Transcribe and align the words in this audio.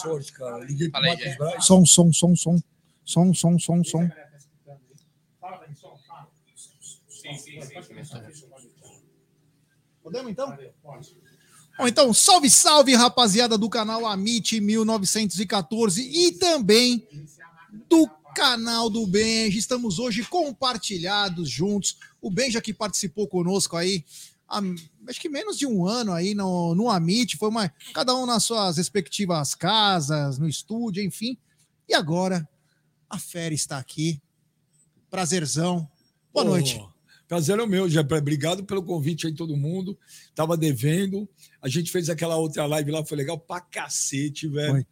sorte, 0.00 0.32
cara. 0.32 0.64
Liguei 0.64 0.90
pro 0.90 1.00
Fala 1.00 1.06
Marcos 1.06 1.24
gente. 1.24 1.38
Braz. 1.38 1.64
Som, 1.64 1.86
som, 1.86 2.12
som, 2.12 2.36
som. 2.36 2.62
Som, 3.04 3.34
som, 3.34 3.58
som, 3.58 3.84
som. 3.84 4.10
Podemos 10.02 10.32
então? 10.32 10.56
Bom, 11.78 11.88
então, 11.88 12.12
salve, 12.12 12.50
salve, 12.50 12.94
rapaziada 12.94 13.56
do 13.56 13.68
canal 13.68 14.04
Amit 14.04 14.60
1914 14.60 16.02
e 16.02 16.32
também 16.32 17.06
do 17.88 18.08
canal 18.34 18.90
do 18.90 19.06
Benja. 19.06 19.58
Estamos 19.58 19.98
hoje 19.98 20.24
compartilhados 20.24 21.48
juntos. 21.48 21.96
O 22.20 22.30
Benja 22.30 22.60
que 22.60 22.74
participou 22.74 23.26
conosco 23.26 23.76
aí, 23.76 24.04
acho 25.08 25.20
que 25.20 25.28
menos 25.28 25.56
de 25.56 25.66
um 25.66 25.86
ano 25.86 26.12
aí 26.12 26.34
no, 26.34 26.74
no 26.74 26.90
Amit, 26.90 27.36
foi 27.36 27.48
uma, 27.48 27.72
cada 27.94 28.14
um 28.16 28.26
nas 28.26 28.44
suas 28.44 28.76
respectivas 28.76 29.54
casas, 29.54 30.38
no 30.38 30.48
estúdio, 30.48 31.02
enfim. 31.02 31.38
E 31.88 31.94
agora, 31.94 32.48
a 33.08 33.18
Fera 33.18 33.54
está 33.54 33.78
aqui. 33.78 34.20
Prazerzão. 35.08 35.88
Boa 36.32 36.44
Pô, 36.44 36.50
noite. 36.50 36.80
Prazer 37.26 37.58
é 37.58 37.62
o 37.62 37.66
meu, 37.66 37.88
já. 37.88 38.00
Obrigado 38.00 38.64
pelo 38.64 38.82
convite 38.82 39.26
aí, 39.26 39.32
todo 39.32 39.56
mundo. 39.56 39.96
Tava 40.34 40.56
devendo. 40.56 41.28
A 41.62 41.68
gente 41.68 41.90
fez 41.90 42.08
aquela 42.10 42.36
outra 42.36 42.66
live 42.66 42.90
lá, 42.90 43.04
foi 43.04 43.16
legal 43.16 43.38
pra 43.38 43.60
cacete, 43.60 44.48
velho. 44.48 44.72
Foi. 44.72 44.86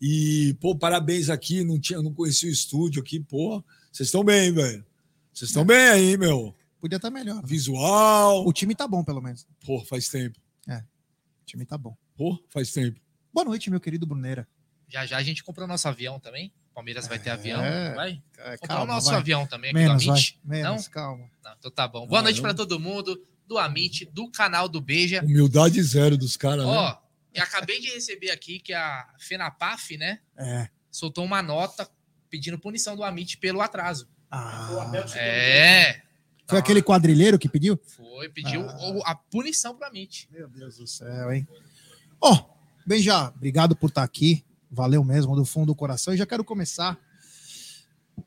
E, 0.00 0.56
pô, 0.60 0.76
parabéns 0.76 1.28
aqui. 1.28 1.62
Não, 1.64 1.78
tinha, 1.78 2.02
não 2.02 2.12
conheci 2.12 2.46
o 2.46 2.50
estúdio 2.50 3.00
aqui, 3.00 3.20
pô. 3.20 3.62
Vocês 3.92 4.08
estão 4.08 4.24
bem, 4.24 4.52
velho. 4.52 4.84
Vocês 5.32 5.50
estão 5.50 5.64
bem 5.64 5.88
aí, 5.88 6.16
meu. 6.16 6.54
Podia 6.80 6.96
estar 6.96 7.10
melhor. 7.10 7.44
Visual. 7.44 8.46
O 8.46 8.52
time 8.52 8.74
tá 8.74 8.86
bom, 8.86 9.02
pelo 9.02 9.20
menos. 9.20 9.46
Pô, 9.64 9.84
faz 9.84 10.08
tempo. 10.08 10.38
O 10.68 11.44
time 11.46 11.64
tá 11.64 11.78
bom. 11.78 11.96
Pô, 12.16 12.38
faz 12.50 12.72
tempo. 12.72 13.00
Boa 13.32 13.44
noite, 13.44 13.70
meu 13.70 13.80
querido 13.80 14.06
Bruneira. 14.06 14.46
Já 14.86 15.06
já 15.06 15.16
a 15.16 15.22
gente 15.22 15.42
comprou 15.42 15.66
nosso 15.66 15.88
avião 15.88 16.20
também. 16.20 16.52
Palmeiras 16.74 17.08
vai 17.08 17.18
ter 17.18 17.30
É. 17.30 17.32
avião, 17.32 17.60
não 17.62 17.94
vai? 17.96 18.22
É, 18.38 18.56
Comprar 18.58 18.82
o 18.82 18.86
nosso 18.86 19.08
vai. 19.08 19.16
avião 19.16 19.46
também 19.46 19.70
aqui 19.70 19.78
Menos, 19.80 20.02
do 20.02 20.06
vai. 20.08 20.16
Amit. 20.18 20.40
Menos, 20.44 20.84
Não? 20.84 20.92
calma. 20.92 21.30
Não, 21.44 21.52
então 21.58 21.70
tá 21.70 21.88
bom. 21.88 22.06
Boa 22.06 22.20
Ah, 22.20 22.22
noite 22.22 22.40
para 22.40 22.54
todo 22.54 22.78
mundo 22.78 23.20
do 23.46 23.58
Amit, 23.58 24.04
do 24.12 24.30
canal 24.30 24.68
do 24.68 24.80
Beija. 24.80 25.22
Humildade 25.24 25.82
zero 25.82 26.16
dos 26.16 26.36
caras, 26.36 26.64
né? 26.64 26.70
Ó, 26.70 26.96
e 27.34 27.40
acabei 27.40 27.80
de 27.80 27.88
receber 27.88 28.30
aqui 28.30 28.60
que 28.60 28.72
a 28.72 29.08
FENAPAF, 29.18 29.96
né, 29.96 30.20
É. 30.36 30.68
soltou 30.90 31.24
uma 31.24 31.42
nota 31.42 31.88
pedindo 32.30 32.58
punição 32.58 32.94
do 32.94 33.02
Amit 33.02 33.38
pelo 33.38 33.60
atraso. 33.60 34.08
Ah, 34.30 34.92
É, 35.16 36.02
foi 36.48 36.58
aquele 36.58 36.82
quadrilheiro 36.82 37.38
que 37.38 37.48
pediu? 37.48 37.78
foi, 37.84 38.28
pediu 38.28 38.62
Ah. 38.68 39.12
a 39.12 39.14
punição 39.14 39.74
pro 39.76 39.86
Amit. 39.86 40.28
Meu 40.32 40.48
Deus 40.48 40.76
do 40.78 40.86
céu, 40.86 41.32
hein? 41.32 41.46
Ó, 42.20 42.44
Benja, 42.86 43.28
obrigado 43.28 43.76
por 43.76 43.88
estar 43.90 44.02
aqui. 44.02 44.44
Valeu 44.70 45.04
mesmo, 45.04 45.36
do 45.36 45.44
fundo 45.44 45.66
do 45.66 45.74
coração. 45.74 46.12
E 46.14 46.16
já 46.16 46.24
quero 46.26 46.42
começar. 46.42 46.98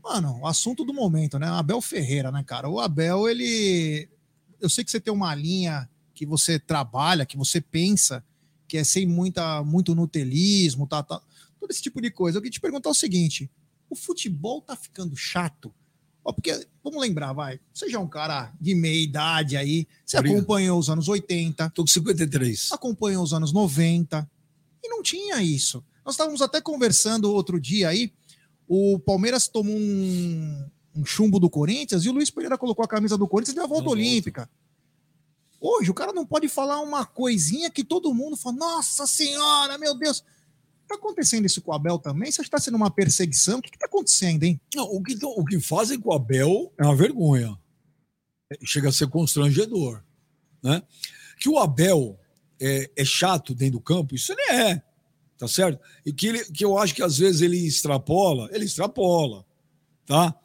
Mano, 0.04 0.40
o 0.40 0.48
assunto 0.48 0.86
do 0.86 0.94
momento, 0.94 1.38
né? 1.38 1.48
Abel 1.48 1.82
Ferreira, 1.82 2.32
né, 2.32 2.44
cara? 2.44 2.70
O 2.70 2.80
Abel, 2.80 3.28
ele. 3.28 4.08
Eu 4.60 4.70
sei 4.70 4.84
que 4.84 4.92
você 4.92 5.00
tem 5.00 5.12
uma 5.14 5.34
linha 5.36 5.90
que 6.14 6.26
você 6.26 6.60
trabalha, 6.60 7.26
que 7.26 7.36
você 7.36 7.60
pensa, 7.60 8.24
que 8.68 8.78
é 8.78 8.84
sem 8.84 9.06
muita, 9.08 9.64
muito 9.64 9.94
nutelismo, 9.96 10.88
tá, 10.88 11.02
tá, 11.04 11.20
todo 11.60 11.72
esse 11.72 11.82
tipo 11.82 12.00
de 12.00 12.12
coisa. 12.12 12.38
Eu 12.38 12.42
queria 12.42 12.54
te 12.54 12.62
perguntar 12.62 12.90
o 12.90 12.94
seguinte: 12.94 13.50
o 13.90 13.96
futebol 13.96 14.62
tá 14.62 14.76
ficando 14.76 15.16
chato? 15.16 15.74
Ó, 16.24 16.32
porque, 16.32 16.68
vamos 16.84 17.02
lembrar, 17.02 17.34
vai. 17.34 17.60
Você 17.74 17.90
já 17.90 17.98
é 17.98 18.02
um 18.02 18.08
cara 18.08 18.54
de 18.62 18.76
meia 18.76 19.02
idade 19.04 19.58
aí, 19.58 19.88
você 20.06 20.18
Obrigado. 20.18 20.38
acompanhou 20.40 20.80
os 20.80 20.90
anos 20.90 21.08
80, 21.08 21.70
Tô 21.72 21.82
com 21.84 21.88
53. 21.88 22.72
acompanhou 22.72 23.24
os 23.24 23.34
anos 23.34 23.52
90 23.52 24.30
e 24.84 24.88
não 24.90 25.02
tinha 25.02 25.42
isso. 25.42 25.84
Nós 26.06 26.14
estávamos 26.16 26.42
até 26.42 26.62
conversando 26.62 27.32
outro 27.32 27.60
dia 27.60 27.90
aí. 27.90 28.14
O 28.68 29.00
Palmeiras 29.00 29.48
tomou 29.48 29.76
um, 29.76 30.66
um 30.96 31.06
chumbo 31.06 31.40
do 31.40 31.50
Corinthians 31.50 32.06
e 32.06 32.10
o 32.10 32.12
Luiz 32.12 32.30
Pereira 32.30 32.58
colocou 32.58 32.86
a 32.86 32.88
camisa 32.88 33.18
do 33.18 33.28
Corinthians 33.28 33.54
e 33.54 33.56
deu 33.56 33.64
a 33.64 33.68
volta 33.68 33.84
Deu 33.84 33.92
a 33.92 33.96
volta. 33.96 34.02
olímpica. 34.10 34.50
Hoje 35.60 35.92
o 35.92 35.94
cara 35.94 36.12
não 36.12 36.26
pode 36.26 36.48
falar 36.48 36.80
uma 36.82 37.06
coisinha 37.06 37.70
que 37.70 37.84
todo 37.84 38.14
mundo 38.14 38.36
fala, 38.36 38.56
nossa 38.56 39.06
senhora, 39.06 39.78
meu 39.78 39.94
Deus. 39.96 40.24
Tá 40.92 40.98
acontecendo 40.98 41.46
isso 41.46 41.62
com 41.62 41.72
o 41.72 41.74
Abel 41.74 41.98
também? 41.98 42.30
Você 42.30 42.42
acha 42.42 42.50
que 42.50 42.52
tá 42.52 42.60
sendo 42.60 42.76
uma 42.76 42.92
perseguição? 42.92 43.60
O 43.60 43.62
que, 43.62 43.72
que 43.72 43.80
tá 43.80 43.86
acontecendo, 43.86 44.44
hein? 44.44 44.60
Não, 44.76 44.84
o, 44.84 45.02
que, 45.02 45.18
o 45.24 45.46
que 45.46 45.58
fazem 45.62 45.98
com 45.98 46.10
o 46.10 46.14
Abel 46.14 46.74
é 46.78 46.84
uma 46.84 46.96
vergonha. 46.96 47.58
É, 48.52 48.58
Chega 48.66 48.90
a 48.90 48.92
ser 48.92 49.08
constrangedor. 49.08 50.04
Né? 50.62 50.84
Que 51.40 51.48
o 51.48 51.58
Abel 51.58 52.20
é, 52.60 52.92
é 52.94 53.06
chato 53.06 53.56
dentro 53.56 53.80
do 53.80 53.82
campo, 53.82 54.16
isso 54.16 54.34
ele 54.34 54.42
é. 54.52 54.84
Tá 55.38 55.48
certo? 55.48 55.82
E 56.06 56.12
que, 56.12 56.28
ele, 56.28 56.44
que 56.44 56.66
eu 56.66 56.78
acho 56.78 56.94
que 56.94 57.02
às 57.02 57.18
vezes 57.18 57.40
ele 57.40 57.66
extrapola, 57.66 58.50
ele 58.52 58.66
extrapola. 58.66 59.46
Tá? 60.06 60.36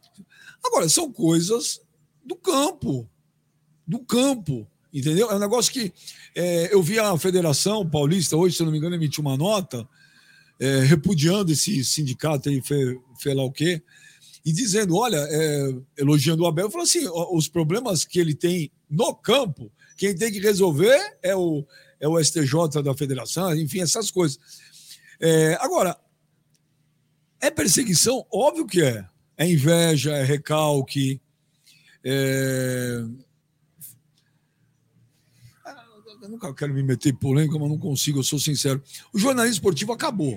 Agora, 0.65 0.89
são 0.89 1.13
coisas 1.13 1.81
do 2.25 2.37
campo. 2.37 3.11
Do 3.85 3.99
campo. 3.99 4.65
Entendeu? 4.95 5.29
É 5.29 5.35
um 5.35 5.41
negócio 5.41 5.73
que 5.73 5.93
é, 6.37 6.73
eu 6.73 6.81
vi 6.81 7.01
a 7.01 7.19
Federação 7.19 7.89
Paulista 7.89 8.37
hoje, 8.37 8.57
se 8.57 8.63
não 8.63 8.71
me 8.71 8.79
engano, 8.79 8.95
emitiu 8.95 9.23
uma 9.23 9.37
nota 9.37 9.89
é, 10.59 10.81
repudiando 10.81 11.53
esse 11.53 11.85
sindicato 11.85 12.49
aí, 12.49 12.63
fe, 12.63 13.35
lá 13.35 13.45
o 13.45 13.53
quê, 13.53 13.83
e 14.45 14.53
dizendo, 14.53 14.97
olha, 14.97 15.19
é, 15.29 15.75
elogiando 15.99 16.43
o 16.43 16.47
Abel, 16.47 16.71
falou 16.71 16.85
assim, 16.85 17.07
os 17.33 17.49
problemas 17.49 18.05
que 18.05 18.19
ele 18.19 18.35
tem 18.35 18.71
no 18.89 19.15
campo, 19.15 19.73
quem 19.97 20.15
tem 20.15 20.31
que 20.31 20.39
resolver 20.39 21.19
é 21.23 21.35
o, 21.35 21.67
é 21.99 22.07
o 22.07 22.23
STJ 22.23 22.83
da 22.83 22.95
federação, 22.95 23.55
enfim, 23.57 23.81
essas 23.81 24.11
coisas. 24.11 24.39
É, 25.21 25.55
agora, 25.61 25.99
é 27.41 27.51
perseguição? 27.51 28.27
Óbvio 28.33 28.67
que 28.67 28.83
é. 28.83 29.05
É 29.39 29.47
inveja, 29.47 30.13
é 30.13 30.23
recalque, 30.23 31.21
é... 32.03 33.05
Eu 36.27 36.31
nunca 36.31 36.53
quero 36.53 36.75
me 36.75 36.83
meter 36.83 37.11
em 37.11 37.15
polêmica, 37.15 37.57
mas 37.57 37.69
não 37.69 37.79
consigo, 37.79 38.19
eu 38.19 38.23
sou 38.25 38.37
sincero. 38.37 38.83
O 39.13 39.19
jornalismo 39.19 39.55
esportivo 39.55 39.93
acabou. 39.93 40.37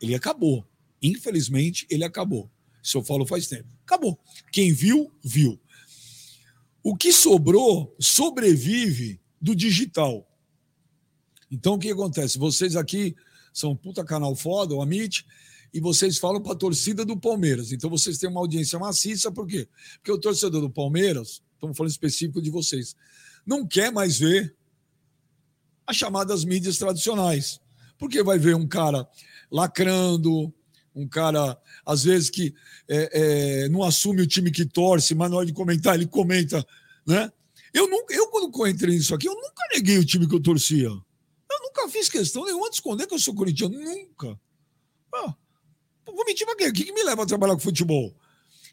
Ele 0.00 0.14
acabou. 0.14 0.66
Infelizmente, 1.02 1.86
ele 1.90 2.04
acabou. 2.04 2.50
Isso 2.82 2.96
eu 2.96 3.04
falo 3.04 3.26
faz 3.26 3.46
tempo. 3.46 3.68
Acabou. 3.84 4.18
Quem 4.50 4.72
viu, 4.72 5.12
viu. 5.22 5.60
O 6.82 6.96
que 6.96 7.12
sobrou 7.12 7.94
sobrevive 8.00 9.20
do 9.38 9.54
digital. 9.54 10.26
Então, 11.50 11.74
o 11.74 11.78
que 11.78 11.90
acontece? 11.90 12.38
Vocês 12.38 12.74
aqui 12.74 13.14
são 13.52 13.72
um 13.72 13.76
puta 13.76 14.02
canal 14.02 14.34
foda, 14.34 14.74
o 14.74 14.80
Amit, 14.80 15.26
e 15.72 15.80
vocês 15.80 16.16
falam 16.16 16.40
para 16.40 16.52
a 16.52 16.56
torcida 16.56 17.04
do 17.04 17.14
Palmeiras. 17.14 17.72
Então, 17.72 17.90
vocês 17.90 18.16
têm 18.16 18.30
uma 18.30 18.40
audiência 18.40 18.78
maciça, 18.78 19.30
por 19.30 19.46
quê? 19.46 19.68
Porque 19.96 20.12
o 20.12 20.18
torcedor 20.18 20.62
do 20.62 20.70
Palmeiras, 20.70 21.42
estamos 21.52 21.76
falando 21.76 21.90
específico 21.90 22.40
de 22.40 22.48
vocês, 22.48 22.96
não 23.46 23.66
quer 23.66 23.92
mais 23.92 24.18
ver 24.18 24.56
as 25.88 25.96
chamadas 25.96 26.44
mídias 26.44 26.76
tradicionais. 26.76 27.58
Porque 27.98 28.22
vai 28.22 28.38
ver 28.38 28.54
um 28.54 28.68
cara 28.68 29.08
lacrando, 29.50 30.52
um 30.94 31.08
cara, 31.08 31.58
às 31.84 32.04
vezes, 32.04 32.28
que 32.28 32.54
é, 32.86 33.64
é, 33.64 33.68
não 33.70 33.82
assume 33.82 34.20
o 34.20 34.26
time 34.26 34.50
que 34.50 34.66
torce, 34.66 35.14
mas 35.14 35.30
na 35.30 35.38
hora 35.38 35.46
de 35.46 35.52
comentar, 35.54 35.94
ele 35.94 36.06
comenta, 36.06 36.64
né? 37.06 37.32
Eu, 37.72 37.88
nunca, 37.88 38.14
eu, 38.14 38.28
quando 38.28 38.68
entrei 38.68 38.96
nisso 38.96 39.14
aqui, 39.14 39.26
eu 39.26 39.34
nunca 39.34 39.62
neguei 39.74 39.98
o 39.98 40.04
time 40.04 40.28
que 40.28 40.34
eu 40.34 40.42
torcia. 40.42 40.88
Eu 40.88 41.60
nunca 41.62 41.88
fiz 41.88 42.08
questão 42.08 42.44
nenhuma 42.44 42.68
de 42.68 42.76
esconder 42.76 43.06
que 43.06 43.14
eu 43.14 43.18
sou 43.18 43.34
corintiano. 43.34 43.78
Nunca. 43.78 44.38
Ah, 45.14 45.34
vou 46.06 46.24
mentir 46.26 46.46
pra 46.46 46.56
quê? 46.56 46.68
O 46.68 46.72
que, 46.72 46.84
que 46.84 46.92
me 46.92 47.02
leva 47.02 47.22
a 47.22 47.26
trabalhar 47.26 47.54
com 47.54 47.60
futebol? 47.60 48.14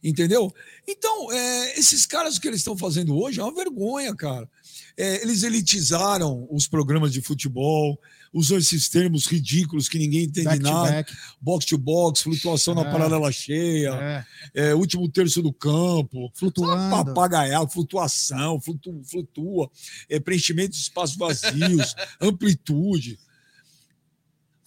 Entendeu? 0.03 0.53
Então, 0.87 1.31
é, 1.31 1.79
esses 1.79 2.05
caras 2.05 2.37
que 2.37 2.47
eles 2.47 2.59
estão 2.59 2.77
fazendo 2.77 3.17
hoje 3.17 3.39
é 3.39 3.43
uma 3.43 3.53
vergonha, 3.53 4.13
cara. 4.15 4.49
É, 4.97 5.21
eles 5.21 5.43
elitizaram 5.43 6.47
os 6.49 6.67
programas 6.67 7.11
de 7.11 7.21
futebol, 7.21 7.99
usam 8.33 8.57
esses 8.57 8.87
termos 8.87 9.25
ridículos 9.27 9.89
que 9.89 9.97
ninguém 9.97 10.23
entende 10.23 10.45
Back 10.47 10.63
nada. 10.63 10.91
back. 10.91 11.13
Box 11.41 11.65
to 11.65 11.77
box, 11.77 12.21
flutuação 12.21 12.73
na 12.73 12.81
É. 12.83 12.91
paralela 12.91 13.29
cheia, 13.31 14.25
É, 14.53 14.69
é, 14.69 14.75
último 14.75 15.09
terço 15.09 15.41
do 15.41 15.51
campo. 15.51 16.31
flutuando. 16.33 16.89
Papagaiado, 17.05 17.69
flutuação, 17.71 18.59
flutu, 18.61 19.01
flutua, 19.03 19.69
é, 20.09 20.19
preenchimento 20.19 20.71
de 20.71 20.81
espaços 20.81 21.17
vazios, 21.17 21.93
amplitude. 22.21 23.19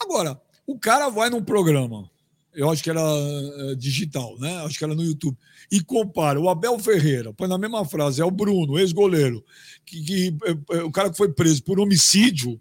Agora, 0.00 0.40
o 0.66 0.78
cara 0.78 1.08
vai 1.08 1.30
num 1.30 1.42
programa, 1.42 2.08
eu 2.58 2.68
acho 2.68 2.82
que 2.82 2.90
era 2.90 3.00
eh, 3.00 3.76
digital, 3.76 4.36
né? 4.40 4.64
Acho 4.64 4.76
que 4.76 4.82
era 4.82 4.92
no 4.92 5.04
YouTube, 5.04 5.38
e 5.70 5.80
compara 5.80 6.40
o 6.40 6.48
Abel 6.48 6.76
Ferreira, 6.80 7.32
põe 7.32 7.46
na 7.46 7.56
mesma 7.56 7.84
frase, 7.84 8.20
é 8.20 8.24
o 8.24 8.32
Bruno, 8.32 8.76
ex-goleiro, 8.76 9.44
que, 9.86 10.02
que, 10.02 10.36
eh, 10.44 10.58
eh, 10.72 10.82
o 10.82 10.90
cara 10.90 11.08
que 11.08 11.16
foi 11.16 11.32
preso 11.32 11.62
por 11.62 11.78
homicídio. 11.78 12.60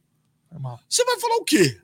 Normal. 0.51 0.79
Você 0.87 1.03
vai 1.03 1.19
falar 1.19 1.37
o 1.37 1.43
quê? 1.43 1.81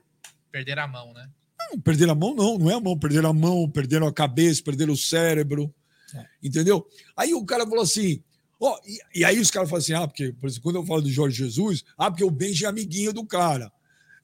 Perder 0.52 0.78
a 0.78 0.86
mão, 0.86 1.12
né? 1.12 1.28
Não, 1.58 1.80
perder 1.80 2.08
a 2.08 2.14
mão 2.14 2.36
não, 2.36 2.56
não 2.56 2.70
é 2.70 2.74
a 2.74 2.80
mão, 2.80 2.96
perder 2.96 3.26
a 3.26 3.32
mão, 3.32 3.68
perderam 3.68 4.06
a 4.06 4.12
cabeça, 4.12 4.62
perderam 4.62 4.92
o 4.92 4.96
cérebro. 4.96 5.74
É. 6.14 6.24
Entendeu? 6.40 6.86
Aí 7.16 7.34
o 7.34 7.44
cara 7.44 7.66
falou 7.66 7.82
assim, 7.82 8.22
ó, 8.60 8.78
e, 8.86 9.18
e 9.18 9.24
aí 9.24 9.40
os 9.40 9.50
caras 9.50 9.68
falam 9.68 9.82
assim, 9.82 9.92
ah, 9.92 10.06
porque, 10.06 10.32
por 10.34 10.48
exemplo, 10.48 10.62
quando 10.62 10.76
eu 10.76 10.86
falo 10.86 11.02
do 11.02 11.10
Jorge 11.10 11.36
Jesus, 11.36 11.82
ah, 11.98 12.12
porque 12.12 12.22
o 12.22 12.30
Benji 12.30 12.64
é 12.64 12.68
amiguinho 12.68 13.12
do 13.12 13.26
cara. 13.26 13.72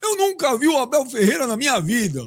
Eu 0.01 0.15
nunca 0.15 0.57
vi 0.57 0.69
o 0.69 0.77
Abel 0.77 1.05
Ferreira 1.07 1.45
na 1.45 1.57
minha 1.57 1.77
vida. 1.81 2.21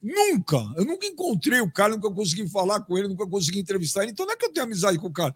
Nunca. 0.00 0.56
Eu 0.76 0.84
nunca 0.84 1.06
encontrei 1.06 1.60
o 1.60 1.70
cara, 1.70 1.94
nunca 1.96 2.10
consegui 2.10 2.48
falar 2.48 2.80
com 2.82 2.96
ele, 2.96 3.08
nunca 3.08 3.26
consegui 3.26 3.58
entrevistar 3.58 4.02
ele. 4.02 4.12
Então 4.12 4.24
não 4.26 4.32
é 4.32 4.36
que 4.36 4.44
eu 4.46 4.52
tenho 4.52 4.64
amizade 4.66 4.98
com 4.98 5.08
o 5.08 5.12
cara. 5.12 5.34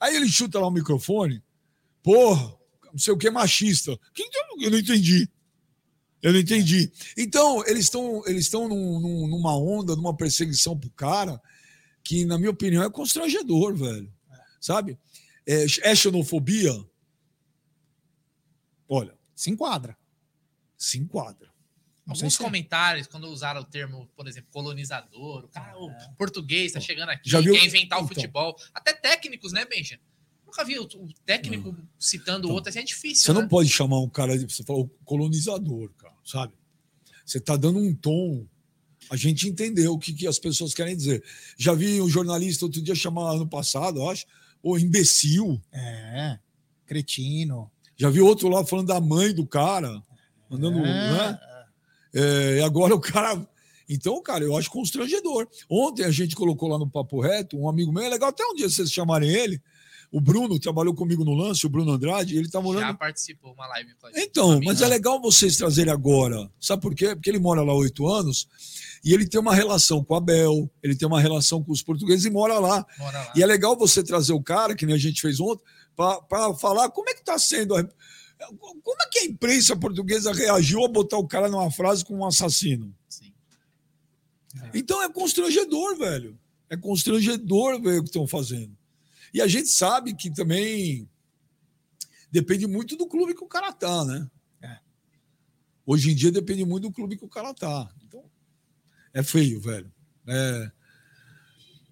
Aí 0.00 0.16
ele 0.16 0.28
chuta 0.28 0.58
lá 0.58 0.66
o 0.66 0.70
microfone, 0.70 1.42
porra, 2.02 2.54
não 2.92 2.98
sei 2.98 3.12
o 3.14 3.18
que, 3.18 3.30
machista. 3.30 3.98
Eu 4.60 4.70
não 4.70 4.78
entendi. 4.78 5.28
Eu 6.20 6.32
não 6.32 6.40
entendi. 6.40 6.90
Então, 7.18 7.62
eles 7.66 7.84
estão 7.84 8.22
eles 8.26 8.50
num- 8.50 8.68
num- 9.00 9.28
numa 9.28 9.56
onda, 9.56 9.94
numa 9.94 10.16
perseguição 10.16 10.78
pro 10.78 10.90
cara, 10.90 11.40
que, 12.02 12.24
na 12.24 12.38
minha 12.38 12.50
opinião, 12.50 12.82
é 12.82 12.90
constrangedor, 12.90 13.74
velho. 13.76 14.12
Sabe? 14.60 14.98
É, 15.46 15.64
é 15.82 15.94
xenofobia? 15.94 16.72
Olha, 18.88 19.16
Se 19.34 19.50
enquadra. 19.50 19.96
se 20.76 20.98
enquadra. 20.98 21.52
Não 22.06 22.14
sei 22.14 22.24
Alguns 22.24 22.34
se 22.34 22.42
é. 22.42 22.44
comentários, 22.44 23.06
quando 23.06 23.24
usaram 23.28 23.62
o 23.62 23.64
termo, 23.64 24.08
por 24.14 24.28
exemplo, 24.28 24.50
colonizador, 24.52 25.44
o 25.44 25.48
cara, 25.48 25.78
o 25.78 25.90
português 26.18 26.72
tá 26.72 26.80
chegando 26.80 27.08
aqui, 27.08 27.30
Já 27.30 27.40
viu? 27.40 27.54
quer 27.54 27.64
inventar 27.64 27.98
o 27.98 28.02
Então. 28.04 28.14
futebol. 28.14 28.56
Até 28.74 28.92
técnicos, 28.92 29.52
né, 29.52 29.64
Benja? 29.64 29.98
Nunca 30.44 30.64
vi 30.64 30.78
o, 30.78 30.84
o 30.84 31.12
técnico 31.24 31.74
citando 31.98 32.48
o 32.48 32.52
outro, 32.52 32.68
assim, 32.68 32.80
é 32.80 32.82
difícil. 32.82 33.24
Você 33.24 33.32
né? 33.32 33.40
não 33.40 33.48
pode 33.48 33.70
chamar 33.70 34.00
um 34.00 34.08
cara 34.08 34.36
de. 34.38 34.44
Você 34.44 34.62
falou 34.62 34.88
colonizador, 35.04 35.90
cara, 35.96 36.14
sabe? 36.24 36.52
Você 37.24 37.38
está 37.38 37.56
dando 37.56 37.78
um 37.78 37.94
tom. 37.94 38.46
A 39.10 39.16
gente 39.16 39.48
entendeu 39.48 39.94
o 39.94 39.98
que, 39.98 40.12
que 40.12 40.26
as 40.26 40.38
pessoas 40.38 40.74
querem 40.74 40.96
dizer. 40.96 41.24
Já 41.56 41.72
vi 41.74 42.00
um 42.00 42.08
jornalista 42.08 42.66
outro 42.66 42.82
dia 42.82 42.94
chamar 42.94 43.32
ano 43.32 43.48
passado, 43.48 43.98
eu 44.00 44.10
acho, 44.10 44.26
o 44.62 44.78
imbecil. 44.78 45.60
É. 45.72 46.38
Cretino. 46.86 47.70
Já 47.96 48.10
vi 48.10 48.20
outro 48.20 48.48
lá 48.48 48.64
falando 48.64 48.88
da 48.88 49.00
mãe 49.00 49.34
do 49.34 49.46
cara, 49.46 50.02
mandando, 50.50 50.80
né? 50.80 51.38
É, 52.14 52.58
e 52.58 52.62
agora 52.62 52.94
o 52.94 53.00
cara. 53.00 53.46
Então, 53.88 54.22
cara, 54.22 54.44
eu 54.44 54.56
acho 54.56 54.70
constrangedor. 54.70 55.46
Ontem 55.68 56.04
a 56.04 56.10
gente 56.10 56.34
colocou 56.34 56.68
lá 56.68 56.78
no 56.78 56.88
Papo 56.88 57.20
Reto, 57.20 57.58
um 57.58 57.68
amigo 57.68 57.92
meu, 57.92 58.02
é 58.02 58.08
legal 58.08 58.30
até 58.30 58.44
um 58.46 58.54
dia 58.54 58.68
vocês 58.68 58.90
chamarem 58.90 59.28
ele. 59.28 59.60
O 60.10 60.20
Bruno 60.20 60.58
trabalhou 60.60 60.94
comigo 60.94 61.24
no 61.24 61.34
lance, 61.34 61.66
o 61.66 61.68
Bruno 61.68 61.90
Andrade, 61.92 62.36
ele 62.38 62.48
tá 62.48 62.60
morando. 62.60 62.82
Já 62.86 62.94
participou 62.94 63.52
uma 63.52 63.66
live 63.66 63.94
com 64.00 64.06
a 64.06 64.12
gente. 64.12 64.22
Então, 64.22 64.60
mas 64.64 64.78
mim, 64.78 64.84
é 64.86 64.88
legal 64.88 65.20
vocês 65.20 65.56
trazerem 65.56 65.92
agora. 65.92 66.48
Sabe 66.60 66.80
por 66.80 66.94
quê? 66.94 67.14
Porque 67.16 67.28
ele 67.28 67.40
mora 67.40 67.62
lá 67.62 67.74
oito 67.74 68.06
anos 68.06 68.46
e 69.04 69.12
ele 69.12 69.26
tem 69.26 69.40
uma 69.40 69.52
relação 69.54 70.04
com 70.04 70.14
a 70.14 70.20
Bel, 70.20 70.70
ele 70.82 70.94
tem 70.94 71.06
uma 71.08 71.20
relação 71.20 71.62
com 71.64 71.72
os 71.72 71.82
portugueses 71.82 72.24
e 72.24 72.30
mora 72.30 72.60
lá. 72.60 72.86
Mora 72.96 73.18
lá. 73.18 73.32
E 73.34 73.42
é 73.42 73.46
legal 73.46 73.76
você 73.76 74.04
trazer 74.04 74.32
o 74.32 74.42
cara, 74.42 74.76
que 74.76 74.86
nem 74.86 74.94
a 74.94 74.98
gente 74.98 75.20
fez 75.20 75.40
ontem, 75.40 75.64
para 75.96 76.54
falar 76.54 76.88
como 76.90 77.10
é 77.10 77.14
que 77.14 77.20
está 77.20 77.36
sendo. 77.38 77.74
a- 77.76 77.86
Como 78.58 79.02
é 79.02 79.08
que 79.10 79.18
a 79.20 79.24
imprensa 79.24 79.76
portuguesa 79.76 80.32
reagiu 80.32 80.84
a 80.84 80.88
botar 80.88 81.18
o 81.18 81.26
cara 81.26 81.48
numa 81.48 81.70
frase 81.70 82.04
com 82.04 82.18
um 82.18 82.26
assassino? 82.26 82.94
Sim. 83.08 83.32
Então 84.72 85.02
é 85.02 85.08
constrangedor, 85.08 85.96
velho. 85.96 86.38
É 86.68 86.76
constrangedor 86.76 87.80
ver 87.80 87.98
o 87.98 88.02
que 88.02 88.08
estão 88.08 88.26
fazendo. 88.26 88.76
E 89.32 89.40
a 89.40 89.46
gente 89.46 89.68
sabe 89.68 90.14
que 90.14 90.30
também 90.30 91.08
depende 92.30 92.66
muito 92.66 92.96
do 92.96 93.06
clube 93.06 93.34
que 93.34 93.44
o 93.44 93.48
cara 93.48 93.72
tá, 93.72 94.04
né? 94.04 94.30
É. 94.62 94.78
Hoje 95.84 96.10
em 96.10 96.14
dia 96.14 96.30
depende 96.30 96.64
muito 96.64 96.88
do 96.88 96.92
clube 96.92 97.16
que 97.16 97.24
o 97.24 97.28
cara 97.28 97.52
tá. 97.52 97.92
Então, 98.04 98.24
é 99.12 99.22
feio, 99.22 99.60
velho. 99.60 99.92
É, 100.26 100.70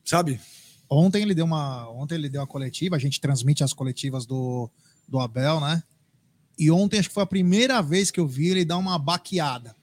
sabe? 0.04 0.40
Ontem 0.88 1.22
ele 1.22 1.34
deu 1.34 1.44
uma, 1.44 1.88
ontem 1.90 2.16
ele 2.16 2.28
deu 2.28 2.40
uma 2.40 2.46
coletiva, 2.46 2.96
a 2.96 2.98
gente 2.98 3.20
transmite 3.20 3.64
as 3.64 3.72
coletivas 3.72 4.26
do, 4.26 4.70
do 5.08 5.18
Abel, 5.18 5.60
né? 5.60 5.82
E 6.58 6.70
ontem 6.70 6.98
acho 6.98 7.08
que 7.08 7.14
foi 7.14 7.22
a 7.22 7.26
primeira 7.26 7.80
vez 7.82 8.10
que 8.10 8.20
eu 8.20 8.26
vi 8.26 8.48
ele 8.48 8.64
dar 8.64 8.78
uma 8.78 8.98
baqueada. 8.98 9.74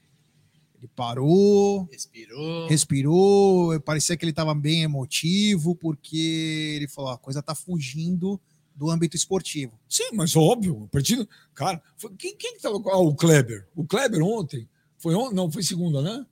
Ele 0.78 0.88
parou, 0.96 1.84
Respirou. 1.92 2.68
respirou, 2.68 3.80
parecia 3.82 4.16
que 4.16 4.24
ele 4.24 4.32
estava 4.32 4.56
bem 4.56 4.84
emotivo, 4.84 5.76
porque 5.76 6.74
ele 6.78 6.88
falou: 6.88 7.12
"Ah, 7.12 7.16
a 7.16 7.18
coisa 7.18 7.42
tá 7.42 7.54
fugindo 7.54 8.40
do 8.74 8.90
âmbito 8.90 9.18
esportivo. 9.18 9.78
Sim, 9.90 10.12
mas 10.14 10.38
óbvio. 10.38 10.86
A 10.86 10.88
partir 10.88 11.18
do... 11.18 11.28
Cara, 11.54 11.84
foi- 11.98 12.14
quem, 12.18 12.34
quem 12.38 12.56
que 12.56 12.62
tava 12.62 12.80
com. 12.82 12.90
Ah, 12.90 12.98
o 12.98 13.14
Kleber. 13.14 13.68
O 13.76 13.84
Kleber 13.86 14.22
ontem. 14.24 14.70
Foi 14.98 15.14
ontem? 15.16 15.36
Não, 15.36 15.52
foi 15.52 15.64
segunda, 15.64 16.02
né? 16.02 16.26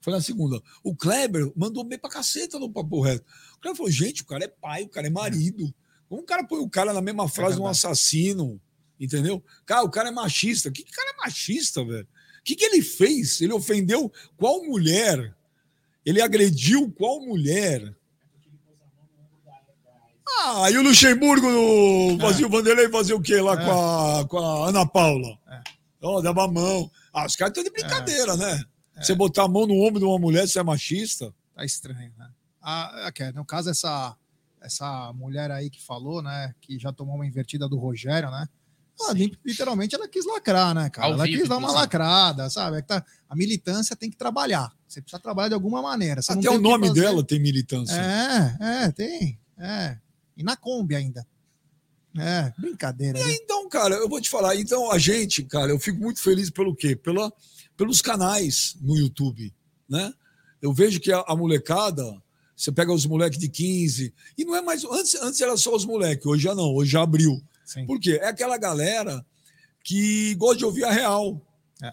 Foi 0.00 0.12
na 0.12 0.20
segunda. 0.20 0.62
O 0.84 0.94
Kleber 0.94 1.50
mandou 1.56 1.82
bem 1.84 1.98
pra 1.98 2.10
caceta 2.10 2.58
no 2.58 2.70
papo 2.70 3.00
reto. 3.00 3.24
O 3.56 3.60
Kleber 3.60 3.76
falou: 3.78 3.90
gente, 3.90 4.20
o 4.22 4.26
cara 4.26 4.44
é 4.44 4.48
pai, 4.48 4.82
o 4.82 4.88
cara 4.90 5.06
é 5.06 5.10
marido. 5.10 5.74
Como 6.06 6.20
o 6.20 6.24
cara 6.24 6.44
põe 6.44 6.58
o 6.60 6.68
cara 6.68 6.92
na 6.92 7.00
mesma 7.00 7.26
frase 7.28 7.56
de 7.56 7.62
um 7.62 7.66
assassino? 7.66 8.60
Entendeu? 9.00 9.42
Cara, 9.64 9.82
o 9.84 9.90
cara 9.90 10.08
é 10.08 10.12
machista. 10.12 10.70
Que, 10.70 10.82
cara 10.84 11.10
é 11.10 11.16
machista, 11.18 11.84
velho? 11.84 12.06
O 12.40 12.42
que, 12.44 12.56
que 12.56 12.64
ele 12.64 12.82
fez? 12.82 13.40
Ele 13.40 13.52
ofendeu 13.52 14.10
qual 14.36 14.64
mulher? 14.64 15.34
Ele 16.04 16.20
agrediu 16.22 16.90
qual 16.92 17.20
mulher? 17.20 17.94
Ah, 20.40 20.70
e 20.70 20.76
o 20.76 20.82
Luxemburgo 20.82 21.48
no- 21.48 22.18
fazia 22.20 22.46
o 22.46 22.50
Vanderlei 22.50 22.88
fazia 22.88 23.16
o 23.16 23.20
quê 23.20 23.40
lá 23.40 23.54
É. 23.54 23.64
com, 23.64 23.70
a, 23.72 24.28
com 24.28 24.38
a 24.38 24.68
Ana 24.68 24.86
Paula? 24.86 25.38
É. 25.48 25.60
Ó, 26.02 26.20
dava 26.20 26.44
a 26.44 26.48
mão. 26.48 26.90
Ah, 27.12 27.26
os 27.26 27.34
caras 27.34 27.50
estão 27.56 27.64
de 27.64 27.70
brincadeira, 27.70 28.36
né? 28.36 28.62
Você 29.00 29.14
botar 29.14 29.44
a 29.44 29.48
mão 29.48 29.66
no 29.66 29.74
ombro 29.82 29.98
de 29.98 30.04
uma 30.04 30.18
mulher, 30.18 30.46
você 30.46 30.58
é 30.58 30.62
machista? 30.62 31.34
Tá 31.54 31.64
estranho, 31.64 32.12
né? 32.18 32.30
Ah, 32.60 33.06
aqui, 33.06 33.24
no 33.32 33.44
caso, 33.44 33.70
essa, 33.70 34.16
essa 34.60 35.12
mulher 35.12 35.50
aí 35.50 35.70
que 35.70 35.82
falou, 35.82 36.22
né? 36.22 36.54
Que 36.60 36.78
já 36.78 36.92
tomou 36.92 37.14
uma 37.16 37.26
invertida 37.26 37.68
do 37.68 37.78
Rogério, 37.78 38.30
né? 38.30 38.48
Ah, 39.00 39.12
literalmente 39.44 39.94
ela 39.94 40.08
quis 40.08 40.26
lacrar, 40.26 40.74
né, 40.74 40.90
cara? 40.90 41.08
Ao 41.08 41.14
ela 41.14 41.24
vivo, 41.24 41.38
quis 41.40 41.48
dar 41.48 41.56
uma 41.58 41.70
lacrada, 41.70 42.50
sabe? 42.50 42.78
É 42.78 42.82
que 42.82 42.88
tá- 42.88 43.04
a 43.28 43.36
militância 43.36 43.94
tem 43.94 44.10
que 44.10 44.16
trabalhar. 44.16 44.72
Você 44.88 45.00
precisa 45.00 45.20
trabalhar 45.22 45.48
de 45.48 45.54
alguma 45.54 45.80
maneira. 45.80 46.20
Você 46.20 46.32
Até 46.32 46.50
o 46.50 46.58
nome 46.60 46.92
dela 46.92 47.22
tem 47.22 47.38
militância. 47.38 47.94
É, 47.94 48.84
é, 48.84 48.90
tem. 48.92 49.38
É. 49.58 49.98
E 50.36 50.42
na 50.42 50.56
Kombi 50.56 50.96
ainda. 50.96 51.26
É, 52.18 52.52
brincadeira. 52.58 53.18
viu? 53.22 53.30
Então, 53.34 53.68
cara, 53.68 53.94
eu 53.96 54.08
vou 54.08 54.20
te 54.20 54.28
falar. 54.28 54.56
Então, 54.56 54.90
a 54.90 54.98
gente, 54.98 55.42
cara, 55.44 55.70
eu 55.70 55.78
fico 55.78 56.00
muito 56.00 56.20
feliz 56.20 56.50
pelo 56.50 56.74
quê? 56.74 56.96
Pela, 56.96 57.32
pelos 57.76 58.00
canais 58.02 58.76
no 58.80 58.96
YouTube, 58.96 59.54
né? 59.88 60.12
Eu 60.60 60.72
vejo 60.72 60.98
que 60.98 61.12
a, 61.12 61.22
a 61.28 61.36
molecada, 61.36 62.20
você 62.56 62.72
pega 62.72 62.92
os 62.92 63.06
moleques 63.06 63.38
de 63.38 63.48
15, 63.48 64.12
e 64.36 64.44
não 64.44 64.56
é 64.56 64.62
mais. 64.62 64.84
Antes, 64.84 65.14
antes 65.16 65.40
era 65.40 65.56
só 65.56 65.74
os 65.76 65.84
moleques, 65.84 66.26
hoje 66.26 66.42
já 66.42 66.54
não, 66.54 66.74
hoje 66.74 66.90
já 66.90 67.02
abriu. 67.02 67.40
Sim. 67.68 67.84
Por 67.84 68.00
quê? 68.00 68.18
É 68.22 68.28
aquela 68.28 68.56
galera 68.56 69.24
que 69.84 70.34
gosta 70.36 70.56
de 70.56 70.64
ouvir 70.64 70.84
a 70.84 70.90
real. 70.90 71.40
É. 71.82 71.92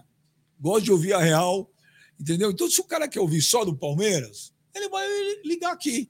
Gosta 0.60 0.84
de 0.86 0.92
ouvir 0.94 1.12
a 1.14 1.20
real. 1.20 1.70
Entendeu? 2.18 2.50
Então, 2.50 2.70
se 2.70 2.80
o 2.80 2.86
cara 2.86 3.10
quer 3.10 3.20
ouvir 3.20 3.42
só 3.42 3.66
do 3.66 3.76
Palmeiras, 3.76 4.54
ele 4.74 4.88
vai 4.88 5.06
ligar 5.44 5.74
aqui. 5.74 6.10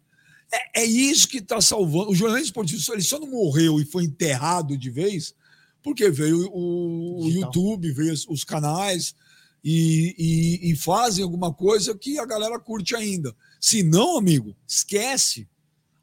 É, 0.53 0.81
é 0.81 0.85
isso 0.85 1.27
que 1.27 1.39
está 1.39 1.59
salvando. 1.59 2.11
O 2.11 2.15
jornalismo 2.15 2.45
esportivo 2.49 2.93
ele 2.93 3.01
só 3.01 3.17
não 3.19 3.27
morreu 3.27 3.81
e 3.81 3.85
foi 3.85 4.03
enterrado 4.03 4.77
de 4.77 4.91
vez 4.91 5.33
porque 5.81 6.09
veio 6.11 6.47
o, 6.53 7.23
o. 7.23 7.29
YouTube, 7.29 7.91
veio 7.91 8.13
os, 8.13 8.27
os 8.27 8.43
canais 8.43 9.15
e, 9.63 10.15
e- 10.17 10.71
e 10.71 10.75
fazem 10.75 11.23
alguma 11.23 11.51
coisa 11.51 11.97
que 11.97 12.19
a 12.19 12.25
galera 12.25 12.59
curte 12.59 12.95
ainda. 12.95 13.35
Se 13.59 13.81
não, 13.81 14.15
amigo, 14.17 14.55
esquece. 14.67 15.47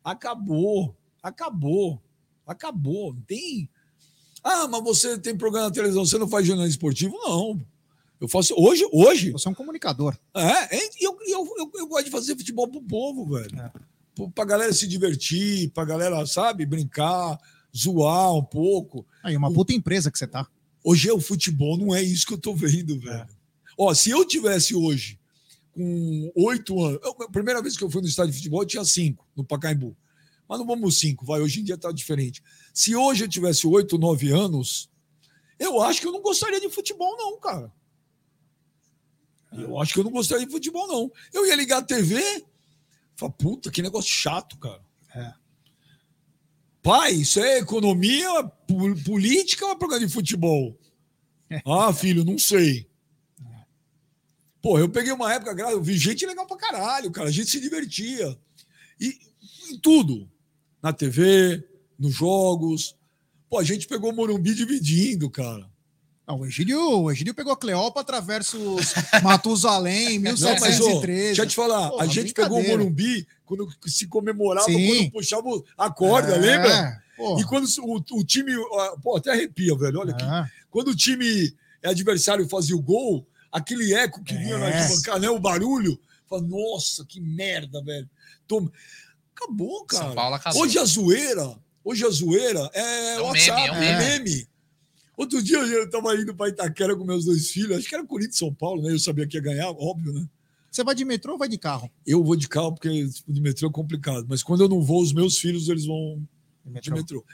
Acabou. 0.03 0.97
Acabou. 1.23 2.03
Acabou. 2.53 3.13
Não 3.15 3.21
tem. 3.23 3.69
Ah, 4.45 4.67
mas 4.69 4.83
você 4.83 5.19
tem 5.19 5.37
programa 5.37 5.69
na 5.69 5.73
televisão, 5.75 6.05
você 6.05 6.19
não 6.19 6.29
faz 6.29 6.47
jornalismo 6.47 6.75
esportivo? 6.77 7.17
Não. 7.19 7.61
Eu 8.21 8.29
faço. 8.29 8.55
Hoje, 8.57 8.87
hoje, 8.93 9.31
Você 9.33 9.49
é 9.49 9.51
um 9.51 9.55
comunicador. 9.55 10.17
é, 10.35 10.77
é, 10.77 10.89
e 11.01 11.05
eu, 11.07 11.17
eu, 11.27 11.55
eu, 11.59 11.71
eu 11.75 11.87
gosto 11.87 12.05
de 12.05 12.11
fazer 12.11 12.37
futebol 12.37 12.69
pro 12.69 12.81
povo, 12.83 13.27
velho. 13.27 13.61
É. 13.61 13.73
Pra 14.35 14.45
galera 14.45 14.73
se 14.73 14.87
divertir, 14.87 15.71
pra 15.71 15.85
galera, 15.85 16.25
sabe, 16.27 16.65
brincar, 16.67 17.39
zoar 17.77 18.33
um 18.35 18.45
pouco. 18.45 19.05
Aí, 19.25 19.37
uma 19.37 19.53
puta 19.53 19.73
empresa 19.73 20.11
que 20.11 20.19
você 20.19 20.27
tá. 20.27 20.47
Hoje 20.85 21.09
é 21.09 21.13
o 21.13 21.21
futebol, 21.21 21.77
não 21.79 21.95
é 21.95 22.03
isso 22.03 22.27
que 22.27 22.35
eu 22.35 22.39
tô 22.39 22.55
vendo, 22.55 22.99
velho. 23.01 23.27
Ó, 23.79 23.93
se 23.95 24.11
eu 24.11 24.25
tivesse 24.27 24.75
hoje 24.75 25.19
com 25.73 26.31
oito 26.37 26.79
anos, 26.85 27.01
eu- 27.03 27.17
a 27.25 27.31
primeira 27.31 27.63
vez 27.63 27.77
que 27.77 27.83
eu 27.83 27.91
fui 27.91 28.03
no 28.03 28.09
estádio 28.09 28.33
de 28.33 28.39
futebol, 28.39 28.63
eu 28.63 28.67
tinha 28.67 28.85
cinco, 28.85 29.27
no 29.35 29.45
Pacaembu. 29.45 29.97
Mas 30.53 30.59
não 30.59 30.67
vamos 30.67 30.99
cinco, 30.99 31.25
vai, 31.25 31.41
hoje 31.41 31.61
em 31.61 31.65
dia 31.65 31.79
tá 31.79 31.91
diferente. 31.91 32.43
Se 32.75 32.95
hoje 32.95 33.25
eu 33.25 33.29
tivesse 33.29 33.67
oito, 33.67 33.97
nove 33.97 34.31
anos, 34.31 34.87
eu 35.59 35.81
acho 35.81 35.99
que 35.99 36.07
eu 36.07 36.13
não 36.13 36.21
gostaria 36.21 36.61
de 36.61 36.69
futebol, 36.69 37.17
não, 37.17 37.41
cara. 37.41 37.73
Eu 39.51 39.81
acho 39.81 39.95
que 39.95 40.01
eu 40.01 40.05
não 40.05 40.11
gostaria 40.11 40.45
de 40.45 40.53
futebol, 40.53 40.87
não. 40.87 41.11
Eu 41.33 41.47
ia 41.47 41.57
ligar 41.57 41.79
a 41.79 41.83
TV, 41.83 42.45
falar, 43.17 43.33
puta, 43.33 43.71
que 43.71 43.81
negócio 43.81 44.11
chato, 44.13 44.59
cara. 44.59 44.85
É. 45.15 45.33
Pai, 46.83 47.13
isso 47.13 47.41
é 47.41 47.61
economia, 47.61 48.45
po- 48.45 48.95
política 49.07 49.65
ou 49.65 49.73
é 49.73 49.75
programa 49.75 50.07
de 50.07 50.13
futebol? 50.13 50.79
Ah, 51.65 51.95
filho, 51.95 52.25
não 52.27 52.39
sei. 52.39 52.87
Pô, 54.61 54.79
eu 54.79 54.91
peguei 54.91 55.13
uma 55.13 55.33
época, 55.33 55.53
eu 55.71 55.83
vi 55.83 55.97
gente 55.97 56.27
legal 56.27 56.47
pra 56.47 56.59
caralho, 56.59 57.11
cara. 57.11 57.29
A 57.31 57.33
gente 57.33 57.49
se 57.51 57.59
divertia. 57.59 58.39
E 59.01 59.19
em 59.71 59.79
tudo. 59.79 60.31
Na 60.83 60.93
TV, 60.93 61.63
nos 61.99 62.15
jogos. 62.15 62.97
Pô, 63.49 63.59
a 63.59 63.65
gente 63.65 63.87
pegou 63.87 64.11
o 64.11 64.17
Morumbi 64.17 64.55
dividindo, 64.55 65.31
cara. 65.31 65.71
Não, 66.27 66.41
o, 66.41 66.47
Egídio, 66.47 66.79
o 66.81 67.11
Egídio 67.11 67.35
pegou 67.35 67.55
Cleópatra 67.57 68.21
versus 68.21 68.95
Matusalém 69.23 70.15
em 70.15 70.19
Não, 70.19 70.33
mas, 70.33 70.43
ô, 70.43 70.47
1713. 70.47 71.23
deixa 71.27 71.43
eu 71.43 71.47
te 71.47 71.55
falar, 71.57 71.91
Porra, 71.91 72.05
a 72.05 72.07
gente 72.07 72.33
pegou 72.33 72.61
o. 72.61 72.67
Morumbi 72.67 73.27
quando 73.45 73.69
se 73.87 74.07
comemorava, 74.07 74.67
Sim. 74.67 74.87
quando 75.11 75.11
puxava 75.13 75.49
a 75.77 75.91
corda, 75.91 76.35
É, 76.37 76.39
lembra? 76.39 77.03
porra. 77.17 77.41
E 77.41 77.45
quando 77.45 77.67
o, 77.81 78.19
o 78.19 78.25
time. 78.25 78.53
Pô, 79.03 79.17
até 79.17 79.33
arrepia, 79.33 79.77
velho. 79.77 79.99
Olha 80.01 80.13
aqui. 80.15 80.25
É. 80.25 80.47
Quando 80.71 80.89
o 80.89 80.97
time 80.97 81.55
adversário 81.85 82.49
fazia 82.49 82.77
o 82.77 82.81
gol, 82.83 83.27
aquele 83.51 83.93
eco 83.93 84.23
que 84.23 84.35
vinha 84.35 84.57
na 84.59 84.69
É. 84.71 84.79
arquibancada, 84.79 85.19
né, 85.19 85.29
o 85.29 85.39
barulho, 85.41 86.01
fala, 86.29 86.43
nossa, 86.43 87.05
que 87.05 87.21
merda, 87.21 87.83
velho. 87.83 88.09
Toma. 88.47 88.73
Acabou, 89.45 89.85
cara. 89.85 90.05
São 90.07 90.15
Paulo 90.15 90.35
acabou. 90.37 90.63
Hoje 90.63 90.79
a 90.79 90.85
zoeira, 90.85 91.59
hoje 91.85 92.05
a 92.05 92.11
zoeira 92.11 92.71
é, 92.73 93.15
É 93.17 93.21
um 93.23 93.27
WhatsApp, 93.27 93.61
meme, 93.63 93.69
é 93.69 93.73
um 93.73 93.83
é 93.83 93.99
meme. 93.99 94.25
meme. 94.31 94.49
Outro 95.17 95.43
dia 95.43 95.59
eu 95.59 95.89
tava 95.91 96.15
indo 96.17 96.35
para 96.35 96.49
Itaquera 96.49 96.97
com 96.97 97.05
meus 97.05 97.25
dois 97.25 97.51
filhos, 97.51 97.77
acho 97.77 97.89
que 97.89 97.95
era 97.95 98.05
Corinthians 98.07 98.39
São 98.39 98.53
Paulo, 98.53 98.83
né? 98.83 98.93
Eu 98.93 98.99
sabia 98.99 99.27
que 99.27 99.37
ia 99.37 99.43
ganhar, 99.43 99.71
óbvio, 99.71 100.13
né? 100.13 100.27
Você 100.71 100.83
vai 100.83 100.95
de 100.95 101.05
metrô 101.05 101.33
ou 101.35 101.39
vai 101.39 101.49
de 101.49 101.59
carro? 101.59 101.91
Eu 102.07 102.25
vou 102.25 102.35
de 102.35 102.49
carro 102.49 102.73
porque 102.73 103.07
de 103.29 103.41
metrô 103.41 103.69
é 103.69 103.73
complicado, 103.73 104.25
mas 104.29 104.43
quando 104.43 104.63
eu 104.63 104.69
não 104.69 104.81
vou, 104.83 105.03
os 105.03 105.13
meus 105.13 105.37
filhos 105.39 105.69
eles 105.69 105.85
vão 105.85 106.17
De 106.65 106.81
de 106.81 106.91
metrô. 106.91 106.97
metrô. 106.97 107.25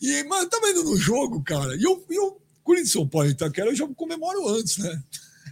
E, 0.00 0.22
mano, 0.24 0.44
eu 0.44 0.48
tava 0.48 0.68
indo 0.70 0.84
no 0.84 0.96
jogo, 0.96 1.42
cara, 1.42 1.74
e 1.76 1.82
eu, 1.82 2.04
e 2.08 2.14
eu 2.14 2.40
Corinthians 2.62 2.92
São 2.92 3.06
Paulo 3.08 3.26
e 3.28 3.32
Itaquera, 3.32 3.68
eu 3.70 3.74
já 3.74 3.86
comemoro 3.88 4.48
antes, 4.48 4.78
né? 4.78 5.02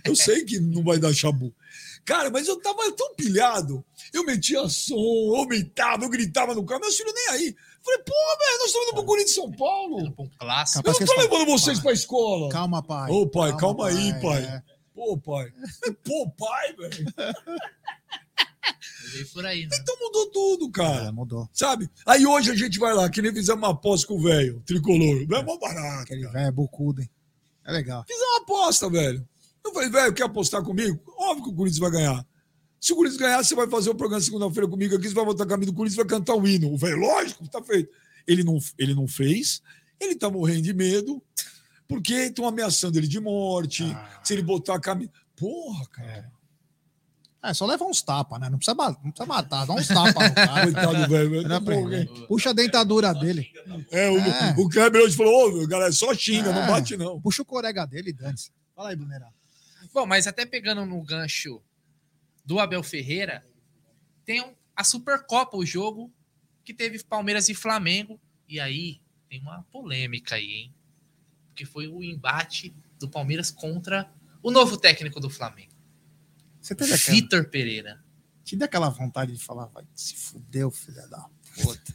Eu 0.04 0.16
sei 0.16 0.44
que 0.44 0.58
não 0.60 0.82
vai 0.82 0.98
dar 0.98 1.12
chabu. 1.12 1.54
Cara, 2.04 2.30
mas 2.30 2.48
eu 2.48 2.60
tava 2.60 2.90
tão 2.92 3.14
pilhado, 3.14 3.84
eu 4.12 4.24
metia 4.24 4.68
som, 4.68 4.94
eu 4.96 5.36
aumentava, 5.36 6.04
eu 6.04 6.08
gritava 6.08 6.54
no 6.54 6.64
carro, 6.64 6.80
meus 6.80 6.96
filhos 6.96 7.14
nem 7.14 7.28
aí. 7.28 7.56
Falei, 7.84 8.00
pô, 8.00 8.12
velho, 8.12 8.58
nós 8.58 8.66
estamos 8.66 8.86
indo 8.88 8.94
pro 8.94 9.04
Corinthians 9.04 9.30
e 9.30 9.34
São 9.34 9.52
Paulo. 9.52 10.14
Um 10.18 10.28
clássico. 10.38 10.88
Eu 10.88 10.92
não 10.92 11.06
tô 11.06 11.20
levando 11.20 11.46
vocês 11.46 11.78
pai, 11.78 11.84
pra 11.84 11.92
escola. 11.92 12.48
Calma, 12.48 12.82
pai. 12.82 13.10
Ô, 13.10 13.26
pai, 13.28 13.56
calma 13.56 13.88
aí, 13.88 14.20
pai. 14.20 14.42
é. 14.42 14.62
Pô, 14.94 15.16
pai. 15.16 15.52
Pô, 16.04 16.30
pai, 16.30 16.74
velho. 16.76 17.06
Por 19.32 19.44
aí, 19.44 19.66
né? 19.66 19.76
Então 19.80 19.96
mudou 20.00 20.30
tudo, 20.30 20.68
É, 20.68 20.72
cara. 20.72 21.12
mudou. 21.12 21.48
Sabe? 21.52 21.88
Aí 22.06 22.26
hoje 22.26 22.50
a 22.50 22.54
gente 22.54 22.78
vai 22.78 22.94
lá, 22.94 23.08
que 23.10 23.20
nem 23.20 23.32
fizemos 23.32 23.62
uma 23.62 23.72
aposta 23.72 24.06
com 24.06 24.14
o 24.14 24.22
velho, 24.22 24.62
tricolor. 24.66 25.26
É 25.32 25.42
mó 25.42 25.58
barato. 25.58 26.02
Aquele 26.02 26.26
velho 26.28 26.46
é 26.46 26.50
bocudo, 26.50 27.02
hein? 27.02 27.10
É 27.64 27.72
legal. 27.72 28.04
Fiz 28.06 28.16
uma 28.16 28.38
aposta, 28.42 28.88
velho. 28.88 29.26
Eu 29.64 29.72
falei, 29.72 29.88
velho, 29.90 30.12
quer 30.12 30.24
apostar 30.24 30.62
comigo? 30.62 31.00
Óbvio 31.16 31.44
que 31.44 31.50
o 31.50 31.54
Corinthians 31.54 31.78
vai 31.78 31.90
ganhar. 31.90 32.26
Se 32.80 32.92
o 32.92 32.96
Corinthians 32.96 33.20
ganhar, 33.20 33.42
você 33.44 33.54
vai 33.54 33.68
fazer 33.68 33.90
o 33.90 33.94
programa 33.94 34.20
segunda-feira 34.22 34.68
comigo 34.68 34.96
aqui, 34.96 35.08
você 35.08 35.14
vai 35.14 35.24
botar 35.24 35.44
a 35.44 35.46
camisa 35.46 35.70
do 35.70 35.76
Corinthians 35.76 35.94
e 35.94 36.02
vai 36.08 36.18
cantar 36.18 36.34
o 36.34 36.46
hino. 36.46 36.72
O 36.72 36.76
velho, 36.76 36.96
lógico, 36.98 37.46
tá 37.48 37.62
feito. 37.62 37.90
Ele 38.26 38.42
não, 38.42 38.58
ele 38.78 38.94
não 38.94 39.06
fez, 39.06 39.62
ele 40.00 40.16
tá 40.16 40.28
morrendo 40.28 40.62
de 40.62 40.74
medo, 40.74 41.22
porque 41.86 42.14
estão 42.14 42.46
ameaçando 42.46 42.98
ele 42.98 43.06
de 43.06 43.20
morte. 43.20 43.84
Ah. 43.84 44.20
Se 44.24 44.32
ele 44.32 44.42
botar 44.42 44.74
a 44.74 44.80
camisa. 44.80 45.10
Porra, 45.36 45.86
cara. 45.86 46.32
É, 47.44 47.52
só 47.52 47.66
leva 47.66 47.84
uns 47.84 48.00
tapas, 48.02 48.38
né? 48.40 48.48
Não 48.48 48.56
precisa, 48.58 48.76
não 48.76 48.94
precisa 49.10 49.26
matar, 49.26 49.66
dá 49.66 49.74
uns 49.74 49.88
tapas 49.88 50.28
no 50.28 50.34
cara. 50.34 50.62
Coitado, 50.62 51.08
velho. 51.08 51.48
Não. 51.48 52.26
Puxa 52.28 52.50
a 52.50 52.52
dentadura 52.52 53.12
dele. 53.12 53.48
É, 53.90 54.08
o, 54.10 54.18
É. 54.18 54.54
o 54.58 54.68
Kleber 54.68 55.02
hoje 55.02 55.16
falou: 55.16 55.62
Ô, 55.62 55.66
galera, 55.66 55.90
só 55.92 56.14
xinga, 56.14 56.50
É. 56.50 56.52
não 56.52 56.66
bate 56.68 56.96
não. 56.96 57.20
Puxa 57.20 57.42
o 57.42 57.44
corega 57.44 57.84
dele 57.84 58.10
e 58.10 58.12
dane-se. 58.12 58.50
Fala 58.76 58.90
aí, 58.90 58.96
Brunerá. 58.96 59.28
Bom, 59.92 60.06
mas 60.06 60.26
até 60.26 60.46
pegando 60.46 60.86
no 60.86 61.02
gancho 61.02 61.62
do 62.44 62.58
Abel 62.58 62.82
Ferreira, 62.82 63.46
tem 64.24 64.56
a 64.74 64.84
Supercopa, 64.84 65.56
o 65.56 65.66
jogo 65.66 66.12
que 66.64 66.72
teve 66.72 67.02
Palmeiras 67.04 67.48
e 67.48 67.54
Flamengo. 67.54 68.20
E 68.48 68.58
aí 68.58 69.00
tem 69.28 69.40
uma 69.40 69.62
polêmica 69.64 70.36
aí, 70.36 70.52
hein? 70.52 70.74
Porque 71.48 71.64
foi 71.64 71.88
o 71.88 72.02
embate 72.02 72.74
do 72.98 73.08
Palmeiras 73.08 73.50
contra 73.50 74.10
o 74.42 74.50
novo 74.50 74.76
técnico 74.76 75.20
do 75.20 75.28
Flamengo. 75.28 75.72
Você 76.60 76.74
teve 76.74 76.94
aquela, 76.94 77.16
Vitor 77.16 77.48
Pereira. 77.48 78.02
te 78.44 78.56
deu 78.56 78.66
aquela 78.66 78.88
vontade 78.88 79.32
de 79.32 79.44
falar, 79.44 79.66
vai 79.66 79.84
se 79.94 80.16
fudeu, 80.16 80.70
filha 80.70 81.06
da 81.08 81.28
puta. 81.62 81.94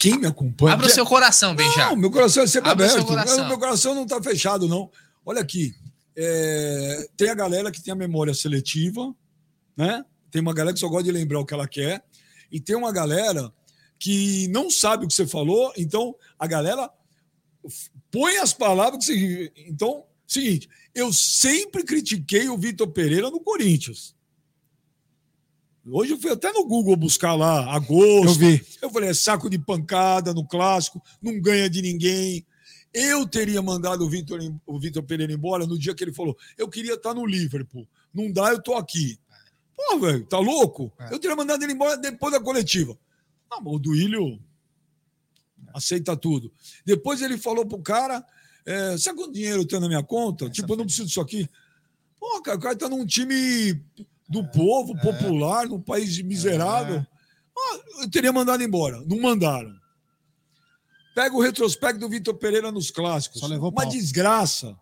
Quem 0.00 0.18
me 0.18 0.26
acompanha? 0.26 0.72
Abra 0.72 0.86
o 0.86 0.90
seu 0.90 1.04
coração, 1.04 1.54
Benja. 1.54 1.90
Não, 1.90 1.94
meu 1.94 2.10
coração 2.10 2.42
é 2.42 2.46
sempre 2.46 2.70
seu 2.70 2.72
aberto. 2.72 3.04
coração. 3.04 3.46
Meu 3.46 3.58
coração 3.58 3.94
não 3.94 4.04
está 4.04 4.20
fechado, 4.22 4.66
não. 4.66 4.90
Olha 5.26 5.42
aqui. 5.42 5.74
é, 6.16 7.06
tem 7.18 7.28
a 7.28 7.34
galera 7.34 7.70
que 7.70 7.82
tem 7.82 7.92
a 7.92 7.96
memória 7.96 8.32
seletiva, 8.32 9.14
né? 9.76 10.02
Tem 10.30 10.40
uma 10.40 10.54
galera 10.54 10.72
que 10.72 10.80
só 10.80 10.88
gosta 10.88 11.04
de 11.04 11.12
lembrar 11.12 11.40
o 11.40 11.44
que 11.44 11.52
ela 11.52 11.68
quer. 11.68 12.02
E 12.50 12.58
tem 12.58 12.74
uma 12.74 12.90
galera 12.90 13.52
que 13.98 14.48
não 14.48 14.70
sabe 14.70 15.04
o 15.04 15.08
que 15.08 15.14
você 15.14 15.26
falou, 15.26 15.70
então 15.76 16.14
a 16.38 16.46
galera 16.46 16.90
põe 18.10 18.38
as 18.38 18.54
palavras 18.54 19.04
que 19.04 19.12
você. 19.12 19.52
Então, 19.66 20.04
seguinte, 20.26 20.66
eu 20.94 21.12
sempre 21.12 21.84
critiquei 21.84 22.48
o 22.48 22.56
Vitor 22.56 22.88
Pereira 22.88 23.30
no 23.30 23.40
Corinthians. 23.40 24.14
Hoje 25.86 26.12
eu 26.12 26.20
fui 26.20 26.30
até 26.30 26.52
no 26.52 26.66
Google 26.66 26.96
buscar 26.96 27.34
lá, 27.34 27.74
agosto. 27.74 28.28
Eu 28.28 28.34
vi. 28.34 28.66
Eu 28.82 28.90
falei, 28.90 29.10
é 29.10 29.14
saco 29.14 29.48
de 29.48 29.58
pancada 29.58 30.34
no 30.34 30.46
clássico, 30.46 31.02
não 31.22 31.40
ganha 31.40 31.70
de 31.70 31.80
ninguém. 31.80 32.46
Eu 32.92 33.26
teria 33.26 33.62
mandado 33.62 34.04
o 34.04 34.10
Vitor, 34.10 34.40
o 34.66 34.78
Vitor 34.78 35.02
Pereira 35.02 35.32
embora 35.32 35.66
no 35.66 35.78
dia 35.78 35.94
que 35.94 36.02
ele 36.02 36.12
falou: 36.12 36.36
eu 36.58 36.68
queria 36.68 36.94
estar 36.94 37.14
no 37.14 37.24
Liverpool. 37.24 37.88
Não 38.12 38.30
dá, 38.30 38.50
eu 38.50 38.60
tô 38.60 38.74
aqui. 38.74 39.18
Pô, 39.76 39.98
velho, 40.00 40.26
tá 40.26 40.38
louco? 40.38 40.92
É. 40.98 41.14
Eu 41.14 41.18
teria 41.18 41.36
mandado 41.36 41.62
ele 41.62 41.72
embora 41.72 41.96
depois 41.96 42.32
da 42.32 42.40
coletiva. 42.40 42.98
Não, 43.50 43.60
mas 43.60 43.74
o 43.74 43.78
Duílio 43.78 44.40
aceita 45.72 46.16
tudo. 46.16 46.52
Depois 46.84 47.22
ele 47.22 47.38
falou 47.38 47.64
pro 47.64 47.80
cara: 47.80 48.24
é, 48.66 48.98
sabe 48.98 49.18
quanto 49.18 49.32
dinheiro 49.32 49.62
eu 49.62 49.66
tenho 49.66 49.80
na 49.80 49.88
minha 49.88 50.02
conta? 50.02 50.46
Essa 50.46 50.54
tipo, 50.54 50.72
eu 50.72 50.76
não 50.76 50.84
preciso 50.84 51.06
disso 51.06 51.20
aqui. 51.20 51.48
Pô, 52.18 52.42
cara, 52.42 52.58
o 52.58 52.60
cara 52.60 52.76
tá 52.76 52.88
num 52.88 53.06
time 53.06 53.80
do 54.30 54.46
povo, 54.48 54.96
popular, 55.00 55.66
num 55.66 55.80
país 55.80 56.22
miserável. 56.22 56.98
É. 56.98 57.06
Ah, 57.58 57.80
eu 58.02 58.10
teria 58.10 58.32
mandado 58.32 58.62
embora. 58.62 59.02
Não 59.04 59.20
mandaram. 59.20 59.74
Pega 61.16 61.34
o 61.34 61.40
retrospecto 61.40 61.98
do 61.98 62.08
Vitor 62.08 62.34
Pereira 62.36 62.70
nos 62.70 62.92
clássicos. 62.92 63.42
Uma 63.42 63.72
pau. 63.72 63.88
desgraça. 63.88 64.78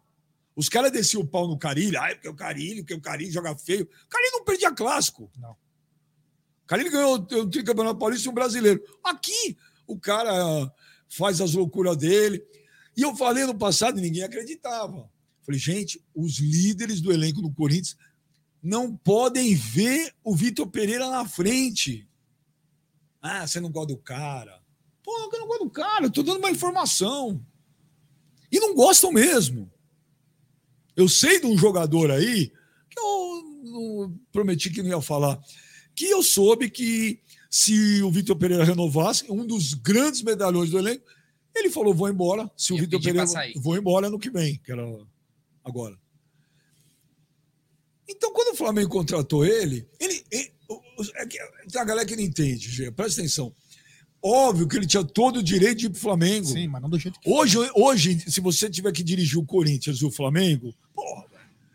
Os 0.54 0.68
caras 0.68 0.92
desciam 0.92 1.22
o 1.22 1.26
pau 1.26 1.48
no 1.48 1.58
Carilho. 1.58 1.98
Ai, 1.98 2.14
porque 2.14 2.28
o 2.28 2.34
Carilho, 2.34 2.82
porque 2.82 2.94
o 2.94 3.00
Carilho 3.00 3.32
joga 3.32 3.56
feio. 3.56 3.84
O 3.84 4.08
Carilho 4.08 4.32
não 4.34 4.44
perdia 4.44 4.70
clássico. 4.70 5.30
Não. 5.38 5.52
O 5.52 6.66
Carilho 6.66 6.90
ganhou 6.90 7.14
o 7.14 7.48
tricampeonato 7.48 7.98
paulista 7.98 8.28
e 8.28 8.30
um 8.30 8.34
brasileiro. 8.34 8.82
Aqui, 9.02 9.56
o 9.86 9.98
cara 9.98 10.70
faz 11.08 11.40
as 11.40 11.54
loucuras 11.54 11.96
dele. 11.96 12.44
E 12.94 13.00
eu 13.00 13.16
falei 13.16 13.46
no 13.46 13.56
passado 13.56 13.98
ninguém 13.98 14.22
acreditava. 14.22 15.10
Falei, 15.40 15.58
gente, 15.58 16.04
os 16.14 16.38
líderes 16.38 17.00
do 17.00 17.10
elenco 17.10 17.40
do 17.40 17.50
Corinthians 17.50 17.96
não 18.62 18.96
podem 18.96 19.54
ver 19.54 20.14
o 20.22 20.34
Vitor 20.34 20.66
Pereira 20.66 21.08
na 21.08 21.26
frente. 21.26 22.08
Ah, 23.20 23.46
você 23.46 23.60
não 23.60 23.70
gosta 23.70 23.94
do 23.94 23.98
cara. 23.98 24.60
Pô, 25.02 25.16
eu 25.32 25.40
não 25.40 25.46
gosto 25.46 25.64
do 25.64 25.70
cara, 25.70 26.06
eu 26.06 26.10
tô 26.10 26.22
dando 26.22 26.38
uma 26.38 26.50
informação. 26.50 27.44
E 28.50 28.58
não 28.58 28.74
gostam 28.74 29.12
mesmo. 29.12 29.70
Eu 30.96 31.08
sei 31.08 31.40
de 31.40 31.46
um 31.46 31.56
jogador 31.56 32.10
aí, 32.10 32.52
que 32.90 32.98
eu 32.98 34.12
prometi 34.32 34.70
que 34.70 34.82
não 34.82 34.90
ia 34.90 35.00
falar, 35.00 35.38
que 35.94 36.06
eu 36.06 36.22
soube 36.22 36.70
que 36.70 37.20
se 37.50 38.02
o 38.02 38.10
Vitor 38.10 38.36
Pereira 38.36 38.64
renovasse, 38.64 39.30
um 39.30 39.46
dos 39.46 39.74
grandes 39.74 40.22
medalhões 40.22 40.70
do 40.70 40.78
elenco, 40.78 41.04
ele 41.54 41.70
falou: 41.70 41.94
vou 41.94 42.08
embora. 42.08 42.50
Se 42.56 42.72
o 42.72 42.76
Vitor 42.76 43.00
Pereira. 43.00 43.26
Vou 43.56 43.76
embora 43.76 44.08
ano 44.08 44.18
que 44.18 44.30
vem, 44.30 44.58
que 44.58 44.72
era 44.72 44.82
agora. 45.64 45.98
Então, 48.08 48.32
quando 48.32 48.54
o 48.54 48.56
Flamengo 48.56 48.88
contratou 48.88 49.44
ele, 49.44 49.86
ele. 50.00 50.24
ele- 50.30 50.52
é 51.14 51.26
tem 51.26 51.80
a 51.80 51.84
galera 51.84 52.06
que 52.06 52.16
não 52.16 52.22
entende, 52.22 52.70
Gê, 52.70 52.90
presta 52.90 53.20
atenção. 53.20 53.52
Óbvio 54.22 54.66
que 54.66 54.76
ele 54.76 54.86
tinha 54.86 55.04
todo 55.04 55.38
o 55.38 55.42
direito 55.42 55.78
de 55.78 55.86
ir 55.86 55.90
pro 55.90 56.00
Flamengo. 56.00 56.46
Sim, 56.46 56.66
mas 56.66 56.82
não 56.82 56.90
do 56.90 56.98
jeito 56.98 57.20
que. 57.20 57.30
Hoje, 57.30 57.56
hoje, 57.74 58.18
se 58.28 58.40
você 58.40 58.68
tiver 58.68 58.90
que 58.92 59.02
dirigir 59.04 59.38
o 59.38 59.44
Corinthians 59.46 59.98
e 59.98 60.04
o 60.04 60.10
Flamengo, 60.10 60.74
porra, 60.94 61.24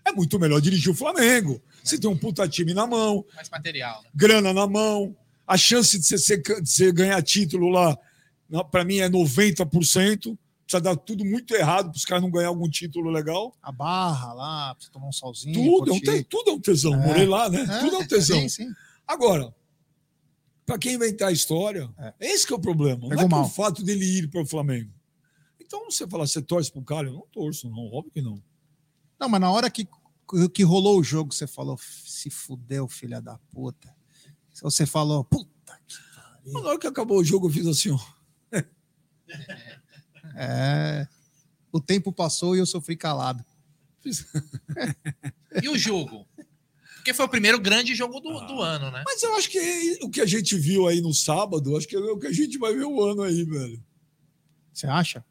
é 0.06 0.12
muito 0.12 0.38
melhor 0.38 0.60
dirigir 0.60 0.92
o 0.92 0.96
Flamengo. 0.96 1.62
Você 1.82 1.98
tem 1.98 2.10
um 2.10 2.18
puta 2.18 2.48
time 2.48 2.74
na 2.74 2.86
mão, 2.86 3.26
Mais 3.34 3.50
material, 3.50 4.04
né? 4.04 4.10
grana 4.14 4.54
na 4.54 4.68
mão, 4.68 5.16
a 5.48 5.58
chance 5.58 5.98
de 5.98 6.06
você, 6.06 6.18
ser- 6.18 6.42
de 6.62 6.70
você 6.70 6.92
ganhar 6.92 7.22
título 7.22 7.70
lá, 7.70 7.98
para 8.72 8.84
mim, 8.84 8.98
é 8.98 9.08
90%. 9.10 10.38
Precisa 10.74 10.82
dar 10.82 10.96
tudo 10.96 11.24
muito 11.24 11.54
errado 11.54 11.90
para 11.92 11.98
os 11.98 12.06
caras 12.06 12.24
não 12.24 12.32
ganhar 12.32 12.48
algum 12.48 12.68
título 12.70 13.10
legal. 13.12 13.56
A 13.62 13.72
barra 13.72 14.34
lá, 14.34 14.74
pra 14.76 14.84
você 14.84 14.92
tomar 14.92 15.08
um 15.08 15.12
solzinho. 15.12 15.54
Tudo 15.54 15.92
é, 15.92 15.94
um 15.96 16.00
te- 16.00 16.24
tudo 16.24 16.50
é 16.50 16.54
um 16.54 16.60
tesão. 16.60 16.94
É. 16.96 17.06
Morei 17.08 17.28
lá, 17.28 17.50
né? 17.50 17.62
É, 17.62 17.80
tudo 17.80 17.96
é 17.96 18.00
um 18.00 18.08
tesão. 18.08 18.40
Sim, 18.42 18.50
sim. 18.50 18.74
Agora, 19.08 19.54
para 20.66 20.78
quem 20.80 20.96
inventar 20.96 21.30
a 21.30 21.32
história, 21.32 21.90
É. 21.98 22.14
esse 22.20 22.48
que 22.48 22.54
é 22.54 22.56
o 22.56 22.60
problema. 22.60 23.02
Não 23.02 23.10
Pegou 23.10 23.26
é 23.26 23.28
mal. 23.28 23.44
o 23.44 23.50
fato 23.50 23.84
dele 23.84 24.04
ir 24.04 24.28
para 24.30 24.42
o 24.42 24.46
Flamengo. 24.46 24.92
Então, 25.60 25.86
você 25.86 26.08
falar, 26.08 26.26
você 26.28 26.42
torce 26.42 26.72
para 26.72 26.82
o 26.82 26.86
cara? 26.86 27.08
Eu 27.08 27.14
não 27.14 27.28
torço, 27.32 27.70
não. 27.70 27.86
Óbvio 27.92 28.12
que 28.12 28.22
não. 28.22 28.42
Não, 29.20 29.30
mas 29.30 29.42
na 29.42 29.52
hora 29.52 29.70
que, 29.70 29.88
que 30.54 30.64
rolou 30.64 31.00
o 31.00 31.04
jogo, 31.04 31.34
você 31.34 31.46
falou, 31.46 31.78
se 31.78 32.30
fudeu, 32.30 32.88
filha 32.88 33.22
da 33.22 33.38
puta. 33.52 33.96
Você 34.54 34.86
falou, 34.86 35.24
puta 35.24 35.80
que 35.88 35.96
pariu. 36.16 36.54
Na 36.54 36.70
hora 36.70 36.80
que 36.80 36.88
acabou 36.88 37.20
o 37.20 37.24
jogo, 37.24 37.48
eu 37.48 37.52
fiz 37.52 37.68
assim, 37.68 37.92
ó. 37.92 38.00
É. 40.36 41.08
O 41.72 41.80
tempo 41.80 42.12
passou 42.14 42.56
e 42.56 42.60
eu 42.60 42.66
sofri 42.66 42.96
calado. 42.96 43.44
E 45.62 45.70
o 45.70 45.78
jogo? 45.78 46.28
Porque 46.96 47.14
foi 47.14 47.26
o 47.26 47.30
primeiro 47.30 47.60
grande 47.60 47.94
jogo 47.94 48.20
do, 48.20 48.40
do 48.48 48.62
Ah. 48.62 48.70
ano, 48.70 48.90
né? 48.92 49.04
Mas 49.06 49.22
eu 49.22 49.36
acho 49.36 49.50
que 49.50 50.00
o 50.02 50.10
que 50.10 50.22
a 50.22 50.26
gente 50.26 50.58
viu 50.58 50.88
aí 50.88 51.00
no 51.02 51.14
sábado, 51.14 51.76
acho 51.78 51.88
que 51.88 51.96
é 51.96 52.00
o 52.00 52.18
que 52.18 52.28
a 52.28 52.32
gente 52.32 52.58
vai 52.58 52.74
ver 52.74 52.86
o 52.86 53.04
ano 53.04 53.22
aí, 53.22 53.44
velho. 53.44 53.84
Você 54.74 54.88
acha? 54.88 55.24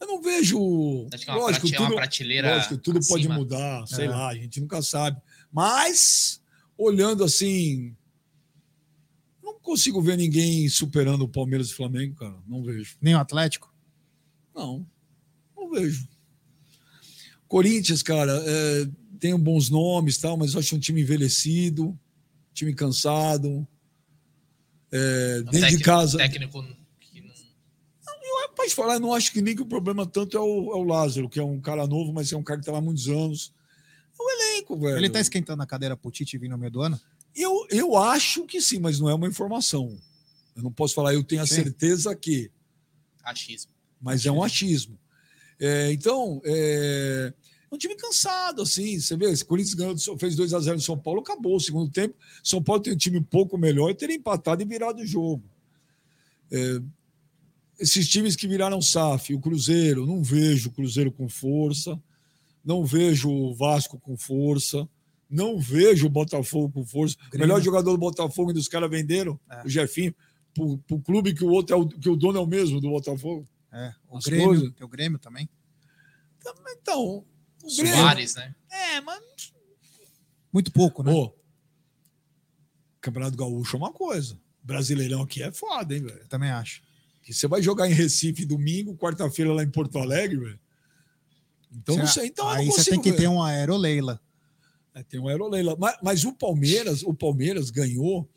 Eu 0.00 0.06
não 0.06 0.20
vejo. 0.22 1.06
Acho 1.12 1.24
que 1.24 1.30
é 1.30 1.32
uma, 1.34 1.40
Lógico, 1.42 1.68
prate- 1.68 1.74
é 1.82 1.86
tudo, 1.86 1.94
prateleira. 1.96 2.54
lógico, 2.56 2.76
tudo 2.78 3.00
pode 3.08 3.28
mudar, 3.28 3.86
sei 3.86 4.06
É. 4.06 4.10
lá, 4.10 4.28
a 4.28 4.34
gente 4.34 4.60
nunca 4.60 4.82
sabe. 4.82 5.20
Mas, 5.50 6.42
olhando 6.76 7.24
assim, 7.24 7.96
não 9.52 9.60
consigo 9.60 10.00
ver 10.02 10.16
ninguém 10.16 10.68
superando 10.68 11.22
o 11.22 11.28
Palmeiras 11.28 11.68
e 11.70 11.74
Flamengo, 11.74 12.14
cara. 12.16 12.36
Não 12.46 12.62
vejo. 12.62 12.96
Nem 13.00 13.14
o 13.14 13.18
Atlético? 13.18 13.72
Não, 14.54 14.86
não 15.56 15.70
vejo. 15.70 16.08
Corinthians, 17.46 18.02
cara, 18.02 18.32
é, 18.46 18.88
tem 19.18 19.38
bons 19.38 19.70
nomes 19.70 20.18
tal, 20.18 20.36
mas 20.36 20.52
eu 20.54 20.60
acho 20.60 20.76
um 20.76 20.78
time 20.78 21.00
envelhecido, 21.00 21.98
time 22.52 22.74
cansado. 22.74 23.66
É, 24.92 25.38
Um 25.40 25.44
dentro 25.44 25.52
de 25.52 25.60
técnico- 25.60 25.84
casa. 25.84 26.18
Técnico 26.18 26.64
que 27.00 27.20
não. 27.20 27.34
Pode 28.54 28.74
falar, 28.74 28.94
eu 28.94 29.00
não 29.00 29.14
acho 29.14 29.32
que 29.32 29.40
nem 29.40 29.54
que 29.54 29.62
o 29.62 29.66
problema 29.66 30.04
tanto 30.06 30.36
é 30.36 30.40
o, 30.40 30.72
é 30.72 30.76
o 30.76 30.82
Lázaro, 30.82 31.28
que 31.28 31.38
é 31.38 31.42
um 31.44 31.60
cara 31.60 31.86
novo, 31.86 32.12
mas 32.12 32.32
é 32.32 32.36
um 32.36 32.42
cara 32.42 32.58
que 32.58 32.62
está 32.62 32.72
lá 32.72 32.78
há 32.78 32.82
muitos 32.82 33.08
anos. 33.08 33.52
É 34.18 34.22
o 34.22 34.30
elenco, 34.30 34.78
velho. 34.78 34.96
Ele 34.98 35.08
tá 35.08 35.20
esquentando 35.20 35.62
a 35.62 35.66
cadeira 35.66 35.96
pro 35.96 36.10
Tite 36.10 36.36
vir 36.36 36.48
no 36.48 36.58
meio 36.58 36.72
do 36.72 36.82
ano? 36.82 37.00
Eu, 37.42 37.66
eu 37.70 37.96
acho 37.96 38.44
que 38.46 38.60
sim, 38.60 38.78
mas 38.78 38.98
não 38.98 39.08
é 39.08 39.14
uma 39.14 39.28
informação. 39.28 39.98
Eu 40.56 40.62
não 40.62 40.72
posso 40.72 40.94
falar, 40.94 41.14
eu 41.14 41.22
tenho 41.22 41.42
a 41.42 41.46
Sim. 41.46 41.56
certeza 41.56 42.14
que, 42.14 42.50
Achismo. 43.22 43.70
mas 44.00 44.26
é 44.26 44.32
um 44.32 44.42
achismo. 44.42 44.98
É, 45.60 45.92
então, 45.92 46.40
é, 46.44 47.32
é 47.70 47.74
um 47.74 47.78
time 47.78 47.94
cansado, 47.94 48.62
assim. 48.62 48.98
Você 48.98 49.16
vê, 49.16 49.26
esse 49.30 49.44
Corinthians 49.44 49.74
ganhou, 49.74 50.18
fez 50.18 50.34
2 50.34 50.54
a 50.54 50.60
0 50.60 50.76
no 50.76 50.82
São 50.82 50.98
Paulo, 50.98 51.20
acabou 51.20 51.56
o 51.56 51.60
segundo 51.60 51.90
tempo. 51.90 52.16
São 52.42 52.62
Paulo 52.62 52.82
tem 52.82 52.92
um 52.92 52.96
time 52.96 53.18
um 53.18 53.24
pouco 53.24 53.56
melhor, 53.56 53.94
teria 53.94 54.16
empatado 54.16 54.62
e 54.62 54.66
virado 54.66 55.00
o 55.00 55.06
jogo. 55.06 55.44
É, 56.50 56.80
esses 57.78 58.08
times 58.08 58.34
que 58.34 58.48
viraram 58.48 58.82
SAF, 58.82 59.34
o 59.34 59.40
Cruzeiro, 59.40 60.06
não 60.06 60.22
vejo 60.22 60.70
o 60.70 60.72
Cruzeiro 60.72 61.12
com 61.12 61.28
força, 61.28 62.00
não 62.64 62.84
vejo 62.84 63.30
o 63.30 63.54
Vasco 63.54 63.98
com 64.00 64.16
força, 64.16 64.88
não 65.28 65.58
vejo 65.58 66.06
o 66.06 66.10
Botafogo 66.10 66.70
com 66.72 66.84
força. 66.86 67.16
O 67.34 67.38
melhor 67.38 67.60
jogador 67.60 67.92
do 67.92 67.98
Botafogo 67.98 68.50
e 68.50 68.54
dos 68.54 68.68
caras 68.68 68.90
venderam, 68.90 69.38
É. 69.50 69.62
o 69.64 69.68
Jefinho, 69.68 70.14
para 70.54 70.64
o 70.64 71.00
clube 71.02 71.34
que 71.34 71.44
o 71.44 71.48
outro 71.50 71.74
é 71.76 71.78
o, 71.78 71.86
que 71.88 72.08
o 72.08 72.16
dono 72.16 72.38
é 72.38 72.40
o 72.40 72.46
mesmo 72.46 72.80
do 72.80 72.88
Botafogo. 72.90 73.46
É. 73.72 73.92
O 74.08 74.16
As 74.16 74.24
Grêmio, 74.24 74.46
coisas. 74.46 74.72
tem 74.74 74.86
o 74.86 74.88
Grêmio 74.88 75.18
também. 75.18 75.48
Então, 76.80 77.24
o 77.62 77.76
Grêmio. 77.76 77.94
Soares, 77.96 78.34
né? 78.34 78.54
É, 78.70 79.00
mas. 79.00 79.52
Muito 80.52 80.72
pouco, 80.72 81.02
né? 81.02 81.12
Pô, 81.12 81.34
Campeonato 83.00 83.36
Gaúcho 83.36 83.76
é 83.76 83.78
uma 83.78 83.92
coisa. 83.92 84.38
Brasileirão 84.62 85.22
aqui 85.22 85.42
é 85.42 85.52
foda, 85.52 85.94
hein, 85.94 86.02
velho? 86.02 86.26
Também 86.28 86.50
acho. 86.50 86.82
Que 87.22 87.32
você 87.32 87.46
vai 87.46 87.62
jogar 87.62 87.88
em 87.88 87.92
Recife 87.92 88.44
domingo, 88.44 88.96
quarta-feira 88.96 89.52
lá 89.52 89.62
em 89.62 89.70
Porto 89.70 89.98
Alegre, 89.98 90.38
velho. 90.38 90.60
Então 91.70 91.96
não 91.96 92.06
sei. 92.06 92.28
Então 92.28 92.48
aí 92.48 92.66
você 92.66 92.90
tem 92.90 93.00
que 93.00 93.12
ter 93.12 93.28
um 93.28 93.42
aeroleila. 93.42 94.20
É, 94.98 95.02
tem 95.04 95.20
um 95.20 95.28
Aeroleila. 95.28 95.76
Mas, 95.78 95.96
mas 96.02 96.24
o 96.24 96.32
Palmeiras, 96.32 97.02
o 97.02 97.14
Palmeiras 97.14 97.70
ganhou. 97.70 98.28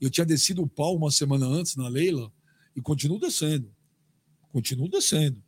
Eu 0.00 0.10
tinha 0.10 0.24
descido 0.26 0.62
o 0.62 0.68
pau 0.68 0.96
uma 0.96 1.10
semana 1.10 1.46
antes 1.46 1.76
na 1.76 1.88
Leila 1.88 2.32
e 2.76 2.80
continuo 2.80 3.18
descendo. 3.18 3.70
Continuo 4.52 4.88
descendo. 4.88 5.42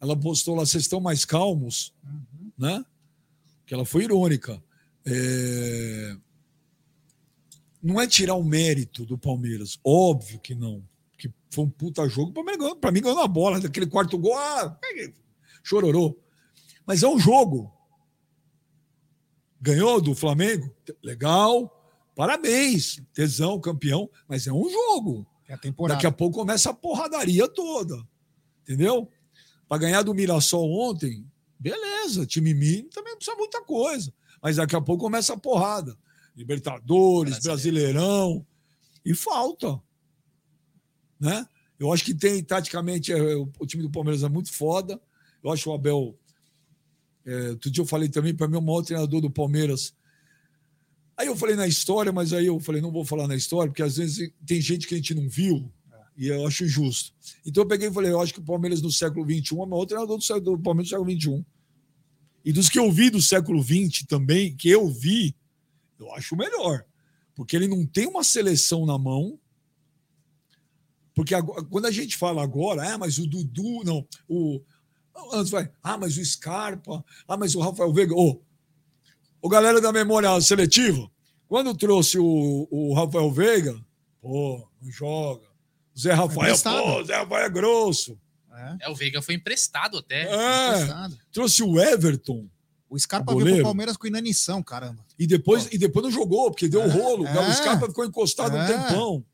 Ela 0.00 0.16
postou 0.18 0.54
lá, 0.54 0.64
vocês 0.66 0.84
estão 0.84 1.00
mais 1.00 1.24
calmos, 1.24 1.92
Uhum. 2.04 2.50
né? 2.58 2.84
que 3.66 3.72
ela 3.72 3.84
foi 3.86 4.04
irônica. 4.04 4.62
É, 5.06 6.16
Não 7.82 8.00
é 8.00 8.06
tirar 8.06 8.34
o 8.34 8.44
mérito 8.44 9.04
do 9.06 9.16
Palmeiras, 9.18 9.78
óbvio 9.84 10.38
que 10.40 10.54
não. 10.54 10.82
Que 11.18 11.30
foi 11.50 11.64
um 11.64 11.70
puta 11.70 12.06
jogo, 12.08 12.30
o 12.30 12.34
Palmeiras 12.34 12.60
ganhou, 12.60 12.76
pra 12.76 12.90
mim 12.92 13.00
ganhou 13.00 13.18
na 13.18 13.26
bola, 13.28 13.60
daquele 13.60 13.86
quarto 13.86 14.16
gol, 14.18 14.36
ah, 14.36 14.78
chororou. 15.62 16.18
Mas 16.86 17.02
é 17.02 17.08
um 17.08 17.18
jogo. 17.18 17.72
Ganhou 19.64 19.98
do 19.98 20.14
Flamengo? 20.14 20.70
Legal, 21.02 21.72
parabéns, 22.14 23.00
tesão, 23.14 23.58
campeão, 23.58 24.10
mas 24.28 24.46
é 24.46 24.52
um 24.52 24.68
jogo. 24.68 25.26
É 25.48 25.54
a 25.54 25.58
temporada. 25.58 25.96
Daqui 25.96 26.06
a 26.06 26.12
pouco 26.12 26.38
começa 26.38 26.68
a 26.68 26.74
porradaria 26.74 27.48
toda. 27.48 28.06
Entendeu? 28.62 29.08
Para 29.66 29.78
ganhar 29.78 30.02
do 30.02 30.12
Mirassol 30.12 30.70
ontem, 30.70 31.26
beleza, 31.58 32.26
time 32.26 32.52
mínimo 32.52 32.90
também 32.90 33.12
não 33.12 33.16
precisa 33.16 33.38
muita 33.38 33.62
coisa. 33.62 34.12
Mas 34.42 34.56
daqui 34.56 34.76
a 34.76 34.82
pouco 34.82 35.02
começa 35.02 35.32
a 35.32 35.38
porrada. 35.38 35.96
Libertadores, 36.36 37.38
Brasileirão. 37.38 38.46
E 39.02 39.14
falta. 39.14 39.80
Né? 41.18 41.46
Eu 41.78 41.90
acho 41.90 42.04
que 42.04 42.12
tem, 42.12 42.44
taticamente, 42.44 43.14
é, 43.14 43.34
o, 43.34 43.50
o 43.58 43.66
time 43.66 43.82
do 43.82 43.90
Palmeiras 43.90 44.22
é 44.22 44.28
muito 44.28 44.52
foda. 44.52 45.00
Eu 45.42 45.50
acho 45.50 45.70
o 45.70 45.72
Abel. 45.72 46.18
É, 47.26 47.50
outro 47.50 47.70
dia 47.70 47.82
eu 47.82 47.86
falei 47.86 48.08
também, 48.08 48.34
para 48.34 48.48
mim, 48.48 48.56
o 48.56 48.62
maior 48.62 48.82
treinador 48.82 49.20
do 49.20 49.30
Palmeiras. 49.30 49.94
Aí 51.16 51.26
eu 51.26 51.36
falei 51.36 51.56
na 51.56 51.66
história, 51.66 52.12
mas 52.12 52.32
aí 52.32 52.46
eu 52.46 52.58
falei, 52.58 52.82
não 52.82 52.90
vou 52.90 53.04
falar 53.04 53.28
na 53.28 53.36
história, 53.36 53.70
porque 53.70 53.82
às 53.82 53.96
vezes 53.96 54.32
tem 54.46 54.60
gente 54.60 54.86
que 54.86 54.94
a 54.94 54.96
gente 54.96 55.14
não 55.14 55.28
viu, 55.28 55.70
e 56.16 56.26
eu 56.28 56.46
acho 56.46 56.64
injusto. 56.64 57.12
Então 57.46 57.62
eu 57.62 57.68
peguei 57.68 57.88
e 57.88 57.92
falei, 57.92 58.10
eu 58.10 58.20
acho 58.20 58.34
que 58.34 58.40
o 58.40 58.44
Palmeiras 58.44 58.80
do 58.80 58.90
século 58.90 59.24
XXI 59.24 59.54
é 59.54 59.62
o 59.62 59.66
maior 59.66 59.86
treinador 59.86 60.18
do, 60.18 60.40
do 60.40 60.58
Palmeiras 60.58 60.90
do 60.90 60.96
século 60.96 61.10
XXI. 61.10 61.44
E 62.44 62.52
dos 62.52 62.68
que 62.68 62.78
eu 62.78 62.90
vi 62.92 63.10
do 63.10 63.22
século 63.22 63.62
XX 63.62 64.04
também, 64.06 64.54
que 64.54 64.68
eu 64.68 64.86
vi, 64.88 65.34
eu 65.98 66.12
acho 66.12 66.34
o 66.34 66.38
melhor. 66.38 66.84
Porque 67.34 67.56
ele 67.56 67.66
não 67.66 67.86
tem 67.86 68.06
uma 68.06 68.22
seleção 68.22 68.84
na 68.84 68.98
mão. 68.98 69.38
Porque 71.14 71.34
agora- 71.34 71.64
quando 71.64 71.86
a 71.86 71.90
gente 71.90 72.16
fala 72.16 72.42
agora, 72.42 72.92
ah, 72.92 72.98
mas 72.98 73.18
o 73.18 73.26
Dudu, 73.26 73.82
não, 73.84 74.06
o. 74.28 74.60
Antes 75.32 75.50
vai, 75.50 75.70
ah, 75.82 75.96
mas 75.96 76.16
o 76.16 76.24
Scarpa, 76.24 77.04
ah, 77.26 77.36
mas 77.36 77.54
o 77.54 77.60
Rafael 77.60 77.92
Veiga. 77.92 78.14
Ô, 78.14 78.40
ô 79.40 79.48
galera 79.48 79.80
da 79.80 79.92
memória 79.92 80.40
seletiva, 80.40 81.10
quando 81.48 81.74
trouxe 81.74 82.18
o, 82.18 82.66
o 82.70 82.94
Rafael 82.94 83.30
Veiga, 83.30 83.78
pô, 84.20 84.66
não 84.82 84.90
joga. 84.90 85.46
Zé 85.98 86.12
Rafael, 86.12 86.54
pô, 86.58 87.04
Zé 87.04 87.14
Rafael 87.16 87.46
é 87.46 87.50
grosso. 87.50 88.18
É, 88.52 88.76
É, 88.86 88.88
o 88.88 88.94
Veiga 88.94 89.20
foi 89.22 89.34
emprestado 89.34 89.98
até. 89.98 90.22
É, 90.24 90.68
emprestado. 90.68 91.18
trouxe 91.32 91.62
o 91.62 91.80
Everton. 91.80 92.46
O 92.88 92.98
Scarpa 92.98 93.32
O 93.34 93.38
veio 93.40 93.56
pro. 93.56 93.64
Palmeiras 93.64 93.96
com 93.96 94.06
inanição, 94.06 94.62
caramba. 94.62 95.04
E 95.18 95.26
depois, 95.26 95.68
e 95.72 95.78
depois 95.78 96.04
não 96.04 96.12
jogou, 96.12 96.50
porque 96.50 96.68
deu 96.68 96.82
É, 96.82 96.86
rolo. 96.86 97.26
é. 97.26 97.48
O 97.48 97.52
Scarpa 97.52 97.86
ficou 97.88 98.04
encostado 98.04 98.54
um 98.56 98.60
É. 98.60 98.66
tempão. 98.66 99.24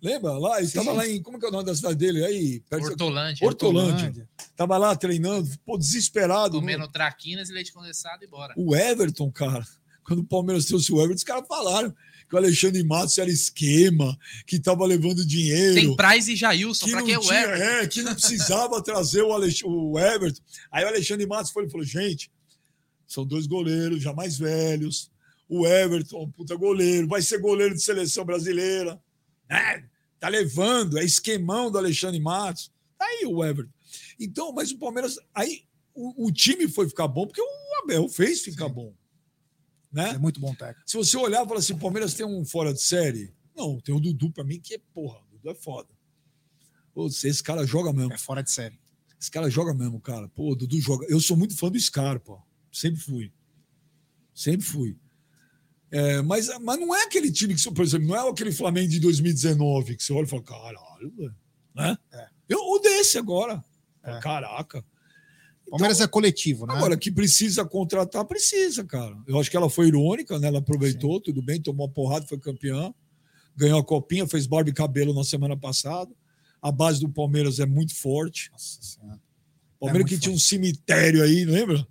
Lembra 0.00 0.32
lá? 0.38 0.58
Ele 0.58 0.66
estava 0.66 0.92
lá 0.92 1.06
em. 1.08 1.20
Como 1.22 1.38
que 1.38 1.44
é 1.44 1.48
o 1.48 1.52
nome 1.52 1.64
da 1.64 1.74
cidade 1.74 1.96
dele? 1.96 2.24
Aí, 2.24 2.60
perto 2.70 2.84
de- 2.84 2.90
Hortolândia. 2.90 3.46
Hortolândia. 3.46 4.28
Tava 4.56 4.76
lá 4.78 4.94
treinando, 4.94 5.48
pô, 5.66 5.76
desesperado. 5.76 6.58
Comendo 6.58 6.86
traquinas 6.88 7.50
e 7.50 7.52
leite 7.52 7.72
condensado 7.72 8.22
e 8.22 8.26
bora. 8.26 8.54
O 8.56 8.76
Everton, 8.76 9.30
cara, 9.32 9.66
quando 10.04 10.20
o 10.20 10.24
Palmeiras 10.24 10.66
trouxe 10.66 10.92
o 10.92 10.98
Everton, 10.98 11.14
os 11.16 11.24
caras 11.24 11.46
falaram 11.48 11.92
que 12.28 12.34
o 12.34 12.38
Alexandre 12.38 12.84
Matos 12.84 13.16
era 13.18 13.30
esquema, 13.30 14.16
que 14.46 14.60
tava 14.60 14.84
levando 14.86 15.24
dinheiro. 15.26 15.74
Tem 15.74 15.96
Praz 15.96 16.28
e 16.28 16.36
Jailson, 16.36 16.84
que 16.86 16.92
pra 16.92 17.00
não, 17.00 17.06
que 17.08 17.16
o 17.16 17.20
tinha, 17.20 17.40
Everton? 17.40 17.64
é, 17.64 17.86
que 17.88 18.02
não 18.02 18.14
precisava 18.14 18.82
trazer 18.84 19.22
o, 19.22 19.32
Alex, 19.32 19.62
o 19.64 19.98
Everton. 19.98 20.40
Aí 20.70 20.84
o 20.84 20.88
Alexandre 20.88 21.26
Matos 21.26 21.50
foi 21.50 21.64
e 21.66 21.70
falou: 21.70 21.84
gente, 21.86 22.30
são 23.06 23.26
dois 23.26 23.46
goleiros 23.46 24.00
já 24.02 24.12
mais 24.12 24.38
velhos. 24.38 25.10
O 25.48 25.66
Everton, 25.66 26.24
um 26.24 26.30
puta 26.30 26.54
goleiro, 26.54 27.08
vai 27.08 27.22
ser 27.22 27.38
goleiro 27.40 27.74
de 27.74 27.82
seleção 27.82 28.24
brasileira. 28.24 29.00
É, 29.48 29.84
tá 30.18 30.28
levando, 30.28 30.98
é 30.98 31.04
esquemão 31.04 31.70
do 31.70 31.78
Alexandre 31.78 32.20
Matos. 32.20 32.70
Tá 32.98 33.04
aí 33.04 33.24
o 33.26 33.44
Everton. 33.44 33.72
Então, 34.18 34.52
mas 34.52 34.70
o 34.70 34.78
Palmeiras. 34.78 35.18
Aí 35.34 35.64
o, 35.94 36.26
o 36.26 36.32
time 36.32 36.68
foi 36.68 36.88
ficar 36.88 37.08
bom 37.08 37.26
porque 37.26 37.40
o 37.40 37.82
Abel 37.82 38.08
fez 38.08 38.40
ficar 38.40 38.68
Sim. 38.68 38.74
bom. 38.74 38.94
Né? 39.92 40.10
É 40.10 40.18
muito 40.18 40.38
bom 40.38 40.54
técnico. 40.54 40.82
Se 40.88 40.96
você 40.96 41.16
olhar 41.16 41.44
e 41.44 41.48
falar 41.48 41.60
assim, 41.60 41.72
o 41.72 41.78
Palmeiras 41.78 42.14
tem 42.14 42.26
um 42.26 42.44
fora 42.44 42.74
de 42.74 42.82
série? 42.82 43.32
Não, 43.56 43.80
tem 43.80 43.94
o 43.94 44.00
Dudu 44.00 44.30
pra 44.30 44.44
mim 44.44 44.60
que 44.60 44.74
é 44.74 44.80
porra. 44.92 45.18
O 45.20 45.36
Dudu 45.36 45.50
é 45.50 45.54
foda. 45.54 45.88
Pô, 46.92 47.06
esse 47.06 47.42
cara 47.42 47.64
joga 47.64 47.92
mesmo. 47.92 48.12
É 48.12 48.18
fora 48.18 48.42
de 48.42 48.50
série. 48.50 48.78
Esse 49.20 49.30
cara 49.30 49.50
joga 49.50 49.74
mesmo, 49.74 50.00
cara. 50.00 50.28
Pô, 50.28 50.52
o 50.52 50.54
Dudu 50.54 50.80
joga. 50.80 51.06
Eu 51.08 51.20
sou 51.20 51.36
muito 51.36 51.56
fã 51.56 51.70
do 51.70 51.80
Scarpa. 51.80 52.42
Sempre 52.70 53.00
fui. 53.00 53.32
Sempre 54.34 54.66
fui. 54.66 54.96
É, 55.90 56.20
mas, 56.22 56.48
mas 56.60 56.78
não 56.78 56.94
é 56.94 57.04
aquele 57.04 57.32
time 57.32 57.54
que, 57.54 57.70
por 57.72 57.84
exemplo, 57.84 58.08
não 58.08 58.16
é 58.16 58.30
aquele 58.30 58.52
Flamengo 58.52 58.88
de 58.88 59.00
2019 59.00 59.96
que 59.96 60.02
você 60.02 60.12
olha 60.12 60.24
e 60.24 60.28
fala, 60.28 60.42
caralho, 60.42 61.12
velho. 61.16 61.34
Né? 61.74 61.96
É. 62.12 62.26
Eu, 62.48 62.60
ou 62.60 62.80
desse 62.80 63.18
agora. 63.18 63.64
É. 64.02 64.18
Caraca. 64.20 64.84
Palmeiras 65.70 66.00
é 66.00 66.06
coletivo, 66.06 66.66
né? 66.66 66.74
Agora, 66.74 66.96
que 66.96 67.10
precisa 67.10 67.64
contratar, 67.64 68.24
precisa, 68.24 68.84
cara. 68.84 69.16
Eu 69.26 69.38
acho 69.38 69.50
que 69.50 69.56
ela 69.56 69.68
foi 69.68 69.88
irônica, 69.88 70.38
né? 70.38 70.48
Ela 70.48 70.60
aproveitou, 70.60 71.20
tudo 71.20 71.42
bem, 71.42 71.60
tomou 71.60 71.86
uma 71.86 71.92
porrada, 71.92 72.26
foi 72.26 72.38
campeã, 72.38 72.92
ganhou 73.54 73.78
a 73.78 73.84
copinha, 73.84 74.26
fez 74.26 74.46
barba 74.46 74.70
e 74.70 74.72
cabelo 74.72 75.12
na 75.12 75.24
semana 75.24 75.56
passada. 75.56 76.10
A 76.60 76.72
base 76.72 77.00
do 77.00 77.08
Palmeiras 77.08 77.60
é 77.60 77.66
muito 77.66 77.94
forte. 77.94 78.50
Nossa 78.50 78.82
Senhora. 78.82 79.20
O 79.78 79.86
Palmeiras 79.86 80.06
É 80.06 80.08
que 80.08 80.14
muito 80.14 80.22
tinha 80.22 80.34
um 80.34 80.38
cemitério 80.38 81.22
aí, 81.22 81.44
lembra? 81.44 81.86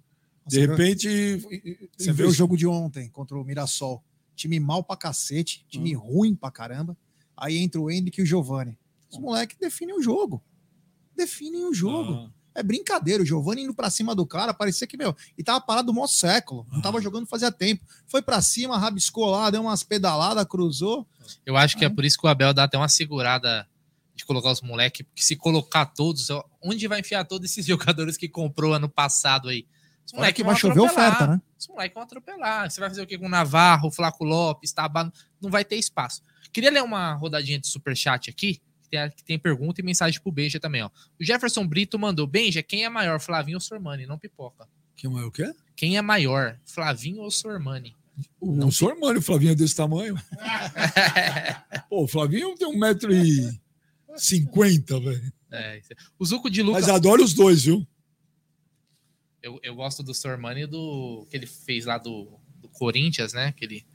De 0.47 0.55
Você 0.55 0.67
vê- 0.67 0.73
repente. 0.75 1.87
Você 1.97 2.13
vê 2.13 2.23
o 2.23 2.31
jogo 2.31 2.55
de 2.57 2.65
ontem 2.65 3.09
contra 3.09 3.37
o 3.37 3.43
Mirassol. 3.43 4.03
Time 4.35 4.59
mal 4.59 4.83
pra 4.83 4.95
cacete, 4.95 5.65
time 5.67 5.95
Hum. 5.95 5.99
ruim 5.99 6.35
pra 6.35 6.49
caramba. 6.51 6.95
Aí 7.35 7.57
entra 7.57 7.81
o 7.81 7.89
Henrique 7.91 8.21
e 8.21 8.23
o 8.23 8.25
Giovani. 8.25 8.77
Os 9.11 9.17
moleques 9.19 9.57
definem 9.59 9.95
o 9.97 10.01
jogo. 10.01 10.41
Definem 11.15 11.65
o 11.65 11.73
jogo. 11.73 12.13
Ah, 12.13 12.31
É 12.59 12.63
brincadeira. 12.63 13.21
O 13.21 13.25
Giovani 13.25 13.61
indo 13.63 13.73
pra 13.73 13.87
cima 13.89 14.15
do 14.15 14.25
cara, 14.25 14.51
parecia 14.51 14.87
que, 14.87 14.97
meu, 14.97 15.15
e 15.37 15.43
tava 15.43 15.61
parado 15.61 15.91
o 15.91 15.93
maior 15.95 16.07
século. 16.07 16.65
Não 16.71 16.79
Ah. 16.79 16.81
tava 16.81 16.99
jogando 16.99 17.27
fazia 17.27 17.51
tempo. 17.51 17.85
Foi 18.07 18.19
pra 18.19 18.41
cima, 18.41 18.79
rabiscou 18.79 19.27
lá, 19.29 19.51
deu 19.51 19.61
umas 19.61 19.83
pedaladas, 19.83 20.43
cruzou. 20.45 21.07
Eu 21.45 21.55
acho 21.55 21.77
que 21.77 21.85
Ah. 21.85 21.87
é 21.87 21.89
por 21.89 22.03
isso 22.03 22.17
que 22.17 22.25
o 22.25 22.29
Abel 22.29 22.53
dá 22.55 22.63
até 22.63 22.75
uma 22.75 22.89
segurada 22.89 23.67
de 24.15 24.25
colocar 24.25 24.51
os 24.51 24.61
moleques, 24.61 25.05
porque 25.05 25.21
se 25.21 25.35
colocar 25.35 25.85
todos, 25.85 26.27
onde 26.59 26.87
vai 26.87 27.01
enfiar 27.01 27.23
todos 27.25 27.47
esses 27.51 27.63
jogadores 27.95 28.17
que 28.17 28.27
comprou 28.27 28.73
ano 28.73 28.89
passado 28.89 29.49
aí? 29.49 29.67
Olha 30.13 30.31
que 30.31 30.43
vão 30.43 30.51
vai 30.51 30.59
chover 30.59 30.79
oferta, 30.79 31.27
né? 31.27 31.41
Os 31.57 31.67
moleques 31.67 31.93
vão 31.93 32.03
atropelar. 32.03 32.69
Você 32.69 32.79
vai 32.79 32.89
fazer 32.89 33.01
o 33.01 33.07
quê 33.07 33.17
com 33.17 33.25
o 33.25 33.29
Navarro, 33.29 33.91
Flaco 33.91 34.23
Lopes, 34.23 34.71
Tabá? 34.71 35.11
Não 35.41 35.49
vai 35.49 35.65
ter 35.65 35.75
espaço. 35.75 36.21
Queria 36.51 36.71
ler 36.71 36.83
uma 36.83 37.13
rodadinha 37.13 37.59
de 37.59 37.67
superchat 37.67 38.29
aqui, 38.29 38.61
que 38.81 38.89
tem, 38.89 39.09
que 39.11 39.23
tem 39.23 39.39
pergunta 39.39 39.81
e 39.81 39.83
mensagem 39.83 40.21
pro 40.21 40.31
Benja 40.31 40.59
também, 40.59 40.81
ó. 40.81 40.89
O 41.19 41.23
Jefferson 41.23 41.67
Brito 41.67 41.99
mandou, 41.99 42.25
Benja, 42.25 42.63
quem 42.63 42.85
é 42.85 42.89
maior, 42.89 43.19
Flavinho 43.19 43.57
ou 43.57 43.61
Sormani? 43.61 44.05
Não 44.05 44.17
pipoca. 44.17 44.67
que 44.95 45.07
mais 45.07 45.25
o 45.25 45.31
quê? 45.31 45.51
Quem 45.75 45.97
é 45.97 46.01
maior, 46.01 46.57
Flavinho 46.65 47.21
ou 47.21 47.29
Sormani? 47.29 47.95
O 48.39 48.55
não. 48.55 48.71
Sormani, 48.71 49.19
o 49.19 49.21
Flavinho 49.21 49.51
é 49.51 49.55
desse 49.55 49.75
tamanho. 49.75 50.15
Pô, 51.89 52.03
o 52.03 52.07
Flavinho 52.07 52.55
tem 52.55 52.67
um 52.67 52.77
metro 52.77 53.13
e 53.13 53.59
cinquenta, 54.15 54.99
velho. 54.99 55.31
É, 55.51 55.77
isso 55.77 55.93
é. 55.93 55.95
o 56.17 56.25
Zuco 56.25 56.49
de 56.49 56.61
Lucas 56.61 56.87
Mas 56.87 56.95
adoro 56.95 57.23
os 57.23 57.33
dois, 57.33 57.63
viu? 57.63 57.87
Eu, 59.41 59.59
eu 59.63 59.75
gosto 59.75 60.01
do 60.03 60.13
Sormani 60.13 60.65
do 60.65 61.25
que 61.29 61.37
ele 61.37 61.45
fez 61.45 61.85
lá 61.85 61.97
do, 61.97 62.27
do 62.59 62.67
Corinthians, 62.69 63.33
né? 63.33 63.51
Que 63.55 63.65
ele, 63.65 63.85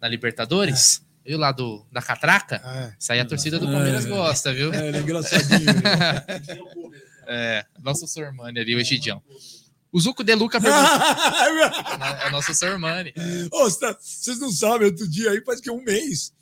na 0.00 0.08
Libertadores. 0.08 1.02
Viu 1.24 1.36
lá 1.38 1.52
do, 1.52 1.84
da 1.92 2.00
Catraca? 2.00 2.56
É. 2.64 2.96
Isso 2.98 3.12
aí 3.12 3.20
a 3.20 3.24
torcida 3.24 3.58
do 3.58 3.66
Palmeiras 3.66 4.06
É. 4.06 4.08
gosta, 4.08 4.52
viu? 4.54 4.72
É, 4.72 4.88
ele 4.88 4.96
é 4.96 5.00
engraçadinho. 5.00 5.64
né? 5.64 6.24
É, 7.30 7.66
nosso 7.82 8.06
Sormani 8.08 8.58
ali, 8.58 8.74
o 8.74 8.80
Egidião. 8.80 9.22
O 9.92 10.00
Zuco 10.00 10.24
De 10.24 10.34
Luca 10.34 10.58
perguntou. 10.58 10.82
é 12.26 12.30
nosso 12.30 12.54
Sormani. 12.54 13.12
Cê 13.14 13.80
tá- 13.80 13.98
Vocês 14.00 14.38
não 14.40 14.50
sabem, 14.50 14.86
outro 14.86 15.06
dia 15.06 15.30
aí, 15.32 15.42
faz 15.44 15.60
que 15.60 15.70
um 15.70 15.82
mês, 15.84 16.32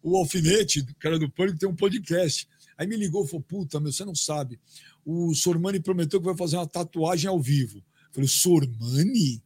o 0.00 0.16
Alfinete, 0.16 0.80
o 0.80 0.94
cara 1.00 1.18
do 1.18 1.28
Pânico, 1.28 1.58
tem 1.58 1.68
um 1.68 1.74
podcast. 1.74 2.48
Aí 2.78 2.86
me 2.86 2.96
ligou 2.96 3.24
e 3.24 3.28
falou: 3.28 3.42
Puta, 3.42 3.80
meu, 3.80 3.90
você 3.90 4.04
não 4.04 4.14
sabe. 4.14 4.60
O 5.04 5.34
Sormani 5.34 5.80
prometeu 5.80 6.20
que 6.20 6.26
vai 6.26 6.36
fazer 6.36 6.56
uma 6.58 6.66
tatuagem 6.68 7.28
ao 7.28 7.40
vivo. 7.40 7.82
Falei: 8.16 8.28
Sormani? 8.28 9.42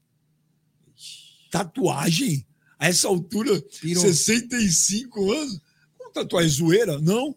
Tatuagem? 1.50 2.46
A 2.78 2.88
essa 2.88 3.08
altura, 3.08 3.60
Pirou. 3.80 4.02
65 4.02 5.32
anos? 5.32 5.60
Como 5.98 6.12
tatuagem 6.12 6.50
zoeira? 6.50 6.98
Não. 7.00 7.34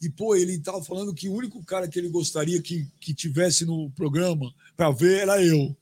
E, 0.00 0.08
pô, 0.08 0.34
ele 0.34 0.58
tava 0.58 0.82
falando 0.82 1.12
que 1.12 1.28
o 1.28 1.34
único 1.34 1.62
cara 1.64 1.88
que 1.88 1.98
ele 1.98 2.08
gostaria 2.08 2.62
que, 2.62 2.86
que 3.00 3.12
tivesse 3.12 3.64
no 3.66 3.90
programa 3.90 4.50
para 4.76 4.90
ver 4.90 5.22
era 5.22 5.42
eu. 5.42 5.76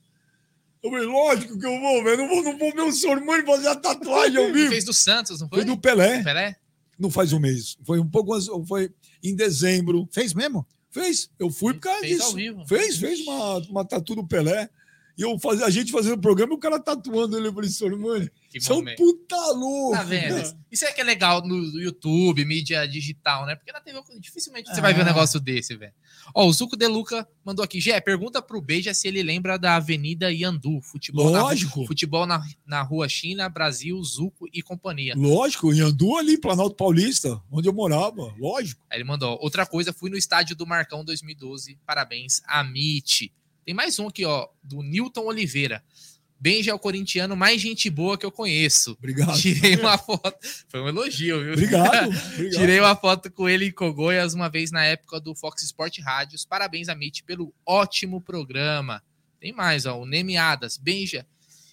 Eu 0.83 0.89
falei, 0.91 1.05
lógico 1.05 1.57
que 1.57 1.65
eu 1.65 1.79
vou, 1.79 2.03
velho. 2.03 2.17
Não 2.17 2.27
vou, 2.27 2.43
não 2.43 2.57
vou 2.57 2.73
ver 2.73 2.81
o 2.81 2.91
Sormani 2.91 3.45
fazer 3.45 3.67
a 3.67 3.75
tatuagem 3.75 4.37
ao 4.37 4.43
Ele 4.49 4.53
vivo. 4.53 4.69
fez 4.71 4.83
do 4.83 4.93
Santos, 4.93 5.39
não 5.39 5.47
foi? 5.47 5.59
Foi 5.59 5.65
do 5.65 5.77
Pelé. 5.77 6.23
Pelé? 6.23 6.55
Não 6.97 7.09
faz 7.11 7.31
um 7.31 7.39
mês. 7.39 7.77
Foi 7.85 7.99
um 7.99 8.09
pouco 8.09 8.33
antes, 8.33 8.47
foi 8.67 8.91
em 9.23 9.35
dezembro. 9.35 10.07
Fez 10.11 10.33
mesmo? 10.33 10.65
Fez. 10.91 11.29
Eu 11.37 11.49
fui 11.49 11.73
por 11.73 11.81
causa 11.81 11.99
Fez 12.01 12.13
disso. 12.17 12.27
ao 12.27 12.33
vivo. 12.33 12.65
Fez, 12.67 12.97
fez 12.97 13.19
uma, 13.21 13.57
uma 13.69 13.85
tatu 13.85 14.15
do 14.15 14.25
Pelé. 14.25 14.69
E 15.17 15.21
eu 15.21 15.39
faz, 15.39 15.61
a 15.61 15.69
gente 15.69 15.91
fazendo 15.91 16.15
o 16.15 16.21
programa 16.21 16.53
e 16.53 16.55
o 16.55 16.59
cara 16.59 16.77
tatuando 16.79 17.37
ele. 17.37 17.47
Eu 17.47 17.53
falei, 17.53 17.69
senhor, 17.69 17.97
mano, 17.97 18.29
você 18.53 18.71
é 18.71 18.75
um 18.75 18.83
puta 18.95 19.37
louco. 19.51 19.95
Tá 19.95 20.03
vendo? 20.03 20.55
Isso 20.69 20.83
é 20.85 20.91
que 20.91 20.99
é 20.99 21.03
legal 21.05 21.45
no 21.47 21.55
YouTube, 21.79 22.43
mídia 22.43 22.85
digital, 22.85 23.45
né? 23.45 23.55
Porque 23.55 23.71
na 23.71 23.79
TV 23.79 23.97
dificilmente 24.19 24.69
você 24.73 24.81
vai 24.81 24.93
ver 24.93 24.99
um 24.99 25.03
É. 25.03 25.05
negócio 25.07 25.39
desse, 25.39 25.75
velho. 25.75 25.93
Ó, 26.33 26.45
o 26.45 26.51
Zuco 26.51 26.75
De 26.75 26.85
Luca 26.87 27.25
mandou 27.45 27.63
aqui. 27.63 27.79
Gé, 27.79 27.99
pergunta 28.01 28.41
pro 28.41 28.61
Beija 28.61 28.93
se 28.93 29.07
ele 29.07 29.23
lembra 29.23 29.57
da 29.57 29.75
Avenida 29.77 30.31
Yandu. 30.33 30.81
Futebol, 30.81 31.31
na, 31.31 31.43
Lógico. 31.43 31.85
futebol 31.85 32.25
na, 32.25 32.41
na 32.65 32.81
rua 32.81 33.07
China, 33.07 33.47
Brasil, 33.47 34.01
Zuco 34.03 34.47
e 34.51 34.61
companhia. 34.61 35.13
Lógico, 35.15 35.73
em 35.73 35.79
Andu 35.79 36.17
ali, 36.17 36.37
Planalto 36.37 36.75
Paulista, 36.75 37.41
onde 37.49 37.69
eu 37.69 37.73
morava. 37.73 38.33
Lógico. 38.37 38.83
Aí 38.89 38.97
ele 38.97 39.05
mandou. 39.05 39.37
Outra 39.41 39.65
coisa, 39.65 39.93
fui 39.93 40.09
no 40.09 40.17
estádio 40.17 40.55
do 40.57 40.67
Marcão 40.67 41.05
2012. 41.05 41.77
Parabéns, 41.85 42.41
Amit. 42.47 43.31
Tem 43.65 43.73
mais 43.73 43.97
um 43.99 44.07
aqui, 44.07 44.23
ó, 44.25 44.47
do 44.63 44.81
Newton 44.83 45.25
Oliveira. 45.25 45.83
Benja 46.39 46.71
é 46.71 46.73
o 46.73 46.79
corintiano 46.79 47.35
mais 47.35 47.59
gente 47.61 47.89
boa 47.89 48.17
que 48.17 48.25
eu 48.25 48.31
conheço. 48.31 48.91
Obrigado. 48.91 49.39
Tirei 49.39 49.77
uma 49.77 49.97
foto. 49.97 50.37
Foi 50.67 50.81
um 50.81 50.87
elogio, 50.87 51.41
viu? 51.43 51.53
Obrigado. 51.53 52.09
obrigado. 52.33 52.59
Tirei 52.59 52.79
uma 52.79 52.95
foto 52.95 53.31
com 53.31 53.49
ele 53.49 53.65
em 53.67 53.71
Cogoias 53.71 54.33
uma 54.33 54.49
vez 54.49 54.69
na 54.69 54.83
época 54.83 55.19
do 55.19 55.33
Fox 55.33 55.63
Sport 55.63 55.97
Rádios. 55.99 56.45
Parabéns, 56.45 56.89
Amit, 56.89 57.23
pelo 57.23 57.53
ótimo 57.65 58.21
programa. 58.21 59.01
Tem 59.39 59.51
mais, 59.53 59.85
ó. 59.85 59.99
O 59.99 60.05
Nemiadas. 60.05 60.77
Benja, 60.77 61.25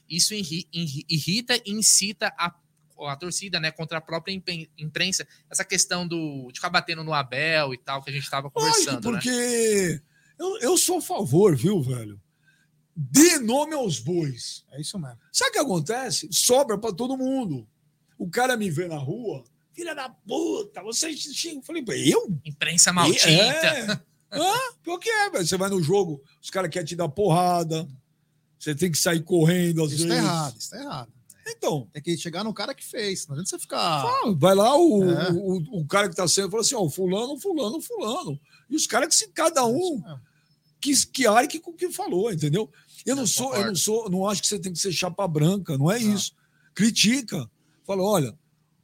isso 0.09 0.33
irri- 0.33 0.67
irri- 0.73 1.05
irrita 1.11 1.61
e 1.67 1.73
incita 1.73 2.33
a, 2.39 2.55
a 3.09 3.17
torcida, 3.17 3.59
né, 3.61 3.71
contra 3.73 3.99
a 3.99 4.01
própria 4.01 4.33
imprensa. 4.79 5.27
Essa 5.51 5.65
questão 5.65 6.07
do, 6.07 6.49
de 6.53 6.59
ficar 6.61 6.71
batendo 6.71 7.05
no 7.05 7.13
Abel 7.13 7.75
e 7.75 7.79
tal, 7.79 8.03
que 8.03 8.09
a 8.11 8.13
gente 8.13 8.31
tava 8.31 8.51
Lógico, 8.55 8.71
conversando, 8.87 9.11
né? 9.13 9.21
Eu, 10.43 10.59
eu 10.61 10.77
sou 10.77 10.99
a 10.99 11.03
favor, 11.03 11.57
viu, 11.57 11.81
velho? 11.83 12.21
Dê 12.95 13.39
nome 13.39 13.75
aos 13.75 13.99
bois. 13.99 14.65
É 14.71 14.81
isso 14.81 14.99
mesmo. 14.99 15.19
Sabe 15.33 15.51
o 15.51 15.53
que 15.55 15.59
acontece? 15.61 16.29
Sobra 16.31 16.77
pra 16.79 16.93
todo 16.93 17.17
mundo. 17.17 17.67
O 18.19 18.29
cara 18.31 18.57
me 18.57 18.71
vê 18.71 18.87
na 18.87 18.99
rua, 18.99 19.43
filha 19.73 19.95
da 19.95 20.09
puta, 20.11 20.83
você 20.83 21.13
xinga. 21.17 21.57
Eu 21.61 21.63
falei, 21.63 21.85
eu? 22.13 22.39
Imprensa 22.45 22.93
maldita. 22.93 23.29
É. 23.29 24.01
Hã? 24.35 24.55
Por 24.83 24.99
que 24.99 25.09
é, 25.11 25.31
velho? 25.31 25.47
Você 25.47 25.57
vai 25.57 25.69
no 25.71 25.83
jogo, 25.83 26.23
os 26.41 26.51
caras 26.51 26.71
querem 26.71 26.87
te 26.87 26.97
dar 26.97 27.09
porrada, 27.09 27.89
você 28.59 28.75
tem 28.75 28.91
que 28.91 28.99
sair 28.99 29.23
correndo 29.23 29.83
às 29.83 29.93
Isso 29.93 30.05
vezes. 30.07 30.09
tá 30.21 30.23
errado, 30.27 30.57
isso 30.59 30.71
tá 30.71 30.79
errado. 30.81 31.13
Então, 31.49 31.89
Tem 31.93 32.01
que 32.01 32.17
chegar 32.17 32.45
no 32.45 32.55
cara 32.55 32.73
que 32.73 32.85
fez. 32.85 33.27
Não 33.27 33.35
adianta 33.35 33.51
você 33.51 33.59
ficar. 33.59 34.05
vai 34.37 34.55
lá 34.55 34.77
o, 34.77 35.03
É. 35.11 35.33
o, 35.33 35.81
o 35.81 35.87
cara 35.87 36.09
que 36.09 36.15
tá 36.15 36.27
sendo, 36.29 36.49
fala 36.51 36.61
assim, 36.63 36.75
ó, 36.77 36.89
fulano, 36.89 37.37
fulano, 37.39 37.81
fulano. 37.81 38.41
E 38.71 38.77
os 38.77 38.87
caras 38.87 39.09
que 39.09 39.15
se 39.17 39.29
cada 39.33 39.63
É 39.63 39.65
um 39.65 39.77
isso 39.97 40.03
mesmo. 40.03 40.21
Que, 40.83 41.07
que 41.07 41.27
com 41.61 41.71
o 41.71 41.75
que 41.75 41.91
falou, 41.91 42.33
entendeu? 42.33 42.71
Eu 43.07 43.15
não 43.17 43.23
Eu 43.23 43.27
sou, 43.27 43.55
eu 43.55 43.67
não 43.67 43.75
sou, 43.75 44.11
não 44.11 44.29
acho 44.29 44.43
que 44.43 44.49
você 44.49 44.59
tem 44.59 44.73
que 44.73 44.79
ser 44.79 44.93
chapa 44.93 45.27
branca, 45.27 45.79
não 45.79 45.91
é 45.91 45.99
Não. 45.99 46.15
isso. 46.15 46.33
Critica. 46.75 47.51
Fala, 47.87 48.03
olha, 48.03 48.39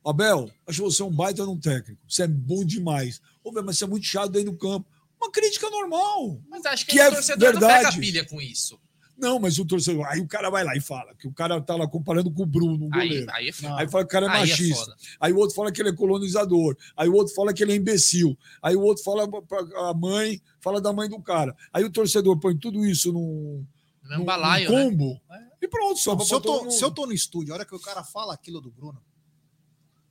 Abel, 0.04 0.50
acho 0.66 0.82
você 0.82 1.02
um 1.02 1.10
baita 1.10 1.44
num 1.44 1.58
técnico. 1.58 2.00
Você 2.08 2.22
é 2.22 2.26
bom 2.26 2.64
demais. 2.64 3.20
Ô, 3.44 3.52
velho, 3.52 3.66
mas 3.66 3.78
você 3.78 3.84
é 3.84 3.86
muito 3.86 4.06
chato 4.06 4.36
aí 4.36 4.44
no 4.44 4.56
campo. 4.56 4.88
Uma 5.20 5.30
crítica 5.30 5.68
normal. 5.70 6.40
Mas 6.48 6.64
acho 6.66 6.86
que, 6.86 6.92
Que 6.92 6.98
o 6.98 7.02
é 7.02 7.10
torcedor 7.10 7.52
não 7.54 7.60
verdade. 7.60 7.84
pega 7.86 8.00
pilha 8.00 8.24
com 8.24 8.40
isso. 8.40 8.78
Não, 9.18 9.38
mas 9.40 9.58
o 9.58 9.64
torcedor. 9.64 10.06
Aí 10.06 10.20
o 10.20 10.28
cara 10.28 10.48
vai 10.48 10.62
lá 10.62 10.76
e 10.76 10.80
fala 10.80 11.12
que 11.14 11.26
o 11.26 11.32
cara 11.32 11.60
tá 11.60 11.74
lá 11.74 11.88
comparando 11.88 12.30
com 12.30 12.44
o 12.44 12.46
Bruno, 12.46 12.86
o 12.86 12.94
Aí, 12.94 13.08
goleiro. 13.08 13.32
aí 13.32 13.48
é. 13.48 13.52
Não. 13.62 13.76
Aí 13.76 13.88
fala 13.88 14.04
que 14.04 14.08
o 14.08 14.12
cara 14.12 14.26
é 14.26 14.28
Aí 14.30 14.36
é 14.36 14.40
machista. 14.40 14.84
foda. 14.84 14.96
Aí 15.20 15.32
o 15.32 15.36
outro 15.38 15.56
fala 15.56 15.72
que 15.72 15.82
ele 15.82 15.88
é 15.88 15.92
colonizador. 15.92 16.76
Aí 16.96 17.08
o 17.08 17.14
outro 17.14 17.34
fala 17.34 17.52
que 17.52 17.62
ele 17.62 17.72
é 17.72 17.76
imbecil. 17.76 18.38
Aí 18.62 18.76
o 18.76 18.80
outro 18.80 19.02
fala 19.02 19.26
pra 19.42 19.58
a 19.90 19.94
mãe, 19.94 20.40
fala 20.60 20.80
da 20.80 20.92
mãe 20.92 21.08
do 21.08 21.20
cara. 21.20 21.54
Aí 21.72 21.82
o 21.84 21.90
torcedor 21.90 22.38
põe 22.38 22.56
tudo 22.56 22.86
isso 22.86 23.12
num, 23.12 23.66
No 24.04 24.18
num- 24.18 24.24
balaio, 24.24 24.70
num 24.70 24.76
né? 24.76 24.84
combo. 24.84 25.20
E 25.60 25.66
pronto, 25.66 25.98
só 25.98 26.16
se, 26.20 26.32
eu 26.32 26.40
tô, 26.40 26.70
se 26.70 26.84
eu 26.84 26.90
tô 26.92 27.04
no 27.04 27.12
estúdio, 27.12 27.52
a 27.52 27.56
hora 27.56 27.64
que 27.66 27.74
o 27.74 27.80
cara 27.80 28.04
fala 28.04 28.32
aquilo 28.32 28.60
do 28.60 28.70
Bruno, 28.70 29.02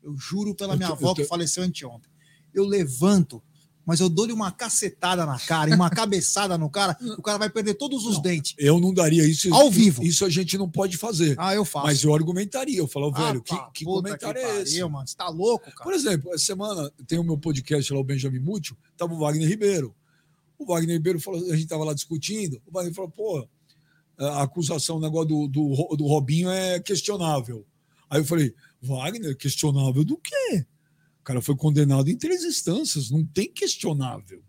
eu 0.03 0.17
juro 0.17 0.53
pela 0.53 0.73
Eu 0.73 0.77
minha 0.77 0.89
tô- 0.89 0.93
avó 0.95 1.05
eu 1.05 1.15
tô- 1.15 1.21
que 1.21 1.23
faleceu 1.23 1.63
anteontem. 1.63 2.11
Eu 2.53 2.65
levanto, 2.65 3.41
mas 3.87 4.01
eu 4.01 4.09
dou-lhe 4.09 4.33
uma 4.33 4.51
cacetada 4.51 5.25
na 5.25 5.39
cara 5.39 5.71
e 5.71 5.73
uma 5.73 5.89
cabeçada 5.89 6.57
no 6.57 6.69
cara, 6.69 6.97
o 7.17 7.21
cara 7.21 7.37
vai 7.37 7.49
perder 7.49 7.75
todos 7.75 8.05
os 8.05 8.15
Não. 8.15 8.21
dentes. 8.21 8.53
Eu 8.57 8.81
não 8.81 8.93
daria 8.93 9.25
isso. 9.25 9.51
Ao 9.53 9.71
vivo. 9.71 10.03
Isso 10.03 10.25
a 10.25 10.29
gente 10.29 10.57
não 10.57 10.69
pode 10.69 10.97
fazer. 10.97 11.35
Ah, 11.39 11.55
eu 11.55 11.63
faço. 11.63 11.85
Mas 11.85 12.03
eu 12.03 12.13
argumentaria. 12.13 12.77
Eu 12.77 12.87
falo, 12.87 13.13
Ah, 13.15 13.27
velho, 13.27 13.41
que, 13.41 13.55
pá, 13.55 13.71
que 13.73 13.85
puta 13.85 13.95
comentário 14.09 14.41
que 14.41 14.45
é 14.45 14.61
esse? 14.61 14.71
pariu, 14.73 14.89
mano. 14.89 15.07
Você 15.07 15.15
tá 15.15 15.29
louco, 15.29 15.65
Por 15.71 15.75
cara? 15.85 15.95
exemplo, 15.95 16.33
essa 16.33 16.43
semana 16.45 16.91
tem 17.07 17.17
o 17.17 17.23
meu 17.23 17.37
podcast 17.37 17.93
lá, 17.93 17.99
o 17.99 18.03
Benjamin 18.03 18.39
Mútil, 18.39 18.75
tava 18.97 19.13
o 19.13 19.19
Wagner 19.19 19.47
Ribeiro. 19.47 19.95
O 20.59 20.65
Wagner 20.65 20.97
Ribeiro 20.97 21.19
falou, 21.21 21.39
a 21.49 21.55
gente 21.55 21.67
tava 21.67 21.85
lá 21.85 21.93
discutindo, 21.93 22.61
o 22.67 22.71
Wagner 22.71 22.93
falou, 22.93 23.09
pô, 23.09 23.47
a 24.19 24.41
acusação, 24.43 24.97
o 24.97 24.99
negócio 24.99 25.27
do, 25.29 25.47
do, 25.47 25.95
do 25.95 26.05
Robinho 26.07 26.49
é 26.49 26.79
questionável. 26.79 27.65
Aí 28.09 28.19
eu 28.19 28.25
falei, 28.25 28.53
Wagner, 28.81 29.37
questionável 29.37 30.03
do 30.03 30.17
quê? 30.17 30.65
O 31.27 31.31
cara 31.35 31.41
foi 31.41 31.57
condenado 31.57 32.09
em 32.09 32.15
três 32.15 32.45
instâncias, 32.45 33.11
não 33.11 33.25
tem 33.25 33.51
questionável. 33.51 34.41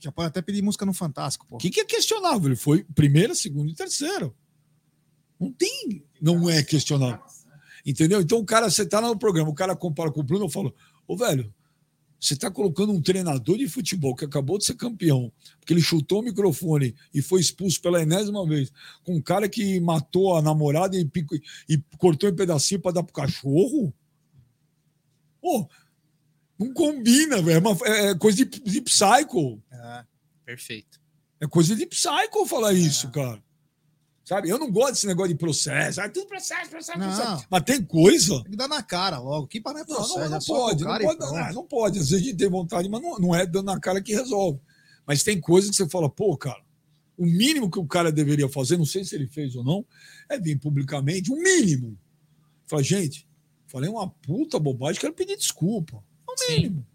Já 0.00 0.10
pode 0.10 0.26
até 0.26 0.42
pedir 0.42 0.60
música 0.60 0.84
no 0.84 0.92
Fantástico, 0.92 1.46
pô. 1.46 1.54
O 1.54 1.58
que, 1.60 1.70
que 1.70 1.78
é 1.78 1.84
questionável? 1.84 2.48
Ele 2.48 2.56
foi 2.56 2.82
primeira, 2.96 3.32
segunda 3.32 3.70
e 3.70 3.74
terceira. 3.76 4.34
Não 5.38 5.52
tem, 5.52 6.04
não 6.20 6.50
é 6.50 6.64
questionável. 6.64 7.24
Entendeu? 7.86 8.20
Então 8.20 8.38
o 8.40 8.44
cara, 8.44 8.68
você 8.68 8.84
tá 8.84 8.98
lá 8.98 9.06
no 9.06 9.16
programa, 9.16 9.50
o 9.50 9.54
cara 9.54 9.76
compara 9.76 10.10
com 10.10 10.18
o 10.18 10.22
Bruno, 10.24 10.46
eu 10.46 10.50
falo, 10.50 10.74
ô 11.06 11.16
velho, 11.16 11.54
você 12.18 12.34
tá 12.34 12.50
colocando 12.50 12.92
um 12.92 13.00
treinador 13.00 13.56
de 13.56 13.68
futebol 13.68 14.16
que 14.16 14.24
acabou 14.24 14.58
de 14.58 14.64
ser 14.64 14.74
campeão, 14.74 15.32
porque 15.60 15.72
ele 15.72 15.80
chutou 15.80 16.18
o 16.22 16.24
microfone 16.24 16.92
e 17.14 17.22
foi 17.22 17.40
expulso 17.40 17.80
pela 17.80 18.02
enésima 18.02 18.44
vez, 18.48 18.72
com 19.04 19.14
um 19.14 19.22
cara 19.22 19.48
que 19.48 19.78
matou 19.78 20.36
a 20.36 20.42
namorada 20.42 20.96
e, 20.96 21.04
pico- 21.04 21.36
e 21.68 21.78
cortou 21.98 22.28
em 22.28 22.34
pedacinho 22.34 22.80
para 22.80 22.94
dar 22.94 23.04
pro 23.04 23.12
cachorro? 23.14 23.94
Pô, 25.40 25.68
não 26.58 26.72
combina, 26.72 27.40
velho. 27.42 27.56
É, 27.56 27.58
uma- 27.58 27.86
é 27.86 28.14
coisa 28.16 28.44
de, 28.44 28.44
de 28.60 28.80
psycho. 28.80 29.62
É. 29.70 30.04
Perfeito. 30.44 31.00
É 31.40 31.46
coisa 31.46 31.76
de 31.76 31.86
psycho 31.86 32.46
falar 32.46 32.72
isso, 32.72 33.10
cara. 33.10 33.42
Sabe? 34.24 34.48
Eu 34.50 34.58
não 34.58 34.70
gosto 34.70 34.92
desse 34.94 35.06
negócio 35.06 35.32
de 35.32 35.38
processo. 35.38 36.00
Ah, 36.02 36.08
tudo 36.08 36.26
processo, 36.26 36.68
processo, 36.70 36.98
Não. 36.98 37.06
processo. 37.14 37.46
Mas 37.50 37.62
tem 37.62 37.82
coisa. 37.82 38.42
Tem 38.42 38.50
que 38.50 38.56
dar 38.58 38.68
na 38.68 38.82
cara 38.82 39.18
logo. 39.18 39.46
Que 39.46 39.60
para 39.60 39.72
não 39.74 39.80
é 39.80 39.84
Não, 39.88 39.94
processo, 39.96 40.18
não, 40.18 40.28
não 40.28 40.36
é 40.36 40.40
só 40.40 40.54
pode, 40.54 40.84
não 40.84 40.98
pode, 40.98 41.18
não, 41.20 41.52
não 41.54 41.64
pode. 41.66 41.98
Às 41.98 42.10
vezes 42.10 42.22
a 42.22 42.26
gente 42.26 42.36
tem 42.36 42.48
vontade, 42.50 42.88
mas 42.90 43.00
não, 43.00 43.18
não 43.18 43.34
é 43.34 43.46
dando 43.46 43.66
na 43.66 43.80
cara 43.80 44.02
que 44.02 44.12
resolve. 44.12 44.60
Mas 45.06 45.22
tem 45.22 45.40
coisas 45.40 45.70
que 45.70 45.76
você 45.76 45.88
fala, 45.88 46.10
pô, 46.10 46.36
cara, 46.36 46.62
o 47.16 47.24
mínimo 47.24 47.70
que 47.70 47.78
o 47.78 47.86
cara 47.86 48.10
deveria 48.12 48.48
fazer, 48.48 48.76
não 48.76 48.84
sei 48.84 49.04
se 49.04 49.14
ele 49.14 49.26
fez 49.28 49.54
ou 49.56 49.64
não, 49.64 49.86
é 50.28 50.38
vir 50.38 50.58
publicamente, 50.58 51.32
o 51.32 51.36
mínimo. 51.36 51.96
Fala, 52.66 52.82
gente, 52.82 53.26
falei 53.68 53.88
uma 53.88 54.08
puta 54.08 54.58
bobagem, 54.58 55.00
quero 55.00 55.12
pedir 55.14 55.36
desculpa. 55.36 56.02
É 56.28 56.32
o 56.32 56.36
Sim. 56.36 56.52
mínimo. 56.56 56.86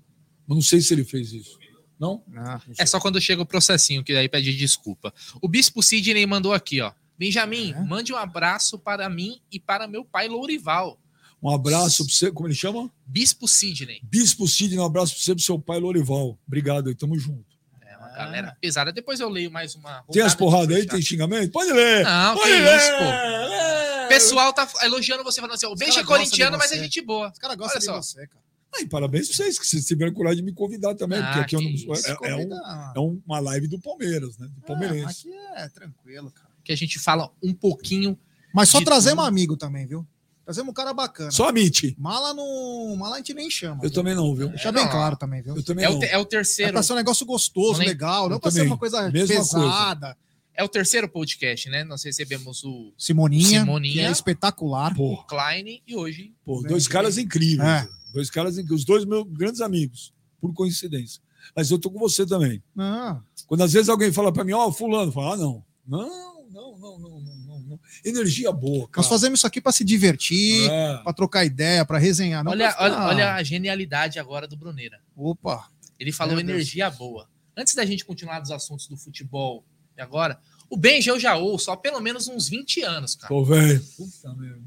Mas 0.45 0.55
não 0.57 0.61
sei 0.61 0.81
se 0.81 0.93
ele 0.93 1.03
fez 1.05 1.31
isso. 1.31 1.57
Não? 1.99 2.21
Ah, 2.35 2.59
É 2.77 2.85
só 2.85 2.99
quando 2.99 3.21
chega 3.21 3.41
o 3.41 3.45
processinho 3.45 4.03
que 4.03 4.13
daí 4.13 4.27
pede 4.27 4.53
desculpa. 4.57 5.13
O 5.41 5.47
Bispo 5.47 5.81
Sidney 5.81 6.25
mandou 6.25 6.51
aqui, 6.53 6.81
ó. 6.81 6.91
Benjamin, 7.17 7.71
É? 7.73 7.79
mande 7.81 8.11
um 8.11 8.17
abraço 8.17 8.77
para 8.77 9.07
mim 9.09 9.39
e 9.51 9.59
para 9.59 9.87
meu 9.87 10.03
pai 10.03 10.27
Lourival. 10.27 10.99
Um 11.41 11.49
abraço 11.49 12.03
pra 12.05 12.13
você, 12.13 12.31
como 12.31 12.47
ele 12.47 12.55
chama? 12.55 12.91
Bispo 13.05 13.47
Sidney. 13.47 13.99
Bispo 14.03 14.47
Sidney, 14.47 14.79
um 14.79 14.85
abraço 14.85 15.13
pra 15.13 15.21
você, 15.23 15.35
pro 15.35 15.43
seu 15.43 15.59
pai 15.59 15.79
Lorival. 15.79 16.37
Obrigado 16.47 16.89
aí, 16.89 16.95
tamo 16.95 17.17
junto. 17.17 17.45
É 17.81 17.95
uma 17.97 18.07
Ah. 18.07 18.15
galera 18.17 18.57
pesada. 18.59 18.91
Depois 18.91 19.19
eu 19.19 19.29
leio 19.29 19.51
mais 19.51 19.75
uma. 19.75 20.03
Tem 20.11 20.21
as 20.23 20.33
porradas 20.35 20.75
aí? 20.75 20.85
Tem 20.85 21.01
xingamento? 21.01 21.51
Pode 21.51 21.71
ler! 21.71 22.03
Não, 22.03 22.35
Pode 22.35 22.49
que 22.51 22.59
ler! 22.59 22.77
isso, 22.77 22.91
pô. 22.97 23.72
Pessoal 24.13 24.53
tá 24.53 24.67
elogiando 24.83 25.23
você, 25.23 25.39
falando 25.41 25.55
assim: 25.55 25.65
o 25.65 25.75
Benja 25.75 26.01
é 26.01 26.03
corintiano, 26.03 26.57
mas 26.57 26.71
é 26.71 26.77
gente 26.77 27.01
boa. 27.01 27.29
Os 27.31 27.39
caras 27.39 27.55
gostam 27.57 27.79
de 27.79 27.85
só. 27.85 28.01
você, 28.01 28.27
cara. 28.27 28.43
Aí, 28.75 28.87
parabéns 28.87 29.27
pra 29.27 29.37
vocês, 29.37 29.59
que 29.59 29.67
vocês 29.67 29.85
tiveram 29.85 30.11
coragem 30.13 30.37
de 30.37 30.43
me 30.43 30.51
convidar 30.51 30.95
também, 30.95 31.19
Ah, 31.19 31.25
porque 31.27 31.39
aqui 31.41 31.55
eu 31.55 31.59
que 31.59 31.65
não- 31.65 31.93
isso, 31.95 32.07
é, 32.07 32.11
é 32.11 32.35
um- 32.35 32.37
Convida- 32.39 32.93
é 32.95 32.99
uma 33.27 33.39
live 33.39 33.67
do 33.67 33.79
Palmeiras, 33.79 34.35
né? 34.39 34.47
Do 34.47 34.63
É, 34.63 34.65
Palmeirense. 34.67 35.29
aqui 35.29 35.37
é 35.55 35.69
tranquilo, 35.69 36.31
cara. 36.31 36.49
Que 36.63 36.71
a 36.71 36.75
gente 36.75 36.97
fala 36.97 37.29
um 37.43 37.53
pouquinho. 37.53 38.17
Mas 38.53 38.69
só 38.69 38.81
trazemos 38.81 39.17
tudo. 39.17 39.25
um 39.25 39.27
amigo 39.27 39.55
também, 39.57 39.85
viu? 39.85 40.07
Trazemos 40.43 40.71
um 40.71 40.73
cara 40.73 40.91
bacana. 40.93 41.29
Só 41.31 41.49
admite. 41.49 41.95
Mala 41.99 42.33
no. 42.33 42.95
Mala 42.97 43.15
a 43.15 43.17
gente 43.19 43.33
nem 43.35 43.49
chama. 43.49 43.77
Eu 43.77 43.81
viu? 43.83 43.91
também 43.91 44.15
não, 44.15 44.33
viu? 44.35 44.49
Deixa 44.49 44.69
É, 44.69 44.71
bem 44.71 44.83
não. 44.83 44.91
claro 44.91 45.15
também, 45.17 45.41
viu? 45.41 45.55
Eu 45.55 45.63
também 45.63 45.85
É 45.85 45.89
não. 45.89 45.95
o, 45.95 45.99
te- 45.99 46.05
é 46.07 46.17
o 46.17 46.21
É 46.21 46.25
terceiro. 46.25 46.73
pra 46.73 46.81
ser 46.83 46.93
um 46.93 46.95
negócio 46.97 47.25
gostoso, 47.25 47.79
legal. 47.79 48.27
Não 48.27 48.37
Eu 48.37 48.39
pra 48.41 48.49
ser 48.51 48.63
uma 48.63 48.77
coisa 48.77 49.09
Mesma 49.11 49.35
pesada. 49.37 50.17
É 50.55 50.63
o 50.63 50.69
terceiro 50.69 51.09
podcast, 51.09 51.69
né? 51.69 51.83
Nós 51.83 52.03
recebemos 52.03 52.63
o 52.63 52.93
Simoninha, 52.97 53.61
Simoninha. 53.61 53.93
que 53.93 53.99
é 54.01 54.11
espetacular. 54.11 54.93
Pô, 54.95 55.23
Klein 55.25 55.81
e 55.87 55.95
hoje. 55.95 56.33
pô, 56.45 56.61
dois 56.61 56.87
caras 56.87 57.17
incríveis. 57.17 57.67
É. 57.67 57.87
Dois 58.13 58.29
caras 58.29 58.53
incríveis. 58.57 58.81
Os 58.81 58.85
dois 58.85 59.05
meus 59.05 59.25
grandes 59.31 59.61
amigos, 59.61 60.13
por 60.39 60.53
coincidência. 60.53 61.21
Mas 61.55 61.71
eu 61.71 61.79
tô 61.79 61.89
com 61.89 61.99
você 61.99 62.25
também. 62.25 62.61
Não, 62.75 63.21
Quando 63.47 63.63
às 63.63 63.73
vezes 63.73 63.89
alguém 63.89 64.11
fala 64.13 64.31
pra 64.31 64.43
mim, 64.43 64.53
ó, 64.53 64.71
fulano, 64.71 65.11
fala, 65.11 65.33
ah, 65.33 65.37
não. 65.37 65.65
Não, 65.85 66.49
não, 66.51 66.77
não, 66.79 66.99
não, 66.99 67.19
não, 67.19 67.35
não, 67.47 67.59
não. 67.61 67.79
Energia 68.05 68.51
boa, 68.51 68.87
cara. 68.87 68.97
nós 69.03 69.07
fazemos 69.07 69.39
isso 69.39 69.47
aqui 69.47 69.59
pra 69.59 69.71
se 69.71 69.83
divertir, 69.83 70.69
É. 70.69 70.97
pra 71.03 71.11
trocar 71.13 71.43
ideia, 71.43 71.83
pra 71.83 71.97
resenhar. 71.97 72.43
Não 72.43 72.51
olha, 72.51 72.73
olha, 72.79 72.99
olha 73.05 73.33
a 73.33 73.43
genialidade 73.43 74.19
agora 74.19 74.47
do 74.47 74.55
Bruneira. 74.55 74.99
Opa. 75.15 75.67
Ele 75.99 76.11
falou 76.11 76.35
Meu 76.35 76.45
Deus. 76.45 76.55
energia 76.57 76.89
boa. 76.91 77.27
Antes 77.57 77.73
da 77.75 77.85
gente 77.85 78.05
continuar 78.05 78.39
dos 78.39 78.51
assuntos 78.51 78.87
do 78.87 78.95
futebol 78.95 79.63
agora, 80.01 80.39
O 80.69 80.77
Benja 80.77 81.11
eu 81.11 81.19
já 81.19 81.35
ouço 81.35 81.69
há 81.71 81.77
pelo 81.77 81.99
menos 81.99 82.27
uns 82.27 82.49
20 82.49 82.81
anos, 82.81 83.15
cara. 83.15 83.27
Pô, 83.27 83.43
velho. 83.45 83.79
Puta 83.95 84.33
merda. 84.33 84.63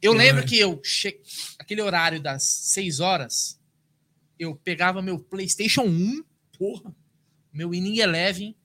Eu 0.00 0.12
lembro 0.12 0.44
que 0.44 0.58
eu 0.58 0.80
che... 0.82 1.20
aquele 1.58 1.80
horário 1.80 2.20
das 2.20 2.42
6 2.42 2.98
horas, 3.00 3.60
eu 4.38 4.56
pegava 4.56 5.00
meu 5.00 5.18
PlayStation 5.20 5.82
1, 5.82 6.24
Porra. 6.58 6.92
meu 7.52 7.72
Inning 7.72 7.98
Eleven, 8.00 8.56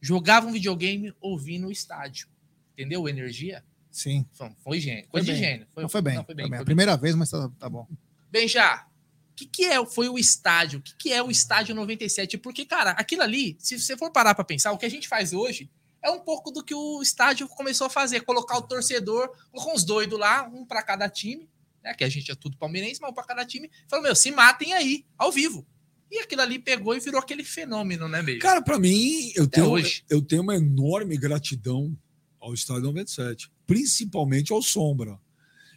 jogava 0.00 0.46
um 0.46 0.52
videogame 0.52 1.14
ouvindo 1.20 1.68
o 1.68 1.72
estádio. 1.72 2.28
Entendeu? 2.74 3.08
Energia? 3.08 3.64
Sim. 3.90 4.26
Foi, 4.34 4.50
foi 4.62 4.80
gênio. 4.80 5.02
Foi 5.04 5.10
Coisa 5.12 5.26
de 5.26 5.32
bem. 5.32 5.40
gênio. 5.40 5.66
Não, 5.74 5.88
foi 5.88 6.02
bem. 6.02 6.16
Não, 6.16 6.24
foi 6.24 6.34
bem. 6.34 6.44
foi 6.44 6.50
bem. 6.50 6.56
A 6.56 6.58
foi 6.58 6.58
bem. 6.58 6.64
primeira 6.66 6.96
vez, 6.98 7.14
mas 7.14 7.30
tá, 7.30 7.50
tá 7.58 7.70
bom. 7.70 7.88
Benja, 8.30 8.86
o 8.95 8.95
que, 9.36 9.46
que 9.46 9.64
é, 9.66 9.84
foi 9.84 10.08
o 10.08 10.18
estádio? 10.18 10.78
O 10.78 10.82
que, 10.82 10.96
que 10.96 11.12
é 11.12 11.22
o 11.22 11.30
estádio 11.30 11.74
97? 11.74 12.38
Porque, 12.38 12.64
cara, 12.64 12.92
aquilo 12.92 13.22
ali, 13.22 13.56
se 13.58 13.78
você 13.78 13.96
for 13.96 14.10
parar 14.10 14.34
pra 14.34 14.44
pensar, 14.44 14.72
o 14.72 14.78
que 14.78 14.86
a 14.86 14.90
gente 14.90 15.06
faz 15.06 15.32
hoje 15.32 15.70
é 16.02 16.10
um 16.10 16.20
pouco 16.20 16.50
do 16.50 16.64
que 16.64 16.74
o 16.74 17.02
estádio 17.02 17.46
começou 17.48 17.86
a 17.88 17.90
fazer, 17.90 18.22
colocar 18.22 18.56
o 18.56 18.62
torcedor, 18.62 19.30
com 19.52 19.74
os 19.74 19.84
doidos 19.84 20.18
lá, 20.18 20.48
um 20.48 20.64
pra 20.64 20.82
cada 20.82 21.08
time, 21.08 21.48
né? 21.84 21.92
Que 21.94 22.04
a 22.04 22.08
gente 22.08 22.30
é 22.30 22.34
tudo 22.34 22.56
palmeirense, 22.56 23.00
mas 23.00 23.10
um 23.10 23.14
pra 23.14 23.24
cada 23.24 23.44
time. 23.44 23.70
Falou, 23.88 24.04
meu, 24.04 24.16
se 24.16 24.30
matem 24.30 24.72
aí, 24.72 25.04
ao 25.18 25.30
vivo. 25.30 25.66
E 26.10 26.20
aquilo 26.20 26.42
ali 26.42 26.58
pegou 26.58 26.96
e 26.96 27.00
virou 27.00 27.20
aquele 27.20 27.44
fenômeno, 27.44 28.08
né, 28.08 28.22
Benja? 28.22 28.38
Cara, 28.38 28.62
pra 28.62 28.78
mim, 28.78 29.32
eu 29.34 29.46
tenho, 29.46 29.70
hoje. 29.70 30.04
eu 30.08 30.22
tenho 30.22 30.42
uma 30.42 30.56
enorme 30.56 31.16
gratidão 31.16 31.96
ao 32.40 32.54
Estádio 32.54 32.84
97, 32.84 33.50
principalmente 33.66 34.52
ao 34.52 34.62
Sombra. 34.62 35.18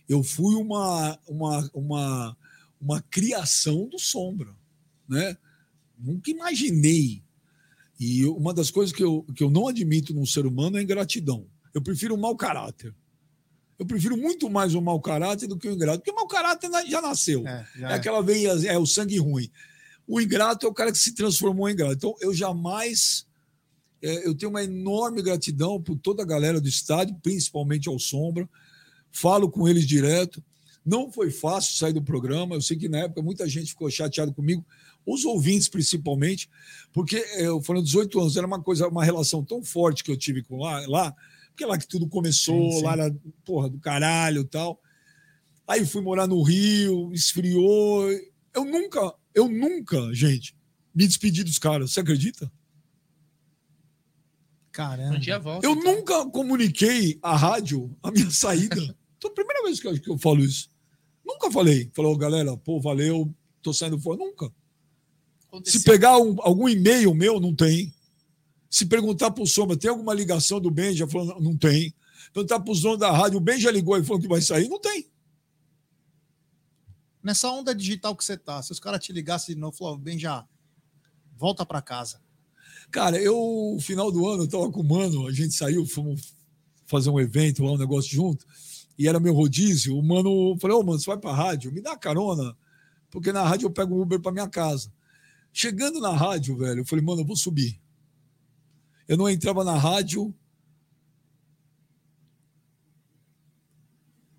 Eu 0.07 0.23
fui 0.23 0.55
uma, 0.55 1.19
uma, 1.27 1.69
uma, 1.73 2.37
uma 2.79 3.01
criação 3.01 3.87
do 3.87 3.99
Sombra, 3.99 4.55
né? 5.07 5.37
Nunca 5.97 6.31
imaginei. 6.31 7.23
E 7.99 8.25
uma 8.25 8.53
das 8.53 8.71
coisas 8.71 8.95
que 8.95 9.03
eu, 9.03 9.23
que 9.35 9.43
eu 9.43 9.49
não 9.49 9.67
admito 9.67 10.13
num 10.13 10.25
ser 10.25 10.45
humano 10.45 10.77
é 10.77 10.79
a 10.79 10.83
ingratidão. 10.83 11.45
Eu 11.73 11.81
prefiro 11.81 12.15
o 12.15 12.17
mau 12.17 12.35
caráter. 12.35 12.95
Eu 13.77 13.85
prefiro 13.85 14.17
muito 14.17 14.49
mais 14.49 14.73
o 14.75 14.81
mau 14.81 14.99
caráter 14.99 15.47
do 15.47 15.57
que 15.57 15.67
o 15.67 15.71
ingrato, 15.73 15.99
porque 15.99 16.11
o 16.11 16.15
mau 16.15 16.27
caráter 16.27 16.69
já 16.87 17.01
nasceu. 17.01 17.45
É, 17.47 17.67
já 17.75 17.89
É 17.89 17.91
é. 17.91 17.95
aquela 17.95 18.21
veia, 18.21 18.51
é 18.67 18.77
o 18.77 18.85
sangue 18.85 19.17
ruim. 19.17 19.49
O 20.07 20.19
ingrato 20.19 20.65
é 20.65 20.69
o 20.69 20.73
cara 20.73 20.91
que 20.91 20.97
se 20.97 21.13
transformou 21.13 21.69
em 21.69 21.73
ingrato. 21.73 21.95
Então, 21.95 22.15
eu 22.19 22.33
jamais. 22.33 23.25
é, 24.01 24.25
eu 24.27 24.33
tenho 24.35 24.49
uma 24.49 24.63
enorme 24.63 25.21
gratidão 25.21 25.81
por 25.81 25.97
toda 25.97 26.23
a 26.23 26.25
galera 26.25 26.59
do 26.59 26.67
estádio, 26.67 27.15
principalmente 27.21 27.87
ao 27.89 27.99
Sombra. 27.99 28.49
Falo 29.11 29.49
com 29.49 29.67
eles 29.67 29.85
direto. 29.85 30.43
Não 30.89 31.11
foi 31.11 31.29
fácil 31.29 31.75
sair 31.75 31.93
do 31.93 32.01
programa. 32.01 32.55
Eu 32.55 32.61
sei 32.61 32.75
que 32.75 32.89
na 32.89 32.99
época 32.99 33.21
muita 33.21 33.47
gente 33.47 33.69
ficou 33.69 33.89
chateada 33.91 34.31
comigo, 34.31 34.65
os 35.05 35.23
ouvintes 35.23 35.67
principalmente, 35.67 36.49
porque 36.91 37.17
é, 37.17 37.45
eu 37.45 37.61
foram 37.61 37.83
18 37.83 38.19
anos, 38.19 38.37
era 38.37 38.47
uma 38.47 38.61
coisa, 38.61 38.87
uma 38.87 39.03
relação 39.03 39.43
tão 39.43 39.63
forte 39.63 40.03
que 40.03 40.11
eu 40.11 40.17
tive 40.17 40.41
com 40.41 40.57
lá, 40.57 40.85
lá 40.87 41.15
porque 41.59 41.65
é 41.65 41.67
lá 41.67 41.77
que 41.77 41.87
tudo 41.87 42.07
começou, 42.07 42.71
Sim, 42.71 42.77
sim. 42.77 42.85
lá 42.85 42.93
era 42.93 43.15
porra 43.43 43.69
do 43.69 43.77
caralho 43.79 44.41
e 44.41 44.45
tal. 44.45 44.81
Aí 45.67 45.85
fui 45.85 46.01
morar 46.01 46.25
no 46.25 46.41
Rio, 46.41 47.11
esfriou. 47.13 48.09
Eu 48.55 48.63
nunca, 48.63 49.13
eu 49.35 49.49
nunca, 49.49 50.13
gente, 50.13 50.55
me 50.95 51.05
despedi 51.05 51.43
dos 51.43 51.59
caras. 51.59 51.91
Você 51.91 51.99
acredita? 51.99 52.49
Caramba. 54.71 55.17
Um 55.17 55.19
dia 55.19 55.37
volta. 55.37 55.67
Eu 55.67 55.73
então. 55.73 55.95
nunca 55.95 56.25
comuniquei 56.29 57.19
à 57.21 57.35
rádio 57.35 57.93
a 58.01 58.09
minha 58.09 58.31
saída. 58.31 58.95
Então, 59.19 59.31
a 59.31 59.33
primeira 59.33 59.61
vez 59.63 59.81
que 59.81 59.85
eu, 59.85 59.99
que 59.99 60.09
eu 60.09 60.17
falo 60.17 60.39
isso. 60.39 60.68
Nunca 61.29 61.51
falei. 61.51 61.89
Falou, 61.93 62.17
galera, 62.17 62.57
pô, 62.57 62.79
valeu, 62.81 63.31
tô 63.61 63.71
saindo 63.71 63.99
fora. 63.99 64.17
Nunca. 64.17 64.51
Aconteceu. 65.47 65.79
Se 65.79 65.85
pegar 65.85 66.17
um- 66.17 66.35
algum 66.41 66.67
e-mail 66.67 67.13
meu, 67.13 67.39
não 67.39 67.55
tem. 67.55 67.93
Se 68.69 68.85
perguntar 68.85 69.31
pro 69.31 69.45
Sombra, 69.45 69.77
tem 69.77 69.89
alguma 69.89 70.13
ligação 70.13 70.59
do 70.59 70.69
Benja? 70.71 71.07
Falando, 71.07 71.39
não 71.39 71.55
tem. 71.55 71.93
Perguntar 72.33 72.59
pros 72.59 72.81
donos 72.81 72.99
da 72.99 73.11
rádio, 73.11 73.37
o 73.37 73.41
Benja 73.41 73.71
ligou 73.71 73.97
e 73.97 74.03
falou 74.03 74.21
que 74.21 74.27
vai 74.27 74.41
sair? 74.41 74.67
Não 74.67 74.79
tem. 74.79 75.07
Nessa 77.23 77.49
onda 77.49 77.75
digital 77.75 78.15
que 78.15 78.23
você 78.23 78.37
tá, 78.37 78.61
se 78.61 78.71
os 78.71 78.79
caras 78.79 79.03
te 79.03 79.11
ligassem 79.11 79.55
de 79.55 79.61
novo, 79.61 79.75
falou, 79.75 79.97
bem 79.97 80.17
já, 80.17 80.47
volta 81.37 81.65
pra 81.65 81.81
casa. 81.81 82.21
Cara, 82.91 83.21
eu, 83.21 83.77
final 83.81 84.11
do 84.11 84.27
ano, 84.27 84.43
eu 84.43 84.47
tava 84.47 84.71
com 84.71 84.81
o 84.81 84.83
mano, 84.83 85.27
a 85.27 85.31
gente 85.31 85.53
saiu, 85.53 85.85
fomos 85.85 86.33
fazer 86.85 87.09
um 87.09 87.19
evento 87.19 87.63
lá, 87.63 87.71
um 87.73 87.77
negócio 87.77 88.09
junto, 88.11 88.45
e 88.99 89.07
era 89.07 89.17
meu 89.17 89.33
rodízio. 89.33 89.97
O 89.97 90.03
mano 90.03 90.57
falou: 90.59 90.81
Ô, 90.81 90.83
mano, 90.83 90.99
você 90.99 91.05
vai 91.05 91.17
pra 91.17 91.33
rádio? 91.33 91.71
Me 91.71 91.79
dá 91.79 91.95
carona, 91.95 92.55
porque 93.09 93.31
na 93.31 93.43
rádio 93.43 93.67
eu 93.67 93.71
pego 93.71 93.95
um 93.95 94.01
Uber 94.01 94.19
pra 94.19 94.33
minha 94.33 94.49
casa. 94.49 94.91
Chegando 95.53 96.01
na 96.01 96.11
rádio, 96.11 96.57
velho, 96.57 96.81
eu 96.81 96.85
falei: 96.85 97.03
mano, 97.03 97.21
eu 97.21 97.25
vou 97.25 97.37
subir. 97.37 97.79
Eu 99.07 99.15
não 99.15 99.29
entrava 99.29 99.63
na 99.63 99.77
rádio. 99.77 100.35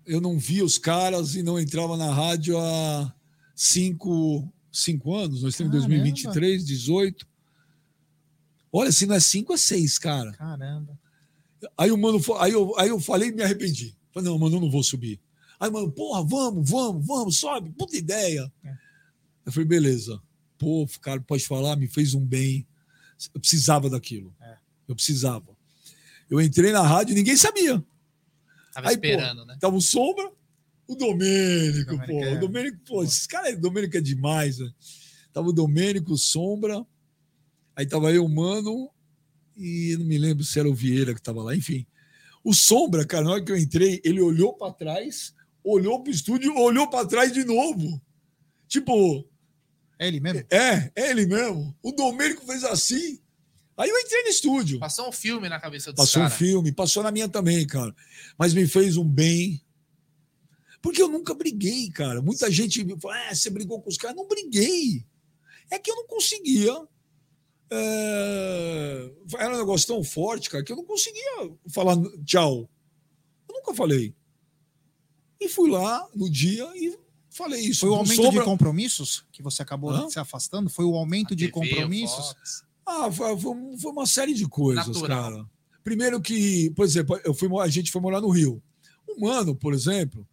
Eu 0.05 0.21
não 0.21 0.37
via 0.37 0.63
os 0.63 0.77
caras 0.77 1.35
e 1.35 1.41
não 1.41 1.59
entrava 1.59 1.97
na 1.97 2.13
rádio 2.13 2.59
há 2.59 3.13
cinco, 3.55 4.47
cinco 4.71 5.15
anos. 5.15 5.41
Nós 5.41 5.53
estamos 5.53 5.73
em 5.73 5.79
Caramba. 5.79 5.95
2023, 5.95 6.65
18. 6.65 7.27
Olha, 8.71 8.91
se 8.91 9.05
não 9.05 9.15
é 9.15 9.19
cinco, 9.19 9.53
é 9.53 9.57
seis, 9.57 9.97
cara. 9.97 10.31
Caramba. 10.33 10.97
Aí 11.77 11.91
o 11.91 11.97
mano, 11.97 12.19
aí 12.39 12.51
eu, 12.51 12.77
aí 12.77 12.89
eu 12.89 12.99
falei 12.99 13.29
e 13.29 13.31
me 13.31 13.43
arrependi. 13.43 13.95
Falei, 14.13 14.29
não, 14.29 14.37
mano, 14.37 14.57
eu 14.57 14.61
não 14.61 14.71
vou 14.71 14.83
subir. 14.83 15.19
Aí, 15.59 15.69
mano, 15.69 15.91
porra, 15.91 16.23
vamos, 16.23 16.69
vamos, 16.69 17.05
vamos, 17.05 17.37
sobe, 17.37 17.69
puta 17.71 17.95
ideia. 17.95 18.51
É. 18.63 18.73
Eu 19.45 19.51
falei, 19.51 19.67
beleza. 19.67 20.21
Pô, 20.57 20.87
cara, 21.01 21.21
pode 21.21 21.45
falar, 21.45 21.75
me 21.75 21.87
fez 21.87 22.13
um 22.13 22.25
bem. 22.25 22.67
Eu 23.33 23.39
precisava 23.39 23.89
daquilo. 23.89 24.33
É. 24.41 24.57
Eu 24.87 24.95
precisava. 24.95 25.55
Eu 26.29 26.39
entrei 26.41 26.71
na 26.71 26.81
rádio 26.81 27.11
e 27.13 27.15
ninguém 27.15 27.35
sabia. 27.37 27.83
Tava 28.73 28.89
Aí, 28.89 28.97
pô, 28.97 29.05
esperando, 29.05 29.45
né? 29.45 29.57
Tava 29.59 29.75
o 29.75 29.81
Sombra, 29.81 30.31
o 30.87 30.95
Domênico, 30.95 31.91
Domênico 31.91 32.07
pô. 32.07 32.23
é- 32.23 32.33
O 32.33 32.39
Domênico, 32.39 32.77
pô, 32.85 33.03
esse 33.03 33.27
cara, 33.27 33.53
o 33.53 33.59
Domênico 33.59 33.97
é 33.97 34.01
demais, 34.01 34.57
velho. 34.57 34.73
Tava 35.33 35.49
o 35.49 35.53
Domênico, 35.53 36.13
o 36.13 36.17
Sombra, 36.17 36.85
aí 37.75 37.85
tava 37.85 38.11
eu, 38.11 38.27
Mano, 38.27 38.89
e 39.57 39.95
não 39.97 40.05
me 40.05 40.17
lembro 40.17 40.43
se 40.43 40.59
era 40.59 40.69
o 40.69 40.73
Vieira 40.73 41.13
que 41.13 41.21
tava 41.21 41.43
lá, 41.43 41.55
enfim. 41.55 41.85
O 42.43 42.53
Sombra, 42.53 43.05
cara, 43.05 43.23
na 43.23 43.31
hora 43.33 43.43
que 43.43 43.51
eu 43.51 43.57
entrei, 43.57 44.01
ele 44.03 44.21
olhou 44.21 44.53
para 44.53 44.73
trás, 44.73 45.33
olhou 45.63 46.01
pro 46.01 46.11
estúdio, 46.11 46.55
olhou 46.57 46.89
para 46.89 47.07
trás 47.07 47.31
de 47.31 47.43
novo. 47.43 48.01
Tipo, 48.67 49.27
É 49.99 50.07
ele 50.07 50.19
mesmo? 50.19 50.43
é, 50.49 50.91
é 50.95 51.11
ele 51.11 51.25
mesmo. 51.27 51.75
O 51.83 51.91
Domênico 51.91 52.45
fez 52.45 52.63
assim. 52.63 53.19
Aí 53.77 53.89
eu 53.89 53.97
entrei 53.99 54.23
no 54.23 54.29
estúdio. 54.29 54.79
Passou 54.79 55.07
um 55.09 55.11
filme 55.11 55.47
na 55.49 55.59
cabeça 55.59 55.91
dos 55.91 55.97
Passou 56.03 56.21
um 56.21 56.25
caras. 56.25 56.37
filme, 56.37 56.71
passou 56.71 57.03
na 57.03 57.11
minha 57.11 57.27
também, 57.27 57.65
cara. 57.65 57.95
Mas 58.37 58.53
me 58.53 58.67
fez 58.67 58.97
um 58.97 59.07
bem. 59.07 59.61
Porque 60.81 61.01
eu 61.01 61.07
nunca 61.07 61.33
briguei, 61.33 61.89
cara. 61.91 62.21
Muita 62.21 62.49
gente 62.51 62.83
me 62.83 62.99
fala, 62.99 63.29
ah, 63.29 63.35
você 63.35 63.49
brigou 63.51 63.79
com 63.81 63.89
os 63.89 63.97
caras. 63.97 64.15
Não 64.17 64.27
briguei. 64.27 65.05
É 65.69 65.77
que 65.77 65.91
eu 65.91 65.95
não 65.95 66.07
conseguia. 66.07 66.73
É, 67.71 69.11
Era 69.37 69.53
um 69.55 69.57
negócio 69.57 69.87
tão 69.87 70.03
forte, 70.03 70.49
cara, 70.49 70.63
que 70.63 70.71
eu 70.71 70.75
não 70.77 70.85
conseguia 70.85 71.51
falar 71.69 71.95
tchau. 72.25 72.69
Eu 73.49 73.55
nunca 73.55 73.73
falei. 73.73 74.13
E 75.39 75.49
fui 75.49 75.69
lá 75.71 76.07
no 76.15 76.29
dia 76.29 76.69
e 76.75 76.97
falei 77.29 77.61
isso. 77.61 77.81
Foi 77.81 77.89
o 77.89 77.95
aumento 77.95 78.21
sombra- 78.21 78.39
de 78.39 78.45
compromissos 78.45 79.25
que 79.31 79.41
você 79.41 79.61
acabou 79.61 79.89
Hã? 79.91 80.09
se 80.09 80.19
afastando? 80.19 80.69
Foi 80.69 80.85
o 80.85 80.95
aumento 80.95 81.33
A 81.33 81.35
de 81.37 81.47
TV, 81.47 81.51
compromissos? 81.51 82.35
Ah, 82.85 83.11
foi, 83.11 83.37
foi- 83.39 83.77
foi 83.79 83.91
uma 83.91 84.05
série 84.05 84.33
de 84.33 84.47
coisas, 84.47 84.87
Natural. 84.87 85.31
cara. 85.31 85.49
Primeiro 85.83 86.21
que, 86.21 86.69
por 86.71 86.85
exemplo, 86.85 87.19
eu 87.23 87.33
fui, 87.33 87.49
a 87.59 87.67
gente 87.67 87.91
foi 87.91 88.01
morar 88.01 88.21
no 88.21 88.29
Rio. 88.29 88.61
Um 89.09 89.21
mano, 89.21 89.55
por 89.55 89.73
exemplo, 89.73 90.27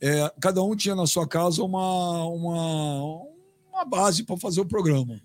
é, 0.00 0.32
cada 0.40 0.62
um 0.62 0.74
tinha 0.74 0.94
na 0.94 1.06
sua 1.06 1.28
casa 1.28 1.62
uma, 1.62 2.24
uma, 2.26 3.22
uma 3.70 3.84
base 3.84 4.22
para 4.24 4.36
fazer 4.38 4.60
o 4.62 4.66
programa. 4.66 5.20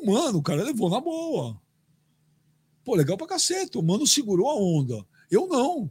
O 0.00 0.42
cara, 0.42 0.62
levou 0.62 0.90
na 0.90 1.00
boa. 1.00 1.60
Pô, 2.84 2.94
legal 2.94 3.16
pra 3.16 3.26
cacete. 3.26 3.78
O 3.78 3.82
mano 3.82 4.06
segurou 4.06 4.48
a 4.48 4.56
onda. 4.56 5.06
Eu 5.30 5.46
não. 5.46 5.90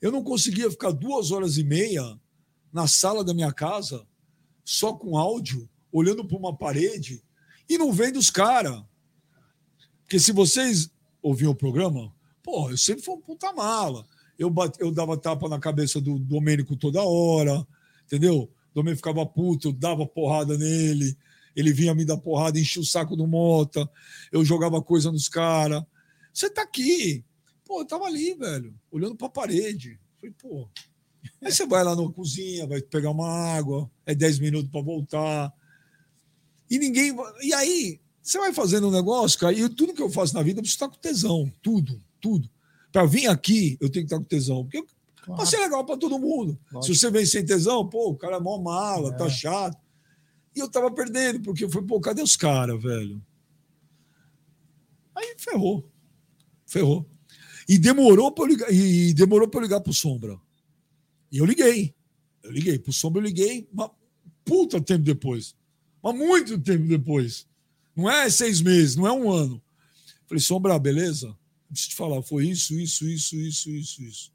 Eu 0.00 0.10
não 0.10 0.22
conseguia 0.22 0.70
ficar 0.70 0.90
duas 0.90 1.30
horas 1.30 1.56
e 1.56 1.64
meia 1.64 2.18
na 2.72 2.88
sala 2.88 3.22
da 3.22 3.32
minha 3.32 3.52
casa, 3.52 4.04
só 4.64 4.92
com 4.92 5.16
áudio, 5.16 5.68
olhando 5.92 6.24
para 6.24 6.36
uma 6.36 6.56
parede 6.56 7.22
e 7.68 7.78
não 7.78 7.92
vendo 7.92 8.18
os 8.18 8.30
caras. 8.30 8.82
Porque 10.02 10.18
se 10.18 10.32
vocês 10.32 10.90
ouviam 11.22 11.52
o 11.52 11.56
programa, 11.56 12.12
pô, 12.42 12.70
eu 12.70 12.76
sempre 12.76 13.04
fui 13.04 13.14
um 13.14 13.20
puta 13.20 13.52
mala. 13.52 14.06
Eu, 14.38 14.52
eu 14.80 14.90
dava 14.90 15.16
tapa 15.16 15.48
na 15.48 15.58
cabeça 15.58 16.00
do 16.00 16.18
Domênico 16.18 16.76
toda 16.76 17.02
hora, 17.02 17.66
entendeu? 18.04 18.42
O 18.42 18.74
Domênico 18.74 18.98
ficava 18.98 19.24
puto, 19.24 19.68
eu 19.68 19.72
dava 19.72 20.04
porrada 20.04 20.58
nele, 20.58 21.16
ele 21.54 21.72
vinha 21.72 21.94
me 21.94 22.04
dar 22.04 22.16
porrada, 22.18 22.58
enchia 22.58 22.82
o 22.82 22.84
saco 22.84 23.16
do 23.16 23.26
Mota, 23.26 23.88
eu 24.32 24.44
jogava 24.44 24.82
coisa 24.82 25.10
nos 25.12 25.28
caras. 25.28 25.82
Você 26.32 26.50
tá 26.50 26.62
aqui. 26.62 27.24
Pô, 27.64 27.80
eu 27.80 27.86
tava 27.86 28.04
ali, 28.04 28.34
velho, 28.34 28.74
olhando 28.90 29.14
pra 29.16 29.28
parede. 29.28 29.98
Falei, 30.20 30.34
pô. 30.40 30.68
Aí 31.42 31.50
você 31.52 31.66
vai 31.66 31.82
lá 31.82 31.96
na 31.96 32.10
cozinha, 32.12 32.66
vai 32.66 32.82
pegar 32.82 33.10
uma 33.10 33.28
água, 33.28 33.90
é 34.04 34.14
10 34.14 34.38
minutos 34.38 34.70
para 34.70 34.82
voltar. 34.82 35.52
E 36.70 36.78
ninguém. 36.78 37.14
vai- 37.14 37.32
E 37.42 37.52
aí, 37.54 38.00
você 38.22 38.38
vai 38.38 38.52
fazendo 38.52 38.88
um 38.88 38.90
negócio, 38.90 39.38
cara, 39.38 39.52
e 39.52 39.68
tudo 39.68 39.94
que 39.94 40.02
eu 40.02 40.10
faço 40.10 40.34
na 40.34 40.42
vida 40.42 40.58
eu 40.58 40.62
preciso 40.62 40.76
estar 40.84 40.88
com 40.88 40.98
tesão. 41.00 41.50
Tudo, 41.62 42.02
tudo. 42.20 42.48
Para 42.92 43.04
vir 43.06 43.26
aqui, 43.26 43.76
eu 43.80 43.88
tenho 43.90 44.04
que 44.06 44.12
estar 44.12 44.18
com 44.18 44.24
tesão. 44.24 44.64
Porque 44.64 44.84
Claro. 45.24 45.38
Pra 45.40 45.46
ser 45.50 45.56
legal 45.56 45.82
para 45.86 45.96
todo 45.96 46.18
mundo. 46.18 46.58
Lógico. 46.70 46.92
Se 46.94 47.00
você 47.00 47.10
vem 47.10 47.24
sem 47.24 47.42
tesão, 47.42 47.88
pô, 47.88 48.10
o 48.10 48.14
cara 48.14 48.36
é 48.36 48.40
mó 48.40 48.58
mala, 48.58 49.08
É. 49.08 49.16
tá 49.16 49.26
chato. 49.30 49.78
E 50.54 50.60
eu 50.60 50.68
tava 50.68 50.90
perdendo, 50.90 51.40
porque 51.40 51.64
eu 51.64 51.70
falei, 51.70 51.86
pô, 51.86 52.00
cadê 52.00 52.22
os 52.22 52.36
caras, 52.36 52.80
velho? 52.80 53.24
Aí 55.14 55.34
ferrou. 55.38 55.90
Ferrou. 56.66 57.08
E 57.68 57.78
demorou 57.78 58.30
para 58.30 58.48
ligar, 58.48 58.72
e 58.72 59.14
demorou 59.14 59.48
para 59.48 59.60
ligar 59.60 59.80
pro 59.80 59.92
Sombra. 59.92 60.38
E 61.30 61.38
eu 61.38 61.44
liguei. 61.44 61.94
Eu 62.42 62.50
liguei. 62.50 62.78
Pro 62.78 62.92
Sombra 62.92 63.20
eu 63.20 63.26
liguei, 63.26 63.68
mas 63.72 63.90
puta 64.44 64.80
tempo 64.80 65.02
depois. 65.02 65.56
Mas 66.02 66.14
muito 66.14 66.58
tempo 66.58 66.86
depois. 66.86 67.46
Não 67.96 68.10
é 68.10 68.28
seis 68.28 68.60
meses, 68.60 68.96
não 68.96 69.06
é 69.06 69.12
um 69.12 69.30
ano. 69.30 69.62
Falei, 70.26 70.40
Sombra, 70.40 70.78
beleza? 70.78 71.36
Preciso 71.68 71.90
te 71.90 71.96
falar, 71.96 72.22
foi 72.22 72.46
isso, 72.46 72.78
isso, 72.78 73.06
isso, 73.08 73.36
isso, 73.36 73.70
isso, 73.70 74.02
isso. 74.02 74.32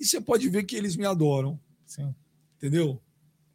E 0.00 0.04
você 0.04 0.20
pode 0.20 0.48
ver 0.48 0.64
que 0.64 0.76
eles 0.76 0.96
me 0.96 1.04
adoram, 1.04 1.60
Sim. 1.86 2.14
entendeu? 2.56 3.02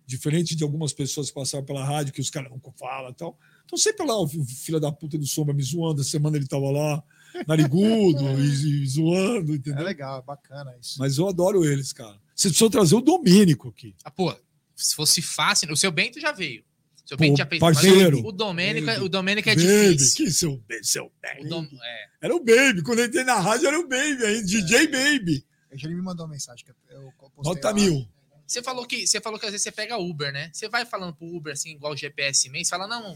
Diferente 0.06 0.56
de 0.56 0.64
algumas 0.64 0.92
pessoas 0.94 1.30
que 1.30 1.34
passaram 1.36 1.64
pela 1.66 1.84
rádio, 1.84 2.12
que 2.14 2.22
os 2.22 2.30
caras 2.30 2.52
não 2.52 2.60
falam 2.78 3.12
e 3.12 3.14
tal. 3.14 3.38
Então 3.66 3.78
sempre 3.78 4.06
lá, 4.06 4.20
o 4.22 4.28
filho 4.28 4.80
da 4.80 4.92
puta 4.92 5.18
do 5.18 5.26
Sombra 5.26 5.54
me 5.54 5.64
zoando, 5.64 6.02
a 6.02 6.04
semana 6.04 6.36
ele 6.38 6.46
tava 6.48 6.70
lá, 6.70 7.02
narigudo, 7.48 8.24
e, 8.40 8.84
e 8.84 8.88
zoando, 8.88 9.54
É 9.54 9.56
entendeu? 9.56 9.84
legal, 9.84 10.20
é 10.20 10.22
bacana 10.22 10.76
isso. 10.82 10.96
Mas 11.00 11.18
eu 11.18 11.28
adoro 11.28 11.64
eles, 11.66 11.94
cara. 11.94 12.20
Vocês 12.36 12.52
precisam 12.52 12.70
trazer 12.70 12.96
o 12.96 13.02
Domênico 13.02 13.70
aqui. 13.70 13.96
Ah, 14.04 14.12
pô, 14.12 14.36
se 14.76 14.96
fosse 14.96 15.22
fácil, 15.22 15.72
o 15.72 15.78
seu 15.78 15.92
Bento 15.92 16.20
já 16.20 16.32
veio. 16.32 16.62
O 17.06 17.08
seu 17.10 17.18
Pô, 17.18 17.24
Bento 17.24 17.38
já 17.38 17.46
fez. 17.46 17.60
parceiro. 17.60 18.18
mas 18.18 18.26
O 18.26 18.32
Domênico, 18.32 18.86
Baby. 18.88 19.02
o 19.02 19.10
Domênico 19.10 19.50
é 19.50 19.56
Baby, 19.56 19.96
difícil. 19.96 20.16
que 20.26 20.32
seu, 20.32 20.64
seu 20.82 21.06
O 21.06 21.12
baby. 21.22 21.50
Dom- 21.50 21.68
é. 21.84 22.06
Era 22.22 22.36
o 22.36 22.40
Baby. 22.40 22.82
Quando 22.82 23.00
eu 23.00 23.06
entrei 23.06 23.24
na 23.26 23.40
rádio, 23.40 23.68
era 23.68 23.78
o 23.80 23.84
Baby 23.88 24.24
aí, 24.26 24.44
DJ 24.44 24.88
Baby. 24.88 25.46
Ele 25.72 25.96
me 25.96 26.02
mandou 26.02 26.26
uma 26.26 26.32
mensagem 26.32 26.64
que 26.64 26.72
eu 26.94 27.12
postei 27.36 27.54
Nota 27.56 27.68
lá. 27.70 27.74
mil. 27.74 28.08
Você 28.54 28.62
falou 28.62 28.86
que 28.86 29.08
você 29.08 29.20
falou 29.20 29.40
que 29.40 29.46
às 29.46 29.52
vezes 29.52 29.64
você 29.64 29.72
pega 29.72 29.98
Uber, 29.98 30.32
né? 30.32 30.50
Você 30.54 30.70
vai 30.70 30.86
falando 30.86 31.16
pro 31.16 31.26
Uber 31.26 31.54
assim, 31.54 31.72
igual 31.72 31.94
o 31.94 31.98
GPS 31.98 32.48
mês, 32.50 32.70
fala 32.70 32.88
não, 32.88 33.16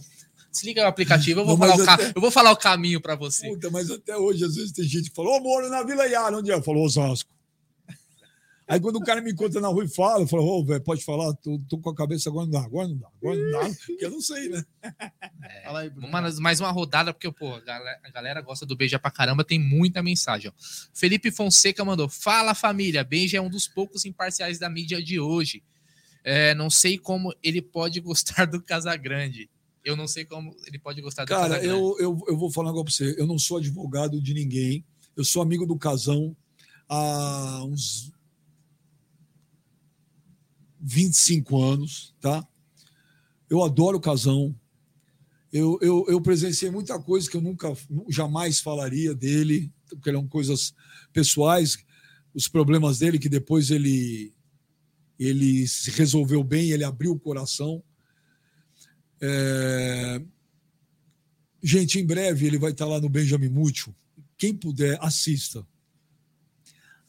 desliga 0.51 0.81
o 0.83 0.88
aplicativo, 0.88 1.41
eu 1.41 1.45
vou 1.45 1.57
Não, 1.57 1.67
falar 1.67 1.75
o 1.81 1.85
ca- 1.85 1.93
até- 1.93 2.11
eu 2.15 2.21
vou 2.21 2.31
falar 2.31 2.51
o 2.51 2.57
caminho 2.57 2.99
pra 2.99 3.15
você. 3.15 3.47
Puta, 3.47 3.69
mas 3.69 3.91
até 3.91 4.17
hoje, 4.17 4.43
às 4.43 4.55
vezes, 4.55 4.71
tem 4.71 4.85
gente 4.85 5.09
que 5.11 5.15
fala, 5.15 5.29
ô, 5.29 5.39
moro 5.39 5.69
na 5.69 5.83
Vila 5.83 6.07
Iara, 6.07 6.38
onde 6.38 6.51
é? 6.51 6.59
Falou 6.61 6.83
Osasco. 6.85 7.29
Aí 8.68 8.80
quando 8.82 8.97
o 8.97 9.01
cara 9.03 9.22
me 9.22 9.32
encontra 9.32 9.61
na 9.61 9.70
rua 9.70 9.86
e 9.86 9.88
fala, 9.88 10.24
eu 10.24 10.28
falo, 10.28 10.43
ô, 10.43 10.65
velho, 10.65 10.82
pode 10.84 11.01
falar? 11.03 11.34
Tô, 11.36 11.57
tô 11.70 11.78
com 11.78 11.89
a 11.89 11.95
cabeça 11.95 12.30
agora 12.30 12.45
não 12.45 12.51
dá, 12.51 12.61
agora 12.65 12.88
não 12.89 12.97
dá, 12.97 13.07
agora 13.22 13.38
não 13.39 13.51
dá, 13.51 13.59
porque 13.88 14.05
eu 14.05 14.09
não 14.11 14.20
sei, 14.22 14.49
né? 14.49 14.63
Fala 15.63 15.80
aí, 15.80 15.89
Bruno. 15.89 16.07
Uma- 16.07 16.22
mais 16.41 16.59
uma 16.59 16.70
rodada, 16.72 17.13
porque 17.13 17.32
pô, 17.32 17.53
a 17.55 17.61
galera, 17.61 17.99
a 18.03 18.09
galera 18.09 18.41
gosta 18.41 18.65
do 18.65 18.76
Beija 18.76 18.99
pra 18.99 19.09
caramba, 19.09 19.43
tem 19.45 19.57
muita 19.57 20.03
mensagem. 20.03 20.51
ó. 20.51 20.53
Felipe 20.93 21.32
Fonseca 21.32 21.86
mandou: 21.86 22.09
Fala 22.09 22.53
família, 22.53 23.03
Beija 23.05 23.38
é 23.38 23.41
um 23.41 23.49
dos 23.49 23.68
poucos 23.70 24.03
imparciais 24.03 24.59
da 24.59 24.70
mídia 24.70 25.01
de 25.01 25.18
hoje. 25.20 25.63
É, 26.24 26.53
não 26.53 26.70
sei 26.70 26.97
como 26.97 27.34
ele 27.41 27.61
pode 27.61 28.01
gostar 28.01 28.45
do 28.45 28.61
Casagrande. 28.61 29.49
Eu 29.86 29.95
não 29.95 30.09
sei 30.09 30.26
como 30.26 30.53
ele 30.65 30.78
pode 30.78 31.01
gostar 31.01 31.24
do 31.24 31.30
Cara, 31.30 31.55
Casagrande. 31.55 31.70
eu, 31.80 31.95
eu, 31.99 32.22
eu 32.28 32.38
vou 32.38 32.51
falar 32.51 32.72
um 32.72 32.76
negócio 32.76 32.97
pra 33.05 33.13
você. 33.13 33.22
Eu 33.22 33.26
não 33.26 33.39
sou 33.39 33.55
advogado 33.59 34.22
de 34.22 34.34
ninguém. 34.34 34.84
Eu 35.15 35.24
sou 35.24 35.41
amigo 35.41 35.65
do 35.65 35.78
Casão 35.78 36.36
há 36.89 37.63
uns 37.63 38.11
25 40.88 41.61
anos, 41.61 42.15
tá? 42.21 42.47
Eu 43.49 43.61
adoro 43.63 43.97
o 43.97 44.01
Casão. 44.01 44.55
Eu, 45.51 45.77
eu, 45.81 46.05
eu 46.07 46.21
presenciei 46.21 46.71
muita 46.71 46.97
coisa 46.99 47.29
que 47.29 47.35
eu 47.35 47.41
nunca, 47.41 47.75
jamais 48.09 48.59
falaria 48.59 49.13
dele, 49.13 49.71
porque 49.89 50.09
eram 50.09 50.27
coisas 50.27 50.73
pessoais, 51.11 51.77
os 52.33 52.47
problemas 52.47 52.99
dele, 52.99 53.19
que 53.19 53.29
depois 53.29 53.69
ele, 53.69 54.33
ele 55.19 55.67
se 55.67 55.91
resolveu 55.91 56.43
bem, 56.43 56.71
ele 56.71 56.83
abriu 56.83 57.11
o 57.11 57.19
coração. 57.19 57.83
É, 59.19 60.21
Gente, 61.61 61.99
em 61.99 62.05
breve 62.05 62.45
ele 62.45 62.57
vai 62.57 62.71
estar 62.71 62.85
lá 62.85 63.01
no 63.01 63.09
Benjamin 63.09 63.49
Mútil. 63.49 63.93
Quem 64.38 64.55
puder, 64.55 64.97
assista. 65.01 65.67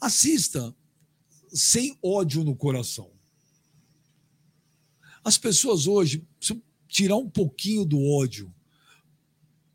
Assista 0.00 0.74
sem 1.52 1.96
ódio 2.02 2.42
no 2.42 2.56
coração. 2.56 3.17
As 5.28 5.36
pessoas 5.36 5.86
hoje 5.86 6.26
precisam 6.38 6.62
tirar 6.88 7.16
um 7.16 7.28
pouquinho 7.28 7.84
do 7.84 8.02
ódio. 8.02 8.50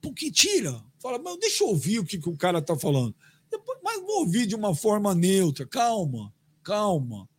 Porque 0.02 0.32
tira. 0.32 0.84
Fala, 0.98 1.20
mas 1.20 1.38
deixa 1.38 1.64
eu 1.64 1.68
ouvir 1.68 2.00
o 2.00 2.04
que, 2.04 2.18
que 2.18 2.28
o 2.28 2.36
cara 2.36 2.58
está 2.58 2.76
falando. 2.76 3.14
Depois, 3.52 3.78
mas 3.84 4.02
vou 4.02 4.22
ouvir 4.22 4.48
de 4.48 4.56
uma 4.56 4.76
forma 4.76 5.14
neutra. 5.14 5.68
Calma, 5.68 6.34
calma. 6.64 7.30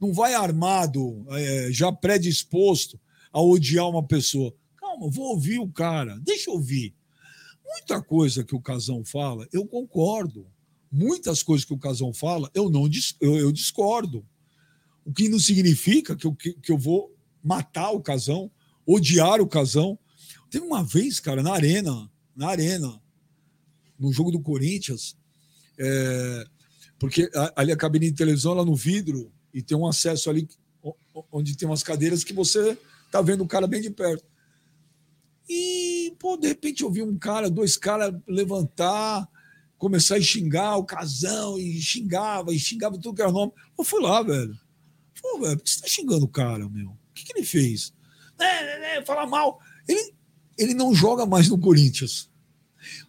Não 0.00 0.12
vai 0.12 0.34
armado, 0.34 1.24
é, 1.30 1.68
já 1.70 1.92
predisposto 1.92 2.98
a 3.32 3.40
odiar 3.40 3.88
uma 3.88 4.04
pessoa. 4.04 4.52
Calma, 4.76 5.08
vou 5.08 5.26
ouvir 5.26 5.60
o 5.60 5.70
cara. 5.70 6.18
Deixa 6.24 6.50
eu 6.50 6.54
ouvir. 6.54 6.92
Muita 7.64 8.02
coisa 8.02 8.42
que 8.42 8.56
o 8.56 8.60
Casão 8.60 9.04
fala, 9.04 9.46
eu 9.52 9.64
concordo. 9.64 10.44
Muitas 10.90 11.40
coisas 11.40 11.64
que 11.64 11.72
o 11.74 11.78
Casão 11.78 12.12
fala, 12.12 12.50
eu 12.52 12.68
não 12.68 12.90
eu, 13.20 13.38
eu 13.38 13.52
discordo. 13.52 14.26
O 15.04 15.12
que 15.12 15.28
não 15.28 15.38
significa 15.38 16.16
que 16.16 16.26
eu, 16.26 16.34
que, 16.34 16.52
que 16.54 16.72
eu 16.72 16.76
vou 16.76 17.14
matar 17.42 17.90
o 17.90 18.00
Casão, 18.00 18.50
odiar 18.86 19.40
o 19.40 19.46
Casão. 19.46 19.98
Teve 20.50 20.64
uma 20.64 20.82
vez, 20.82 21.20
cara, 21.20 21.42
na 21.42 21.52
arena, 21.52 22.10
na 22.34 22.48
arena, 22.48 23.00
no 23.98 24.12
jogo 24.12 24.30
do 24.30 24.40
Corinthians, 24.40 25.16
é, 25.78 26.44
porque 26.98 27.30
ali 27.56 27.72
a 27.72 27.76
cabine 27.76 28.10
de 28.10 28.16
televisão 28.16 28.54
lá 28.54 28.64
no 28.64 28.74
vidro 28.74 29.32
e 29.52 29.62
tem 29.62 29.76
um 29.76 29.86
acesso 29.86 30.30
ali 30.30 30.48
onde 31.32 31.56
tem 31.56 31.68
umas 31.68 31.82
cadeiras 31.82 32.24
que 32.24 32.32
você 32.32 32.78
tá 33.10 33.20
vendo 33.20 33.42
o 33.42 33.48
cara 33.48 33.66
bem 33.66 33.80
de 33.80 33.90
perto. 33.90 34.24
E, 35.48 36.14
pô, 36.18 36.36
de 36.36 36.46
repente 36.46 36.82
eu 36.82 36.90
vi 36.90 37.02
um 37.02 37.18
cara, 37.18 37.50
dois 37.50 37.76
caras 37.76 38.14
levantar, 38.26 39.28
começar 39.76 40.16
a 40.16 40.20
xingar 40.20 40.76
o 40.76 40.84
casão, 40.84 41.58
e 41.58 41.80
xingava, 41.80 42.54
e 42.54 42.58
xingava 42.58 42.98
tudo 42.98 43.14
que 43.14 43.22
era 43.22 43.32
nome. 43.32 43.52
Eu 43.76 43.82
fui 43.82 44.00
lá, 44.00 44.22
velho. 44.22 44.56
Pô, 45.20 45.40
velho, 45.40 45.56
por 45.56 45.64
que 45.64 45.70
você 45.70 45.80
tá 45.80 45.88
xingando 45.88 46.24
o 46.24 46.28
cara, 46.28 46.68
meu? 46.68 46.96
Que, 47.20 47.32
que 47.32 47.38
ele 47.38 47.46
fez? 47.46 47.92
É, 48.38 48.44
é, 48.44 48.96
é, 48.98 49.04
falar 49.04 49.26
mal. 49.26 49.60
Ele, 49.86 50.14
ele 50.56 50.74
não 50.74 50.94
joga 50.94 51.26
mais 51.26 51.48
no 51.48 51.58
Corinthians. 51.58 52.30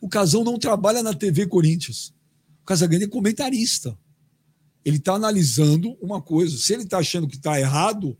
O 0.02 0.10
Casão 0.10 0.44
não 0.44 0.60
trabalha 0.60 1.02
na 1.02 1.14
TV 1.14 1.48
Corinthians. 1.48 2.14
O 2.62 2.66
Casagrande 2.66 3.06
é 3.06 3.08
comentarista. 3.08 3.98
Ele 4.84 4.98
está 4.98 5.14
analisando 5.14 5.98
uma 6.02 6.22
coisa. 6.22 6.58
Se 6.58 6.74
ele 6.74 6.84
está 6.84 6.98
achando 6.98 7.28
que 7.28 7.38
está 7.38 7.60
errado, 7.60 8.18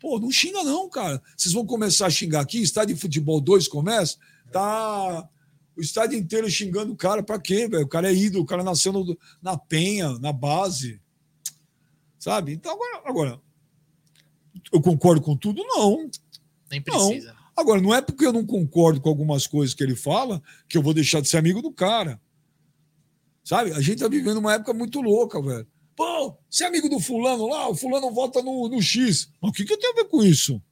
pô, 0.00 0.18
não 0.18 0.30
xinga 0.30 0.64
não, 0.64 0.88
cara. 0.88 1.22
Vocês 1.36 1.52
vão 1.54 1.64
começar 1.64 2.06
a 2.06 2.10
xingar 2.10 2.40
aqui, 2.40 2.60
estádio 2.60 2.94
de 2.94 3.00
futebol 3.00 3.40
2 3.40 3.68
começa, 3.68 4.16
tá 4.50 5.28
o 5.76 5.80
estádio 5.80 6.18
inteiro 6.18 6.50
xingando 6.50 6.92
o 6.92 6.96
cara, 6.96 7.22
pra 7.22 7.38
quê, 7.38 7.68
velho? 7.68 7.84
O 7.84 7.88
cara 7.88 8.10
é 8.10 8.14
ídolo, 8.14 8.42
o 8.42 8.46
cara 8.46 8.64
nasceu 8.64 8.92
no- 8.92 9.16
na 9.40 9.56
penha, 9.56 10.18
na 10.18 10.32
base. 10.32 11.00
Sabe? 12.18 12.52
Então 12.54 12.72
agora, 12.72 13.02
agora 13.08 13.40
eu 14.72 14.80
concordo 14.80 15.20
com 15.20 15.36
tudo? 15.36 15.62
Não. 15.64 16.10
Nem 16.70 16.80
precisa. 16.80 17.34
Agora, 17.56 17.80
não 17.80 17.94
é 17.94 18.00
porque 18.00 18.24
eu 18.24 18.32
não 18.32 18.46
concordo 18.46 19.00
com 19.00 19.08
algumas 19.08 19.46
coisas 19.46 19.74
que 19.74 19.82
ele 19.82 19.96
fala 19.96 20.40
que 20.68 20.78
eu 20.78 20.82
vou 20.82 20.94
deixar 20.94 21.20
de 21.20 21.28
ser 21.28 21.38
amigo 21.38 21.60
do 21.60 21.72
cara. 21.72 22.20
Sabe? 23.42 23.72
A 23.72 23.80
gente 23.80 23.98
tá 23.98 24.08
vivendo 24.08 24.36
uma 24.36 24.54
época 24.54 24.72
muito 24.72 25.00
louca, 25.00 25.42
velho. 25.42 25.66
Pô, 25.96 26.36
você 26.48 26.62
é 26.62 26.66
amigo 26.68 26.88
do 26.88 27.00
fulano 27.00 27.48
lá, 27.48 27.68
o 27.68 27.74
fulano 27.74 28.12
vota 28.12 28.40
no, 28.40 28.68
no 28.68 28.80
X. 28.80 29.28
Mas 29.40 29.50
o 29.50 29.52
que, 29.52 29.64
que 29.64 29.72
eu 29.72 29.78
tenho 29.78 29.92
a 29.92 29.96
ver 29.96 30.04
com 30.04 30.22
isso? 30.22 30.62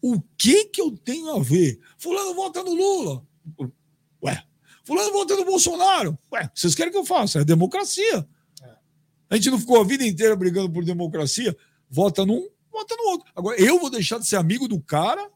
O 0.00 0.20
que 0.38 0.66
que 0.66 0.80
eu 0.80 0.96
tenho 0.96 1.30
a 1.30 1.42
ver? 1.42 1.78
Fulano 1.98 2.34
vota 2.34 2.62
no 2.62 2.72
Lula. 2.72 3.26
Ué, 4.22 4.42
fulano 4.84 5.12
vota 5.12 5.36
no 5.36 5.44
Bolsonaro. 5.44 6.18
Ué, 6.32 6.50
vocês 6.54 6.74
querem 6.74 6.92
que 6.92 6.98
eu 6.98 7.04
faça? 7.04 7.40
É 7.40 7.44
democracia. 7.44 8.26
A 9.34 9.36
gente 9.36 9.50
não 9.50 9.58
ficou 9.58 9.80
a 9.80 9.84
vida 9.84 10.06
inteira 10.06 10.36
brigando 10.36 10.70
por 10.70 10.84
democracia. 10.84 11.56
Vota 11.90 12.24
num, 12.24 12.48
vota 12.70 12.94
no 12.94 13.02
outro. 13.10 13.32
Agora, 13.34 13.60
eu 13.60 13.80
vou 13.80 13.90
deixar 13.90 14.20
de 14.20 14.28
ser 14.28 14.36
amigo 14.36 14.68
do 14.68 14.80
cara 14.80 15.28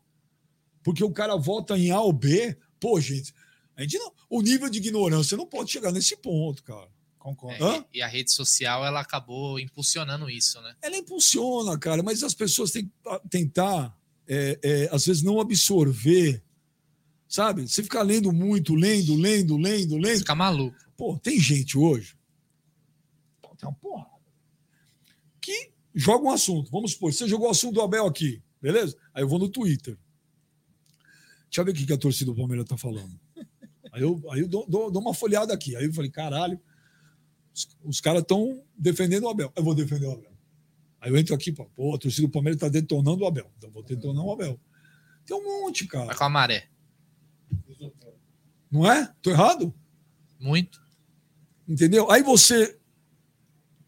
porque 0.84 1.02
o 1.02 1.10
cara 1.10 1.34
vota 1.34 1.76
em 1.76 1.90
A 1.90 2.00
ou 2.00 2.12
B. 2.12 2.56
Pô, 2.78 3.00
gente, 3.00 3.34
a 3.76 3.82
gente 3.82 3.98
não, 3.98 4.12
o 4.30 4.40
nível 4.40 4.70
de 4.70 4.78
ignorância 4.78 5.36
não 5.36 5.44
pode 5.44 5.72
chegar 5.72 5.90
nesse 5.90 6.16
ponto, 6.16 6.62
cara. 6.62 6.88
Concordo. 7.18 7.66
É, 7.66 7.84
e, 7.92 7.98
e 7.98 8.02
a 8.02 8.06
rede 8.06 8.30
social 8.30 8.86
ela 8.86 9.00
acabou 9.00 9.58
impulsionando 9.58 10.30
isso, 10.30 10.60
né? 10.62 10.76
Ela 10.80 10.96
impulsiona, 10.96 11.76
cara, 11.76 12.00
mas 12.00 12.22
as 12.22 12.34
pessoas 12.34 12.70
têm 12.70 12.84
que 12.84 12.92
tentar, 13.28 13.98
é, 14.28 14.60
é, 14.62 14.88
às 14.92 15.06
vezes, 15.06 15.24
não 15.24 15.40
absorver. 15.40 16.40
Sabe? 17.26 17.66
Você 17.66 17.82
ficar 17.82 18.02
lendo 18.02 18.32
muito, 18.32 18.76
lendo, 18.76 19.16
lendo, 19.16 19.56
lendo, 19.56 19.96
lendo. 19.96 20.20
Fica 20.20 20.36
maluco. 20.36 20.76
Pô, 20.96 21.18
tem 21.18 21.40
gente 21.40 21.76
hoje. 21.76 22.16
Tem 23.58 23.68
uma 23.68 23.74
porrada. 23.74 24.10
Que 25.40 25.72
joga 25.94 26.24
um 26.24 26.30
assunto. 26.30 26.70
Vamos 26.70 26.92
supor, 26.92 27.12
você 27.12 27.26
jogou 27.26 27.48
o 27.48 27.50
assunto 27.50 27.74
do 27.74 27.82
Abel 27.82 28.06
aqui, 28.06 28.42
beleza? 28.62 28.96
Aí 29.12 29.22
eu 29.22 29.28
vou 29.28 29.38
no 29.38 29.48
Twitter. 29.48 29.98
Deixa 31.44 31.60
eu 31.60 31.64
ver 31.64 31.72
o 31.72 31.74
que 31.74 31.92
a 31.92 31.98
torcida 31.98 32.30
do 32.30 32.36
Palmeiras 32.36 32.66
tá 32.66 32.76
falando. 32.76 33.18
Aí 33.92 34.02
eu, 34.02 34.22
aí 34.30 34.40
eu 34.40 34.48
dou, 34.48 34.66
dou, 34.68 34.90
dou 34.90 35.02
uma 35.02 35.14
folhada 35.14 35.52
aqui. 35.52 35.74
Aí 35.74 35.84
eu 35.84 35.92
falei, 35.92 36.10
caralho, 36.10 36.60
os, 37.54 37.68
os 37.82 38.00
caras 38.00 38.22
estão 38.22 38.62
defendendo 38.76 39.24
o 39.24 39.28
Abel. 39.28 39.52
Eu 39.56 39.64
vou 39.64 39.74
defender 39.74 40.06
o 40.06 40.12
Abel. 40.12 40.32
Aí 41.00 41.10
eu 41.10 41.16
entro 41.16 41.34
aqui, 41.34 41.52
pô, 41.52 41.64
pô 41.74 41.94
a 41.94 41.98
torcida 41.98 42.26
do 42.26 42.30
Palmeiras 42.30 42.56
está 42.56 42.68
detonando 42.68 43.24
o 43.24 43.26
Abel. 43.26 43.50
Então 43.56 43.68
eu 43.68 43.72
vou 43.72 43.82
detonar 43.82 44.24
o 44.24 44.32
Abel. 44.32 44.60
Tem 45.24 45.36
um 45.36 45.62
monte, 45.62 45.86
cara. 45.86 46.06
Vai 46.06 46.16
com 46.16 46.24
a 46.24 46.28
maré. 46.28 46.68
Não 48.70 48.90
é? 48.90 49.12
Tô 49.22 49.30
errado? 49.30 49.74
Muito. 50.38 50.80
Entendeu? 51.66 52.10
Aí 52.10 52.22
você 52.22 52.77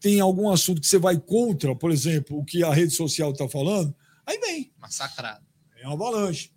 tem 0.01 0.19
algum 0.19 0.49
assunto 0.49 0.81
que 0.81 0.87
você 0.87 0.97
vai 0.97 1.17
contra, 1.17 1.75
por 1.75 1.91
exemplo, 1.91 2.37
o 2.37 2.43
que 2.43 2.63
a 2.63 2.73
rede 2.73 2.91
social 2.91 3.31
está 3.31 3.47
falando, 3.47 3.95
aí 4.25 4.37
vem. 4.39 4.73
Massacrado. 4.79 5.45
Vem 5.75 5.85
uma 5.85 5.93
avalanche. 5.93 6.51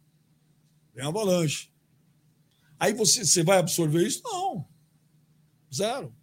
Vem 0.95 1.05
uma 1.05 1.11
avalanche. 1.11 1.70
Aí 2.80 2.95
você, 2.95 3.24
você 3.24 3.45
vai 3.45 3.59
absorver 3.59 4.05
isso? 4.07 4.22
Não. 4.24 4.66
Zero. 5.72 6.14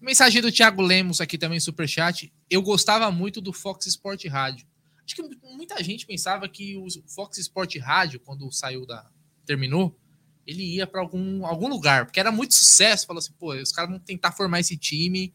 Mensagem 0.00 0.40
do 0.40 0.50
Thiago 0.50 0.80
Lemos 0.80 1.20
aqui 1.20 1.36
também, 1.36 1.60
superchat. 1.60 2.32
Eu 2.48 2.62
gostava 2.62 3.10
muito 3.10 3.40
do 3.40 3.52
Fox 3.52 3.86
Sport 3.86 4.24
Rádio. 4.26 4.66
Acho 5.04 5.14
que 5.16 5.22
muita 5.42 5.82
gente 5.82 6.06
pensava 6.06 6.48
que 6.48 6.76
o 6.76 6.86
Fox 7.06 7.36
Sport 7.38 7.76
Rádio, 7.78 8.20
quando 8.20 8.50
saiu 8.52 8.86
da. 8.86 9.10
terminou, 9.44 9.98
ele 10.46 10.62
ia 10.62 10.86
para 10.86 11.00
algum, 11.02 11.44
algum 11.44 11.68
lugar, 11.68 12.06
porque 12.06 12.20
era 12.20 12.32
muito 12.32 12.54
sucesso. 12.54 13.06
Falou 13.06 13.18
assim, 13.18 13.32
pô, 13.38 13.54
os 13.54 13.72
caras 13.72 13.90
vão 13.90 13.98
tentar 13.98 14.32
formar 14.32 14.60
esse 14.60 14.76
time. 14.76 15.34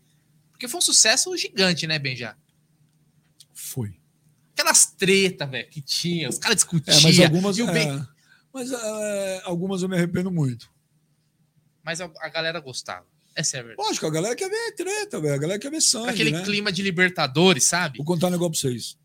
Porque 0.64 0.72
foi 0.72 0.78
um 0.78 0.82
sucesso 0.82 1.36
gigante, 1.36 1.86
né, 1.86 2.00
Benja? 2.00 2.38
Foi. 3.54 4.00
Aquelas 4.54 4.86
tretas, 4.86 5.50
velho, 5.50 5.70
que 5.70 5.82
tinha, 5.82 6.30
os 6.30 6.38
caras 6.38 6.56
discutiam. 6.56 6.98
É, 6.98 7.02
mas 7.02 7.20
algumas, 7.20 7.60
o 7.60 7.66
Ben- 7.68 7.90
é, 7.90 8.08
mas 8.54 8.72
é, 8.72 9.42
algumas 9.44 9.82
eu 9.82 9.90
me 9.90 9.98
arrependo 9.98 10.32
muito. 10.32 10.72
mas 11.84 12.00
a, 12.00 12.10
a 12.22 12.30
galera 12.30 12.62
gostava. 12.62 13.06
Essa 13.36 13.58
é 13.58 13.60
a 13.60 13.64
verdade. 13.64 13.86
Lógico, 13.86 14.06
a 14.06 14.10
galera 14.10 14.36
quer 14.38 14.50
ver 14.50 14.72
treta, 14.74 15.20
velho. 15.20 15.34
A 15.34 15.38
galera 15.38 15.60
quer 15.60 15.70
ver 15.70 15.82
sangue. 15.82 16.12
Aquele 16.12 16.32
né? 16.32 16.44
clima 16.44 16.72
de 16.72 16.82
Libertadores, 16.82 17.66
sabe? 17.66 17.98
Vou 17.98 18.06
contar 18.06 18.28
um 18.28 18.32
negócio 18.32 18.62
pra 18.62 18.70
vocês. 18.70 18.98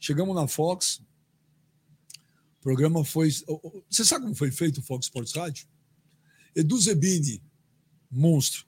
Chegamos 0.00 0.34
na 0.34 0.48
Fox. 0.48 1.02
O 2.60 2.62
programa 2.62 3.04
foi. 3.04 3.30
Você 3.90 4.06
sabe 4.06 4.22
como 4.22 4.34
foi 4.34 4.50
feito 4.50 4.78
o 4.78 4.82
Fox 4.82 5.04
Sports 5.04 5.34
Rádio? 5.34 5.66
Edu 6.56 6.80
Zebini, 6.80 7.42
monstro. 8.10 8.64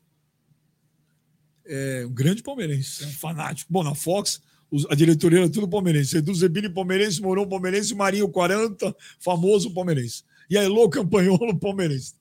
É 1.68 2.06
um 2.06 2.12
grande 2.12 2.42
palmeirense, 2.42 3.04
um 3.04 3.12
fanático. 3.12 3.72
Bom, 3.72 3.82
na 3.82 3.94
Fox, 3.94 4.40
a 4.88 4.94
diretoria 4.94 5.40
era 5.40 5.48
tudo 5.48 5.68
palmeirense. 5.68 6.16
Edu 6.16 6.34
Zebini, 6.34 6.68
palmeirense, 6.68 7.20
Mourão, 7.20 7.48
palmeirense, 7.48 7.94
Marinho 7.94 8.28
40, 8.28 8.94
famoso 9.18 9.72
palmeirense. 9.72 10.24
E 10.48 10.56
a 10.56 10.64
Elô 10.64 10.88
Campanholo, 10.88 11.56
palmeirense. 11.58 12.14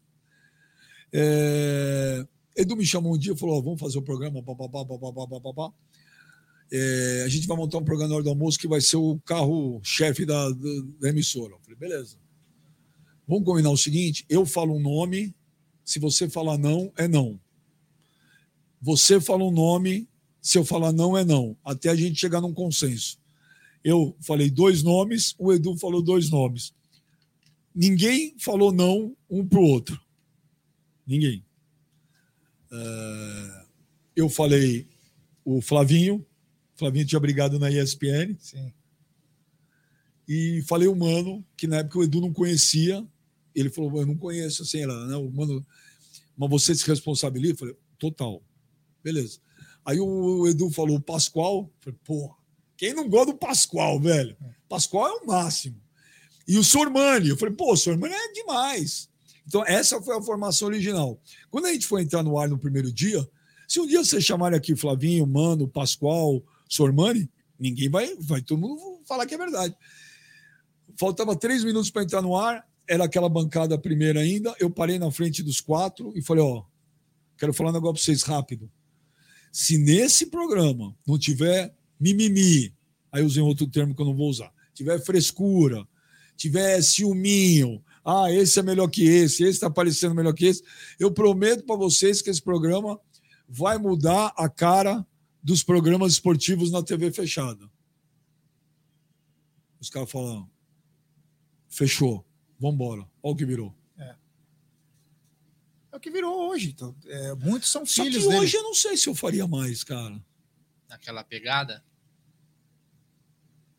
É, 1.13 2.25
Edu 2.55 2.75
me 2.75 2.85
chamou 2.85 3.15
um 3.15 3.17
dia 3.17 3.33
e 3.33 3.37
falou: 3.37 3.57
ó, 3.57 3.61
vamos 3.61 3.79
fazer 3.79 3.97
o 3.97 4.01
programa. 4.01 4.41
Papapá, 4.43 4.85
papapá, 4.85 5.27
papapá. 5.27 5.73
É, 6.71 7.23
a 7.25 7.29
gente 7.29 7.47
vai 7.47 7.55
montar 7.55 7.77
um 7.77 7.83
programa 7.83 8.09
na 8.09 8.15
hora 8.15 8.23
do 8.23 8.29
almoço 8.29 8.57
que 8.57 8.67
vai 8.67 8.81
ser 8.81 8.97
o 8.97 9.19
carro-chefe 9.25 10.25
da, 10.25 10.49
da, 10.49 10.69
da 10.99 11.09
emissora. 11.09 11.53
Eu 11.53 11.59
falei, 11.59 11.77
beleza. 11.77 12.17
Vamos 13.27 13.45
combinar 13.45 13.69
o 13.69 13.77
seguinte: 13.77 14.25
eu 14.29 14.45
falo 14.45 14.75
um 14.75 14.79
nome, 14.79 15.33
se 15.83 15.99
você 15.99 16.29
falar 16.29 16.57
não, 16.57 16.91
é 16.97 17.07
não. 17.07 17.39
Você 18.81 19.19
fala 19.19 19.43
um 19.43 19.51
nome, 19.51 20.07
se 20.41 20.57
eu 20.57 20.65
falar 20.65 20.91
não, 20.91 21.17
é 21.17 21.23
não. 21.23 21.57
Até 21.63 21.89
a 21.89 21.95
gente 21.95 22.19
chegar 22.19 22.41
num 22.41 22.53
consenso. 22.53 23.17
Eu 23.83 24.15
falei 24.19 24.49
dois 24.49 24.83
nomes, 24.83 25.35
o 25.37 25.53
Edu 25.53 25.77
falou 25.77 26.01
dois 26.01 26.29
nomes. 26.29 26.73
Ninguém 27.73 28.35
falou 28.39 28.71
não 28.71 29.15
um 29.29 29.45
para 29.45 29.59
o 29.59 29.63
outro. 29.63 29.99
Ninguém. 31.05 31.45
É, 32.71 33.65
eu 34.15 34.29
falei 34.29 34.87
o 35.43 35.61
Flavinho, 35.61 36.25
Flavinho 36.75 37.05
tinha 37.05 37.19
brigado 37.19 37.59
na 37.59 37.69
ESPN, 37.69 38.35
Sim. 38.39 38.73
e 40.27 40.63
falei 40.67 40.87
o 40.87 40.95
Mano, 40.95 41.45
que 41.55 41.67
na 41.67 41.77
época 41.77 41.99
o 41.99 42.03
Edu 42.03 42.21
não 42.21 42.33
conhecia. 42.33 43.05
Ele 43.53 43.69
falou, 43.69 43.99
eu 43.99 44.05
não 44.05 44.17
conheço, 44.17 44.63
assim, 44.63 44.81
ela, 44.81 45.05
né? 45.05 45.15
O 45.15 45.29
Mano, 45.31 45.65
mas 46.37 46.49
você 46.49 46.75
se 46.75 46.85
responsabiliza? 46.87 47.53
Eu 47.53 47.57
falei, 47.57 47.75
total. 47.97 48.43
Beleza. 49.05 49.37
Aí 49.85 49.99
o 49.99 50.47
Edu 50.47 50.71
falou, 50.71 50.99
Pascoal. 50.99 51.71
Eu 51.71 51.71
falei, 51.79 51.99
porra, 52.03 52.35
quem 52.75 52.91
não 52.91 53.07
gosta 53.07 53.33
do 53.33 53.37
Pascoal, 53.37 53.99
velho? 53.99 54.35
Pascoal 54.67 55.07
é 55.07 55.13
o 55.21 55.27
máximo. 55.27 55.79
E 56.47 56.57
o 56.57 56.63
Sormani. 56.63 57.29
Eu 57.29 57.37
falei, 57.37 57.53
pô, 57.53 57.71
o 57.71 57.77
Sormani 57.77 58.15
é 58.15 58.33
demais. 58.33 59.07
Então, 59.45 59.63
essa 59.63 60.01
foi 60.01 60.17
a 60.17 60.21
formação 60.23 60.69
original. 60.69 61.21
Quando 61.51 61.67
a 61.67 61.71
gente 61.71 61.85
foi 61.85 62.01
entrar 62.01 62.23
no 62.23 62.35
ar 62.39 62.49
no 62.49 62.57
primeiro 62.57 62.91
dia, 62.91 63.29
se 63.67 63.79
um 63.79 63.85
dia 63.85 64.03
vocês 64.03 64.23
chamarem 64.23 64.57
aqui 64.57 64.75
Flavinho, 64.75 65.27
Mano, 65.27 65.67
Pascoal, 65.67 66.43
Sormani, 66.67 67.29
ninguém 67.59 67.87
vai, 67.87 68.15
vai 68.19 68.41
todo 68.41 68.59
mundo 68.59 69.03
falar 69.05 69.27
que 69.27 69.35
é 69.35 69.37
verdade. 69.37 69.75
Faltava 70.97 71.35
três 71.35 71.63
minutos 71.63 71.91
para 71.91 72.01
entrar 72.01 72.23
no 72.23 72.35
ar, 72.35 72.67
era 72.89 73.03
aquela 73.03 73.29
bancada 73.29 73.77
primeira 73.77 74.19
ainda. 74.19 74.55
Eu 74.59 74.71
parei 74.71 74.97
na 74.97 75.11
frente 75.11 75.43
dos 75.43 75.61
quatro 75.61 76.11
e 76.15 76.23
falei: 76.23 76.43
Ó, 76.43 76.63
quero 77.37 77.53
falar 77.53 77.69
um 77.69 77.73
negócio 77.73 77.93
para 77.93 78.03
vocês 78.03 78.23
rápido. 78.23 78.71
Se 79.55 79.77
nesse 79.77 80.25
programa 80.25 80.93
não 81.07 81.17
tiver 81.17 81.73
mimimi, 81.97 82.75
aí 83.09 83.21
eu 83.21 83.25
usei 83.25 83.41
outro 83.41 83.65
termo 83.65 83.95
que 83.95 84.01
eu 84.01 84.05
não 84.05 84.13
vou 84.13 84.29
usar, 84.29 84.51
tiver 84.73 84.99
frescura, 84.99 85.87
tiver 86.35 86.81
ciúminho, 86.81 87.81
ah, 88.03 88.29
esse 88.29 88.59
é 88.59 88.61
melhor 88.61 88.89
que 88.89 89.05
esse, 89.05 89.43
esse 89.43 89.51
está 89.51 89.69
parecendo 89.69 90.13
melhor 90.13 90.33
que 90.33 90.47
esse, 90.47 90.61
eu 90.99 91.09
prometo 91.09 91.63
para 91.63 91.77
vocês 91.77 92.21
que 92.21 92.29
esse 92.29 92.41
programa 92.41 92.99
vai 93.47 93.77
mudar 93.77 94.33
a 94.35 94.49
cara 94.49 95.07
dos 95.41 95.63
programas 95.63 96.11
esportivos 96.11 96.69
na 96.69 96.83
TV 96.83 97.09
fechada. 97.09 97.71
Os 99.79 99.89
caras 99.89 100.11
falam, 100.11 100.49
fechou, 101.69 102.25
vamos 102.59 102.75
embora. 102.75 103.09
Olha 103.23 103.33
o 103.33 103.35
que 103.37 103.45
virou. 103.45 103.73
É 105.95 105.97
o 105.97 105.99
que 106.01 106.11
virou 106.11 106.49
hoje. 106.49 106.71
Então, 106.75 106.93
é, 107.07 107.33
muitos 107.35 107.71
são 107.71 107.85
Só 107.85 108.03
que 108.03 108.09
filhos 108.09 108.25
dele. 108.27 108.39
hoje 108.39 108.57
eu 108.57 108.63
não 108.63 108.73
sei 108.73 108.97
se 108.97 109.07
eu 109.07 109.15
faria 109.15 109.47
mais, 109.47 109.81
cara. 109.81 110.21
Naquela 110.89 111.23
pegada. 111.23 111.81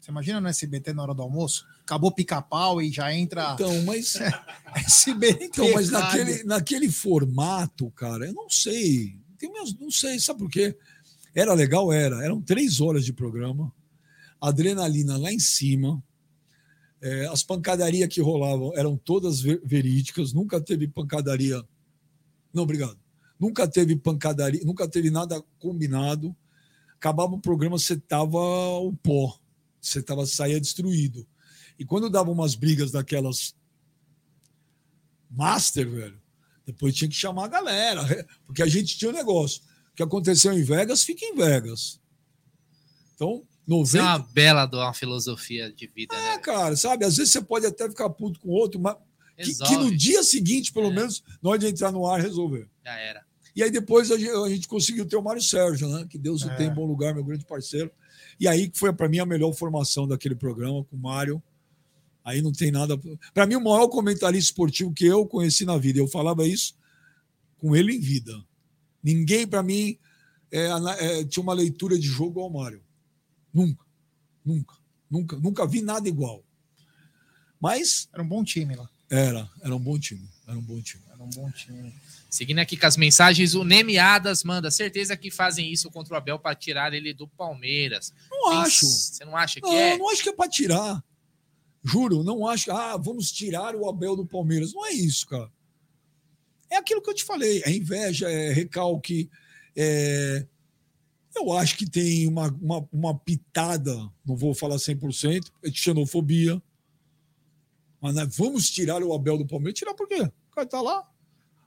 Você 0.01 0.11
imagina 0.11 0.41
no 0.41 0.49
SBT 0.49 0.95
na 0.95 1.03
hora 1.03 1.13
do 1.15 1.21
almoço? 1.21 1.67
Acabou 1.83 2.11
pica-pau 2.11 2.81
e 2.81 2.91
já 2.91 3.13
entra 3.13 3.53
Então, 3.53 3.83
mas, 3.83 4.15
SBT. 4.75 5.45
então, 5.45 5.71
mas 5.75 5.91
naquele, 5.91 6.43
naquele 6.45 6.91
formato, 6.91 7.91
cara, 7.91 8.27
eu 8.27 8.33
não 8.33 8.49
sei. 8.49 9.19
Tem 9.39 9.53
meus, 9.53 9.77
não 9.79 9.91
sei, 9.91 10.19
sabe 10.19 10.39
por 10.39 10.51
quê? 10.51 10.75
Era 11.35 11.53
legal, 11.53 11.93
era. 11.93 12.25
Eram 12.25 12.41
três 12.41 12.81
horas 12.81 13.05
de 13.05 13.13
programa, 13.13 13.71
adrenalina 14.41 15.19
lá 15.19 15.31
em 15.31 15.39
cima. 15.39 16.03
É, 17.03 17.27
as 17.27 17.43
pancadarias 17.43 18.09
que 18.09 18.23
rolavam 18.23 18.73
eram 18.75 18.97
todas 18.97 19.39
ver- 19.43 19.61
verídicas, 19.63 20.33
nunca 20.33 20.59
teve 20.59 20.89
pancadaria. 20.89 21.63
Não, 22.57 22.63
obrigado. 22.63 22.99
Nunca 23.39 23.69
teve 23.69 23.95
pancadaria, 23.95 24.63
nunca 24.65 24.89
teve 24.89 25.11
nada 25.11 25.45
combinado. 25.59 26.35
Acabava 26.95 27.35
o 27.35 27.39
programa, 27.39 27.79
você 27.79 27.99
tava 27.99 28.39
o 28.39 28.95
pó, 28.95 29.39
você 29.79 30.03
tava 30.03 30.25
saía 30.25 30.59
destruído. 30.59 31.27
E 31.79 31.85
quando 31.85 32.09
dava 32.09 32.31
umas 32.31 32.55
brigas 32.55 32.91
daquelas 32.91 33.55
master, 35.31 35.87
velho, 35.91 36.19
depois 36.65 36.95
tinha 36.95 37.11
que 37.11 37.15
chamar 37.15 37.45
a 37.45 37.49
galera, 37.49 38.27
porque 38.47 38.63
a 38.63 38.67
gente 38.67 38.97
tinha 38.97 39.11
um 39.11 39.15
negócio. 39.15 39.63
O 39.93 39.97
que 39.97 40.03
aconteceu 40.03 40.55
em 40.55 40.63
Vegas, 40.63 41.05
fica 41.05 41.27
em 41.27 41.35
Vegas. 41.35 42.01
Então, 43.15 43.45
Isso 43.83 43.99
é 43.99 44.01
90, 44.01 44.03
uma 44.03 44.19
bela 44.19 44.65
de 44.65 44.77
uma 44.77 44.95
filosofia 44.95 45.71
de 45.71 45.87
vida, 45.89 46.17
é, 46.17 46.37
né? 46.37 46.39
cara, 46.39 46.75
sabe? 46.75 47.05
Às 47.05 47.19
vezes 47.19 47.35
você 47.35 47.43
pode 47.43 47.67
até 47.67 47.87
ficar 47.87 48.09
puto 48.09 48.41
com 48.41 48.49
outro, 48.49 48.81
mas 48.81 48.97
que, 49.37 49.55
que 49.55 49.77
no 49.77 49.95
dia 49.97 50.23
seguinte, 50.23 50.73
pelo 50.73 50.91
É. 50.91 50.95
menos, 50.95 51.23
hora 51.43 51.59
de 51.59 51.67
entrar 51.67 51.93
no 51.93 52.07
ar, 52.07 52.21
resolver. 52.21 52.69
Já 52.85 52.99
era. 52.99 53.25
E 53.55 53.63
aí 53.63 53.71
depois 53.71 54.11
a 54.11 54.19
gente, 54.19 54.31
a 54.31 54.49
gente 54.49 54.69
conseguiu 54.69 55.07
ter 55.07 55.17
o 55.17 55.23
Mário 55.23 55.41
Sérgio, 55.43 55.89
né? 55.89 56.07
Que 56.09 56.19
Deus 56.19 56.43
o 56.45 56.51
É. 56.51 56.57
tenha 56.57 56.71
em 56.71 56.75
bom 56.75 56.85
lugar, 56.87 57.15
meu 57.15 57.25
grande 57.25 57.45
parceiro. 57.45 57.91
E 58.39 58.47
aí 58.47 58.69
que 58.69 58.79
foi 58.79 58.93
para 58.93 59.09
mim 59.09 59.19
a 59.19 59.27
melhor 59.27 59.53
formação 59.55 60.07
daquele 60.07 60.35
programa 60.35 60.85
com 60.85 60.97
o 60.97 60.99
Mário. 60.99 61.43
Aí 62.25 62.43
não 62.43 62.51
tem 62.53 62.71
nada. 62.73 62.99
Para 63.33 63.47
mim, 63.47 63.55
o 63.55 63.61
maior 63.63 63.87
comentarista 63.89 64.51
esportivo 64.51 64.93
que 64.93 65.07
eu 65.07 65.25
conheci 65.27 65.65
na 65.65 65.79
vida. 65.79 65.99
Eu 66.01 66.09
falava 66.09 66.45
isso 66.47 66.75
com 67.57 67.75
ele 67.77 67.95
em 67.95 68.01
vida. 68.01 68.33
Ninguém, 69.03 69.47
para 69.47 69.63
mim, 69.63 69.97
é, 70.51 70.69
é, 70.99 71.25
tinha 71.25 71.43
uma 71.43 71.55
leitura 71.55 71.97
de 71.97 72.07
jogo 72.07 72.41
ao 72.41 72.51
Mário. 72.51 72.83
Nunca. 73.55 73.85
Nunca. 74.45 74.75
Nunca. 75.09 75.37
Nunca 75.39 75.67
vi 75.67 75.81
nada 75.83 76.09
igual. 76.09 76.45
Mas 77.61 78.09
Era 78.13 78.23
um 78.23 78.29
bom 78.29 78.43
time 78.45 78.75
lá. 78.75 78.91
Era. 79.11 79.49
Era 79.63 79.75
um 79.75 79.79
bom 79.79 79.99
time. 79.99 80.29
Era 80.47 80.59
um 80.59 80.63
bom 80.63 80.81
time. 80.81 81.03
Era 81.11 81.23
um 81.23 81.31
bom 81.31 81.51
time. 81.51 81.93
Seguindo 82.31 82.59
aqui 82.59 82.77
com 82.77 82.87
as 82.87 82.97
mensagens, 82.97 83.55
o 83.55 83.65
Nemiadas 83.65 84.45
manda 84.45 84.71
certeza 84.71 85.17
que 85.17 85.31
fazem 85.31 85.73
isso 85.73 85.91
contra 85.91 86.15
o 86.15 86.17
Abel 86.17 86.39
para 86.39 86.55
tirar 86.55 86.93
ele 86.93 87.15
do 87.15 87.27
Palmeiras. 87.29 88.13
Não 88.31 88.51
Tem- 88.51 88.59
acho. 88.59 88.87
Você 88.87 89.25
não 89.25 89.37
acha 89.37 89.61
que 89.61 89.67
Não, 89.67 89.75
é? 89.75 89.97
não 89.97 90.11
acho 90.11 90.23
que 90.23 90.29
é 90.29 90.33
para 90.35 90.51
tirar. 90.51 91.03
Juro, 91.85 92.25
não 92.25 92.47
acho. 92.49 92.71
Ah, 92.73 92.97
vamos 92.97 93.31
tirar 93.31 93.75
o 93.77 93.89
Abel 93.89 94.17
do 94.17 94.27
Palmeiras. 94.27 94.73
Não 94.75 94.85
é 94.87 94.93
isso, 94.93 95.27
cara. 95.27 95.51
É 96.69 96.77
aquilo 96.77 97.01
que 97.01 97.09
eu 97.11 97.15
te 97.15 97.25
falei: 97.25 97.63
é 97.65 97.71
inveja, 97.71 98.29
é 98.29 98.53
recalque. 98.53 99.31
É... 99.77 100.45
Eu 101.35 101.53
acho 101.53 101.77
que 101.77 101.89
tem 101.89 102.27
uma, 102.27 102.49
uma, 102.61 102.89
uma 102.91 103.19
pitada, 103.19 103.95
não 104.25 104.35
vou 104.35 104.55
falar 104.55 104.77
100%, 104.77 105.51
é 105.63 105.69
de 105.71 105.79
xenofobia. 105.79 106.61
Mas 108.07 108.15
né, 108.15 108.29
vamos 108.37 108.71
tirar 108.71 109.03
o 109.03 109.13
Abel 109.13 109.37
do 109.37 109.47
Palmeiras. 109.47 109.77
Tirar 109.77 109.95
por 109.95 110.07
quê? 110.07 110.23
O 110.23 110.55
cara 110.55 110.67
tá 110.67 110.81
lá. 110.81 111.03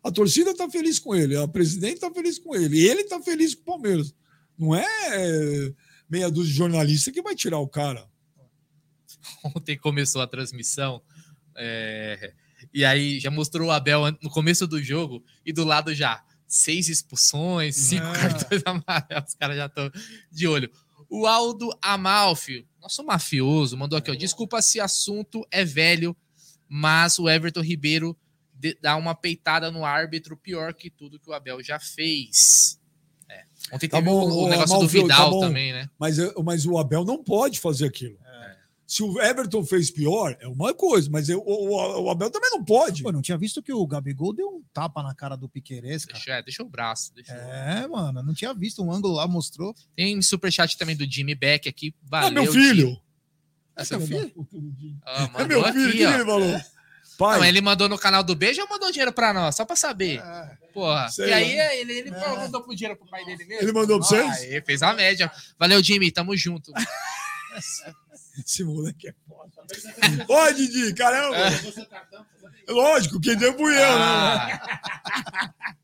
A 0.01 0.09
torcida 0.09 0.55
tá 0.55 0.69
feliz 0.69 0.97
com 0.97 1.13
ele, 1.13 1.35
a 1.35 1.45
presidente 1.45 1.99
tá 1.99 2.09
feliz 2.09 2.39
com 2.39 2.55
ele, 2.55 2.79
ele 2.79 3.03
tá 3.03 3.21
feliz 3.21 3.53
com 3.53 3.61
o 3.61 3.65
Palmeiras. 3.65 4.15
Não 4.57 4.73
é 4.73 4.87
meia 6.09 6.31
dúzia 6.31 6.51
de 6.51 6.57
jornalista 6.57 7.11
que 7.11 7.21
vai 7.21 7.35
tirar 7.35 7.59
o 7.59 7.67
cara. 7.67 8.09
Ontem 9.43 9.77
começou 9.77 10.21
a 10.21 10.27
transmissão. 10.27 11.01
É... 11.57 12.33
E 12.73 12.85
aí 12.85 13.19
já 13.19 13.29
mostrou 13.29 13.67
o 13.67 13.71
Abel 13.71 14.03
no 14.21 14.29
começo 14.29 14.65
do 14.65 14.81
jogo 14.81 15.21
e 15.45 15.51
do 15.51 15.65
lado 15.65 15.93
já 15.93 16.23
seis 16.47 16.87
expulsões, 16.87 17.75
cinco 17.75 18.07
é. 18.07 18.13
cartões 18.13 18.61
amarelos. 18.65 19.27
Os 19.27 19.35
caras 19.35 19.57
já 19.57 19.65
estão 19.65 19.91
de 20.31 20.47
olho. 20.47 20.71
O 21.09 21.27
Aldo 21.27 21.69
Amalfi, 21.81 22.65
nosso 22.79 23.03
mafioso, 23.03 23.75
mandou 23.75 23.97
aqui, 23.97 24.11
ó. 24.11 24.15
Desculpa 24.15 24.61
se 24.61 24.79
assunto 24.79 25.45
é 25.51 25.65
velho, 25.65 26.15
mas 26.69 27.19
o 27.19 27.27
Everton 27.27 27.61
Ribeiro 27.61 28.15
dá 28.81 28.95
uma 28.95 29.15
peitada 29.15 29.71
no 29.71 29.83
árbitro 29.83 30.37
pior 30.37 30.73
que 30.73 30.89
tudo 30.89 31.19
que 31.19 31.29
o 31.29 31.33
Abel 31.33 31.61
já 31.63 31.79
fez. 31.79 32.79
É. 33.27 33.43
Ontem 33.73 33.89
tá 33.89 33.97
teve 33.97 34.09
bom, 34.09 34.29
o, 34.29 34.45
o 34.45 34.49
negócio 34.49 34.79
do 34.79 34.85
tá 34.85 34.87
Vidal 34.87 35.39
tá 35.39 35.47
também, 35.47 35.73
né? 35.73 35.89
Mas, 35.97 36.17
mas 36.43 36.65
o 36.65 36.77
Abel 36.77 37.03
não 37.03 37.23
pode 37.23 37.59
fazer 37.59 37.87
aquilo. 37.87 38.17
Se 38.89 39.03
o 39.03 39.21
Everton 39.21 39.63
fez 39.63 39.91
pior, 39.91 40.35
é 40.39 40.47
uma 40.47 40.73
coisa, 40.73 41.07
mas 41.11 41.29
eu, 41.29 41.43
o, 41.45 42.05
o, 42.05 42.09
Abel 42.09 42.31
também 42.31 42.49
não 42.49 42.65
pode. 42.65 43.03
Pô, 43.03 43.11
não 43.11 43.21
tinha 43.21 43.37
visto 43.37 43.61
que 43.61 43.71
o 43.71 43.85
Gabigol 43.85 44.33
deu 44.33 44.47
um 44.47 44.63
tapa 44.73 45.03
na 45.03 45.13
cara 45.13 45.35
do 45.35 45.47
Piqueires, 45.47 46.05
cara. 46.05 46.17
Deixa, 46.17 46.31
é, 46.33 46.41
deixa 46.41 46.63
o 46.63 46.65
braço. 46.67 47.13
Deixa 47.13 47.31
é, 47.31 47.85
o... 47.85 47.91
mano, 47.91 48.23
não 48.23 48.33
tinha 48.33 48.51
visto. 48.51 48.83
Um 48.83 48.91
ângulo 48.91 49.13
lá 49.13 49.27
mostrou. 49.27 49.75
Tem 49.95 50.19
superchat 50.23 50.75
também 50.75 50.97
do 50.97 51.05
Jimmy 51.05 51.35
Beck 51.35 51.69
aqui. 51.69 51.93
Valeu, 52.01 52.29
é 52.29 52.31
meu 52.31 52.51
filho. 52.51 52.99
É 53.79 53.85
seu 53.85 54.01
filho? 54.01 54.31
Ah, 55.05 55.29
é 55.39 55.45
meu 55.45 55.63
filho, 55.63 55.89
o 55.89 55.91
que 55.91 56.03
ele 56.03 56.25
falou? 56.25 56.61
Pai. 57.17 57.37
Não, 57.37 57.45
ele 57.45 57.59
mandou 57.59 57.89
no 57.89 57.97
canal 57.97 58.23
do 58.23 58.33
Beijo 58.33 58.61
ou 58.61 58.69
mandou 58.69 58.91
dinheiro 58.91 59.11
pra 59.11 59.33
nós? 59.33 59.55
Só 59.55 59.65
pra 59.65 59.75
saber. 59.75 60.19
É, 60.19 60.57
Porra. 60.73 61.09
E 61.17 61.33
aí 61.33 61.59
ele, 61.81 61.93
ele 61.93 62.09
é. 62.09 62.35
mandou 62.35 62.61
pro 62.61 62.73
dinheiro 62.73 62.97
pro 62.97 63.09
pai 63.09 63.25
dele 63.25 63.43
mesmo? 63.43 63.63
Ele 63.63 63.73
mandou 63.73 63.99
pra 63.99 64.07
vocês? 64.07 64.29
Ah, 64.29 64.45
ele 64.45 64.61
fez 64.61 64.81
a 64.81 64.93
média. 64.93 65.29
Valeu, 65.57 65.83
Jimmy. 65.83 66.11
Tamo 66.11 66.35
junto. 66.37 66.71
Esse 68.45 68.63
moleque 68.63 69.09
é 69.09 69.13
foda. 69.27 69.51
Ô, 70.29 70.51
Didi, 70.53 70.93
caramba! 70.93 71.35
É. 71.37 72.71
Lógico, 72.71 73.19
quem 73.19 73.35
deu 73.35 73.53
fui 73.57 73.73
eu, 73.73 73.77
né? 73.77 73.85
ah. 73.97 74.47
né? 74.47 75.75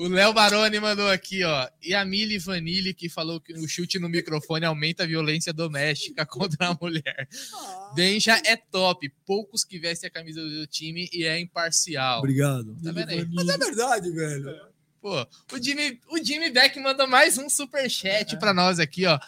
O 0.00 0.08
Léo 0.08 0.32
Baroni 0.32 0.80
mandou 0.80 1.10
aqui, 1.10 1.44
ó. 1.44 1.68
E 1.82 1.94
a 1.94 2.02
Mili 2.06 2.38
Vanille, 2.38 2.94
que 2.94 3.06
falou 3.06 3.38
que 3.38 3.52
o 3.52 3.68
chute 3.68 3.98
no 3.98 4.08
microfone 4.08 4.64
aumenta 4.64 5.02
a 5.02 5.06
violência 5.06 5.52
doméstica 5.52 6.24
contra 6.24 6.68
a 6.68 6.78
mulher. 6.80 7.28
Ah. 7.52 7.92
Benja 7.94 8.40
é 8.46 8.56
top. 8.56 9.12
Poucos 9.26 9.62
que 9.62 9.78
vestem 9.78 10.08
a 10.08 10.10
camisa 10.10 10.42
do 10.42 10.66
time 10.66 11.06
e 11.12 11.24
é 11.24 11.38
imparcial. 11.38 12.20
Obrigado. 12.20 12.74
Tá 12.82 12.92
Mas 13.30 13.48
é 13.50 13.58
verdade, 13.58 14.10
velho. 14.10 14.56
Pô, 15.02 15.20
o 15.52 15.62
Jimmy, 15.62 16.00
o 16.08 16.24
Jimmy 16.24 16.50
Beck 16.50 16.80
mandou 16.80 17.06
mais 17.06 17.36
um 17.36 17.50
superchat 17.50 18.34
é. 18.34 18.38
para 18.38 18.54
nós 18.54 18.78
aqui, 18.78 19.04
ó. 19.04 19.18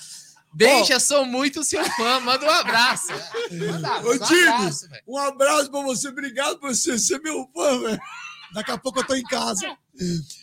Deixa, 0.54 0.96
oh. 0.96 1.00
sou 1.00 1.26
muito 1.26 1.62
seu 1.62 1.84
fã. 1.84 2.18
Manda 2.20 2.46
um 2.46 2.50
abraço. 2.50 3.12
Manda, 3.52 4.00
Ô, 4.00 4.08
um 4.08 4.22
abraço, 4.22 4.88
um 5.06 5.18
abraço 5.18 5.70
pra 5.70 5.82
você. 5.82 6.08
Obrigado 6.08 6.58
por 6.58 6.74
você 6.74 6.98
ser 6.98 7.20
meu 7.20 7.46
fã, 7.54 7.78
velho. 7.78 8.00
Daqui 8.54 8.70
a 8.70 8.78
pouco 8.78 9.00
eu 9.00 9.06
tô 9.06 9.14
em 9.14 9.22
casa. 9.22 9.76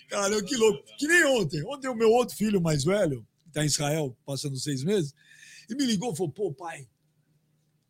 Cara, 0.10 0.44
que 0.44 0.56
louco. 0.56 0.84
Que 0.98 1.08
nem 1.08 1.26
ontem. 1.26 1.64
Ontem 1.66 1.88
o 1.88 1.96
meu 1.96 2.10
outro 2.10 2.36
filho 2.36 2.62
mais 2.62 2.84
velho, 2.84 3.26
que 3.44 3.52
tá 3.52 3.64
em 3.64 3.68
Israel, 3.68 4.18
passando 4.26 4.58
seis 4.58 4.84
meses, 4.84 5.14
e 5.70 5.76
me 5.76 5.86
ligou 5.86 6.12
e 6.12 6.16
falou: 6.16 6.32
pô, 6.32 6.52
pai, 6.52 6.88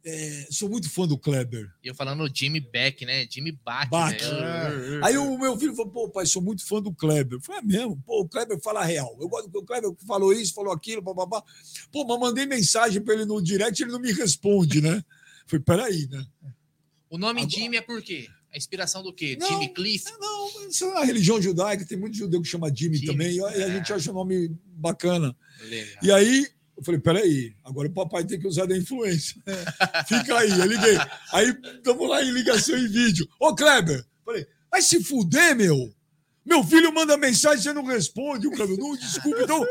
é, 0.04 0.48
sou 0.50 0.70
muito 0.70 0.90
fã 0.90 1.06
do 1.06 1.18
Kleber. 1.18 1.70
E 1.84 1.88
eu 1.88 1.96
falando 1.96 2.30
Jimmy 2.34 2.60
Beck, 2.60 3.06
né? 3.06 3.28
Jimmy 3.30 3.52
Bach. 3.52 3.90
Bach. 3.90 4.16
É. 4.16 5.06
Aí 5.06 5.18
o 5.18 5.38
meu 5.38 5.58
filho 5.58 5.76
falou, 5.76 5.92
pô, 5.92 6.10
pai, 6.10 6.26
sou 6.26 6.42
muito 6.42 6.66
fã 6.66 6.82
do 6.82 6.94
Kleber. 6.94 7.38
Eu 7.38 7.42
falei, 7.42 7.62
é 7.62 7.66
mesmo? 7.66 8.02
Pô, 8.06 8.22
o 8.22 8.28
Kleber 8.28 8.60
fala 8.62 8.84
real. 8.84 9.16
Eu 9.20 9.28
gosto 9.28 9.50
do 9.50 9.64
Kleber 9.64 9.92
falou 10.08 10.32
isso, 10.34 10.54
falou 10.54 10.72
aquilo, 10.74 11.02
babá. 11.02 11.44
Pô, 11.92 12.06
mas 12.06 12.20
mandei 12.20 12.46
mensagem 12.46 13.02
para 13.02 13.14
ele 13.14 13.26
no 13.26 13.42
direct 13.42 13.82
ele 13.82 13.92
não 13.92 14.00
me 14.00 14.12
responde, 14.12 14.82
né? 14.82 15.04
Falei, 15.46 15.64
peraí, 15.64 16.08
né? 16.08 16.26
O 17.10 17.18
nome 17.18 17.42
Agora... 17.42 17.56
Jimmy 17.56 17.78
é 17.78 17.82
por 17.82 18.02
quê? 18.02 18.30
A 18.52 18.58
inspiração 18.58 19.04
do 19.04 19.14
quê? 19.14 19.38
Não, 19.40 19.48
Jimmy 19.48 19.70
Cliff? 19.70 20.06
Não, 20.20 20.68
isso 20.68 20.86
é 20.86 20.98
a 20.98 21.04
religião 21.04 21.42
judaica, 21.42 21.86
tem 21.86 21.98
muito 21.98 22.18
judeu 22.18 22.42
que 22.42 22.48
chama 22.48 22.74
Jimmy, 22.74 22.98
Jimmy 22.98 23.12
também, 23.12 23.36
e 23.36 23.44
a 23.44 23.52
é. 23.52 23.72
gente 23.74 23.94
acha 23.94 24.10
o 24.10 24.14
nome 24.14 24.56
bacana. 24.66 25.36
Legal. 25.62 25.98
E 26.02 26.12
aí, 26.12 26.48
eu 26.76 26.84
falei, 26.84 27.00
peraí, 27.00 27.54
agora 27.64 27.88
o 27.88 27.94
papai 27.94 28.24
tem 28.24 28.40
que 28.40 28.48
usar 28.48 28.66
da 28.66 28.76
influência. 28.76 29.40
Fica 30.08 30.40
aí, 30.40 30.50
eu 30.50 30.66
liguei. 30.66 30.98
Aí 31.32 31.56
estamos 31.76 32.10
lá 32.10 32.24
em 32.24 32.32
ligação 32.32 32.76
em 32.76 32.88
vídeo. 32.88 33.28
Ô, 33.40 33.54
Kleber, 33.54 34.04
falei, 34.26 34.48
vai 34.72 34.82
se 34.82 35.04
fuder, 35.04 35.56
meu. 35.56 35.94
Meu 36.44 36.64
filho 36.64 36.92
manda 36.92 37.16
mensagem, 37.18 37.62
você 37.62 37.74
não 37.74 37.84
responde, 37.84 38.48
o 38.48 38.52
Kleber. 38.52 38.78
Não, 38.78 38.96
desculpa, 38.96 39.44
então 39.44 39.64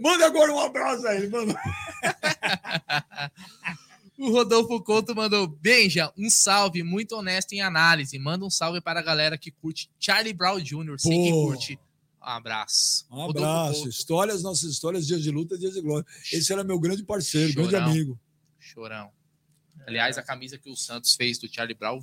manda 0.00 0.24
agora 0.24 0.50
um 0.50 0.60
abraço 0.60 1.06
aí, 1.08 1.28
mano. 1.28 1.54
O 4.18 4.30
Rodolfo 4.30 4.80
Couto 4.82 5.14
mandou: 5.14 5.46
Benja, 5.46 6.12
um 6.16 6.30
salve, 6.30 6.82
muito 6.82 7.16
honesto 7.16 7.52
em 7.52 7.60
análise. 7.60 8.18
Manda 8.18 8.44
um 8.44 8.50
salve 8.50 8.80
para 8.80 9.00
a 9.00 9.02
galera 9.02 9.36
que 9.36 9.50
curte 9.50 9.90
Charlie 9.98 10.32
Brown 10.32 10.60
Jr., 10.60 10.96
sim, 10.98 11.24
que 11.24 11.30
curte 11.30 11.78
um 12.24 12.28
abraço. 12.28 13.06
Um 13.10 13.22
abraço. 13.22 13.86
Histórias, 13.86 14.42
nossas 14.42 14.70
histórias, 14.70 15.06
dias 15.06 15.22
de 15.22 15.30
luta, 15.30 15.58
dias 15.58 15.74
de 15.74 15.82
glória. 15.82 16.06
Esse 16.32 16.52
era 16.52 16.64
meu 16.64 16.80
grande 16.80 17.02
parceiro, 17.02 17.52
Chorão. 17.52 17.68
grande 17.68 17.90
amigo. 17.90 18.18
Chorão. 18.58 19.10
Aliás, 19.86 20.16
a 20.16 20.22
camisa 20.22 20.56
que 20.56 20.70
o 20.70 20.74
Santos 20.76 21.14
fez 21.14 21.38
do 21.38 21.52
Charlie 21.52 21.76
Brown 21.76 22.00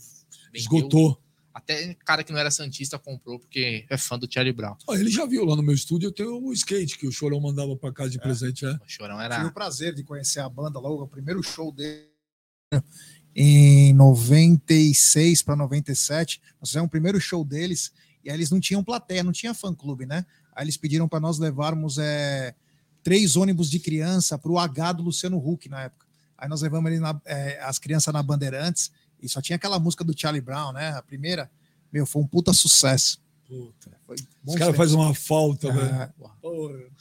esgotou. 0.53 1.19
Até 1.53 1.93
cara 2.05 2.23
que 2.23 2.31
não 2.31 2.39
era 2.39 2.49
Santista 2.49 2.97
comprou, 2.97 3.39
porque 3.39 3.85
é 3.89 3.97
fã 3.97 4.17
do 4.17 4.31
Charlie 4.31 4.53
Brown. 4.53 4.75
ele 4.89 5.09
já 5.09 5.25
viu 5.25 5.43
lá 5.43 5.55
no 5.55 5.63
meu 5.63 5.75
estúdio, 5.75 6.07
eu 6.07 6.11
tenho 6.11 6.41
o 6.41 6.53
skate 6.53 6.97
que 6.97 7.07
o 7.07 7.11
Chorão 7.11 7.41
mandava 7.41 7.75
para 7.75 7.91
casa 7.91 8.09
de 8.09 8.17
é. 8.17 8.21
presente. 8.21 8.65
É. 8.65 8.71
O 8.71 8.79
Chorão 8.87 9.19
era. 9.19 9.35
Tive 9.35 9.49
o 9.49 9.53
prazer 9.53 9.93
de 9.93 10.03
conhecer 10.03 10.39
a 10.39 10.49
banda 10.49 10.79
logo, 10.79 11.03
o 11.03 11.07
primeiro 11.07 11.43
show 11.43 11.71
dele 11.71 12.11
em 13.35 13.93
96 13.93 15.41
para 15.41 15.55
97. 15.55 16.41
Nós 16.59 16.69
fizemos 16.69 16.87
o 16.87 16.91
primeiro 16.91 17.19
show 17.19 17.43
deles 17.43 17.91
e 18.23 18.29
aí 18.29 18.35
eles 18.35 18.51
não 18.51 18.59
tinham 18.59 18.83
plateia, 18.83 19.23
não 19.23 19.31
tinha 19.31 19.53
fã-clube, 19.53 20.05
né? 20.05 20.25
Aí 20.55 20.63
eles 20.65 20.77
pediram 20.77 21.07
para 21.07 21.19
nós 21.19 21.39
levarmos 21.39 21.97
é, 21.97 22.53
três 23.03 23.35
ônibus 23.35 23.69
de 23.69 23.79
criança 23.79 24.37
para 24.37 24.51
o 24.51 24.59
H 24.59 24.93
do 24.93 25.03
Luciano 25.03 25.37
Huck 25.37 25.67
na 25.69 25.83
época. 25.83 26.05
Aí 26.37 26.49
nós 26.49 26.61
levamos 26.61 26.91
ele 26.91 26.99
na, 26.99 27.19
é, 27.25 27.59
as 27.61 27.79
crianças 27.79 28.13
na 28.13 28.21
Bandeirantes 28.21 28.91
e 29.21 29.29
só 29.29 29.41
tinha 29.41 29.55
aquela 29.55 29.79
música 29.79 30.03
do 30.03 30.17
Charlie 30.17 30.41
Brown, 30.41 30.71
né? 30.71 30.89
A 30.89 31.01
primeira, 31.01 31.49
meu, 31.91 32.05
foi 32.05 32.21
um 32.21 32.27
puta 32.27 32.53
sucesso. 32.53 33.21
Puta, 33.47 33.91
foi 34.05 34.15
Os 34.45 34.55
caras 34.55 34.75
fazem 34.75 34.97
uma 34.97 35.13
falta, 35.13 35.67
é, 35.67 35.71
velho. 35.71 36.91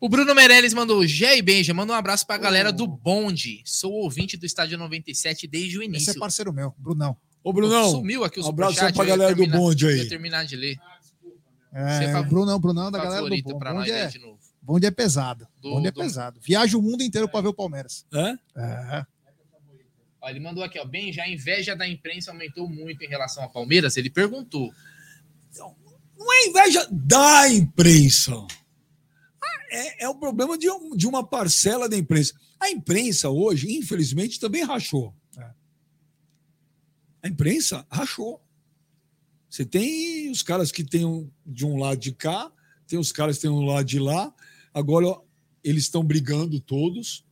O 0.00 0.08
Bruno 0.08 0.32
Meirelles 0.32 0.74
mandou, 0.74 1.04
Gé 1.04 1.38
e 1.38 1.42
Benja, 1.42 1.74
manda 1.74 1.92
um 1.92 1.96
abraço 1.96 2.24
pra 2.24 2.38
galera 2.38 2.68
oh. 2.70 2.72
do 2.72 2.86
Bonde. 2.86 3.62
Sou 3.64 3.92
ouvinte 3.92 4.36
do 4.36 4.46
Estádio 4.46 4.78
97 4.78 5.46
desde 5.48 5.78
o 5.78 5.82
início. 5.82 6.10
Esse 6.10 6.18
é 6.18 6.20
parceiro 6.20 6.52
meu, 6.52 6.72
Brunão. 6.78 7.16
Ô, 7.42 7.52
Brunão. 7.52 7.90
Sumiu 7.90 8.24
aqui 8.24 8.38
o 8.40 8.44
um 8.44 8.48
abraço 8.48 8.76
pra 8.92 9.04
galera 9.04 9.34
do 9.34 9.46
bonde 9.46 9.86
aí. 9.86 9.98
Eu 10.00 10.08
terminar 10.08 10.44
de 10.44 10.54
ler. 10.54 10.78
É, 11.72 12.04
é 12.04 12.22
Brunão, 12.22 12.58
Brunão 12.60 12.90
da 12.90 12.98
galera 12.98 13.22
do 13.22 13.28
bonde. 13.28 13.42
Bonde 13.42 13.90
é, 13.90 14.10
bonde 14.62 14.86
é 14.86 14.90
pesado. 14.90 15.48
Do, 15.60 15.70
bonde 15.70 15.88
é 15.88 15.90
do... 15.90 16.00
pesado. 16.00 16.40
Viaja 16.40 16.76
o 16.78 16.82
mundo 16.82 17.02
inteiro 17.02 17.26
é. 17.26 17.30
para 17.30 17.40
ver 17.40 17.48
o 17.48 17.54
Palmeiras. 17.54 18.06
É? 18.12 18.34
É. 18.56 19.06
Ó, 20.28 20.30
ele 20.30 20.40
mandou 20.40 20.62
aqui, 20.62 20.78
ó. 20.78 20.84
Bem, 20.84 21.12
já 21.12 21.24
a 21.24 21.28
inveja 21.28 21.74
da 21.74 21.88
imprensa 21.88 22.30
aumentou 22.30 22.68
muito 22.68 23.02
em 23.02 23.08
relação 23.08 23.42
ao 23.42 23.50
Palmeiras. 23.50 23.96
Ele 23.96 24.10
perguntou. 24.10 24.72
Não 26.16 26.32
é 26.32 26.46
inveja 26.46 26.86
da 26.90 27.48
imprensa. 27.48 28.46
É, 29.70 30.04
é 30.04 30.08
o 30.08 30.14
problema 30.14 30.56
de, 30.58 30.66
de 30.96 31.06
uma 31.06 31.26
parcela 31.26 31.88
da 31.88 31.96
imprensa. 31.96 32.34
A 32.60 32.70
imprensa 32.70 33.30
hoje, 33.30 33.72
infelizmente, 33.72 34.38
também 34.38 34.64
rachou. 34.64 35.14
A 37.22 37.28
imprensa 37.28 37.86
rachou. 37.90 38.40
Você 39.48 39.64
tem 39.64 40.30
os 40.30 40.42
caras 40.42 40.70
que 40.70 40.84
tem 40.84 41.30
de 41.44 41.66
um 41.66 41.76
lado 41.76 41.98
de 41.98 42.12
cá, 42.12 42.52
tem 42.86 42.98
os 42.98 43.10
caras 43.10 43.36
que 43.36 43.42
tem 43.42 43.50
um 43.50 43.64
lado 43.64 43.84
de 43.84 43.98
lá. 43.98 44.32
Agora 44.72 45.20
eles 45.64 45.84
estão 45.84 46.04
brigando 46.04 46.60
todos, 46.60 47.24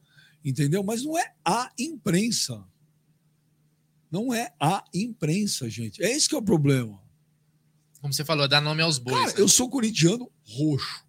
entendeu? 0.44 0.82
Mas 0.82 1.05
não 1.05 1.16
é 1.16 1.34
a 1.44 1.70
imprensa. 1.78 2.64
Não 4.11 4.32
é 4.32 4.52
a 4.61 4.84
imprensa, 4.94 5.68
gente. 5.68 6.02
É 6.02 6.11
esse 6.11 6.28
que 6.28 6.34
é 6.34 6.38
o 6.38 6.42
problema. 6.42 7.00
Como 8.00 8.12
você 8.12 8.24
falou, 8.24 8.46
dá 8.46 8.61
nome 8.61 8.82
aos 8.82 8.98
bois. 8.98 9.16
Cara, 9.16 9.32
né? 9.32 9.34
eu 9.38 9.48
sou 9.48 9.68
corintiano 9.68 10.30
roxo, 10.44 11.04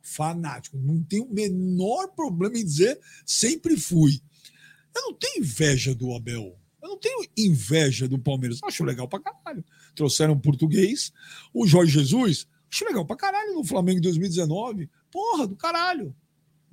fanático. 0.00 0.78
Não 0.78 1.02
tenho 1.02 1.24
o 1.24 1.34
menor 1.34 2.08
problema 2.08 2.56
em 2.56 2.64
dizer, 2.64 2.98
sempre 3.26 3.76
fui. 3.76 4.20
Eu 4.94 5.02
não 5.02 5.14
tenho 5.14 5.44
inveja 5.44 5.94
do 5.94 6.14
Abel. 6.14 6.58
Eu 6.82 6.88
não 6.88 6.98
tenho 6.98 7.26
inveja 7.36 8.06
do 8.06 8.18
Palmeiras. 8.18 8.60
Eu 8.62 8.68
acho 8.68 8.84
legal 8.84 9.08
pra 9.08 9.20
caralho. 9.20 9.64
trouxeram 9.94 10.34
um 10.34 10.38
português. 10.38 11.12
O 11.52 11.66
Jorge 11.66 11.92
Jesus, 11.92 12.46
achei 12.70 12.86
legal 12.86 13.04
pra 13.04 13.16
caralho 13.16 13.54
no 13.54 13.64
Flamengo 13.64 13.98
em 13.98 14.02
2019. 14.02 14.88
Porra, 15.10 15.46
do 15.46 15.56
caralho. 15.56 16.14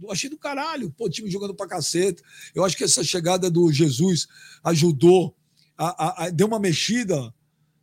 Achei 0.09 0.29
do 0.29 0.37
caralho. 0.37 0.91
Pô, 0.91 1.09
time 1.09 1.29
jogando 1.29 1.53
pra 1.53 1.67
caceta. 1.67 2.23
Eu 2.55 2.63
acho 2.63 2.75
que 2.75 2.83
essa 2.83 3.03
chegada 3.03 3.49
do 3.49 3.71
Jesus 3.71 4.27
ajudou, 4.63 5.35
a, 5.77 6.25
a, 6.25 6.29
deu 6.29 6.47
uma 6.47 6.59
mexida, 6.59 7.33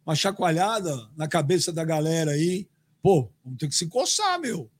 uma 0.05 0.14
chacoalhada 0.14 1.09
na 1.16 1.28
cabeça 1.28 1.72
da 1.72 1.84
galera 1.84 2.32
aí. 2.32 2.68
Pô, 3.03 3.30
vamos 3.45 3.59
ter 3.59 3.68
que 3.68 3.74
se 3.74 3.86
coçar, 3.86 4.41
meu. 4.41 4.70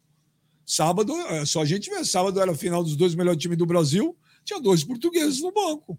Sábado, 0.65 1.15
é 1.15 1.47
só 1.47 1.63
a 1.63 1.65
gente 1.65 1.89
ver. 1.89 2.05
Sábado 2.05 2.41
era 2.41 2.53
a 2.53 2.57
final 2.57 2.85
dos 2.85 2.97
dois 2.97 3.15
melhores 3.15 3.41
times 3.41 3.57
do 3.57 3.67
Brasil, 3.67 4.17
tinha 4.45 4.61
dois 4.61 4.85
portugueses 4.85 5.41
no 5.41 5.53
banco. 5.53 5.99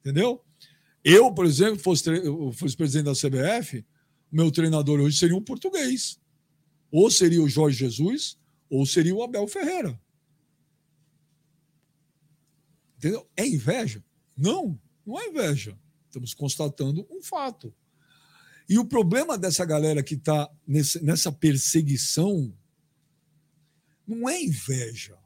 Entendeu? 0.00 0.44
Eu, 1.02 1.32
por 1.32 1.44
exemplo, 1.44 1.78
fosse, 1.78 2.04
fosse 2.54 2.76
presidente 2.76 3.06
da 3.06 3.12
CBF, 3.12 3.84
meu 4.30 4.50
treinador 4.50 5.00
hoje 5.00 5.18
seria 5.18 5.36
um 5.36 5.42
português. 5.42 6.18
Ou 6.90 7.10
seria 7.10 7.42
o 7.42 7.48
Jorge 7.48 7.78
Jesus, 7.78 8.38
ou 8.70 8.86
seria 8.86 9.14
o 9.14 9.22
Abel 9.22 9.46
Ferreira. 9.46 10.00
Entendeu? 12.96 13.28
É 13.36 13.46
inveja? 13.46 14.02
Não, 14.36 14.80
não 15.06 15.20
é 15.20 15.26
inveja. 15.28 15.78
Estamos 16.06 16.34
constatando 16.34 17.06
um 17.10 17.22
fato. 17.22 17.74
E 18.68 18.78
o 18.78 18.84
problema 18.84 19.36
dessa 19.36 19.64
galera 19.64 20.02
que 20.02 20.14
está 20.14 20.50
nessa 20.66 21.30
perseguição 21.30 22.56
não 24.06 24.28
é 24.28 24.42
inveja. 24.42 25.18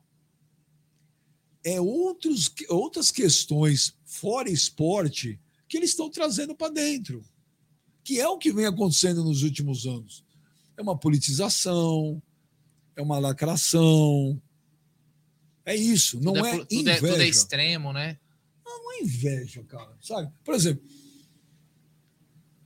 É 1.65 1.81
outros, 1.81 2.53
outras 2.69 3.11
questões 3.11 3.97
fora 4.05 4.51
esporte 4.51 5.41
que 5.69 5.77
eles 5.77 5.91
estão 5.91 6.11
trazendo 6.11 6.55
para 6.55 6.73
dentro, 6.73 7.23
que 8.03 8.19
é 8.19 8.27
o 8.27 8.39
que 8.39 8.53
vem 8.53 8.65
acontecendo 8.65 9.23
nos 9.23 9.43
últimos 9.43 9.87
anos. 9.87 10.25
É 10.77 10.83
uma 10.83 10.99
politização, 10.99 12.23
é 12.97 13.03
uma 13.03 13.19
lacração. 13.19 14.41
É 15.65 15.77
isso, 15.77 16.19
não 16.21 16.33
tudo 16.33 16.47
é, 16.47 16.51
é 16.51 16.59
tudo 16.59 16.73
inveja. 16.73 17.07
É, 17.07 17.11
tudo 17.11 17.23
é 17.23 17.29
extremo, 17.29 17.93
né? 17.93 18.19
É 18.69 19.03
inveja, 19.03 19.63
cara. 19.65 19.97
Sabe? 20.01 20.31
Por 20.45 20.55
exemplo, 20.55 20.83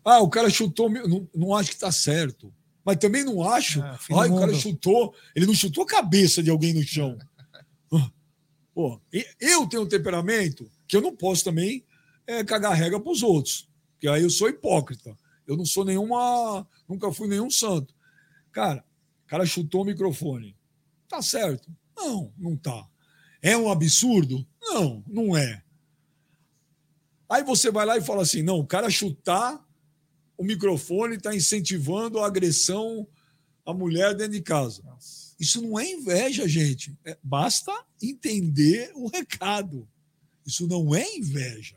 ah, 0.04 0.20
o 0.20 0.28
cara 0.28 0.50
chutou, 0.50 0.90
não, 0.90 1.28
não 1.34 1.54
acho 1.54 1.70
que 1.70 1.76
está 1.76 1.92
certo. 1.92 2.52
Mas 2.84 2.96
também 2.96 3.24
não 3.24 3.42
acho. 3.48 3.80
É, 3.80 3.98
Ai, 4.18 4.28
o 4.28 4.38
cara 4.38 4.52
chutou, 4.54 5.14
ele 5.34 5.46
não 5.46 5.54
chutou 5.54 5.84
a 5.84 5.86
cabeça 5.86 6.42
de 6.42 6.50
alguém 6.50 6.74
no 6.74 6.82
chão. 6.82 7.16
Pô, 8.74 9.00
eu 9.40 9.66
tenho 9.68 9.82
um 9.82 9.88
temperamento 9.88 10.68
que 10.88 10.96
eu 10.96 11.00
não 11.00 11.14
posso 11.14 11.44
também 11.44 11.84
é, 12.26 12.42
cagar 12.42 12.74
regra 12.74 12.98
para 12.98 13.12
os 13.12 13.22
outros. 13.22 13.68
Que 14.00 14.08
aí 14.08 14.22
eu 14.22 14.30
sou 14.30 14.48
hipócrita. 14.48 15.16
Eu 15.46 15.56
não 15.56 15.64
sou 15.64 15.84
nenhuma. 15.84 16.66
Nunca 16.88 17.12
fui 17.12 17.28
nenhum 17.28 17.50
santo. 17.50 17.94
Cara, 18.50 18.84
o 19.24 19.28
cara 19.28 19.46
chutou 19.46 19.82
o 19.82 19.84
microfone. 19.84 20.56
Tá 21.08 21.22
certo? 21.22 21.70
Não, 21.96 22.32
não 22.36 22.56
tá. 22.56 22.88
É 23.40 23.56
um 23.56 23.70
absurdo? 23.70 24.46
Não, 24.60 25.04
não 25.06 25.36
é. 25.36 25.62
Aí 27.32 27.42
você 27.42 27.70
vai 27.70 27.86
lá 27.86 27.96
e 27.96 28.02
fala 28.02 28.22
assim: 28.22 28.42
não, 28.42 28.58
o 28.58 28.66
cara 28.66 28.90
chutar 28.90 29.58
o 30.36 30.44
microfone 30.44 31.16
está 31.16 31.34
incentivando 31.34 32.18
a 32.18 32.26
agressão 32.26 33.06
à 33.64 33.72
mulher 33.72 34.14
dentro 34.14 34.32
de 34.32 34.42
casa. 34.42 34.82
Isso 35.40 35.62
não 35.62 35.78
é 35.78 35.90
inveja, 35.90 36.46
gente. 36.46 36.94
É, 37.04 37.16
basta 37.22 37.72
entender 38.02 38.92
o 38.94 39.08
recado. 39.08 39.88
Isso 40.44 40.66
não 40.66 40.94
é 40.94 41.16
inveja. 41.16 41.76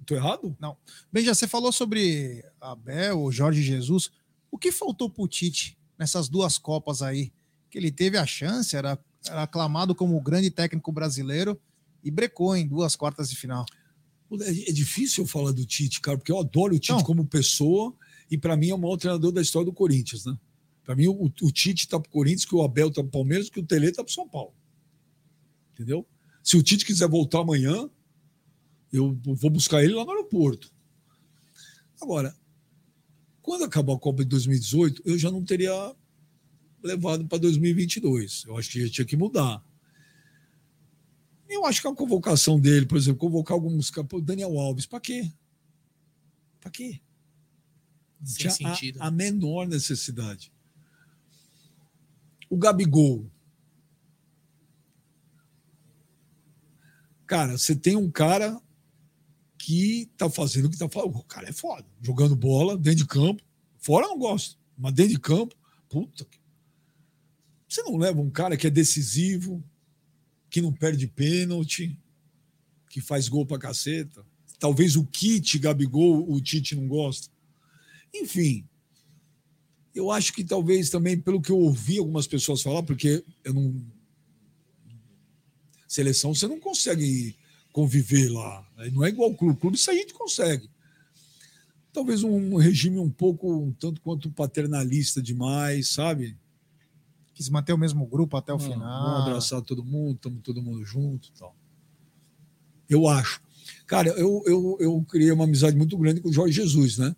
Estou 0.00 0.16
errado? 0.16 0.56
Não. 0.58 0.76
Bem, 1.12 1.24
já 1.24 1.34
você 1.34 1.46
falou 1.46 1.72
sobre 1.72 2.44
Abel, 2.60 3.20
o 3.20 3.32
Jorge 3.32 3.62
Jesus. 3.62 4.10
O 4.50 4.56
que 4.56 4.72
faltou 4.72 5.10
para 5.10 5.22
o 5.22 5.28
Tite 5.28 5.76
nessas 5.98 6.28
duas 6.28 6.56
Copas 6.56 7.02
aí? 7.02 7.32
Que 7.68 7.76
ele 7.76 7.90
teve 7.90 8.16
a 8.16 8.24
chance, 8.24 8.74
era, 8.74 8.98
era 9.26 9.42
aclamado 9.42 9.94
como 9.94 10.16
o 10.16 10.20
grande 10.20 10.50
técnico 10.50 10.90
brasileiro 10.92 11.60
e 12.04 12.10
brecou 12.10 12.54
em 12.54 12.66
duas 12.66 12.94
quartas 12.94 13.30
de 13.30 13.36
final. 13.36 13.64
É, 14.40 14.70
é 14.70 14.72
difícil 14.72 15.24
eu 15.24 15.28
falar 15.28 15.52
do 15.52 15.64
Tite, 15.64 16.00
cara, 16.00 16.18
porque 16.18 16.30
eu 16.30 16.38
adoro 16.38 16.74
o 16.74 16.78
Tite 16.78 16.92
Não. 16.92 17.02
como 17.02 17.24
pessoa 17.26 17.94
e 18.30 18.36
para 18.36 18.56
mim 18.56 18.68
é 18.68 18.74
o 18.74 18.78
maior 18.78 18.96
treinador 18.96 19.32
da 19.32 19.40
história 19.40 19.66
do 19.66 19.72
Corinthians, 19.72 20.24
né? 20.24 20.38
Para 20.84 20.94
mim, 20.94 21.06
o, 21.06 21.32
o 21.42 21.50
Tite 21.50 21.88
tá 21.88 21.98
pro 21.98 22.10
Corinthians, 22.10 22.44
que 22.44 22.54
o 22.54 22.62
Abel 22.62 22.90
tá 22.90 23.00
pro 23.02 23.10
Palmeiras, 23.10 23.48
que 23.48 23.58
o 23.58 23.64
Tele 23.64 23.90
tá 23.90 24.04
pro 24.04 24.12
São 24.12 24.28
Paulo. 24.28 24.54
Entendeu? 25.72 26.06
Se 26.42 26.58
o 26.58 26.62
Tite 26.62 26.84
quiser 26.84 27.08
voltar 27.08 27.40
amanhã, 27.40 27.88
eu 28.92 29.18
vou 29.24 29.50
buscar 29.50 29.82
ele 29.82 29.94
lá 29.94 30.04
no 30.04 30.10
aeroporto. 30.10 30.70
Agora, 32.00 32.36
quando 33.40 33.64
acabou 33.64 33.96
a 33.96 33.98
Copa 33.98 34.22
de 34.22 34.28
2018, 34.28 35.02
eu 35.06 35.18
já 35.18 35.30
não 35.30 35.42
teria 35.42 35.72
levado 36.82 37.26
para 37.26 37.38
2022. 37.38 38.44
Eu 38.46 38.58
acho 38.58 38.70
que 38.70 38.86
já 38.86 38.92
tinha 38.92 39.04
que 39.06 39.16
mudar. 39.16 39.64
Eu 41.48 41.64
acho 41.66 41.80
que 41.80 41.88
a 41.88 41.94
convocação 41.94 42.58
dele, 42.58 42.86
por 42.86 42.96
exemplo, 42.96 43.18
convocar 43.18 43.54
alguns 43.54 43.90
o 43.90 44.20
Daniel 44.20 44.58
Alves, 44.58 44.86
para 44.86 45.00
quê? 45.00 45.30
Para 46.60 46.70
quê? 46.70 47.00
Sem 48.24 48.38
Tinha 48.38 48.50
sentido. 48.50 49.02
A, 49.02 49.08
a 49.08 49.10
menor 49.10 49.66
necessidade. 49.66 50.52
O 52.48 52.56
Gabigol. 52.56 53.30
Cara, 57.26 57.58
você 57.58 57.74
tem 57.74 57.96
um 57.96 58.10
cara 58.10 58.60
que 59.58 60.10
tá 60.16 60.28
fazendo 60.28 60.66
o 60.66 60.70
que 60.70 60.78
tá 60.78 60.88
fazendo. 60.88 61.16
O 61.16 61.24
cara 61.24 61.48
é 61.48 61.52
foda. 61.52 61.86
Jogando 62.00 62.36
bola 62.36 62.76
dentro 62.76 62.98
de 62.98 63.06
campo. 63.06 63.42
Fora 63.78 64.06
eu 64.06 64.10
não 64.10 64.18
gosto. 64.18 64.58
Mas 64.76 64.92
dentro 64.92 65.12
de 65.12 65.20
campo, 65.20 65.54
puta. 65.88 66.26
Você 67.68 67.82
não 67.82 67.96
leva 67.96 68.20
um 68.20 68.30
cara 68.30 68.56
que 68.56 68.66
é 68.66 68.70
decisivo, 68.70 69.62
que 70.54 70.62
não 70.62 70.72
perde 70.72 71.08
pênalti, 71.08 71.98
que 72.88 73.00
faz 73.00 73.28
gol 73.28 73.44
pra 73.44 73.58
caceta. 73.58 74.24
Talvez 74.56 74.94
o 74.94 75.04
kit 75.04 75.58
Gabigol, 75.58 76.30
o 76.30 76.40
Tite 76.40 76.76
não 76.76 76.86
gosta. 76.86 77.28
Enfim, 78.14 78.64
eu 79.92 80.12
acho 80.12 80.32
que 80.32 80.44
talvez 80.44 80.90
também, 80.90 81.18
pelo 81.18 81.42
que 81.42 81.50
eu 81.50 81.58
ouvi 81.58 81.98
algumas 81.98 82.28
pessoas 82.28 82.62
falar, 82.62 82.84
porque 82.84 83.24
eu 83.42 83.52
não. 83.52 83.84
Seleção 85.88 86.32
você 86.32 86.46
não 86.46 86.60
consegue 86.60 87.36
conviver 87.72 88.28
lá. 88.28 88.64
Né? 88.76 88.90
Não 88.90 89.04
é 89.04 89.08
igual 89.08 89.32
o 89.32 89.36
clube. 89.36 89.58
Clube 89.58 89.76
isso 89.76 89.90
a 89.90 89.94
gente 89.94 90.14
consegue. 90.14 90.70
Talvez 91.92 92.22
um 92.22 92.54
regime 92.58 93.00
um 93.00 93.10
pouco, 93.10 93.52
um 93.52 93.72
tanto 93.72 94.00
quanto 94.00 94.30
paternalista 94.30 95.20
demais, 95.20 95.88
sabe? 95.88 96.38
Quis 97.34 97.48
manter 97.48 97.72
o 97.72 97.78
mesmo 97.78 98.06
grupo 98.06 98.36
até 98.36 98.52
o 98.52 98.58
não, 98.58 98.64
final. 98.64 99.04
Vamos 99.04 99.26
abraçar 99.26 99.60
todo 99.62 99.84
mundo, 99.84 100.16
estamos 100.16 100.40
todo 100.42 100.62
mundo 100.62 100.84
junto 100.84 101.32
tal. 101.32 101.54
Eu 102.88 103.08
acho. 103.08 103.42
Cara, 103.86 104.08
eu, 104.10 104.42
eu, 104.46 104.76
eu 104.80 105.06
criei 105.08 105.32
uma 105.32 105.44
amizade 105.44 105.76
muito 105.76 105.96
grande 105.98 106.20
com 106.20 106.28
o 106.28 106.32
Jorge 106.32 106.54
Jesus, 106.54 106.98
né? 106.98 107.14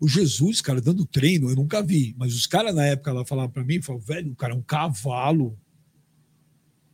O 0.00 0.08
Jesus, 0.08 0.60
cara, 0.60 0.80
dando 0.80 1.06
treino, 1.06 1.48
eu 1.48 1.54
nunca 1.54 1.80
vi, 1.82 2.14
mas 2.18 2.34
os 2.34 2.46
caras 2.46 2.74
na 2.74 2.84
época 2.84 3.12
lá 3.12 3.24
falavam 3.24 3.50
para 3.50 3.62
mim, 3.62 3.80
falavam, 3.80 4.04
velho, 4.04 4.32
o 4.32 4.36
cara 4.36 4.52
é 4.52 4.56
um 4.56 4.62
cavalo. 4.62 5.56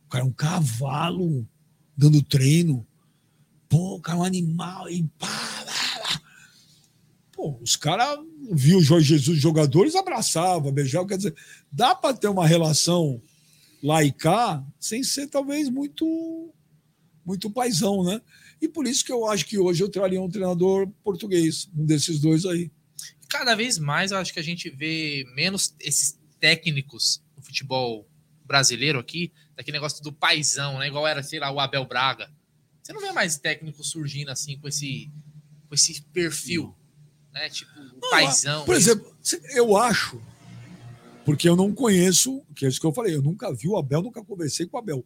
O 0.05 0.09
cara 0.09 0.23
é 0.23 0.27
um 0.27 0.31
cavalo 0.31 1.47
dando 1.95 2.21
treino. 2.21 2.85
Pô, 3.67 3.95
o 3.95 4.01
cara 4.01 4.17
é 4.17 4.21
um 4.21 4.23
animal. 4.23 4.89
E 4.89 5.03
pá. 5.17 5.58
Pô, 7.39 7.57
os 7.61 7.77
caras 7.77 8.19
viu 8.51 8.79
o 8.79 8.83
Jorge 8.83 9.17
Jesus 9.17 9.39
jogadores, 9.39 9.95
abraçava, 9.95 10.73
beijava. 10.73 11.07
Quer 11.07 11.15
dizer, 11.15 11.35
dá 11.71 11.95
para 11.95 12.13
ter 12.13 12.27
uma 12.27 12.45
relação 12.45 13.21
laica 13.81 14.61
sem 14.77 15.01
ser 15.03 15.27
talvez 15.27 15.69
muito 15.69 16.53
muito 17.25 17.49
paisão, 17.49 18.03
né? 18.03 18.21
E 18.61 18.67
por 18.67 18.85
isso 18.85 19.05
que 19.05 19.11
eu 19.13 19.25
acho 19.25 19.45
que 19.45 19.57
hoje 19.57 19.81
eu 19.81 19.87
traria 19.87 20.21
um 20.21 20.29
treinador 20.29 20.89
português, 21.01 21.69
um 21.73 21.85
desses 21.85 22.19
dois 22.19 22.45
aí. 22.45 22.69
Cada 23.29 23.55
vez 23.55 23.79
mais 23.79 24.11
eu 24.11 24.17
acho 24.17 24.33
que 24.33 24.39
a 24.41 24.43
gente 24.43 24.69
vê 24.69 25.25
menos 25.33 25.73
esses 25.79 26.19
técnicos 26.41 27.23
no 27.37 27.41
futebol 27.41 28.05
brasileiro 28.43 28.99
aqui, 28.99 29.31
daquele 29.55 29.77
negócio 29.77 30.03
do 30.03 30.11
paisão, 30.11 30.77
né? 30.77 30.87
Igual 30.87 31.07
era, 31.07 31.23
sei 31.23 31.39
lá, 31.39 31.49
o 31.49 31.59
Abel 31.61 31.85
Braga. 31.85 32.29
Você 32.83 32.91
não 32.91 32.99
vê 32.99 33.13
mais 33.13 33.37
técnicos 33.37 33.91
surgindo 33.91 34.29
assim 34.29 34.59
com 34.59 34.67
esse, 34.67 35.09
com 35.69 35.73
esse 35.73 36.01
perfil 36.01 36.75
né? 37.39 37.49
Tipo, 37.49 37.79
o 37.79 38.09
paizão. 38.09 38.65
Por 38.65 38.75
exemplo, 38.75 39.15
eu 39.53 39.77
acho, 39.77 40.21
porque 41.23 41.47
eu 41.47 41.55
não 41.55 41.73
conheço, 41.73 42.43
que 42.55 42.65
é 42.65 42.69
isso 42.69 42.79
que 42.79 42.85
eu 42.85 42.93
falei, 42.93 43.15
eu 43.15 43.21
nunca 43.21 43.53
vi 43.53 43.67
o 43.67 43.77
Abel, 43.77 44.01
nunca 44.01 44.23
conversei 44.23 44.65
com 44.65 44.77
o 44.77 44.79
Abel. 44.79 45.05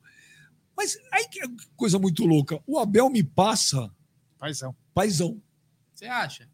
Mas 0.75 0.97
aí 1.11 1.27
que 1.27 1.39
é 1.39 1.47
coisa 1.75 1.99
muito 1.99 2.25
louca. 2.25 2.59
O 2.65 2.79
Abel 2.79 3.09
me 3.09 3.23
passa. 3.23 3.91
Paizão. 4.39 4.75
Paizão. 4.93 5.41
Você 5.93 6.05
acha? 6.05 6.49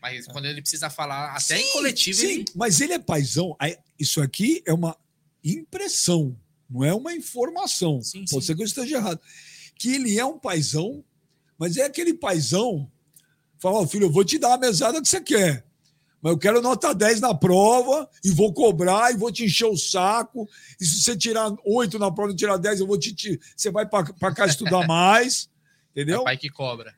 Mas 0.00 0.26
quando 0.26 0.44
ele 0.44 0.60
precisa 0.60 0.88
falar, 0.88 1.30
até 1.30 1.56
sim, 1.56 1.64
em 1.64 1.72
coletivo. 1.72 2.20
Sim, 2.20 2.26
ele... 2.26 2.44
mas 2.54 2.80
ele 2.80 2.92
é 2.92 2.98
paizão. 2.98 3.56
Isso 3.98 4.20
aqui 4.20 4.62
é 4.66 4.72
uma 4.72 4.96
impressão, 5.42 6.38
não 6.70 6.84
é 6.84 6.94
uma 6.94 7.12
informação. 7.12 8.00
Sim, 8.02 8.24
Pode 8.30 8.44
sim. 8.44 8.48
ser 8.48 8.54
que 8.54 8.62
eu 8.62 8.66
esteja 8.66 8.96
errado. 8.98 9.20
Que 9.76 9.94
ele 9.94 10.18
é 10.18 10.24
um 10.24 10.38
paizão, 10.38 11.04
mas 11.58 11.76
é 11.76 11.84
aquele 11.84 12.14
paizão 12.14 12.90
Fala, 13.58 13.80
ó, 13.80 13.86
filho, 13.86 14.06
eu 14.06 14.10
vou 14.10 14.24
te 14.24 14.38
dar 14.38 14.54
a 14.54 14.58
mesada 14.58 15.00
que 15.00 15.08
você 15.08 15.20
quer. 15.20 15.64
Mas 16.20 16.32
eu 16.32 16.38
quero 16.38 16.62
nota 16.62 16.94
10 16.94 17.20
na 17.20 17.34
prova 17.34 18.08
e 18.24 18.30
vou 18.30 18.52
cobrar 18.52 19.12
e 19.12 19.16
vou 19.16 19.30
te 19.30 19.44
encher 19.44 19.66
o 19.66 19.76
saco. 19.76 20.48
E 20.80 20.84
se 20.84 21.02
você 21.02 21.16
tirar 21.16 21.54
8 21.66 21.98
na 21.98 22.10
prova 22.10 22.32
e 22.32 22.36
tirar 22.36 22.56
10, 22.56 22.80
eu 22.80 22.86
vou 22.86 22.98
te. 22.98 23.14
te 23.14 23.38
você 23.54 23.70
vai 23.70 23.86
para 23.86 24.34
cá 24.34 24.46
estudar 24.46 24.86
mais. 24.86 25.48
É 25.96 26.00
Entendeu? 26.00 26.22
o 26.22 26.24
pai 26.24 26.36
que 26.36 26.50
cobra. 26.50 26.92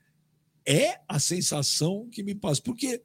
é 0.65 1.01
a 1.07 1.19
sensação 1.19 2.09
que 2.11 2.23
me 2.23 2.35
passa. 2.35 2.63
Porque, 2.63 3.03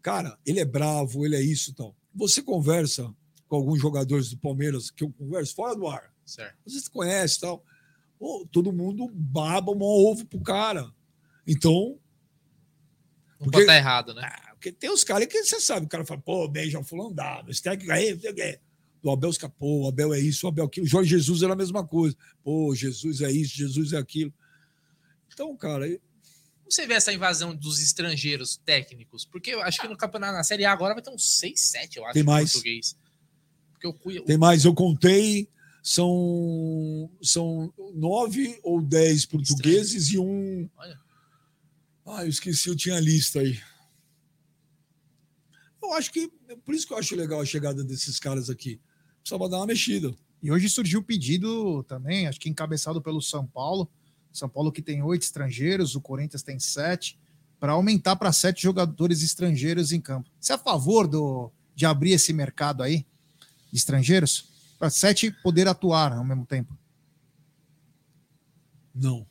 cara, 0.00 0.38
ele 0.46 0.60
é 0.60 0.64
bravo, 0.64 1.26
ele 1.26 1.34
é 1.34 1.42
isso 1.42 1.70
e 1.72 1.74
tal. 1.74 1.96
Você 2.14 2.40
conversa 2.40 3.12
com 3.48 3.56
alguns 3.56 3.80
jogadores 3.80 4.30
do 4.30 4.36
Palmeiras 4.38 4.88
que 4.88 5.02
eu 5.02 5.10
converso 5.18 5.52
fora 5.56 5.74
do 5.74 5.88
ar. 5.88 6.14
Certo. 6.24 6.54
Vezes 6.64 6.86
conhece 6.86 7.38
e 7.38 7.40
tal. 7.40 7.64
Pô, 8.20 8.46
todo 8.52 8.72
mundo 8.72 9.10
baba 9.12 9.72
um 9.72 9.82
ovo 9.82 10.24
pro 10.26 10.40
cara. 10.42 10.88
Então, 11.44 11.98
Não 13.42 13.50
Porque- 13.50 13.58
pode 13.58 13.62
estar 13.64 13.76
errado, 13.76 14.14
né? 14.14 14.22
ah, 14.24 14.50
porque 14.54 14.70
tem 14.70 14.88
os 14.90 15.02
caras 15.02 15.26
que 15.26 15.42
você 15.44 15.58
sabe, 15.60 15.86
o 15.86 15.88
cara 15.88 16.04
fala, 16.04 16.20
pô, 16.20 16.46
beija 16.48 16.78
o 16.78 16.84
fulano 16.84 17.12
dado, 17.12 17.50
esse 17.50 17.60
técnico 17.60 17.90
aí, 17.92 18.16
o 19.02 19.10
Abel 19.10 19.30
escapou, 19.30 19.82
o 19.82 19.88
Abel 19.88 20.14
é 20.14 20.20
isso, 20.20 20.46
o 20.46 20.48
Abel 20.48 20.64
é 20.64 20.66
aquilo. 20.68 20.86
O 20.86 20.88
Jorge 20.88 21.10
Jesus 21.10 21.42
era 21.42 21.54
a 21.54 21.56
mesma 21.56 21.84
coisa. 21.84 22.16
Pô, 22.44 22.72
Jesus 22.72 23.20
é 23.20 23.32
isso, 23.32 23.56
Jesus 23.56 23.92
é 23.92 23.98
aquilo. 23.98 24.32
Então, 25.32 25.56
cara, 25.56 25.88
Como 25.88 26.00
você 26.70 26.86
vê 26.86 26.94
essa 26.94 27.12
invasão 27.12 27.52
dos 27.52 27.80
estrangeiros 27.80 28.56
técnicos? 28.64 29.24
Porque 29.24 29.50
eu 29.50 29.60
acho 29.60 29.80
que 29.80 29.88
no 29.88 29.96
campeonato, 29.96 30.34
na 30.34 30.44
Série 30.44 30.64
A 30.64 30.70
agora 30.72 30.94
vai 30.94 31.02
ter 31.02 31.10
uns 31.10 31.38
6, 31.40 31.60
7, 31.60 31.96
eu 31.98 32.04
acho, 32.04 32.12
Tem 32.14 32.22
em 32.22 32.26
mais. 32.26 32.52
português. 32.52 32.96
Cuiabá. 34.00 34.26
Tem 34.26 34.38
mais, 34.38 34.64
eu 34.64 34.72
contei, 34.72 35.48
são, 35.82 37.10
são 37.20 37.74
nove 37.94 38.60
ou 38.62 38.80
dez 38.80 39.26
portugueses 39.26 40.10
e 40.12 40.18
um. 40.18 40.70
Olha. 40.76 41.00
Ah, 42.04 42.24
eu 42.24 42.28
esqueci, 42.28 42.68
eu 42.68 42.76
tinha 42.76 42.96
a 42.96 43.00
lista 43.00 43.40
aí. 43.40 43.60
Eu 45.82 45.92
acho 45.94 46.12
que. 46.12 46.28
Por 46.64 46.74
isso 46.74 46.86
que 46.86 46.92
eu 46.92 46.98
acho 46.98 47.16
legal 47.16 47.40
a 47.40 47.44
chegada 47.44 47.82
desses 47.84 48.18
caras 48.18 48.50
aqui. 48.50 48.80
Precisava 49.20 49.48
dar 49.48 49.58
uma 49.58 49.66
mexida. 49.66 50.14
E 50.42 50.50
hoje 50.50 50.68
surgiu 50.68 51.00
o 51.00 51.04
pedido 51.04 51.84
também, 51.84 52.26
acho 52.26 52.40
que 52.40 52.48
encabeçado 52.48 53.00
pelo 53.00 53.22
São 53.22 53.46
Paulo. 53.46 53.88
São 54.32 54.48
Paulo 54.48 54.72
que 54.72 54.82
tem 54.82 55.02
oito 55.02 55.22
estrangeiros, 55.22 55.94
o 55.94 56.00
Corinthians 56.00 56.42
tem 56.42 56.58
sete, 56.58 57.20
para 57.60 57.72
aumentar 57.72 58.16
para 58.16 58.32
sete 58.32 58.62
jogadores 58.62 59.22
estrangeiros 59.22 59.92
em 59.92 60.00
campo. 60.00 60.28
Você 60.40 60.52
é 60.52 60.56
a 60.56 60.58
favor 60.58 61.06
do, 61.06 61.52
de 61.74 61.86
abrir 61.86 62.12
esse 62.12 62.32
mercado 62.32 62.82
aí 62.82 63.06
de 63.70 63.78
estrangeiros? 63.78 64.50
Para 64.78 64.90
sete 64.90 65.30
poder 65.30 65.68
atuar 65.68 66.12
ao 66.12 66.24
mesmo 66.24 66.44
tempo. 66.44 66.76
Não, 68.92 69.26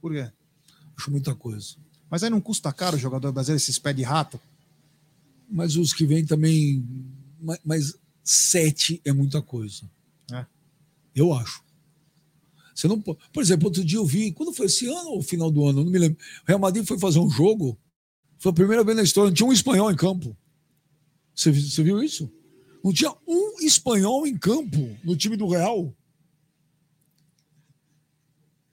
Por 0.00 0.12
quê? 0.12 0.30
Acho 0.98 1.10
muita 1.10 1.34
coisa. 1.34 1.76
Mas 2.10 2.22
aí 2.22 2.30
não 2.30 2.40
custa 2.40 2.72
caro 2.72 2.96
o 2.96 3.00
jogador 3.00 3.30
brasileiro, 3.32 3.62
esses 3.62 3.78
pés 3.78 3.94
de 3.94 4.02
rato? 4.02 4.40
Mas 5.48 5.76
os 5.76 5.92
que 5.92 6.04
vêm 6.04 6.24
também. 6.26 6.84
ma- 7.40 7.58
Mas 7.64 7.94
sete 8.24 9.00
é 9.04 9.12
muita 9.12 9.40
coisa. 9.40 9.88
É. 10.32 10.44
Eu 11.14 11.32
acho. 11.32 11.62
Você 12.74 12.86
não 12.88 13.00
pode. 13.00 13.18
Por 13.32 13.42
exemplo, 13.42 13.66
outro 13.66 13.84
dia 13.84 13.98
eu 13.98 14.04
vi. 14.06 14.32
Quando 14.32 14.52
foi 14.52 14.66
esse 14.66 14.86
ano 14.86 15.10
ou 15.10 15.22
final 15.22 15.50
do 15.50 15.64
ano? 15.66 15.84
Não 15.84 15.90
me 15.90 15.98
lembro. 15.98 16.18
O 16.42 16.46
Real 16.46 16.58
Madrid 16.58 16.84
foi 16.86 16.98
fazer 16.98 17.18
um 17.18 17.30
jogo. 17.30 17.78
Foi 18.38 18.50
a 18.50 18.54
primeira 18.54 18.84
vez 18.84 18.96
na 18.96 19.02
história. 19.02 19.30
Não 19.30 19.34
tinha 19.34 19.48
um 19.48 19.52
espanhol 19.52 19.90
em 19.90 19.96
campo. 19.96 20.36
Você, 21.34 21.50
você 21.52 21.82
viu 21.82 22.02
isso? 22.02 22.30
Não 22.84 22.92
tinha 22.92 23.12
um 23.26 23.60
espanhol 23.60 24.26
em 24.26 24.36
campo 24.36 24.96
no 25.04 25.16
time 25.16 25.36
do 25.36 25.48
Real. 25.48 25.92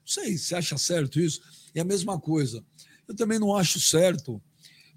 Não 0.06 0.12
sei, 0.12 0.38
você 0.38 0.54
acha 0.54 0.78
certo 0.78 1.18
isso? 1.18 1.42
É 1.74 1.80
a 1.80 1.84
mesma 1.84 2.16
coisa. 2.16 2.64
Eu 3.08 3.16
também 3.16 3.40
não 3.40 3.56
acho 3.56 3.80
certo 3.80 4.40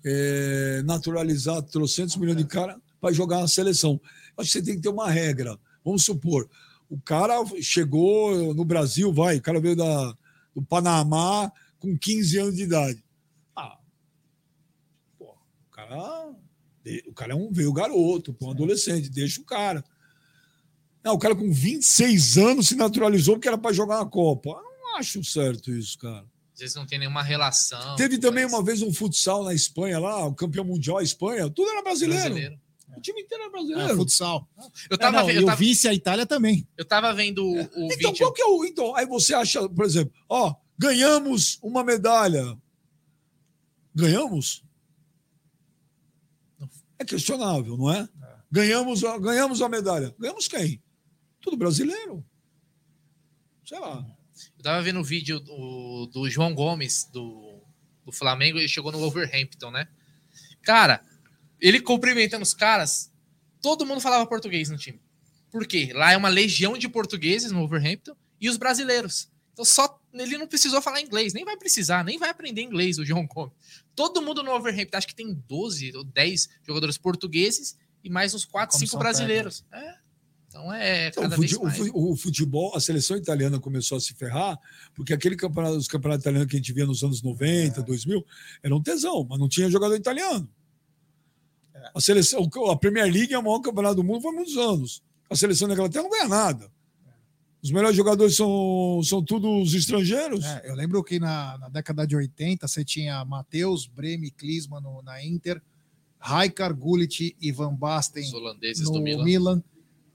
é, 0.05 0.83
naturalizar 0.85 1.63
trocentos 1.63 2.15
milhões 2.15 2.37
de 2.37 2.45
cara 2.45 2.79
para 3.01 3.11
jogar 3.11 3.39
na 3.39 3.47
seleção. 3.47 3.99
Acho 4.37 4.51
que 4.51 4.59
você 4.59 4.61
tem 4.61 4.75
que 4.75 4.81
ter 4.81 4.89
uma 4.89 5.09
regra. 5.09 5.59
Vamos 5.83 6.03
supor, 6.03 6.47
o 6.87 7.01
cara 7.01 7.33
chegou 7.59 8.53
no 8.53 8.63
Brasil, 8.63 9.11
vai, 9.11 9.37
o 9.37 9.41
cara 9.41 9.59
veio 9.59 9.75
da, 9.75 10.15
do 10.53 10.61
Panamá 10.61 11.51
com 11.79 11.97
15 11.97 12.37
anos 12.37 12.55
de 12.55 12.63
idade. 12.63 13.03
Ah, 13.55 13.79
pô, 15.17 15.25
o 15.25 15.71
cara, 15.71 16.35
o 17.07 17.13
cara 17.13 17.33
é 17.33 17.35
um, 17.35 17.51
veio 17.51 17.73
garoto, 17.73 18.31
pô, 18.31 18.47
um 18.47 18.51
adolescente, 18.51 19.09
deixa 19.09 19.41
o 19.41 19.45
cara. 19.45 19.83
Não, 21.03 21.15
o 21.15 21.19
cara 21.19 21.35
com 21.35 21.51
26 21.51 22.37
anos 22.37 22.67
se 22.67 22.75
naturalizou 22.75 23.35
porque 23.35 23.47
era 23.47 23.57
para 23.57 23.73
jogar 23.73 23.97
na 23.97 24.05
Copa. 24.05 24.68
Eu 24.89 24.93
não 24.93 24.97
acho 24.99 25.23
certo 25.23 25.71
isso, 25.71 25.97
cara. 25.99 26.25
Às 26.53 26.59
vezes 26.59 26.75
não 26.75 26.85
tem 26.85 26.99
nenhuma 26.99 27.23
relação. 27.23 27.95
Teve 27.95 28.17
também 28.17 28.43
uma 28.45 28.63
vez 28.63 28.81
um 28.81 28.93
futsal 28.93 29.43
na 29.43 29.53
Espanha 29.53 29.99
lá, 29.99 30.25
o 30.25 30.33
campeão 30.35 30.65
mundial 30.65 30.97
a 30.97 31.03
Espanha, 31.03 31.49
tudo 31.49 31.69
era 31.69 31.81
brasileiro. 31.81 32.23
brasileiro. 32.23 32.59
O 32.97 33.01
time 33.01 33.21
inteiro 33.21 33.43
era 33.43 33.49
É, 33.49 33.51
brasileiro. 33.51 33.95
futsal. 33.97 34.49
Eu 34.89 34.95
É, 34.95 34.97
tava, 34.97 35.17
não, 35.19 35.25
ve- 35.27 35.33
e 35.33 35.35
eu 35.37 35.43
o 35.43 35.45
tava, 35.45 35.57
vice 35.57 35.87
a 35.87 35.93
Itália 35.93 36.25
também. 36.25 36.67
eu 36.75 36.83
tava 36.83 37.13
vendo 37.13 37.45
o, 37.45 37.53
o 37.53 37.61
então, 37.93 38.11
vídeo. 38.11 38.17
qual 38.17 38.33
que 38.33 38.41
é 38.41 38.45
o. 38.45 38.65
Então, 38.65 38.95
aí 38.95 39.05
você 39.05 39.33
acha, 39.33 39.69
por 39.69 39.85
exemplo, 39.85 40.13
ó, 40.27 40.53
ganhamos 40.77 41.59
uma 41.61 41.83
medalha. 41.83 42.57
Ganhamos? 43.95 44.63
É 46.97 47.05
questionável, 47.05 47.77
não 47.77 47.89
é? 47.91 48.09
Ganhamos, 48.51 49.03
a- 49.03 49.17
ganhamos 49.19 49.61
a 49.61 49.69
medalha. 49.69 50.13
Ganhamos 50.19 50.47
quem? 50.47 50.81
Tudo 51.39 51.55
brasileiro. 51.55 52.25
Sei 53.63 53.79
lá. 53.79 54.03
Eu 54.59 54.63
tava 54.63 54.81
vendo 54.81 54.99
o 54.99 55.03
vídeo 55.03 55.39
do, 55.39 56.05
do 56.07 56.29
João 56.29 56.53
Gomes, 56.53 57.05
do, 57.13 57.63
do 58.05 58.11
Flamengo, 58.11 58.57
ele 58.57 58.67
chegou 58.67 58.91
no 58.91 58.99
Wolverhampton, 58.99 59.71
né? 59.71 59.87
Cara, 60.61 61.01
ele 61.61 61.79
cumprimentando 61.79 62.43
os 62.43 62.53
caras, 62.53 63.09
todo 63.61 63.85
mundo 63.85 64.01
falava 64.01 64.27
português 64.27 64.69
no 64.69 64.77
time. 64.77 64.99
Por 65.49 65.65
quê? 65.65 65.91
Lá 65.93 66.11
é 66.11 66.17
uma 66.17 66.27
legião 66.27 66.77
de 66.77 66.89
portugueses 66.89 67.53
no 67.53 67.59
Wolverhampton 67.59 68.13
e 68.39 68.49
os 68.49 68.57
brasileiros. 68.57 69.31
Então 69.53 69.63
só 69.63 69.97
ele 70.13 70.37
não 70.37 70.47
precisou 70.47 70.81
falar 70.81 70.99
inglês, 70.99 71.33
nem 71.33 71.45
vai 71.45 71.55
precisar, 71.55 72.03
nem 72.03 72.17
vai 72.17 72.29
aprender 72.29 72.61
inglês 72.61 72.99
o 72.99 73.05
João 73.05 73.25
Gomes. 73.25 73.53
Todo 73.95 74.21
mundo 74.21 74.43
no 74.43 74.51
Wolverhampton, 74.51 74.97
acho 74.97 75.07
que 75.07 75.15
tem 75.15 75.33
12 75.47 75.95
ou 75.95 76.03
10 76.03 76.49
jogadores 76.67 76.97
portugueses 76.97 77.77
e 78.03 78.09
mais 78.09 78.33
uns 78.33 78.43
4, 78.43 78.73
5 78.73 78.79
Comissão 78.79 78.99
brasileiros. 78.99 79.63
É. 79.71 79.98
Então 80.49 80.73
é 80.73 81.09
Então, 81.09 81.23
o, 81.93 82.15
futebol, 82.15 82.75
a 82.75 82.79
seleção 82.81 83.15
italiana 83.15 83.59
começou 83.59 83.97
a 83.97 84.01
se 84.01 84.13
ferrar, 84.15 84.59
porque 84.95 85.13
aquele 85.13 85.35
campeonato, 85.35 85.77
os 85.77 85.87
campeonatos 85.87 86.23
italianos 86.23 86.49
que 86.49 86.55
a 86.55 86.59
gente 86.59 86.73
via 86.73 86.85
nos 86.87 87.03
anos 87.03 87.21
90, 87.21 87.83
2000, 87.83 88.25
era 88.63 88.75
um 88.75 88.81
tesão, 88.81 89.25
mas 89.29 89.37
não 89.39 89.47
tinha 89.47 89.69
jogador 89.69 89.95
italiano. 89.95 90.49
A 91.95 92.01
seleção, 92.01 92.49
a 92.69 92.75
Premier 92.75 93.05
League 93.11 93.33
é 93.33 93.37
o 93.39 93.43
maior 93.43 93.59
campeonato 93.59 93.95
do 93.95 94.03
mundo 94.03 94.21
faz 94.21 94.35
muitos 94.35 94.57
anos. 94.57 95.03
A 95.29 95.35
seleção 95.35 95.67
da 95.67 95.75
Inglaterra 95.75 96.03
não 96.03 96.09
ganha 96.09 96.27
nada. 96.27 96.69
Os 97.61 97.71
melhores 97.71 97.95
jogadores 97.95 98.35
são, 98.35 99.01
são 99.03 99.23
todos 99.23 99.73
estrangeiros. 99.73 100.43
É, 100.45 100.69
eu 100.71 100.75
lembro 100.75 101.03
que 101.03 101.19
na, 101.19 101.57
na 101.57 101.69
década 101.69 102.07
de 102.07 102.15
80 102.15 102.67
você 102.67 102.83
tinha 102.85 103.23
Matheus, 103.25 103.85
Breme, 103.85 104.31
Klinsmann 104.31 104.81
no- 104.81 105.01
na 105.03 105.23
Inter, 105.23 105.61
Raikar, 106.17 106.73
Gullit 106.73 107.35
e 107.39 107.51
Van 107.51 107.73
Basten 107.75 108.23
Os 108.23 108.33
holandeses 108.33 108.85
no 108.87 108.93
do 108.93 109.01
Milan. 109.01 109.23
Milan. 109.23 109.63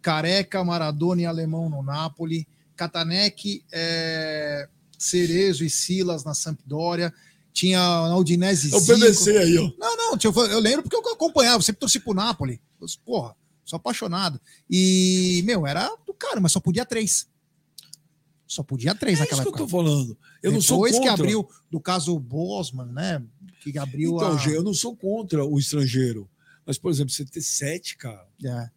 Careca, 0.05 0.63
Maradona 0.63 1.23
e 1.23 1.25
Alemão 1.27 1.71
no 1.71 1.83
Napoli, 1.83 2.47
Catanec, 2.77 3.65
é, 3.73 4.69
Cerezo 4.99 5.65
e 5.65 5.71
Silas 5.71 6.25
na 6.25 6.35
Sampdoria, 6.35 7.11
tinha 7.55 7.79
na 7.81 8.15
Udinese 8.19 8.71
É 8.71 8.77
o 8.77 8.81
Zico. 8.81 8.99
PVC 8.99 9.39
aí, 9.39 9.57
ó. 9.57 9.71
Não, 9.79 9.97
não, 9.97 10.19
eu, 10.23 10.61
lembro 10.61 10.83
porque 10.83 10.95
eu 11.09 11.15
acompanhava, 11.15 11.63
sempre 11.63 11.81
torci 11.81 11.99
pro 12.01 12.13
Napoli. 12.13 12.61
Eu, 12.79 12.87
porra, 13.03 13.35
sou 13.65 13.79
apaixonado. 13.79 14.39
E, 14.69 15.43
meu, 15.47 15.67
era 15.67 15.89
do 16.07 16.13
cara, 16.13 16.39
mas 16.39 16.53
só 16.53 16.61
podia 16.61 16.85
três. 16.85 17.27
Só 18.47 18.63
podia 18.63 18.95
três 18.95 19.19
É 19.21 19.23
isso 19.23 19.31
naquela 19.33 19.43
que 19.43 19.49
eu 19.49 19.53
época. 19.55 19.65
tô 19.65 19.69
falando. 19.71 20.19
Eu 20.43 20.53
não 20.53 20.61
sou 20.61 20.77
Depois 20.85 20.93
contra. 20.97 21.15
que 21.15 21.21
abriu, 21.23 21.49
do 21.71 21.81
caso 21.81 22.19
Bosman, 22.19 22.93
né? 22.93 23.23
Que 23.61 23.79
abriu 23.79 24.17
Então, 24.17 24.37
a. 24.37 24.49
Eu 24.51 24.63
não 24.63 24.75
sou 24.75 24.95
contra 24.95 25.43
o 25.47 25.59
estrangeiro. 25.59 26.29
Mas, 26.67 26.77
por 26.77 26.91
exemplo, 26.91 27.11
você 27.11 27.25
ter 27.25 27.41
sete, 27.41 27.97
cara. 27.97 28.27
É. 28.45 28.69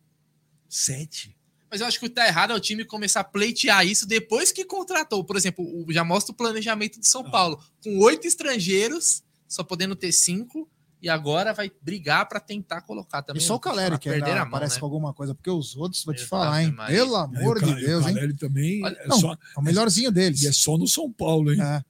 Sete. 0.70 1.36
Mas 1.70 1.82
eu 1.82 1.88
acho 1.88 2.00
que 2.00 2.06
o 2.06 2.10
que 2.10 2.16
tá 2.16 2.26
errado 2.26 2.52
é 2.54 2.56
o 2.56 2.60
time 2.60 2.86
começar 2.86 3.20
a 3.20 3.24
pleitear 3.26 3.86
isso 3.86 4.06
depois 4.08 4.52
que 4.54 4.64
contratou. 4.64 5.24
Por 5.24 5.36
exemplo, 5.36 5.66
o- 5.66 5.92
já 5.92 6.04
mostra 6.04 6.32
o 6.32 6.36
planejamento 6.36 7.00
de 7.00 7.08
São 7.08 7.26
Ah. 7.28 7.30
Paulo. 7.30 7.62
Com 7.84 8.00
oito 8.00 8.26
estrangeiros, 8.26 9.22
só 9.48 9.64
podendo 9.64 9.96
ter 9.96 10.12
cinco, 10.14 10.70
e 11.02 11.10
agora 11.10 11.54
vai 11.54 11.70
brigar 11.82 12.28
para 12.28 12.40
tentar 12.40 12.82
colocar 12.82 13.20
E 13.20 13.24
também. 13.26 13.42
só 13.42 13.56
o 13.56 13.60
Caleri 13.60 14.00
que 14.00 14.10
ainda 14.10 14.42
aparece 14.42 14.76
né? 14.76 14.80
com 14.80 14.86
alguma 14.86 15.14
coisa, 15.14 15.36
porque 15.36 15.50
os 15.50 15.76
outros, 15.76 16.04
vou 16.06 16.14
te 16.16 16.22
Ave 16.22 16.30
falar, 16.30 16.64
hein? 16.64 16.72
Maria. 16.72 16.96
Pelo 16.98 17.16
amor 17.18 17.58
o 17.58 17.60
de 17.66 17.76
Deus, 17.86 18.04
o 18.06 18.08
hein? 18.10 18.16
Caleri 18.16 18.34
também 18.36 18.84
Olha, 18.84 18.96
é 18.98 19.08
não, 19.08 19.20
só, 19.20 19.34
É 19.34 19.38
o 19.60 19.62
melhorzinho 19.62 20.12
deles. 20.12 20.42
e 20.44 20.48
é 20.48 20.52
só 20.52 20.78
no 20.78 20.88
São 20.88 21.12
Paulo, 21.12 21.54
hein? 21.54 21.62
É. 21.62 21.84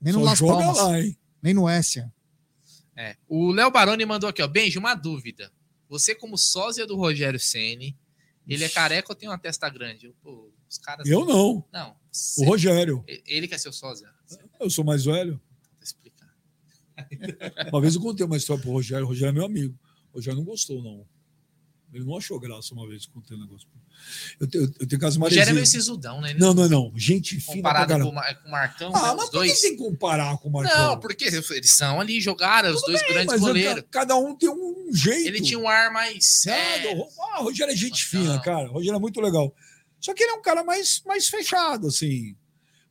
Nem 0.00 0.12
no 0.12 0.20
Só 0.20 0.24
Las 0.26 0.38
joga 0.38 0.52
Palmas, 0.62 0.76
lá, 0.76 1.00
hein? 1.00 1.18
nem 1.42 1.54
no 1.54 1.68
Essia. 1.68 2.12
É. 2.94 3.16
O 3.28 3.50
Léo 3.50 3.70
Baroni 3.70 4.04
mandou 4.06 4.28
aqui, 4.28 4.42
ó. 4.42 4.46
Benji, 4.46 4.78
uma 4.78 4.94
dúvida. 4.94 5.50
Você, 5.88 6.14
como 6.14 6.36
sósia 6.38 6.86
do 6.86 6.96
Rogério 6.96 7.38
Ceni, 7.40 7.96
ele 8.46 8.64
é 8.64 8.68
careca 8.68 9.10
ou 9.10 9.16
tem 9.16 9.28
uma 9.28 9.38
testa 9.38 9.68
grande? 9.68 10.14
Pô, 10.22 10.52
os 10.68 10.78
caras. 10.78 11.08
Eu 11.08 11.24
não. 11.24 11.64
Não. 11.72 11.96
O 12.38 12.44
Rogério. 12.44 13.04
Ele 13.06 13.48
que 13.48 13.54
é 13.54 13.58
seu 13.58 13.72
sósia. 13.72 14.08
Eu 14.60 14.70
sou 14.70 14.84
mais 14.84 15.04
velho. 15.04 15.40
Vou 15.72 15.82
explicar. 15.82 16.34
Uma 17.72 17.80
vez 17.80 17.94
eu 17.94 18.00
contei 18.00 18.24
uma 18.24 18.36
história 18.36 18.62
pro 18.62 18.72
Rogério, 18.72 19.04
o 19.04 19.08
Rogério 19.08 19.30
é 19.30 19.32
meu 19.32 19.44
amigo. 19.44 19.78
O 20.12 20.16
Rogério 20.16 20.38
não 20.38 20.44
gostou, 20.46 20.82
não. 20.82 21.06
Ele 21.92 22.04
não 22.04 22.16
achou 22.16 22.40
graça 22.40 22.74
uma 22.74 22.86
vez 22.88 23.04
eu 23.04 23.10
contei 23.12 23.36
um 23.36 23.40
negócio. 23.40 23.68
Eu 24.38 24.46
tenho, 24.46 24.74
eu 24.80 24.86
tenho 24.86 25.00
caso 25.00 25.18
O 25.18 25.22
Rogério 25.22 25.50
é 25.50 25.52
meio 25.54 25.66
sisudão, 25.66 26.20
né? 26.20 26.34
Não, 26.38 26.52
não, 26.54 26.68
não. 26.68 26.92
Gente 26.96 27.40
fina 27.40 27.62
pra 27.62 27.80
Comparado 27.86 28.04
com, 28.04 28.10
o 28.10 28.50
Marcão, 28.50 28.92
Ah, 28.94 29.02
né, 29.08 29.14
mas 29.16 29.24
os 29.24 29.30
por 29.30 29.30
que 29.30 29.36
dois. 29.48 29.60
tem 29.60 29.76
que 29.76 29.82
comparar 29.82 30.38
com 30.38 30.48
o 30.48 30.52
Marcão? 30.52 30.78
Não, 30.88 31.00
porque 31.00 31.24
eles 31.24 31.70
são 31.72 32.00
ali, 32.00 32.20
jogaram, 32.20 32.72
os 32.74 32.82
dois 32.82 33.00
grandes 33.02 33.26
Mas 33.26 33.40
goleiros. 33.40 33.82
ca- 33.82 33.88
cada 34.00 34.16
um 34.16 34.34
tem 34.36 34.48
um 34.48 34.90
jeito. 34.92 35.26
Ele 35.28 35.40
tinha 35.40 35.58
um 35.58 35.68
ar 35.68 35.90
mais 35.92 36.24
sério. 36.26 37.04
Ah, 37.32 37.40
o 37.40 37.44
Rogério 37.44 37.72
é 37.72 37.76
gente 37.76 38.04
fina, 38.04 38.38
cara. 38.40 38.68
O 38.70 38.74
Rogério 38.74 38.96
é 38.96 39.00
muito 39.00 39.20
legal. 39.20 39.54
Só 40.00 40.12
que 40.14 40.22
ele 40.22 40.32
é 40.32 40.34
um 40.34 40.42
cara 40.42 40.62
mais, 40.62 41.02
mais 41.06 41.26
fechado, 41.28 41.88
assim. 41.88 42.36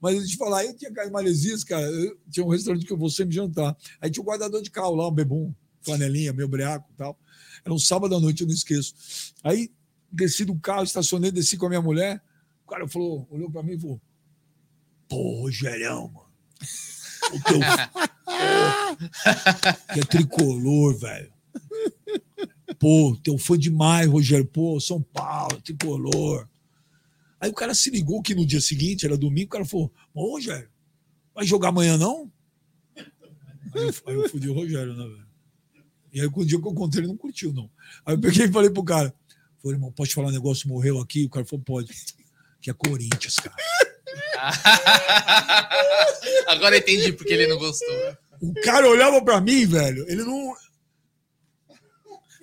Mas 0.01 0.17
eu 0.17 0.27
te 0.27 0.35
falar, 0.37 0.65
eu 0.65 0.75
tinha 0.75 0.91
cara 0.91 1.07
de 1.07 1.13
Maresias, 1.13 1.63
cara. 1.63 1.85
Eu 1.85 2.17
tinha 2.29 2.45
um 2.45 2.49
restaurante 2.49 2.85
que 2.85 2.91
eu 2.91 2.97
vou 2.97 3.09
sempre 3.09 3.33
jantar. 3.35 3.75
Aí 4.01 4.09
tinha 4.09 4.21
um 4.21 4.25
guardador 4.25 4.61
de 4.61 4.69
carro 4.69 4.93
lá, 4.95 5.07
um 5.07 5.11
bebum, 5.11 5.53
flanelinha, 5.81 6.33
meu 6.33 6.47
breaco 6.47 6.89
e 6.93 6.97
tal. 6.97 7.17
Era 7.63 7.73
um 7.73 7.79
sábado 7.79 8.13
à 8.15 8.19
noite, 8.19 8.41
eu 8.41 8.47
não 8.47 8.53
esqueço. 8.53 8.93
Aí 9.43 9.71
desci 10.11 10.45
do 10.45 10.57
carro, 10.59 10.83
estacionei, 10.83 11.31
desci 11.31 11.57
com 11.57 11.65
a 11.65 11.69
minha 11.69 11.81
mulher. 11.81 12.21
O 12.65 12.69
cara 12.69 12.87
falou, 12.87 13.27
olhou 13.29 13.51
pra 13.51 13.63
mim 13.63 13.73
e 13.73 13.79
falou: 13.79 14.01
Pô, 15.07 15.41
Rogerião, 15.41 16.07
mano. 16.09 16.29
O 17.33 17.43
teu. 17.43 17.59
Que 19.93 19.99
é 19.99 20.03
tricolor, 20.03 20.97
velho. 20.97 21.33
Pô, 22.79 23.17
teu 23.21 23.37
fã 23.37 23.57
demais, 23.57 24.07
Rogério. 24.07 24.45
Pô, 24.45 24.79
São 24.79 25.01
Paulo, 25.01 25.61
tricolor. 25.61 26.47
Aí 27.39 27.49
o 27.49 27.53
cara 27.53 27.75
se 27.75 27.89
ligou 27.89 28.21
que 28.21 28.33
no 28.33 28.45
dia 28.45 28.61
seguinte, 28.61 29.05
era 29.05 29.17
domingo, 29.17 29.47
o 29.47 29.51
cara 29.51 29.65
falou: 29.65 29.91
Ô, 30.13 30.31
Rogério, 30.33 30.69
vai 31.33 31.45
jogar 31.45 31.69
amanhã 31.69 31.97
não? 31.97 32.31
Aí 32.95 34.13
eu, 34.13 34.21
eu 34.21 34.29
fudi 34.29 34.49
o 34.49 34.53
Rogério, 34.53 34.95
né, 34.95 35.03
velho? 35.03 35.25
E 36.13 36.21
aí, 36.21 36.29
o 36.33 36.45
dia 36.45 36.61
que 36.61 36.67
eu 36.67 36.73
contei, 36.73 37.01
ele 37.01 37.07
não 37.07 37.17
curtiu, 37.17 37.51
não. 37.51 37.69
Aí 38.05 38.15
eu 38.15 38.19
peguei 38.19 38.45
e 38.45 38.51
falei 38.51 38.69
pro 38.69 38.83
cara: 38.83 39.13
Falei, 39.65 39.77
irmão, 39.77 39.91
posso 39.91 40.09
te 40.09 40.15
falar 40.15 40.27
um 40.27 40.31
negócio? 40.31 40.69
Morreu 40.69 40.99
aqui? 40.99 41.25
O 41.25 41.29
cara 41.29 41.43
falou: 41.43 41.65
Pode. 41.65 41.91
Que 42.61 42.69
é 42.69 42.73
Corinthians, 42.73 43.35
cara. 43.37 43.55
Agora 46.47 46.77
entendi 46.77 47.11
porque 47.13 47.33
ele 47.33 47.47
não 47.47 47.57
gostou. 47.57 48.15
O 48.41 48.53
cara 48.61 48.87
olhava 48.87 49.23
pra 49.23 49.41
mim, 49.41 49.65
velho. 49.65 50.05
Ele 50.07 50.23
não. 50.23 50.53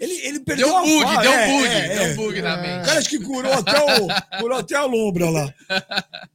Ele, 0.01 0.15
ele 0.27 0.41
perdeu 0.41 0.67
Deu 0.67 0.77
um 0.79 0.83
bug, 0.83 1.03
fala. 1.05 1.23
deu 1.23 1.31
um 1.31 1.35
É, 1.35 1.47
bug, 1.47 1.67
é, 1.69 1.89
deu 1.95 2.03
é. 2.03 2.13
um 2.13 2.17
bug 2.17 2.43
na 2.43 2.57
O 2.57 2.61
mente. 2.61 2.87
cara 2.87 2.99
acho 2.99 3.09
que 3.09 3.21
curou 3.21 3.53
até, 3.53 4.01
o, 4.01 4.09
curou 4.41 4.59
até 4.59 4.75
a 4.75 4.85
lombra 4.85 5.31
lá. 5.31 5.55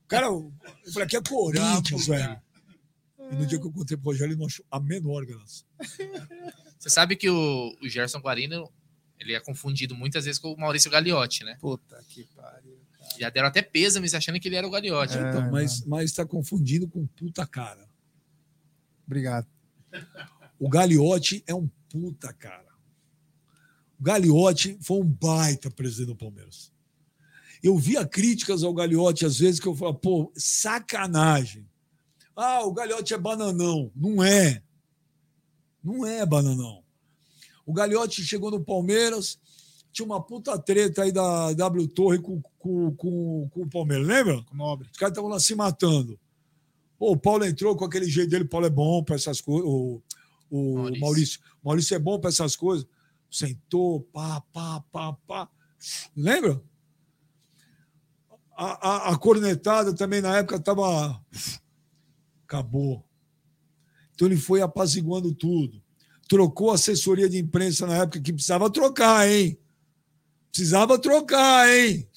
O 0.05 0.07
cara, 0.07 0.27
eu 0.27 0.53
falei, 0.93 1.05
aqui 1.05 1.17
é 1.17 1.21
Corinthians, 1.21 2.07
velho. 2.07 2.39
E 3.29 3.35
no 3.35 3.45
dia 3.45 3.59
que 3.59 3.67
eu 3.67 3.71
contei 3.73 3.97
pro 3.97 4.05
Rogério, 4.11 4.31
ele 4.31 4.39
não 4.39 4.47
achou 4.47 4.63
a 4.71 4.79
menor 4.79 5.25
graça. 5.25 5.65
Você 6.79 6.89
sabe 6.89 7.17
que 7.17 7.29
o, 7.29 7.75
o 7.83 7.89
Gerson 7.89 8.19
Guarino 8.19 8.71
ele 9.19 9.33
é 9.33 9.39
confundido 9.39 9.95
muitas 9.95 10.25
vezes 10.25 10.39
com 10.39 10.53
o 10.53 10.57
Maurício 10.57 10.91
Gagliotti, 10.91 11.43
né? 11.43 11.57
Puta 11.59 12.03
que 12.09 12.23
pariu. 12.35 12.77
Já 13.19 13.29
deram 13.29 13.47
até 13.47 13.61
pêsames 13.61 14.13
achando 14.13 14.39
que 14.39 14.47
ele 14.47 14.55
era 14.55 14.67
o 14.67 14.69
Gagliotti. 14.69 15.17
É. 15.17 15.29
Então, 15.29 15.51
mas, 15.51 15.85
mas 15.85 16.11
tá 16.11 16.25
confundindo 16.25 16.87
com 16.87 17.05
puta 17.07 17.45
cara. 17.47 17.87
Obrigado. 19.05 19.47
O 20.59 20.69
Gagliotti 20.69 21.43
é 21.47 21.55
um 21.55 21.69
puta 21.89 22.33
cara. 22.33 22.67
O 23.99 24.03
Gagliotti 24.03 24.77
foi 24.81 24.99
um 24.99 25.05
baita 25.05 25.71
presidente 25.71 26.07
do 26.07 26.15
Palmeiras. 26.15 26.71
Eu 27.63 27.77
via 27.77 28.05
críticas 28.05 28.63
ao 28.63 28.73
Gagliotti 28.73 29.25
às 29.25 29.39
vezes 29.39 29.59
que 29.59 29.67
eu 29.67 29.75
falava, 29.75 29.97
pô, 29.97 30.31
sacanagem. 30.35 31.67
Ah, 32.35 32.63
o 32.63 32.71
Gagliotti 32.71 33.15
é 33.15 33.17
bananão. 33.17 33.91
Não 33.95 34.23
é. 34.23 34.61
Não 35.83 36.05
é 36.05 36.23
bananão. 36.25 36.83
O 37.67 37.73
Gagliotti 37.73 38.23
chegou 38.23 38.49
no 38.49 38.63
Palmeiras, 38.63 39.37
tinha 39.91 40.05
uma 40.05 40.23
puta 40.23 40.57
treta 40.57 41.03
aí 41.03 41.11
da 41.11 41.51
W 41.51 41.87
Torre 41.89 42.17
com, 42.17 42.41
com, 42.57 42.95
com, 42.95 43.49
com 43.49 43.61
o 43.61 43.69
Palmeiras, 43.69 44.07
lembra? 44.07 44.45
Nobre. 44.53 44.87
Os 44.89 44.97
caras 44.97 45.11
estavam 45.11 45.29
lá 45.29 45.37
se 45.37 45.53
matando. 45.53 46.17
Pô, 46.97 47.11
o 47.11 47.17
Paulo 47.17 47.43
entrou 47.43 47.75
com 47.75 47.83
aquele 47.83 48.09
jeito 48.09 48.29
dele, 48.29 48.45
o 48.45 48.47
Paulo 48.47 48.67
é 48.67 48.69
bom 48.69 49.03
para 49.03 49.15
essas 49.15 49.41
coisas. 49.41 49.69
O, 49.69 50.01
o 50.49 50.75
Maurício. 50.75 51.01
Maurício. 51.01 51.39
Maurício 51.61 51.95
é 51.95 51.99
bom 51.99 52.17
para 52.17 52.29
essas 52.29 52.55
coisas. 52.55 52.87
Sentou, 53.29 53.99
pá, 54.13 54.41
pá, 54.53 54.81
pá, 54.89 55.13
pá. 55.27 55.49
Lembra? 56.15 56.63
A, 58.55 59.09
a, 59.09 59.09
a 59.11 59.17
cornetada 59.17 59.93
também 59.93 60.21
na 60.21 60.37
época 60.37 60.55
estava. 60.55 61.21
Acabou. 62.45 63.03
Então 64.15 64.25
ele 64.25 64.37
foi 64.37 64.61
apaziguando 64.61 65.35
tudo. 65.35 65.83
Trocou 66.27 66.71
assessoria 66.71 67.29
de 67.29 67.37
imprensa 67.37 67.87
na 67.87 67.95
época 67.97 68.19
que 68.21 68.33
precisava 68.33 68.69
trocar, 68.69 69.29
hein? 69.29 69.57
Precisava 70.51 70.99
trocar, 70.99 71.69
hein? 71.69 72.07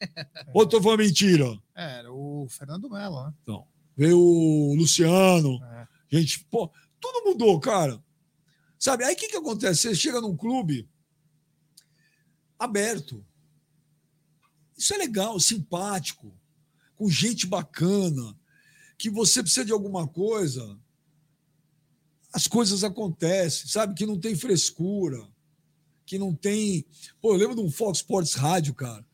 Ou 0.54 0.66
tô 0.66 0.80
falando 0.82 1.00
mentira? 1.00 1.58
É, 1.74 1.98
era 1.98 2.12
o 2.12 2.46
Fernando 2.48 2.88
Melo, 2.88 3.24
né? 3.24 3.34
Então, 3.42 3.66
veio 3.96 4.18
o 4.18 4.74
Luciano, 4.74 5.62
É. 5.64 5.88
gente, 6.08 6.44
pô, 6.50 6.70
tudo 7.00 7.24
mudou, 7.24 7.58
cara. 7.58 8.02
Sabe? 8.78 9.04
Aí 9.04 9.14
o 9.14 9.16
que, 9.16 9.28
que 9.28 9.36
acontece? 9.36 9.82
Você 9.82 9.94
chega 9.94 10.20
num 10.20 10.36
clube 10.36 10.88
aberto. 12.58 13.24
Isso 14.76 14.94
é 14.94 14.98
legal, 14.98 15.38
simpático, 15.38 16.32
com 16.96 17.08
gente 17.08 17.46
bacana, 17.46 18.34
que 18.96 19.10
você 19.10 19.42
precisa 19.42 19.64
de 19.64 19.72
alguma 19.72 20.06
coisa, 20.06 20.78
as 22.32 22.46
coisas 22.46 22.84
acontecem, 22.84 23.68
sabe? 23.68 23.94
Que 23.94 24.06
não 24.06 24.18
tem 24.18 24.34
frescura, 24.36 25.18
que 26.06 26.18
não 26.18 26.34
tem. 26.34 26.84
Pô, 27.20 27.32
eu 27.32 27.36
lembro 27.38 27.54
de 27.56 27.62
um 27.62 27.70
Fox 27.70 27.98
Sports 27.98 28.34
Rádio, 28.34 28.74
cara. 28.74 29.04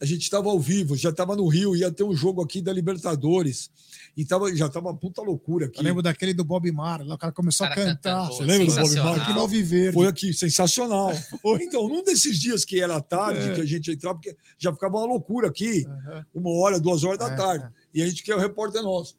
A 0.00 0.04
gente 0.04 0.22
estava 0.22 0.48
ao 0.48 0.60
vivo, 0.60 0.96
já 0.96 1.10
estava 1.10 1.34
no 1.34 1.48
Rio, 1.48 1.74
ia 1.74 1.90
ter 1.90 2.04
um 2.04 2.14
jogo 2.14 2.40
aqui 2.40 2.62
da 2.62 2.72
Libertadores. 2.72 3.68
E 4.16 4.24
tava, 4.24 4.54
já 4.54 4.66
estava 4.66 4.88
uma 4.88 4.96
puta 4.96 5.20
loucura 5.22 5.66
aqui. 5.66 5.78
Eu 5.80 5.84
lembro 5.84 6.02
daquele 6.02 6.32
do 6.32 6.44
Bob 6.44 6.70
Marley, 6.70 7.08
lá 7.08 7.14
o 7.16 7.18
cara 7.18 7.32
começou 7.32 7.66
Cara 7.66 7.82
a 7.82 7.84
cantar. 7.84 8.16
cantando, 8.28 8.36
Você 8.36 8.44
lembra 8.44 8.66
do 8.66 8.74
Bob. 8.80 8.94
Marley? 8.96 9.22
Aqui 9.22 9.32
no 9.32 9.40
Alviverde. 9.40 9.92
Foi 9.94 10.06
aqui, 10.06 10.32
sensacional. 10.32 11.12
Então, 11.60 11.88
num 11.88 12.02
desses 12.04 12.38
dias 12.38 12.64
que 12.64 12.80
era 12.80 13.00
tarde, 13.00 13.40
É. 13.50 13.54
que 13.54 13.60
a 13.60 13.64
gente 13.64 13.90
entrava, 13.90 14.16
porque 14.18 14.36
já 14.56 14.72
ficava 14.72 14.96
uma 14.98 15.06
loucura 15.06 15.48
aqui, 15.48 15.84
Aham. 15.86 16.26
uma 16.34 16.50
hora, 16.50 16.78
duas 16.80 17.02
horas 17.02 17.18
da 17.18 17.32
É, 17.32 17.36
tarde. 17.36 17.64
é. 17.64 17.70
E 17.94 18.02
a 18.02 18.06
gente 18.06 18.22
quer 18.22 18.34
o 18.36 18.38
repórter 18.40 18.82
nosso. 18.82 19.16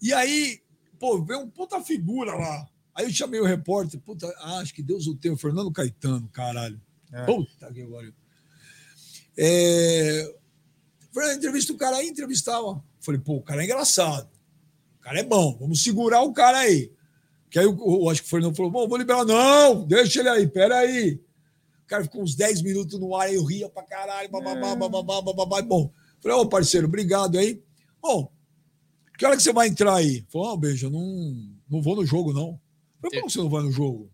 E 0.00 0.12
aí, 0.12 0.60
pô, 1.02 1.20
veio 1.20 1.40
um 1.40 1.50
puta 1.50 1.82
figura 1.82 2.32
lá. 2.32 2.68
Aí 2.94 3.06
eu 3.06 3.10
chamei 3.10 3.40
o 3.40 3.44
repórter, 3.44 3.98
puta, 3.98 4.32
ah, 4.38 4.58
acho 4.58 4.72
que 4.72 4.84
Deus 4.84 5.08
o 5.08 5.16
tenha, 5.16 5.34
o 5.34 5.36
Fernando 5.36 5.72
Caetano, 5.72 6.28
caralho. 6.28 6.80
É. 7.12 7.24
Puta 7.24 7.72
que 7.72 7.84
pariu. 7.84 8.14
É... 9.36 10.32
Fernando, 11.12 11.38
entrevista 11.38 11.72
o 11.72 11.76
cara 11.76 11.96
aí, 11.96 12.06
entrevistava. 12.06 12.80
Falei, 13.00 13.20
pô, 13.20 13.34
o 13.34 13.42
cara 13.42 13.62
é 13.62 13.64
engraçado. 13.64 14.30
O 15.00 15.02
cara 15.02 15.18
é 15.18 15.24
bom, 15.24 15.56
vamos 15.58 15.82
segurar 15.82 16.22
o 16.22 16.32
cara 16.32 16.58
aí. 16.58 16.92
Que 17.50 17.58
aí 17.58 17.64
eu, 17.64 17.76
eu 17.76 18.08
acho 18.08 18.22
que 18.22 18.28
o 18.28 18.30
Fernando 18.30 18.54
falou, 18.54 18.70
bom, 18.70 18.86
vou 18.86 18.96
liberar. 18.96 19.24
Não, 19.24 19.84
deixa 19.84 20.20
ele 20.20 20.28
aí, 20.28 20.46
peraí. 20.46 21.20
O 21.84 21.86
cara 21.88 22.04
ficou 22.04 22.22
uns 22.22 22.36
10 22.36 22.62
minutos 22.62 23.00
no 23.00 23.16
ar, 23.16 23.26
aí 23.26 23.34
eu 23.34 23.44
ria 23.44 23.68
pra 23.68 23.82
caralho, 23.82 24.30
bababá, 24.30 24.76
bababá, 24.76 25.20
bababá. 25.20 25.62
Bom, 25.62 25.90
falei, 26.22 26.38
ô 26.38 26.48
parceiro, 26.48 26.86
obrigado 26.86 27.36
aí. 27.38 27.60
Bom, 28.00 28.30
que 29.22 29.26
hora 29.26 29.36
que 29.36 29.42
você 29.44 29.52
vai 29.52 29.68
entrar 29.68 29.94
aí? 29.94 30.26
Falou, 30.28 30.48
não, 30.48 30.56
Beija, 30.56 30.90
não, 30.90 31.54
não 31.70 31.80
vou 31.80 31.94
no 31.94 32.04
jogo, 32.04 32.32
não. 32.32 32.60
Falei, 33.00 33.20
como 33.20 33.30
você 33.30 33.38
não 33.38 33.48
vai 33.48 33.62
no 33.62 33.70
jogo? 33.70 34.10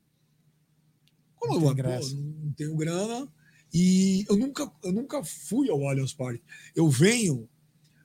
Como 1.36 1.54
Não 1.54 1.60
não, 1.62 1.74
tem 1.74 1.82
vai? 1.82 1.98
Pô, 1.98 2.06
não 2.44 2.52
tenho 2.52 2.76
grana. 2.76 3.28
E 3.72 4.26
eu 4.28 4.36
nunca, 4.36 4.70
eu 4.84 4.92
nunca 4.92 5.24
fui 5.24 5.70
ao 5.70 5.88
Allianz 5.88 6.12
Parque. 6.12 6.42
Eu 6.76 6.90
venho 6.90 7.48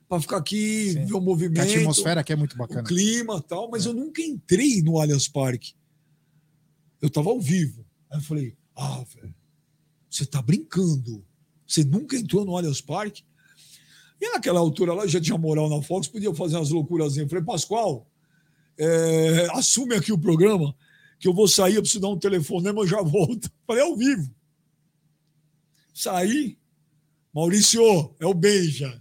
para 0.08 0.18
ficar 0.18 0.38
aqui, 0.38 0.92
Sim. 0.92 1.00
ver 1.00 1.04
o 1.04 1.08
Que 1.08 1.16
a 1.16 1.20
movimento, 1.20 1.60
atmosfera 1.60 2.20
aqui 2.22 2.32
é 2.32 2.36
muito 2.36 2.54
o 2.54 2.56
bacana. 2.56 2.84
clima 2.88 3.36
e 3.36 3.42
tal, 3.42 3.68
mas 3.68 3.84
eu 3.84 3.92
nunca 3.92 4.22
entrei 4.22 4.80
no 4.82 4.98
Allianz 4.98 5.28
Parque. 5.28 5.74
Eu 7.02 7.08
estava 7.08 7.28
ao 7.28 7.38
vivo. 7.38 7.84
Aí 8.10 8.16
eu 8.18 8.22
falei, 8.22 8.56
ah, 8.74 9.04
velho, 9.14 9.34
você 10.08 10.24
tá 10.24 10.40
brincando. 10.40 11.22
Você 11.66 11.84
nunca 11.84 12.16
entrou 12.16 12.46
no 12.46 12.56
Allianz 12.56 12.80
Parque? 12.80 13.24
E 14.24 14.32
naquela 14.32 14.58
altura 14.58 14.94
lá, 14.94 15.06
já 15.06 15.20
tinha 15.20 15.36
moral 15.36 15.68
na 15.68 15.82
Fox, 15.82 16.08
podia 16.08 16.34
fazer 16.34 16.56
umas 16.56 16.70
loucurazinhas. 16.70 17.26
Eu 17.26 17.28
falei, 17.28 17.44
Pascoal, 17.44 18.10
é, 18.78 19.48
assume 19.52 19.94
aqui 19.94 20.14
o 20.14 20.18
programa, 20.18 20.74
que 21.18 21.28
eu 21.28 21.34
vou 21.34 21.46
sair, 21.46 21.74
eu 21.74 21.82
preciso 21.82 22.00
dar 22.00 22.08
um 22.08 22.18
telefonema, 22.18 22.80
eu 22.80 22.86
já 22.86 23.02
volto. 23.02 23.52
Falei, 23.68 23.82
ao 23.82 23.94
vivo. 23.94 24.34
Saí, 25.92 26.56
Maurício, 27.34 28.14
é 28.18 28.24
o 28.24 28.32
Beija. 28.32 28.98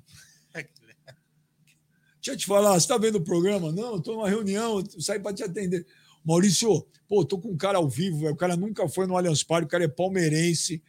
Deixa 0.54 2.32
eu 2.32 2.38
te 2.38 2.46
falar, 2.46 2.74
você 2.74 2.80
está 2.80 2.98
vendo 2.98 3.16
o 3.16 3.24
programa? 3.24 3.72
Não, 3.72 3.96
estou 3.96 4.16
numa 4.16 4.30
reunião, 4.30 4.80
eu 4.80 5.02
saí 5.02 5.20
para 5.20 5.34
te 5.34 5.44
atender. 5.44 5.86
Maurício, 6.24 6.86
pô, 7.08 7.24
tô 7.24 7.38
com 7.40 7.50
um 7.50 7.58
cara 7.58 7.78
ao 7.78 7.90
vivo, 7.90 8.20
velho, 8.20 8.34
o 8.34 8.38
cara 8.38 8.58
nunca 8.58 8.90
foi 8.90 9.08
no 9.08 9.16
Allianz 9.16 9.42
Parque, 9.42 9.68
o 9.68 9.70
cara 9.70 9.86
é 9.86 9.90
palmeirense. 9.90 10.84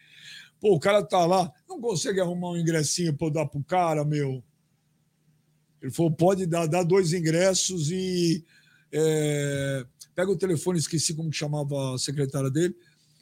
Pô, 0.65 0.77
o 0.77 0.81
cara 0.81 1.05
tá 1.05 1.27
lá, 1.27 1.53
não 1.69 1.79
consegue 1.79 2.23
arrumar 2.23 2.53
um 2.53 2.57
ingressinho 2.57 3.15
para 3.15 3.27
eu 3.27 3.31
dar 3.31 3.45
pro 3.45 3.63
cara, 3.65 4.03
meu. 4.03 4.43
Ele 5.83 5.93
falou, 5.93 6.11
pode 6.11 6.47
dar, 6.47 6.67
dá 6.67 6.83
dois 6.83 7.13
ingressos 7.13 7.91
e 7.91 8.43
é, 8.91 9.85
pega 10.15 10.31
o 10.31 10.39
telefone, 10.39 10.79
esqueci 10.79 11.13
como 11.13 11.29
que 11.29 11.37
chamava 11.37 11.95
a 11.95 11.99
secretária 11.99 12.51
dele. 12.51 12.75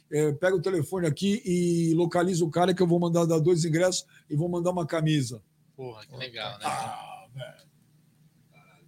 É, 0.09 0.31
pega 0.31 0.55
o 0.55 0.61
telefone 0.61 1.05
aqui 1.05 1.41
e 1.43 1.93
localiza 1.95 2.45
o 2.45 2.49
cara 2.49 2.73
que 2.73 2.81
eu 2.81 2.87
vou 2.87 2.97
mandar 2.97 3.25
dar 3.25 3.39
dois 3.39 3.65
ingressos 3.65 4.05
e 4.29 4.37
vou 4.37 4.47
mandar 4.47 4.71
uma 4.71 4.87
camisa. 4.87 5.43
Porra, 5.75 6.05
que 6.05 6.15
legal, 6.15 6.57
né? 6.59 6.65
Ah, 6.65 7.25
velho. 7.35 7.67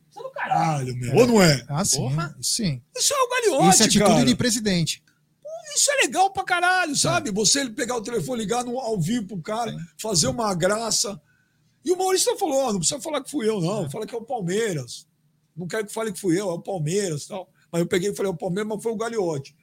Isso 0.10 0.20
é 0.20 0.24
do 0.24 0.32
caralho, 0.32 0.96
meu. 0.96 1.14
Ou 1.14 1.28
não 1.28 1.42
é? 1.42 1.66
Ah, 1.68 1.84
sim. 1.84 1.98
Porra. 1.98 2.38
Sim. 2.42 2.82
Isso 2.96 3.14
é 3.14 3.18
o 3.18 3.30
galhote, 3.30 3.74
Isso 3.74 3.84
é 3.84 3.86
atitude 3.86 4.10
cara. 4.12 4.26
de 4.26 4.36
presidente. 4.36 5.04
Isso 5.76 5.92
é 5.92 5.96
legal 6.04 6.32
pra 6.32 6.44
caralho, 6.44 6.96
sabe? 6.96 7.32
Você 7.32 7.70
pegar 7.70 7.98
o 7.98 8.02
telefone, 8.02 8.42
ligar 8.42 8.64
no, 8.64 8.80
ao 8.80 9.00
vivo 9.00 9.28
pro 9.28 9.42
cara, 9.42 9.76
fazer 9.98 10.28
uma 10.28 10.54
graça. 10.56 11.20
E 11.84 11.92
o 11.92 11.98
Maurício 11.98 12.38
falou: 12.38 12.56
ó, 12.58 12.72
não 12.74 12.80
precisa 12.80 13.02
falar 13.02 13.22
que 13.22 13.30
fui 13.30 13.48
eu, 13.48 13.60
não. 13.60 13.90
Fala 13.90 14.08
que 14.08 14.16
é 14.16 14.18
o 14.18 14.22
Palmeiras. 14.24 15.08
Não 15.56 15.68
quero 15.68 15.86
que 15.86 15.94
fale 15.94 16.12
que 16.12 16.20
fui 16.20 16.40
eu, 16.40 16.50
é 16.50 16.54
o 16.54 16.60
Palmeiras 16.62 17.24
e 17.24 17.28
tal. 17.28 17.50
Mas 17.72 17.82
eu 17.82 17.88
peguei 17.88 18.10
e 18.12 18.16
falei: 18.16 18.32
é 18.32 18.34
o 18.34 18.38
Palmeiras, 18.38 18.68
mas 18.74 18.82
foi 18.84 18.92
o 18.92 18.98
Galiote. 18.98 19.56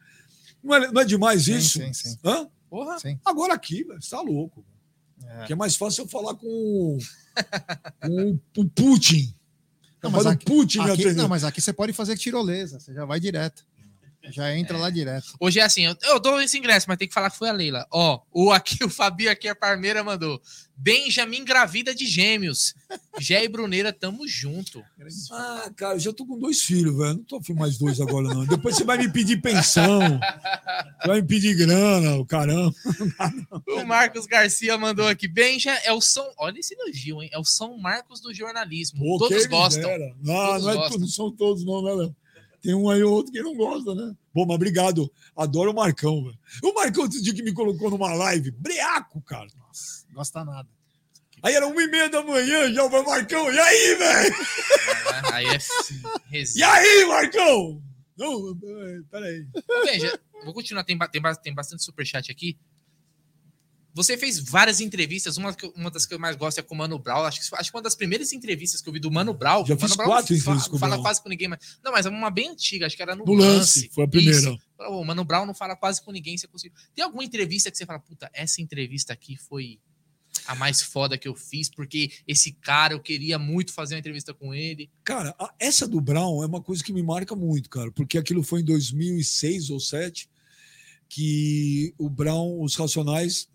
Não 0.62 0.74
é, 0.76 0.92
não 0.92 1.00
é 1.00 1.04
demais 1.04 1.44
Sim, 1.44 1.56
isso? 1.56 1.78
sim, 1.78 1.92
sim. 1.92 2.16
Hã? 2.24 2.48
Porra. 2.70 2.98
Sim. 2.98 3.18
Agora 3.24 3.54
aqui, 3.54 3.84
você 3.84 4.10
tá 4.10 4.20
louco. 4.20 4.64
É. 5.24 5.36
Porque 5.38 5.52
é 5.52 5.56
mais 5.56 5.76
fácil 5.76 6.04
eu 6.04 6.08
falar 6.08 6.34
com, 6.34 6.98
com 8.00 8.38
o 8.62 8.68
Putin. 8.70 9.34
Não, 10.02 10.10
Mas 10.10 10.24
mas 10.24 10.26
o 10.26 10.28
aqui, 10.30 10.44
Putin 10.46 10.78
me 10.82 10.90
aqui- 10.90 11.12
não, 11.12 11.28
mas 11.28 11.44
aqui 11.44 11.60
você 11.60 11.72
pode 11.72 11.92
fazer 11.92 12.16
tirolesa, 12.16 12.80
você 12.80 12.92
já 12.92 13.04
vai 13.04 13.20
direto. 13.20 13.64
Já 14.30 14.56
entra 14.56 14.78
lá 14.78 14.88
direto. 14.88 15.34
Hoje 15.40 15.58
é 15.58 15.62
assim, 15.62 15.84
eu, 15.84 15.96
eu 16.02 16.20
dou 16.20 16.40
esse 16.40 16.56
ingresso, 16.56 16.86
mas 16.88 16.96
tem 16.96 17.08
que 17.08 17.14
falar 17.14 17.30
que 17.30 17.38
foi 17.38 17.48
a 17.48 17.52
Leila. 17.52 17.86
Ó, 17.90 18.20
o 18.32 18.52
aqui, 18.52 18.84
o 18.84 18.88
Fabio 18.88 19.30
aqui, 19.30 19.48
a 19.48 19.54
Parmeira 19.54 20.04
mandou. 20.04 20.40
Benjamin 20.76 21.44
gravida 21.44 21.94
de 21.94 22.06
gêmeos. 22.06 22.74
Jé 23.20 23.44
e 23.44 23.48
Bruneira, 23.48 23.92
tamo 23.92 24.26
junto. 24.26 24.82
Ah, 25.30 25.70
cara, 25.76 25.94
eu 25.94 26.00
já 26.00 26.12
tô 26.12 26.26
com 26.26 26.38
dois 26.38 26.62
filhos, 26.62 26.96
velho. 26.96 27.14
Não 27.14 27.24
tô 27.24 27.36
afim 27.36 27.52
mais 27.54 27.78
dois 27.78 28.00
agora, 28.00 28.28
não. 28.28 28.44
Depois 28.46 28.76
você 28.76 28.84
vai 28.84 28.98
me 28.98 29.08
pedir 29.10 29.40
pensão. 29.40 30.18
Vai 31.06 31.20
me 31.20 31.26
pedir 31.26 31.54
grana, 31.54 32.16
o 32.16 32.26
caramba. 32.26 32.74
O 33.68 33.84
Marcos 33.84 34.26
Garcia 34.26 34.76
mandou 34.76 35.06
aqui. 35.06 35.28
Benja 35.28 35.72
é 35.84 35.92
o 35.92 36.00
São. 36.00 36.28
Olha 36.36 36.58
esse 36.58 36.74
elogio, 36.74 37.22
hein? 37.22 37.30
É 37.32 37.38
o 37.38 37.44
São 37.44 37.78
Marcos 37.78 38.20
do 38.20 38.34
jornalismo. 38.34 38.98
Pô, 38.98 39.18
Todos 39.18 39.46
gostam. 39.46 39.90
Não, 40.20 40.34
Todos 40.34 40.64
não, 40.64 40.72
é 40.72 40.98
não 40.98 41.08
são 41.08 41.30
todos, 41.30 41.64
não, 41.64 41.82
né, 41.82 41.92
Léo? 41.92 42.16
Tem 42.62 42.74
um 42.74 42.88
aí 42.88 43.02
ou 43.02 43.12
outro 43.12 43.32
que 43.32 43.42
não 43.42 43.54
gosta, 43.56 43.92
né? 43.92 44.14
Bom, 44.32 44.46
mas 44.46 44.54
obrigado. 44.54 45.12
Adoro 45.36 45.72
o 45.72 45.74
Marcão, 45.74 46.24
velho. 46.24 46.38
O 46.62 46.72
Marcão, 46.72 47.02
outro 47.02 47.20
dia 47.20 47.34
que 47.34 47.42
me 47.42 47.52
colocou 47.52 47.90
numa 47.90 48.14
live, 48.14 48.52
breaco, 48.52 49.20
cara. 49.22 49.48
Nossa, 49.58 50.06
gosta 50.12 50.44
nada. 50.44 50.68
Aí 51.42 51.54
era 51.54 51.66
uma 51.66 51.82
e 51.82 51.88
meia 51.88 52.08
da 52.08 52.22
manhã, 52.22 52.72
já 52.72 52.84
o 52.84 53.04
Marcão. 53.04 53.52
E 53.52 53.58
aí, 53.58 53.94
velho? 53.96 54.34
Ah, 55.06 55.34
Aí 55.34 55.46
é 55.46 55.58
E 56.56 56.62
aí, 56.62 57.04
Marcão? 57.06 57.82
Não, 58.16 58.56
peraí. 59.10 59.44
Ô, 59.68 59.84
Benja, 59.84 60.20
vou 60.44 60.54
continuar. 60.54 60.84
Tem, 60.84 60.96
tem, 60.96 61.22
tem 61.42 61.54
bastante 61.54 61.82
superchat 61.82 62.30
aqui. 62.30 62.56
Você 63.94 64.16
fez 64.16 64.38
várias 64.38 64.80
entrevistas. 64.80 65.36
Uma, 65.36 65.54
uma 65.74 65.90
das 65.90 66.06
que 66.06 66.14
eu 66.14 66.18
mais 66.18 66.36
gosto 66.36 66.58
é 66.58 66.62
com 66.62 66.74
o 66.74 66.78
Mano 66.78 66.98
Brown. 66.98 67.24
Acho 67.24 67.40
que, 67.40 67.56
acho 67.56 67.70
que 67.70 67.76
uma 67.76 67.82
das 67.82 67.94
primeiras 67.94 68.32
entrevistas 68.32 68.80
que 68.80 68.88
eu 68.88 68.92
vi 68.92 68.98
do 68.98 69.10
Mano 69.10 69.34
Brown. 69.34 69.66
Já 69.66 69.74
Mano 69.74 69.88
fiz 69.88 69.96
Brown 69.96 70.08
quatro 70.08 70.34
entrevistas 70.34 70.68
com 70.68 70.76
o 70.76 70.78
Fala 70.78 71.00
quase 71.00 71.22
com 71.22 71.28
ninguém, 71.28 71.48
mas. 71.48 71.78
Não, 71.84 71.92
mas 71.92 72.06
é 72.06 72.08
uma 72.08 72.30
bem 72.30 72.50
antiga. 72.50 72.86
Acho 72.86 72.96
que 72.96 73.02
era 73.02 73.14
no, 73.14 73.24
No 73.24 73.34
lance, 73.34 73.90
foi 73.92 74.04
a 74.04 74.08
primeira. 74.08 74.38
Isso. 74.38 74.58
O 74.78 75.04
Mano 75.04 75.24
Brown 75.24 75.46
não 75.46 75.54
fala 75.54 75.76
quase 75.76 76.02
com 76.02 76.10
ninguém. 76.10 76.36
Você 76.36 76.46
conseguiu. 76.46 76.76
Tem 76.94 77.04
alguma 77.04 77.24
entrevista 77.24 77.70
que 77.70 77.76
você 77.76 77.84
fala, 77.84 77.98
puta, 77.98 78.30
essa 78.32 78.62
entrevista 78.62 79.12
aqui 79.12 79.36
foi 79.36 79.78
a 80.46 80.54
mais 80.54 80.82
foda 80.82 81.18
que 81.18 81.28
eu 81.28 81.34
fiz, 81.34 81.68
porque 81.68 82.10
esse 82.26 82.52
cara 82.52 82.94
eu 82.94 83.00
queria 83.00 83.38
muito 83.38 83.72
fazer 83.72 83.94
uma 83.94 84.00
entrevista 84.00 84.32
com 84.32 84.54
ele. 84.54 84.90
Cara, 85.04 85.34
essa 85.58 85.86
do 85.86 86.00
Brown 86.00 86.42
é 86.42 86.46
uma 86.46 86.60
coisa 86.60 86.82
que 86.82 86.92
me 86.92 87.02
marca 87.02 87.36
muito, 87.36 87.68
cara, 87.68 87.92
porque 87.92 88.18
aquilo 88.18 88.42
foi 88.42 88.60
em 88.60 88.64
2006 88.64 89.70
ou 89.70 89.76
2007 89.76 90.30
que 91.08 91.94
o 91.98 92.08
Brown, 92.08 92.62
os 92.62 92.74
Racionais, 92.74 93.46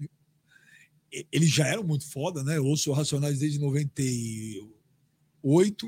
eles 1.31 1.49
já 1.49 1.67
eram 1.67 1.83
muito 1.83 2.09
foda, 2.09 2.43
né? 2.43 2.57
Eu 2.57 2.65
ouço 2.65 2.91
Racionais 2.91 3.39
desde 3.39 3.59
98, 3.59 5.87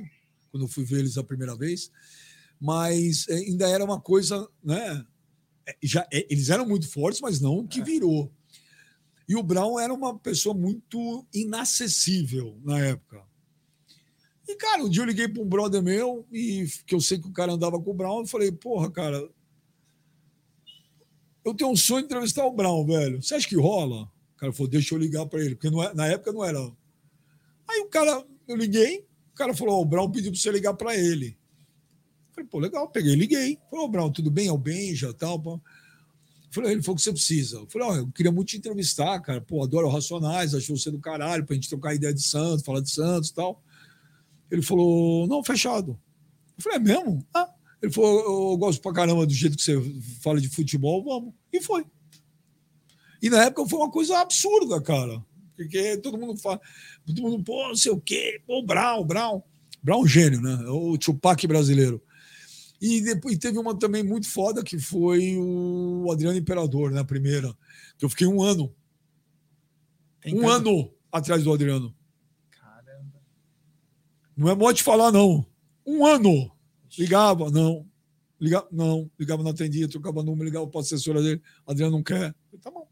quando 0.51 0.63
eu 0.63 0.67
fui 0.67 0.83
ver 0.83 0.99
eles 0.99 1.17
a 1.17 1.23
primeira 1.23 1.55
vez, 1.55 1.91
mas 2.59 3.27
é, 3.27 3.35
ainda 3.35 3.69
era 3.69 3.83
uma 3.83 3.99
coisa, 3.99 4.47
né? 4.63 5.05
É, 5.65 5.77
Já, 5.81 6.07
é, 6.11 6.25
eles 6.29 6.49
eram 6.49 6.67
muito 6.67 6.89
fortes, 6.89 7.21
mas 7.21 7.39
não 7.39 7.59
o 7.59 7.67
que 7.67 7.81
virou. 7.81 8.31
E 9.27 9.35
o 9.35 9.43
Brown 9.43 9.79
era 9.79 9.93
uma 9.93 10.17
pessoa 10.17 10.55
muito 10.55 11.25
inacessível 11.33 12.59
na 12.63 12.79
época. 12.79 13.23
E, 14.47 14.55
cara, 14.55 14.83
um 14.83 14.89
dia 14.89 15.03
eu 15.03 15.05
liguei 15.05 15.27
para 15.27 15.43
um 15.43 15.47
brother 15.47 15.83
meu, 15.83 16.25
e 16.31 16.67
que 16.87 16.95
eu 16.95 16.99
sei 16.99 17.19
que 17.19 17.27
o 17.27 17.31
cara 17.31 17.53
andava 17.53 17.79
com 17.79 17.91
o 17.91 17.93
Brown, 17.93 18.21
eu 18.21 18.25
falei, 18.25 18.51
porra, 18.51 18.89
cara, 18.89 19.29
eu 21.45 21.53
tenho 21.53 21.69
um 21.69 21.75
sonho 21.75 22.01
de 22.01 22.05
entrevistar 22.05 22.45
o 22.45 22.51
Brown, 22.51 22.85
velho. 22.85 23.21
Você 23.21 23.35
acha 23.35 23.47
que 23.47 23.55
rola? 23.55 24.11
O 24.39 24.41
cara 24.41 24.53
falou, 24.53 24.69
deixa 24.69 24.95
eu 24.95 24.97
ligar 24.97 25.25
para 25.25 25.43
ele, 25.43 25.53
porque 25.53 25.67
é- 25.67 25.93
na 25.93 26.07
época 26.07 26.31
não 26.31 26.45
era. 26.45 26.57
Aí 27.67 27.81
o 27.81 27.89
cara, 27.89 28.25
eu 28.47 28.55
liguei, 28.55 29.05
o 29.33 29.35
cara 29.35 29.53
falou, 29.53 29.75
ó, 29.75 29.81
o 29.81 29.85
Brown 29.85 30.09
pediu 30.09 30.31
para 30.31 30.39
você 30.39 30.49
ligar 30.49 30.73
para 30.75 30.95
ele. 30.95 31.37
Eu 32.29 32.33
falei, 32.33 32.49
pô, 32.49 32.59
legal, 32.59 32.87
peguei, 32.89 33.15
liguei. 33.15 33.59
Falei, 33.69 33.85
ô, 33.85 33.89
Brown, 33.89 34.09
tudo 34.09 34.31
bem? 34.31 34.47
É 34.47 34.51
o 34.51 34.57
Benja, 34.57 35.13
tal, 35.13 35.37
pô. 35.37 35.59
Falei, 36.51 36.71
ele 36.71 36.81
falou 36.81 36.95
que 36.95 37.01
você 37.01 37.11
precisa. 37.11 37.57
Eu 37.57 37.67
falei, 37.67 37.87
ó, 37.89 37.95
eu 37.97 38.07
queria 38.13 38.31
muito 38.31 38.47
te 38.47 38.57
entrevistar, 38.57 39.19
cara. 39.19 39.41
Pô, 39.41 39.61
adoro 39.61 39.89
Racionais, 39.89 40.55
achou 40.55 40.77
você 40.77 40.89
do 40.89 40.99
caralho, 40.99 41.45
pra 41.45 41.53
gente 41.53 41.67
trocar 41.67 41.93
ideia 41.93 42.13
de 42.13 42.23
Santos, 42.23 42.65
falar 42.65 42.79
de 42.79 42.89
Santos 42.89 43.29
e 43.29 43.33
tal. 43.33 43.61
Ele 44.49 44.61
falou, 44.61 45.27
não, 45.27 45.43
fechado. 45.43 45.99
Eu 46.57 46.63
falei, 46.63 46.77
é 46.77 46.81
mesmo? 46.81 47.27
Ah. 47.33 47.53
Ele 47.81 47.91
falou, 47.91 48.51
eu 48.51 48.57
gosto 48.57 48.81
pra 48.81 48.93
caramba 48.93 49.25
do 49.25 49.33
jeito 49.33 49.57
que 49.57 49.63
você 49.63 49.79
fala 50.21 50.39
de 50.39 50.47
futebol, 50.47 51.03
vamos. 51.03 51.33
E 51.51 51.61
foi. 51.61 51.85
E 53.21 53.29
na 53.29 53.43
época 53.45 53.67
foi 53.69 53.79
uma 53.79 53.91
coisa 53.91 54.19
absurda, 54.19 54.81
cara. 54.81 55.23
Porque 55.55 55.97
todo 55.97 56.17
mundo 56.17 56.37
fala, 56.37 56.59
todo 57.05 57.21
mundo, 57.21 57.43
pô, 57.43 57.67
não 57.67 57.75
sei 57.75 57.91
o 57.91 57.99
quê, 57.99 58.41
pô, 58.47 58.63
Brown, 58.63 59.03
Brown. 59.05 59.41
Brown 59.83 60.05
gênio, 60.07 60.41
né? 60.41 60.53
É 60.65 60.69
o 60.69 60.97
Tupac 60.97 61.45
brasileiro. 61.47 62.01
E 62.81 63.01
depois 63.01 63.37
teve 63.37 63.57
uma 63.57 63.77
também 63.77 64.03
muito 64.03 64.29
foda 64.29 64.63
que 64.63 64.79
foi 64.79 65.35
o 65.37 66.09
Adriano 66.11 66.37
Imperador, 66.37 66.91
né? 66.91 67.01
A 67.01 67.05
primeira. 67.05 67.53
Que 67.97 68.05
eu 68.05 68.09
fiquei 68.09 68.25
um 68.27 68.41
ano. 68.41 68.73
Tem 70.21 70.33
um 70.33 70.41
tanto- 70.41 70.69
ano 70.69 70.93
atrás 71.11 71.43
do 71.43 71.51
Adriano. 71.53 71.93
Caramba. 72.51 73.21
Não 74.35 74.49
é 74.49 74.55
modo 74.55 74.75
de 74.75 74.83
falar, 74.83 75.11
não. 75.11 75.45
Um 75.85 76.05
ano. 76.05 76.51
Ligava, 76.97 77.49
não. 77.51 77.85
Ligava, 78.39 78.67
não. 78.71 79.11
Ligava, 79.19 79.43
não 79.43 79.51
atendia, 79.51 79.87
trocava 79.89 80.23
número, 80.23 80.45
ligava 80.45 80.67
para 80.67 80.79
a 80.79 80.83
assessora 80.83 81.21
dele. 81.21 81.41
Adriano 81.67 81.91
não 81.97 82.03
quer. 82.03 82.33
Falei, 82.49 82.61
tá 82.61 82.71
bom. 82.71 82.88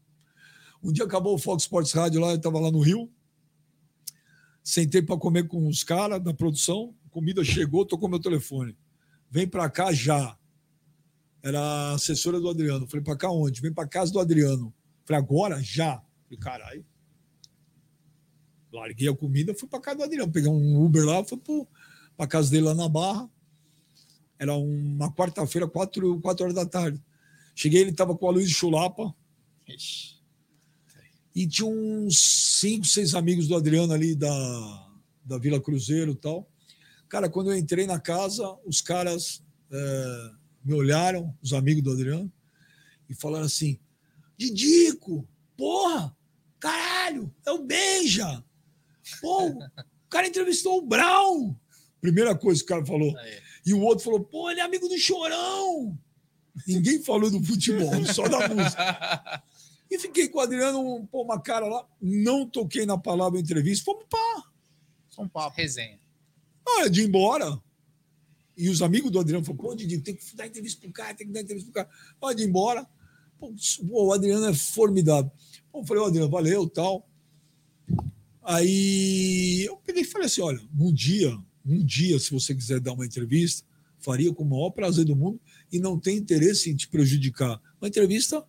Um 0.82 0.92
dia 0.92 1.04
acabou 1.04 1.34
o 1.34 1.38
Fox 1.38 1.64
Sports 1.64 1.92
Rádio 1.92 2.20
lá, 2.20 2.30
eu 2.30 2.36
estava 2.36 2.60
lá 2.60 2.70
no 2.70 2.80
Rio. 2.80 3.10
Sentei 4.62 5.02
para 5.02 5.16
comer 5.16 5.48
com 5.48 5.66
os 5.66 5.82
caras 5.82 6.22
da 6.22 6.34
produção. 6.34 6.94
Comida 7.10 7.42
chegou, 7.42 7.86
tocou 7.86 8.08
meu 8.08 8.20
telefone. 8.20 8.76
Vem 9.30 9.48
para 9.48 9.68
cá 9.68 9.92
já. 9.92 10.38
Era 11.42 11.60
a 11.60 11.92
assessora 11.92 12.40
do 12.40 12.48
Adriano. 12.48 12.86
Falei, 12.86 13.02
para 13.02 13.16
cá 13.16 13.30
onde? 13.30 13.60
Vem 13.60 13.72
para 13.72 13.88
casa 13.88 14.12
do 14.12 14.20
Adriano. 14.20 14.74
Falei, 15.04 15.22
agora? 15.22 15.60
Já. 15.62 16.02
Falei, 16.24 16.38
caralho. 16.38 16.86
Larguei 18.72 19.08
a 19.08 19.16
comida, 19.16 19.54
fui 19.54 19.68
para 19.68 19.80
casa 19.80 19.98
do 19.98 20.04
Adriano. 20.04 20.30
Peguei 20.30 20.50
um 20.50 20.84
Uber 20.84 21.04
lá, 21.04 21.24
fui 21.24 21.40
para 22.16 22.26
casa 22.26 22.50
dele 22.50 22.66
lá 22.66 22.74
na 22.74 22.88
Barra. 22.88 23.28
Era 24.38 24.54
uma 24.54 25.10
quarta-feira, 25.12 25.66
quatro, 25.66 26.20
quatro 26.20 26.44
horas 26.44 26.54
da 26.54 26.66
tarde. 26.66 27.02
Cheguei, 27.54 27.80
ele 27.80 27.90
estava 27.90 28.16
com 28.16 28.28
a 28.28 28.32
Luiz 28.32 28.50
Chulapa. 28.50 29.14
E 31.38 31.46
tinha 31.46 31.68
uns 31.68 32.18
cinco, 32.58 32.84
seis 32.84 33.14
amigos 33.14 33.46
do 33.46 33.54
Adriano 33.54 33.92
ali 33.92 34.12
da, 34.16 34.88
da 35.24 35.38
Vila 35.38 35.60
Cruzeiro 35.60 36.10
e 36.10 36.16
tal. 36.16 36.50
Cara, 37.08 37.30
quando 37.30 37.52
eu 37.52 37.56
entrei 37.56 37.86
na 37.86 38.00
casa, 38.00 38.42
os 38.66 38.80
caras 38.80 39.40
é, 39.70 40.30
me 40.64 40.74
olharam, 40.74 41.32
os 41.40 41.52
amigos 41.52 41.84
do 41.84 41.92
Adriano, 41.92 42.32
e 43.08 43.14
falaram 43.14 43.44
assim: 43.44 43.78
Didico, 44.36 45.28
porra, 45.56 46.12
caralho, 46.58 47.32
é 47.46 47.52
o 47.52 47.62
Beija. 47.62 48.44
Pô, 49.20 49.46
o 49.46 50.08
cara 50.10 50.26
entrevistou 50.26 50.78
o 50.78 50.86
Brown. 50.88 51.54
Primeira 52.00 52.34
coisa 52.34 52.60
que 52.60 52.64
o 52.64 52.68
cara 52.68 52.84
falou. 52.84 53.16
Aí. 53.16 53.38
E 53.64 53.72
o 53.72 53.80
outro 53.80 54.04
falou: 54.04 54.24
pô, 54.24 54.50
ele 54.50 54.58
é 54.58 54.64
amigo 54.64 54.88
do 54.88 54.98
Chorão. 54.98 55.96
Ninguém 56.66 57.00
falou 57.00 57.30
do 57.30 57.40
futebol, 57.44 58.04
só 58.06 58.26
da 58.26 58.48
música. 58.48 59.40
E 59.90 59.98
fiquei 59.98 60.28
com 60.28 60.38
o 60.38 60.40
Adriano, 60.40 61.06
pô, 61.10 61.22
uma 61.22 61.40
cara 61.40 61.66
lá. 61.66 61.86
Não 62.00 62.46
toquei 62.46 62.84
na 62.84 62.98
palavra 62.98 63.40
entrevista. 63.40 63.84
Fomos 63.84 64.04
pá. 64.08 64.50
Só 65.08 65.22
um 65.22 65.28
papo. 65.28 65.56
Resenha. 65.56 65.98
Ah, 66.66 66.88
de 66.88 67.02
ir 67.02 67.08
embora. 67.08 67.60
E 68.56 68.68
os 68.68 68.82
amigos 68.82 69.10
do 69.10 69.20
Adriano 69.20 69.44
falaram, 69.44 69.64
pô, 69.64 69.74
Didi, 69.74 70.00
tem 70.00 70.14
que 70.14 70.36
dar 70.36 70.46
entrevista 70.46 70.80
pro 70.80 70.92
cara, 70.92 71.14
tem 71.14 71.26
que 71.26 71.32
dar 71.32 71.40
entrevista 71.40 71.70
pro 71.70 71.84
cara. 71.84 71.96
Pode 72.20 72.42
ir 72.42 72.46
embora. 72.46 72.86
Pô, 73.38 73.54
o 73.90 74.12
Adriano 74.12 74.46
é 74.46 74.54
formidável. 74.54 75.30
Pô, 75.70 75.80
eu 75.80 75.84
falei, 75.84 76.02
ô 76.02 76.06
Adriano, 76.06 76.30
valeu, 76.30 76.68
tal. 76.68 77.08
Aí 78.42 79.64
eu 79.64 79.76
peguei 79.78 80.02
e 80.02 80.06
falei 80.06 80.26
assim, 80.26 80.40
olha, 80.40 80.60
um 80.78 80.92
dia, 80.92 81.38
um 81.64 81.84
dia, 81.84 82.18
se 82.18 82.30
você 82.30 82.54
quiser 82.54 82.80
dar 82.80 82.92
uma 82.92 83.06
entrevista, 83.06 83.64
Faria 83.98 84.32
com 84.32 84.44
o 84.44 84.48
maior 84.48 84.70
prazer 84.70 85.04
do 85.04 85.16
mundo 85.16 85.40
e 85.72 85.78
não 85.78 85.98
tem 85.98 86.16
interesse 86.16 86.70
em 86.70 86.76
te 86.76 86.88
prejudicar. 86.88 87.60
Uma 87.80 87.88
entrevista 87.88 88.44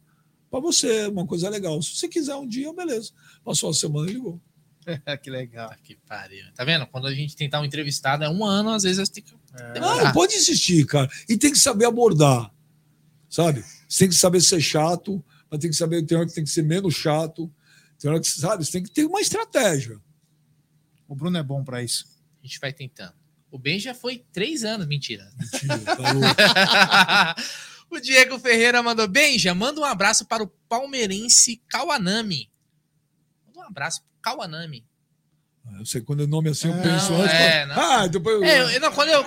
para 0.50 0.60
você, 0.60 1.08
uma 1.08 1.26
coisa 1.26 1.50
legal. 1.50 1.82
Se 1.82 1.96
você 1.96 2.08
quiser 2.08 2.36
um 2.36 2.48
dia, 2.48 2.74
beleza. 2.74 3.12
Passou 3.44 3.70
a 3.70 3.74
semana 3.74 4.10
e 4.10 4.14
ligou. 4.14 4.42
que 5.22 5.30
legal. 5.30 5.74
Que 5.84 5.96
pariu. 6.08 6.46
Tá 6.56 6.64
vendo? 6.64 6.88
Quando 6.88 7.08
a 7.08 7.14
gente 7.14 7.36
tentar 7.36 7.62
um 7.62 7.66
entrevistado, 7.66 8.24
é 8.24 8.30
um 8.30 8.44
ano, 8.44 8.72
às 8.72 8.84
vezes 8.84 9.10
tem 9.10 9.24
que. 9.24 9.34
É. 9.54 9.80
Não, 9.80 10.12
pode 10.12 10.36
insistir, 10.36 10.86
cara. 10.86 11.10
E 11.28 11.38
tem 11.38 11.52
que 11.52 11.60
saber 11.60 11.86
abordar. 11.86 12.52
Sabe? 13.30 13.64
Você 13.88 14.00
tem 14.00 14.10
que 14.10 14.16
saber 14.16 14.42
ser 14.42 14.62
chato, 14.62 15.24
mas 15.50 15.60
tem 15.60 15.70
que 15.70 15.76
saber, 15.76 16.04
tem 16.04 16.18
hora 16.18 16.28
que 16.28 16.34
tem 16.34 16.44
que 16.44 16.50
ser 16.50 16.64
menos 16.64 16.96
chato. 16.96 17.52
Tem 18.00 18.10
hora 18.10 18.20
que, 18.20 18.28
sabe, 18.28 18.66
você 18.66 18.72
tem 18.72 18.84
que 18.84 18.92
ter 18.92 19.06
uma 19.06 19.22
estratégia. 19.22 20.00
O 21.08 21.16
Bruno 21.16 21.38
é 21.38 21.44
bom 21.44 21.64
pra 21.64 21.84
isso. 21.84 22.06
A 22.42 22.48
gente 22.48 22.60
vai 22.60 22.72
tentando. 22.72 23.14
O 23.52 23.58
Ben 23.58 23.80
já 23.80 23.94
foi 23.94 24.24
três 24.32 24.64
anos, 24.64 24.88
mentira. 24.88 25.30
Mentira, 25.38 25.80
tá 25.80 26.12
louco. 26.14 26.28
o 27.90 28.00
Diego 28.00 28.40
Ferreira 28.40 28.82
mandou: 28.84 29.08
Benja, 29.08 29.54
manda 29.54 29.80
um 29.82 29.86
abraço 29.86 30.26
para 30.26 30.44
o 30.44 30.48
palmeirense 30.68 31.62
Kawanami. 31.68 32.50
Manda 33.48 33.60
um 33.60 33.64
abraço 33.64 34.02
pro 34.02 34.10
Kawanami. 34.22 34.86
Eu 35.78 35.86
sei 35.86 36.02
quando 36.02 36.22
o 36.22 36.28
nome 36.28 36.50
assim 36.50 36.68
eu 36.68 36.76
Não, 36.76 36.82
penso 36.84 37.14
antes. 37.14 37.34
é. 37.36 37.64
Ah, 37.72 38.08
depois 38.08 38.36
eu. 38.38 38.44
É, 38.44 38.80
não, 38.80 38.92
quando 38.92 39.10
eu, 39.10 39.22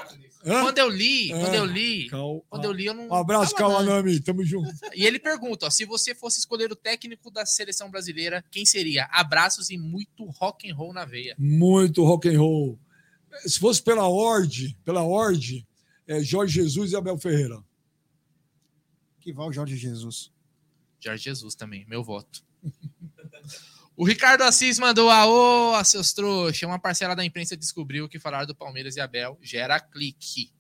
Hã? 0.45 0.63
quando 0.63 0.79
eu 0.79 0.89
li, 0.89 1.31
É. 1.31 1.39
quando 1.41 1.55
eu 1.55 1.65
li, 1.65 2.09
Cal- 2.11 2.45
quando 2.51 2.65
eu 2.65 2.73
li, 2.73 2.87
eu 2.87 2.95
não. 2.95 3.07
Um 3.09 3.15
abraço, 3.15 3.55
Kawanami. 3.55 4.19
Tamo 4.21 4.45
junto. 4.45 4.69
E 4.95 5.07
ele 5.07 5.19
pergunta: 5.21 5.67
ó, 5.67 5.71
se 5.71 5.85
você 5.85 6.15
fosse 6.15 6.41
escolher 6.41 6.71
o 6.73 6.77
técnico 6.77 7.31
da 7.31 7.47
seleção 7.47 7.91
brasileira, 7.91 8.45
quem 8.51 8.65
seria? 8.67 9.05
Abraços 9.13 9.71
e 9.71 9.79
muito 9.79 10.25
rock 10.31 10.69
and 10.71 10.75
roll 10.75 10.93
na 10.93 11.05
veia. 11.05 11.35
Muito 11.39 12.03
rock 12.05 12.29
and 12.29 12.39
roll. 12.41 12.79
Se 13.47 13.59
fosse 13.59 13.81
pela 13.83 14.09
Ord, 14.09 14.77
pela 14.85 15.03
Ord, 15.05 15.65
é 16.07 16.21
Jorge 16.23 16.55
Jesus 16.63 16.93
e 16.93 16.97
Abel 16.97 17.17
Ferreira. 17.19 17.63
Que 19.23 19.33
vai 19.33 19.47
o 19.47 19.53
Jorge 19.53 19.77
Jesus. 19.77 20.31
Jorge 21.01 21.25
Jesus 21.25 21.55
também, 21.55 21.87
meu 21.89 22.03
voto. 22.03 22.45
O 23.95 24.07
Ricardo 24.07 24.41
Assis 24.43 24.79
mandou 24.79 25.11
aô, 25.11 25.75
a 25.75 25.85
seus 25.85 26.15
trouxas. 26.15 26.63
Uma 26.63 26.79
parcela 26.79 27.15
da 27.15 27.23
imprensa 27.23 27.55
descobriu 27.55 28.09
que 28.09 28.19
falar 28.19 28.47
do 28.47 28.55
Palmeiras 28.55 28.97
e 28.97 29.01
Abel 29.01 29.39
gera 29.43 29.79
clique. 29.79 30.51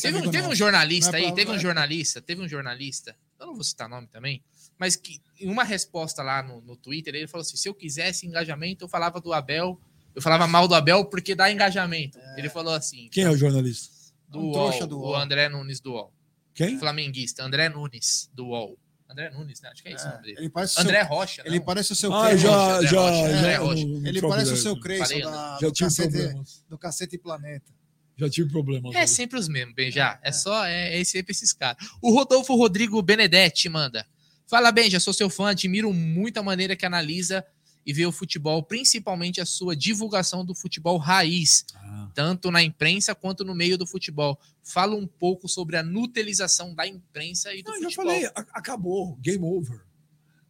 Teve, 0.00 0.18
um, 0.18 0.30
teve 0.30 0.48
um 0.48 0.54
jornalista 0.54 1.16
é 1.16 1.26
aí, 1.26 1.32
teve 1.32 1.52
um 1.52 1.54
é- 1.54 1.58
jornalista, 1.60 2.20
teve 2.20 2.42
um 2.42 2.48
jornalista, 2.48 3.16
eu 3.38 3.46
não 3.46 3.54
vou 3.54 3.62
citar 3.62 3.88
nome 3.88 4.08
também, 4.08 4.42
mas 4.78 4.96
que 4.96 5.20
em 5.38 5.48
uma 5.48 5.62
resposta 5.62 6.22
lá 6.22 6.42
no, 6.42 6.60
no 6.62 6.76
Twitter, 6.76 7.14
ele 7.14 7.28
falou 7.28 7.42
assim: 7.42 7.56
se 7.56 7.68
eu 7.68 7.74
quisesse 7.74 8.26
engajamento, 8.26 8.84
eu 8.84 8.88
falava 8.88 9.20
do 9.20 9.32
Abel, 9.32 9.78
eu 10.14 10.22
falava 10.22 10.46
mal 10.46 10.66
do 10.66 10.74
Abel 10.74 11.04
porque 11.04 11.34
dá 11.34 11.52
engajamento. 11.52 12.18
Ele 12.36 12.48
falou 12.48 12.74
assim: 12.74 13.08
Quem 13.10 13.24
é 13.24 13.30
o 13.30 13.36
jornalista? 13.36 13.94
do 14.26 14.40
Um 14.40 14.50
UOL, 14.50 14.86
do 14.86 14.98
o 14.98 15.02
UOL. 15.02 15.16
André 15.16 15.48
Nunes 15.48 15.80
do 15.80 15.92
UOL. 15.92 16.12
Quem? 16.54 16.78
Flamenguista, 16.78 17.42
André 17.44 17.68
Nunes 17.68 18.30
do 18.32 18.46
UOL. 18.46 18.78
André 19.10 19.30
Nunes, 19.30 19.60
né? 19.60 19.68
Acho 19.70 19.82
que 19.82 19.88
é 19.88 19.92
esse 19.92 20.04
o 20.04 20.08
É, 20.08 20.10
nome 20.12 20.22
dele. 20.22 20.36
ele 20.38 20.48
parece 20.50 20.80
André 20.80 21.00
seu, 21.04 21.08
Rocha. 21.14 21.42
ele 21.44 21.58
não. 21.58 21.64
parece 21.64 21.92
o 21.92 21.94
seu 21.94 22.12
Ah, 22.14 22.26
Creyson. 22.28 22.46
já, 22.46 22.76
André 22.76 22.88
já, 22.88 23.00
Rocha, 23.00 23.26
André 23.36 23.52
já. 23.52 23.58
Rocha. 23.58 23.84
no- 23.86 23.98
no 24.00 24.08
Ele 24.08 24.20
parece 24.22 24.52
o 24.52 24.56
seu 24.56 24.80
Creyson 24.80 25.18
da, 25.20 25.58
Já 25.60 25.66
do, 25.68 25.72
tive 25.72 25.86
cacete, 25.90 26.10
problemas. 26.12 26.64
do 26.68 26.78
Cacete 26.78 27.18
Planeta. 27.18 27.72
Já 28.16 28.30
tive 28.30 28.50
problemas. 28.50 28.94
É 28.94 29.06
sempre 29.06 29.38
os 29.38 29.48
mesmos, 29.48 29.74
Benja. 29.74 30.18
É 30.22 30.30
só, 30.32 30.64
é, 30.64 31.00
é 31.00 31.04
sempre 31.04 31.32
esses 31.32 31.52
caras. 31.52 31.84
O 32.00 32.12
Rodolfo 32.12 32.54
Rodrigo 32.54 33.00
Benedetti 33.02 33.68
manda. 33.68 34.06
Fala, 34.46 34.70
Benja, 34.70 35.00
sou 35.00 35.12
seu 35.12 35.28
fã, 35.28 35.50
admiro 35.50 35.92
muito 35.92 36.38
a 36.38 36.42
maneira 36.42 36.76
que 36.76 36.86
analisa 36.86 37.44
e 37.86 37.92
vê 37.92 38.06
o 38.06 38.12
futebol, 38.12 38.62
principalmente 38.62 39.40
a 39.40 39.46
sua 39.46 39.76
divulgação 39.76 40.44
do 40.44 40.54
futebol 40.54 40.96
raiz, 40.98 41.64
Ah, 41.74 42.10
tanto 42.14 42.50
na 42.50 42.62
imprensa 42.62 43.14
quanto 43.14 43.44
no 43.44 43.54
meio 43.54 43.76
do 43.76 43.86
futebol. 43.86 44.38
Fala 44.62 44.94
um 44.96 45.06
pouco 45.06 45.48
sobre 45.48 45.76
a 45.76 45.82
nutilização 45.82 46.74
da 46.74 46.86
imprensa 46.86 47.52
e 47.54 47.62
do 47.62 47.70
Não, 47.70 47.76
já 47.78 47.84
futebol. 47.90 48.04
falei, 48.06 48.26
a- 48.26 48.32
acabou. 48.52 49.16
Game 49.16 49.44
over. 49.44 49.84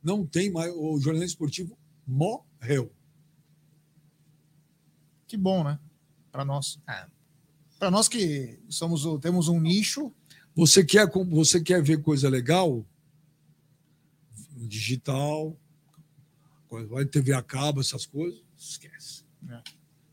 Não 0.03 0.25
tem 0.27 0.51
mais. 0.51 0.73
O 0.77 0.99
jornalismo 1.01 1.33
esportivo 1.33 1.79
morreu. 2.07 2.93
Que 5.27 5.37
bom, 5.37 5.65
né? 5.65 5.79
Para 6.31 6.45
nós. 6.45 6.79
Ah. 6.87 7.09
Para 7.79 7.91
nós 7.91 8.09
que 8.09 8.59
somos 8.69 9.03
temos 9.21 9.49
um 9.49 9.59
nicho, 9.61 10.13
Você 10.57 10.85
quer, 10.85 11.11
você 11.11 11.61
quer 11.61 11.83
ver 11.83 12.01
coisa 12.01 12.29
legal? 12.29 12.87
Digital, 14.57 15.57
vai 16.83 17.05
TV 17.05 17.33
a 17.33 17.43
cabo, 17.43 17.81
essas 17.81 18.05
coisas, 18.07 18.41
esquece. 18.59 19.25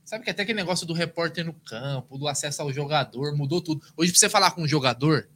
Sabe 0.04 0.26
que 0.26 0.30
até 0.30 0.44
aquele 0.44 0.58
negócio 0.58 0.86
do 0.86 0.94
repórter 0.94 1.46
no 1.46 1.54
campo, 1.54 2.18
do 2.18 2.28
acesso 2.28 2.62
ao 2.62 2.74
jogador, 2.74 3.36
mudou 3.36 3.62
tudo. 3.62 3.82
Hoje, 3.96 4.12
pra 4.12 4.20
você 4.20 4.30
falar 4.30 4.52
com 4.52 4.62
um 4.64 4.68
jogador, 4.68 5.30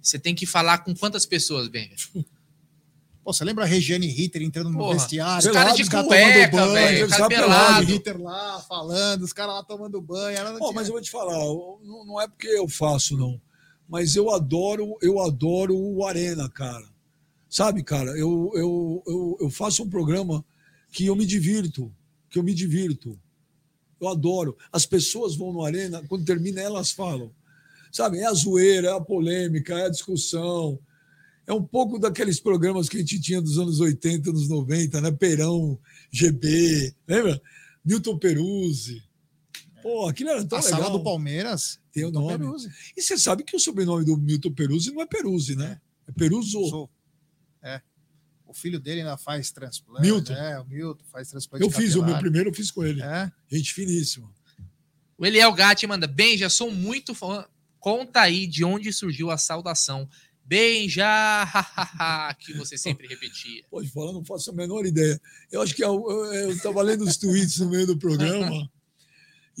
você 0.00 0.18
tem 0.18 0.34
que 0.34 0.46
falar 0.46 0.78
com 0.78 0.94
quantas 0.94 1.26
pessoas, 1.26 1.66
Benja? 1.68 1.96
Pô, 3.22 3.32
você 3.34 3.44
lembra 3.44 3.64
a 3.64 3.66
Regiane 3.66 4.06
Ritter 4.06 4.40
entrando 4.40 4.70
no 4.70 4.78
Porra, 4.78 4.94
vestiário? 4.94 5.46
Os 5.46 5.54
caras 5.54 5.76
de 5.76 5.82
os 5.82 5.88
caras 5.88 6.06
cueca, 6.06 6.50
tomando 6.50 6.72
banho, 6.72 6.86
velho. 6.86 7.06
Os 7.06 7.12
caras 7.12 7.28
pelado. 7.28 7.86
Ritter 7.86 8.20
lá 8.22 8.60
falando, 8.60 9.22
os 9.22 9.32
caras 9.32 9.54
lá 9.56 9.62
tomando 9.62 10.00
banho. 10.00 10.38
Ela 10.38 10.58
tinha- 10.58 10.72
mas 10.72 10.86
eu 10.86 10.94
vou 10.94 11.02
te 11.02 11.10
falar, 11.10 11.34
não, 11.34 12.04
não 12.06 12.20
é 12.20 12.26
porque 12.26 12.46
eu 12.46 12.66
faço, 12.68 13.16
não. 13.16 13.38
Mas 13.88 14.16
eu 14.16 14.30
adoro, 14.30 14.96
eu 15.02 15.20
adoro 15.20 15.76
o 15.76 16.06
Arena, 16.06 16.48
cara. 16.48 16.88
Sabe, 17.48 17.82
cara, 17.82 18.10
eu, 18.12 18.50
eu, 18.54 19.02
eu, 19.06 19.36
eu 19.40 19.50
faço 19.50 19.82
um 19.82 19.90
programa 19.90 20.44
que 20.90 21.06
eu 21.06 21.16
me 21.16 21.24
divirto, 21.24 21.94
que 22.28 22.38
eu 22.38 22.42
me 22.42 22.54
divirto. 22.54 23.18
Eu 24.00 24.08
adoro. 24.08 24.56
As 24.72 24.86
pessoas 24.86 25.36
vão 25.36 25.52
no 25.52 25.64
Arena, 25.64 26.02
quando 26.08 26.24
termina, 26.24 26.60
elas 26.60 26.90
falam. 26.90 27.32
Sabe, 27.92 28.18
é 28.18 28.26
a 28.26 28.32
zoeira, 28.32 28.88
é 28.88 28.92
a 28.92 29.00
polêmica, 29.00 29.74
é 29.78 29.86
a 29.86 29.90
discussão. 29.90 30.78
É 31.46 31.52
um 31.52 31.62
pouco 31.62 31.98
daqueles 31.98 32.38
programas 32.38 32.88
que 32.88 32.96
a 32.96 33.00
gente 33.00 33.20
tinha 33.20 33.42
dos 33.42 33.58
anos 33.58 33.80
80, 33.80 34.30
anos 34.30 34.48
90, 34.48 35.00
né? 35.00 35.10
Perão, 35.10 35.78
GB, 36.10 36.94
lembra? 37.06 37.42
Milton 37.84 38.18
Peruzzi. 38.18 39.02
Pô, 39.82 40.06
aquilo 40.06 40.30
era 40.30 40.44
tão 40.44 40.58
a 40.58 40.62
legal. 40.62 40.80
sala 40.80 40.90
do 40.92 41.02
Palmeiras 41.02 41.80
Tem 41.92 42.04
o 42.04 42.10
nome. 42.10 42.38
Peruzzi. 42.38 42.70
E 42.96 43.02
você 43.02 43.18
sabe 43.18 43.42
que 43.42 43.56
o 43.56 43.60
sobrenome 43.60 44.04
do 44.04 44.16
Milton 44.16 44.52
Peruzzi 44.52 44.92
não 44.92 45.02
é 45.02 45.06
Peruzzi, 45.06 45.56
né? 45.56 45.80
É 46.06 46.12
Peruzzo. 46.12 46.68
Sou. 46.68 46.90
É. 47.62 47.80
O 48.50 48.54
filho 48.54 48.80
dele 48.80 49.02
ainda 49.02 49.16
faz 49.16 49.52
transplante. 49.52 50.02
Milton. 50.02 50.32
É, 50.32 50.58
o 50.58 50.66
Milton 50.66 51.04
faz 51.04 51.28
transplante. 51.28 51.64
Eu 51.64 51.70
fiz 51.70 51.94
o 51.94 52.04
meu 52.04 52.18
primeiro, 52.18 52.50
eu 52.50 52.54
fiz 52.54 52.68
com 52.68 52.84
ele. 52.84 53.00
É. 53.00 53.30
Gente 53.48 53.72
finíssima. 53.72 54.28
O 55.16 55.24
Eliel 55.24 55.52
Gatti 55.52 55.86
manda, 55.86 56.08
Benja, 56.08 56.50
sou 56.50 56.68
muito 56.68 57.14
fã. 57.14 57.46
Conta 57.78 58.22
aí 58.22 58.48
de 58.48 58.64
onde 58.64 58.92
surgiu 58.92 59.30
a 59.30 59.38
saudação. 59.38 60.08
Benja, 60.44 61.06
que 62.40 62.52
você 62.54 62.76
sempre 62.76 63.06
repetia. 63.06 63.62
Pode 63.70 63.88
falar, 63.88 64.12
não 64.12 64.24
faço 64.24 64.50
a 64.50 64.52
menor 64.52 64.84
ideia. 64.84 65.20
Eu 65.52 65.62
acho 65.62 65.72
que 65.72 65.84
eu, 65.84 66.10
eu, 66.10 66.50
estava 66.50 66.82
lendo 66.82 67.04
os 67.04 67.16
tweets 67.16 67.60
no 67.60 67.70
meio 67.70 67.86
do 67.86 67.96
programa. 67.96 68.50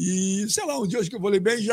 E, 0.02 0.46
sei 0.48 0.64
lá, 0.64 0.78
um 0.80 0.86
dia 0.86 0.96
eu 0.96 1.02
acho 1.02 1.10
que 1.10 1.16
eu 1.16 1.20
falei 1.20 1.38
bem 1.38 1.58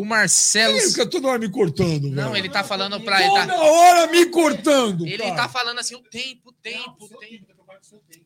O 0.00 0.04
Marcelo. 0.04 0.76
Ele 0.78 0.88
fica 0.88 1.04
toda 1.06 1.28
hora 1.28 1.38
me 1.38 1.50
cortando, 1.50 2.02
velho. 2.02 2.14
Não, 2.14 2.34
ele 2.36 2.48
tá 2.48 2.64
falando 2.64 2.98
pra. 3.00 3.20
Toda 3.26 3.46
tá, 3.46 3.62
hora 3.62 4.06
me 4.06 4.26
cortando. 4.26 5.06
ele 5.06 5.18
cara. 5.18 5.34
tá 5.36 5.48
falando 5.48 5.78
assim, 5.78 5.94
o 5.94 6.00
tempo, 6.00 6.48
o 6.48 6.52
tempo, 6.52 6.96
o 7.04 7.18
tempo. 7.18 7.46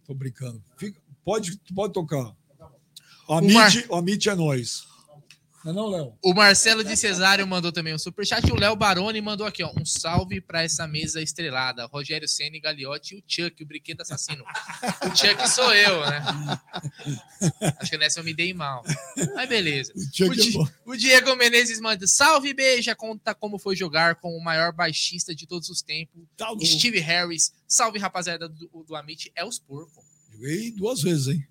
Tô 0.07 0.15
brincando. 0.15 0.63
Fica- 0.77 1.01
pode, 1.25 1.59
pode 1.75 1.93
tocar. 1.93 2.33
O 3.27 3.41
Mar- 3.53 3.67
Amit, 3.67 3.87
o 3.89 3.95
Amit 3.97 4.29
é 4.29 4.35
nós. 4.35 4.87
Não 5.65 5.71
é 5.71 5.75
não, 5.75 5.89
Léo? 5.89 6.19
O 6.23 6.35
Marcelo 6.35 6.85
de 6.85 6.95
Cesário 6.95 7.47
mandou 7.47 7.73
também 7.73 7.95
um 7.95 7.99
superchat. 7.99 8.51
O 8.53 8.57
Léo 8.57 8.77
Baroni 8.77 9.21
mandou 9.23 9.47
aqui, 9.47 9.63
ó. 9.63 9.73
Um 9.81 9.85
salve 9.85 10.41
pra 10.41 10.63
essa 10.63 10.87
mesa 10.87 11.23
estrelada. 11.23 11.87
Rogério 11.87 12.29
Senna, 12.29 12.59
Gagliotti 12.61 13.15
e 13.15 13.19
o 13.19 13.23
Chuck, 13.27 13.63
o 13.63 13.67
brinquedo 13.67 14.03
assassino. 14.03 14.45
O 15.03 15.17
Chuck 15.17 15.49
sou 15.49 15.75
eu, 15.75 16.01
né? 16.03 16.23
Acho 17.81 17.91
que 17.91 17.97
nessa 17.99 18.21
eu 18.21 18.25
me 18.25 18.35
dei 18.35 18.53
mal. 18.53 18.85
Mas 19.35 19.49
beleza. 19.49 19.93
O 19.97 20.01
Chuck 20.15 20.29
O, 20.29 20.33
é 20.33 20.37
Di- 20.37 20.53
bom. 20.53 20.69
o 20.87 20.97
Diego 20.97 21.35
Menezes 21.37 21.81
manda 21.81 22.07
salve, 22.07 22.53
beija, 22.53 22.95
conta 22.95 23.35
como 23.35 23.59
foi 23.59 23.75
jogar 23.75 24.17
com 24.17 24.37
o 24.37 24.45
maior 24.45 24.73
baixista 24.73 25.35
de 25.35 25.47
todos 25.47 25.69
os 25.71 25.81
tempos, 25.83 26.23
Tá. 26.37 26.49
Steve 26.63 26.99
Harris. 27.01 27.53
Salve, 27.67 27.99
rapaziada 27.99 28.49
do, 28.49 28.69
do 28.87 28.95
Amit, 28.95 29.33
é 29.35 29.45
os 29.45 29.59
porcos. 29.59 30.05
Joguei 30.31 30.71
duas 30.73 31.01
vezes, 31.01 31.29
hein? 31.29 31.47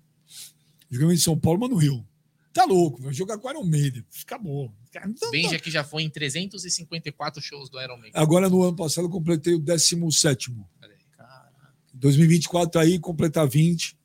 Joguei 0.90 1.16
em 1.16 1.18
São 1.18 1.38
Paulo, 1.38 1.58
mas 1.60 1.70
no 1.70 1.76
Rio. 1.76 2.06
Tá 2.54 2.64
louco, 2.64 3.02
vai 3.02 3.12
jogar 3.12 3.36
com 3.36 3.48
o 3.48 3.50
Iron 3.50 3.64
Maiden. 3.64 4.04
Acabou. 4.22 4.72
Não- 5.20 5.30
Benja 5.32 5.58
que 5.58 5.70
já 5.72 5.82
foi 5.82 6.04
em 6.04 6.08
354 6.08 7.42
shows 7.42 7.68
do 7.68 7.80
Iron 7.82 7.98
Man. 7.98 8.06
Agora, 8.14 8.48
no 8.48 8.62
ano 8.62 8.76
passado, 8.76 9.06
eu 9.06 9.10
completei 9.10 9.54
o 9.54 9.58
17. 9.58 10.52
Olha 10.80 10.92
aí. 10.92 10.98
2024 11.92 12.70
tá 12.70 12.80
aí, 12.80 12.98
completar 12.98 13.46
20. 13.48 13.98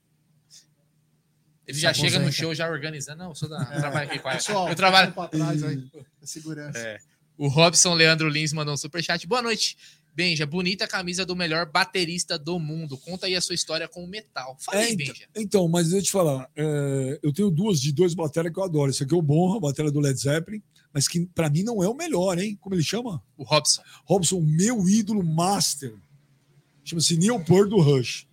Ele 1.67 1.77
já 1.77 1.93
Se 1.93 2.01
chega 2.01 2.17
no 2.17 2.31
show 2.31 2.53
já 2.55 2.67
organizando. 2.67 3.19
Não, 3.19 3.29
eu 3.29 3.35
sou 3.35 3.47
da. 3.47 3.61
É. 3.61 3.77
Trabalho 3.77 4.09
aqui 4.09 4.17
com 4.19 4.27
a. 4.27 4.31
Pessoal, 4.33 4.67
Eu 4.69 4.75
trabalho. 4.75 5.13
pra 5.13 5.27
trás 5.27 5.63
aí. 5.63 5.87
A 6.21 6.25
segurança. 6.25 6.79
É. 6.79 6.97
O 7.37 7.47
Robson 7.47 7.93
Leandro 7.93 8.27
Lins 8.27 8.51
mandou 8.51 8.73
um 8.73 8.77
superchat. 8.77 9.25
Boa 9.27 9.41
noite. 9.43 9.77
Benja, 10.19 10.45
bonita 10.45 10.85
camisa 10.85 11.25
do 11.25 11.33
melhor 11.33 11.65
baterista 11.71 12.37
do 12.37 12.59
mundo. 12.59 12.97
Conta 12.97 13.25
aí 13.25 13.37
a 13.37 13.39
sua 13.41 13.55
história 13.55 13.87
com 13.87 14.03
o 14.03 14.07
metal. 14.07 14.57
Fala 14.59 14.81
É, 14.81 14.87
aí, 14.87 14.93
então, 14.93 15.05
Benja. 15.13 15.27
então, 15.33 15.67
mas 15.69 15.85
deixa 15.87 15.97
eu 15.99 16.03
te 16.03 16.11
falar. 16.11 16.51
é, 16.57 17.17
eu 17.23 17.31
tenho 17.31 17.49
duas 17.49 17.79
de 17.79 17.93
dois 17.93 18.13
bateria 18.13 18.51
que 18.51 18.59
eu 18.59 18.63
adoro. 18.65 18.91
Esse 18.91 19.01
aqui 19.03 19.13
é 19.13 19.17
o 19.17 19.21
Bonra, 19.21 19.55
a 19.55 19.61
bateria 19.61 19.89
do 19.89 20.01
Led 20.01 20.19
Zeppelin, 20.19 20.61
mas 20.93 21.07
que 21.07 21.25
pra 21.27 21.49
mim 21.49 21.63
não 21.63 21.81
é 21.81 21.87
o 21.87 21.93
melhor, 21.95 22.37
hein? 22.37 22.57
Como 22.59 22.75
ele 22.75 22.83
chama? 22.83 23.23
O 23.37 23.43
Robson. 23.45 23.81
Robson, 24.03 24.41
meu 24.41 24.89
ídolo 24.89 25.23
master. 25.23 25.95
Chama-se 26.83 27.15
Neil 27.15 27.39
Peart 27.45 27.69
do 27.69 27.79
Rush. 27.79 28.27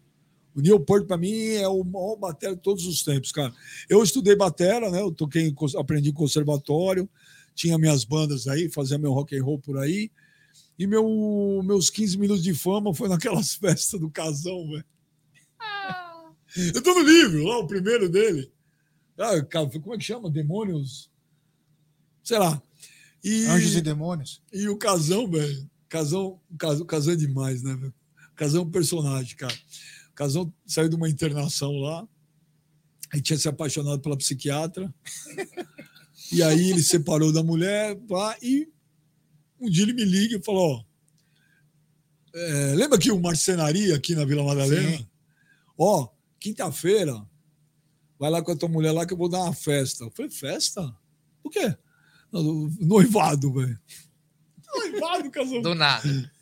O 0.56 0.60
Neil 0.60 0.80
Peart, 0.80 1.06
pra 1.06 1.16
mim, 1.16 1.50
é 1.52 1.68
o 1.68 1.84
maior 1.84 2.16
batera 2.16 2.56
de 2.56 2.62
todos 2.62 2.84
os 2.84 3.04
tempos, 3.04 3.30
cara. 3.30 3.54
Eu 3.88 4.02
estudei 4.02 4.34
batera, 4.34 4.90
né? 4.90 5.02
Eu 5.02 5.12
toquei, 5.12 5.54
aprendi 5.78 6.12
conservatório, 6.12 7.08
tinha 7.54 7.78
minhas 7.78 8.02
bandas 8.04 8.48
aí, 8.48 8.68
fazia 8.68 8.98
meu 8.98 9.12
rock 9.12 9.38
and 9.38 9.44
roll 9.44 9.60
por 9.60 9.78
aí. 9.78 10.10
E 10.78 10.86
meu, 10.86 11.62
meus 11.64 11.88
15 11.88 12.18
minutos 12.18 12.42
de 12.42 12.54
fama 12.54 12.94
foi 12.94 13.08
naquelas 13.08 13.54
festas 13.56 13.98
do 13.98 14.10
casão, 14.10 14.68
velho. 14.68 14.84
Eu 16.74 16.82
tô 16.82 16.94
no 16.94 17.02
livro, 17.02 17.44
lá, 17.44 17.58
o 17.58 17.66
primeiro 17.66 18.08
dele. 18.08 18.50
Ah, 19.18 19.42
como 19.80 19.94
é 19.94 19.98
que 19.98 20.04
chama? 20.04 20.30
Demônios? 20.30 21.10
Sei 22.22 22.38
lá. 22.38 22.62
E... 23.22 23.46
Anjos 23.46 23.74
e 23.74 23.80
demônios. 23.80 24.42
E 24.52 24.68
o 24.68 24.76
Casão, 24.76 25.28
velho. 25.30 25.68
Casão, 25.88 26.40
Casão, 26.58 26.86
Casão 26.86 27.12
é 27.12 27.16
demais, 27.16 27.62
né, 27.62 27.74
velho? 27.74 27.94
Casão 28.34 28.62
é 28.62 28.64
um 28.64 28.70
personagem, 28.70 29.36
cara. 29.36 29.54
O 30.10 30.14
Casão 30.14 30.52
saiu 30.66 30.88
de 30.88 30.96
uma 30.96 31.08
internação 31.08 31.72
lá. 31.78 32.06
Aí 33.12 33.20
tinha 33.20 33.38
se 33.38 33.48
apaixonado 33.48 34.00
pela 34.00 34.16
psiquiatra. 34.16 34.92
e 36.32 36.42
aí 36.42 36.70
ele 36.70 36.82
separou 36.82 37.32
da 37.32 37.42
mulher. 37.42 37.96
Pá, 38.08 38.36
e 38.42 38.68
um 39.60 39.70
dia 39.70 39.84
ele 39.84 39.92
me 39.92 40.04
liga 40.04 40.36
e 40.36 40.42
falou: 40.42 40.78
ó, 40.78 40.84
é, 42.38 42.74
lembra 42.74 42.98
que 42.98 43.10
o 43.10 43.20
Marcenaria 43.20 43.94
aqui 43.96 44.14
na 44.14 44.24
Vila 44.24 44.44
Madalena? 44.44 44.98
Sim. 44.98 45.06
Ó, 45.78 46.08
quinta-feira, 46.38 47.24
vai 48.18 48.30
lá 48.30 48.42
com 48.42 48.52
a 48.52 48.56
tua 48.56 48.68
mulher 48.68 48.92
lá 48.92 49.06
que 49.06 49.12
eu 49.12 49.18
vou 49.18 49.28
dar 49.28 49.42
uma 49.42 49.54
festa. 49.54 50.04
Eu 50.04 50.10
falei, 50.10 50.30
festa? 50.30 50.94
O 51.42 51.50
quê? 51.50 51.74
"Não, 52.32 52.68
Noivado, 52.80 53.52
velho. 53.52 53.78
Noivado, 54.74 55.30
casal. 55.30 55.62
Do 55.62 55.74
nada. 55.74 56.32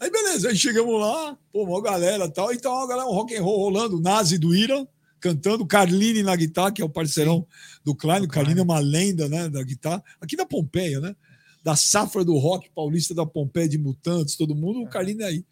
Aí 0.00 0.10
beleza, 0.10 0.48
aí 0.48 0.56
chegamos 0.56 1.00
lá, 1.00 1.38
pô, 1.52 1.62
uma 1.64 1.80
galera 1.80 2.24
e 2.24 2.30
tal. 2.30 2.52
Então, 2.52 2.72
uma 2.72 2.86
galera, 2.88 3.08
um 3.08 3.12
rock 3.12 3.36
and 3.36 3.42
roll 3.42 3.58
rolando, 3.60 4.00
Nazi 4.00 4.38
do 4.38 4.52
Ira, 4.54 4.86
cantando, 5.20 5.64
Carline 5.66 6.22
na 6.22 6.34
guitarra, 6.34 6.72
que 6.72 6.82
é 6.82 6.84
o 6.84 6.88
parceirão 6.90 7.46
do 7.84 7.94
Klein. 7.94 8.22
O 8.24 8.28
Carline 8.28 8.58
é 8.58 8.62
uma 8.62 8.80
lenda, 8.80 9.28
né, 9.28 9.48
da 9.48 9.62
guitarra. 9.62 10.02
Aqui 10.20 10.36
da 10.36 10.44
Pompeia, 10.44 10.98
né? 10.98 11.14
Da 11.62 11.76
safra 11.76 12.24
do 12.24 12.36
rock 12.38 12.70
paulista 12.70 13.14
da 13.14 13.26
Pompeia, 13.26 13.68
de 13.68 13.78
Mutantes, 13.78 14.36
todo 14.36 14.54
mundo, 14.54 14.82
o 14.82 14.88
é 14.88 15.24
aí. 15.24 15.44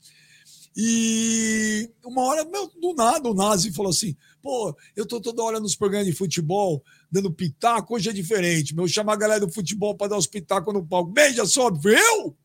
E 0.80 1.90
uma 2.04 2.22
hora, 2.22 2.44
meu, 2.44 2.70
do 2.80 2.94
nada, 2.94 3.28
o 3.28 3.34
Nazi 3.34 3.72
falou 3.72 3.90
assim: 3.90 4.16
pô, 4.40 4.72
eu 4.94 5.04
tô 5.04 5.20
toda 5.20 5.42
hora 5.42 5.58
nos 5.58 5.74
programas 5.74 6.06
de 6.06 6.12
futebol, 6.12 6.84
dando 7.10 7.32
pitaco, 7.32 7.96
hoje 7.96 8.10
é 8.10 8.12
diferente. 8.12 8.76
Meu, 8.76 8.86
chamar 8.86 9.14
a 9.14 9.16
galera 9.16 9.44
do 9.44 9.52
futebol 9.52 9.96
para 9.96 10.10
dar 10.10 10.16
os 10.16 10.28
pitacos 10.28 10.72
no 10.72 10.86
palco. 10.86 11.10
Beija, 11.10 11.44
sobe. 11.46 11.94
Eu? 11.94 12.36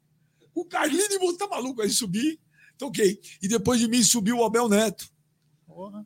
O 0.56 0.65
Carlinhos, 0.65 1.15
você 1.19 1.38
tá 1.38 1.48
maluco? 1.48 1.84
Aí 1.84 1.90
subi, 1.90 2.40
toquei. 2.76 3.19
E 3.40 3.48
depois 3.48 3.80
de 3.80 3.88
mim 3.88 4.02
subiu 4.02 4.38
o 4.38 4.44
Abel 4.44 4.68
Neto. 4.68 5.07
Porra. 5.68 6.03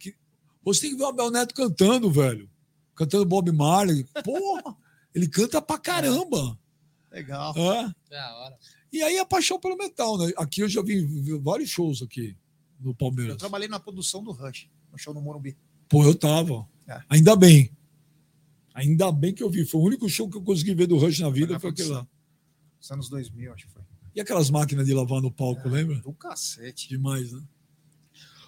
Você 0.64 0.82
tem 0.82 0.92
que 0.92 0.98
ver 0.98 1.04
o 1.04 1.08
Abel 1.08 1.32
Neto 1.32 1.56
cantando, 1.56 2.12
velho. 2.12 2.50
Cantando 2.94 3.26
Bob 3.26 3.50
Marley. 3.54 4.06
Porra, 4.24 4.76
ele 5.16 5.30
canta 5.30 5.62
pra 5.62 5.78
caramba. 5.78 6.60
Legal. 7.18 7.54
É. 7.58 7.94
Da 8.10 8.36
hora. 8.38 8.58
E 8.92 9.02
aí 9.04 9.18
a 9.18 9.26
paixão 9.26 9.60
pelo 9.60 9.76
metal, 9.78 10.18
né? 10.18 10.32
Aqui 10.38 10.62
eu 10.62 10.70
já 10.70 10.82
vi, 10.82 11.04
vi 11.06 11.38
vários 11.40 11.70
shows 11.70 12.02
aqui 12.02 12.38
no 12.80 12.92
Eu 12.92 12.96
Palmeiras. 12.96 13.38
trabalhei 13.38 13.68
na 13.68 13.80
produção 13.80 14.24
do 14.24 14.32
Rush, 14.32 14.70
no 14.92 14.98
show 14.98 15.14
no 15.14 15.22
Morumbi. 15.22 15.58
Pô, 15.90 16.04
eu 16.04 16.14
tava. 16.16 16.68
É. 16.88 17.02
Ainda 17.10 17.36
bem. 17.36 17.72
Ainda 18.74 19.12
bem 19.12 19.34
que 19.34 19.42
eu 19.44 19.50
vi. 19.50 19.66
Foi 19.66 19.82
o 19.82 19.84
único 19.84 20.08
show 20.08 20.30
que 20.30 20.38
eu 20.38 20.42
consegui 20.44 20.74
ver 20.76 20.88
do 20.88 20.98
Rush 20.98 21.20
na 21.20 21.30
vida, 21.30 21.54
na 21.54 21.60
foi 21.60 21.72
aquele 21.72 21.90
lá. 21.90 22.08
Nos 22.80 22.92
anos 22.92 23.10
2000, 23.10 23.54
acho 23.54 23.66
que 23.68 23.74
foi. 23.74 23.82
E 24.16 24.22
aquelas 24.22 24.50
máquinas 24.50 24.86
de 24.86 24.94
lavar 24.94 25.22
no 25.22 25.32
palco, 25.32 25.68
lembra? 25.68 25.96
Do 26.00 26.14
cacete. 26.14 26.88
Demais, 26.90 27.32
né? 27.32 27.42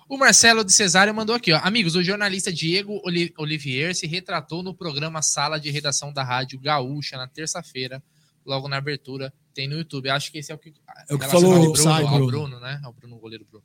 O 0.07 0.17
Marcelo 0.17 0.63
de 0.63 0.71
Cesário 0.71 1.13
mandou 1.13 1.35
aqui, 1.35 1.51
ó. 1.51 1.59
Amigos, 1.63 1.95
o 1.95 2.01
jornalista 2.03 2.51
Diego 2.51 2.99
Oli- 3.05 3.31
Olivier 3.37 3.93
se 3.95 4.07
retratou 4.07 4.63
no 4.63 4.73
programa 4.73 5.21
Sala 5.21 5.59
de 5.59 5.69
Redação 5.69 6.11
da 6.11 6.23
Rádio 6.23 6.59
Gaúcha 6.59 7.15
na 7.17 7.27
terça-feira, 7.27 8.01
logo 8.45 8.67
na 8.67 8.77
abertura. 8.77 9.33
Tem 9.53 9.67
no 9.67 9.77
YouTube. 9.77 10.09
Acho 10.09 10.31
que 10.31 10.37
esse 10.39 10.51
é 10.51 10.55
o 10.55 10.57
que. 10.57 10.73
É 11.09 11.13
o 11.13 11.19
que 11.19 11.27
falou 11.27 11.53
ao 11.53 11.59
Bruno, 11.61 11.75
sai, 11.75 12.03
ao 12.03 12.09
Bruno. 12.09 12.27
Bruno, 12.27 12.59
né? 12.59 12.79
Ao 12.83 12.93
Bruno, 12.93 13.15
o 13.15 13.19
goleiro 13.19 13.45
Bruno. 13.49 13.63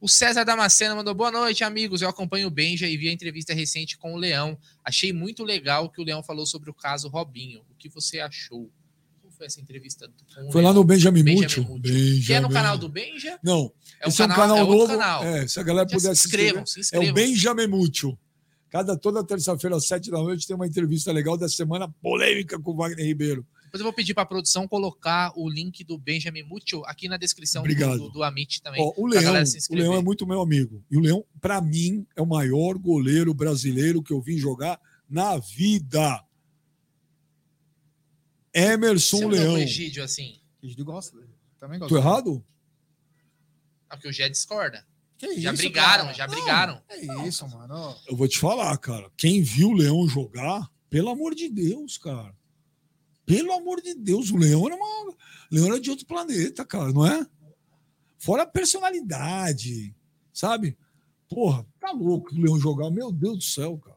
O 0.00 0.08
César 0.08 0.44
Damasceno 0.44 0.96
mandou 0.96 1.14
boa 1.14 1.30
noite, 1.30 1.62
amigos. 1.62 2.00
Eu 2.00 2.08
acompanho 2.08 2.48
o 2.48 2.50
Benja 2.50 2.86
e 2.86 2.96
vi 2.96 3.08
a 3.08 3.12
entrevista 3.12 3.52
recente 3.52 3.98
com 3.98 4.14
o 4.14 4.16
Leão. 4.16 4.58
Achei 4.82 5.12
muito 5.12 5.44
legal 5.44 5.84
o 5.84 5.90
que 5.90 6.00
o 6.00 6.04
Leão 6.04 6.22
falou 6.22 6.46
sobre 6.46 6.70
o 6.70 6.74
caso 6.74 7.08
Robinho. 7.08 7.60
O 7.70 7.74
que 7.76 7.88
você 7.90 8.18
achou? 8.18 8.70
Como 9.20 9.30
foi 9.30 9.44
essa 9.46 9.60
entrevista 9.60 10.10
com 10.34 10.48
o 10.48 10.52
Foi 10.52 10.62
lá 10.62 10.72
no 10.72 10.82
Benjamin. 10.82 11.22
Mútil. 11.22 11.66
Que 12.26 12.32
é 12.32 12.40
no 12.40 12.48
canal 12.48 12.78
do 12.78 12.88
Benja? 12.88 13.38
Não, 13.42 13.70
É 14.00 14.06
um 14.06 14.08
esse 14.08 14.22
é 14.22 14.24
um 14.24 14.28
canal, 14.28 14.48
canal 14.48 14.56
é 14.56 14.60
novo. 14.64 14.86
canal. 14.86 15.22
É, 15.24 15.46
se 15.46 15.60
a 15.60 15.62
galera 15.62 15.86
Já 15.88 15.96
puder 15.96 16.16
se 16.16 16.26
inscrevam, 16.26 16.64
se 16.66 16.78
É 16.78 16.80
o 16.80 16.80
inscrevam. 16.80 17.14
Benjamin 17.14 17.66
Mútil. 17.66 18.18
Cada 18.70 18.96
toda 18.96 19.22
terça-feira 19.22 19.76
às 19.76 19.86
sete 19.86 20.10
da 20.10 20.18
noite 20.18 20.46
tem 20.46 20.56
uma 20.56 20.66
entrevista 20.66 21.12
legal 21.12 21.36
da 21.36 21.48
semana 21.48 21.88
polêmica 22.00 22.58
com 22.58 22.70
o 22.70 22.76
Wagner 22.76 23.04
Ribeiro. 23.04 23.46
Depois 23.70 23.82
eu 23.82 23.84
vou 23.84 23.92
pedir 23.92 24.14
para 24.14 24.24
a 24.24 24.26
produção 24.26 24.66
colocar 24.66 25.32
o 25.36 25.48
link 25.48 25.84
do 25.84 25.96
Benjamin 25.96 26.42
Muccio 26.42 26.84
aqui 26.86 27.06
na 27.08 27.16
descrição 27.16 27.62
do, 27.62 27.66
Obrigado. 27.66 27.98
do, 27.98 28.08
do 28.10 28.22
Amit 28.24 28.60
também. 28.60 28.82
Ó, 28.82 28.92
o 28.96 29.06
Leão, 29.06 29.32
o. 29.70 29.74
Leão 29.76 29.94
é 29.94 30.02
muito 30.02 30.26
meu 30.26 30.40
amigo. 30.40 30.84
E 30.90 30.96
o 30.96 31.00
Leão, 31.00 31.24
para 31.40 31.60
mim, 31.60 32.04
é 32.16 32.20
o 32.20 32.26
maior 32.26 32.76
goleiro 32.76 33.32
brasileiro 33.32 34.02
que 34.02 34.12
eu 34.12 34.20
vi 34.20 34.36
jogar 34.36 34.80
na 35.08 35.38
vida. 35.38 36.24
Emerson 38.52 39.18
Seu 39.18 39.28
Leão. 39.28 39.56
Egídio, 39.56 40.02
assim. 40.02 40.40
Egídio 40.60 40.84
gosta 40.84 41.16
dele. 41.16 41.30
Também 41.60 41.78
gosta. 41.78 41.94
Tô 41.94 42.00
errado? 42.00 42.44
É 43.88 43.94
porque 43.94 44.08
o 44.08 44.12
Gé 44.12 44.28
discorda. 44.28 44.84
Que 45.16 45.40
Já 45.40 45.52
isso, 45.52 45.62
brigaram, 45.62 46.04
cara? 46.06 46.14
já 46.16 46.26
Não, 46.26 46.34
brigaram. 46.34 46.82
É 46.88 47.28
isso, 47.28 47.46
mano. 47.48 47.94
Eu 48.08 48.16
vou 48.16 48.26
te 48.26 48.40
falar, 48.40 48.76
cara. 48.78 49.08
Quem 49.16 49.42
viu 49.42 49.68
o 49.68 49.74
Leão 49.74 50.08
jogar, 50.08 50.68
pelo 50.88 51.10
amor 51.10 51.36
de 51.36 51.48
Deus, 51.48 51.98
cara. 51.98 52.34
Pelo 53.36 53.52
amor 53.52 53.80
de 53.80 53.94
Deus, 53.94 54.30
o 54.30 54.36
Leão 54.36 54.66
era 54.66 54.74
uma. 54.74 55.14
Leão 55.50 55.66
era 55.68 55.80
de 55.80 55.88
outro 55.90 56.04
planeta, 56.06 56.64
cara, 56.64 56.92
não 56.92 57.06
é? 57.06 57.24
Fora 58.18 58.42
a 58.42 58.46
personalidade, 58.46 59.94
sabe? 60.32 60.76
Porra, 61.28 61.64
tá 61.78 61.92
louco 61.92 62.34
o 62.34 62.38
Leão 62.40 62.58
jogar. 62.58 62.90
Meu 62.90 63.12
Deus 63.12 63.38
do 63.38 63.44
céu, 63.44 63.78
cara. 63.78 63.96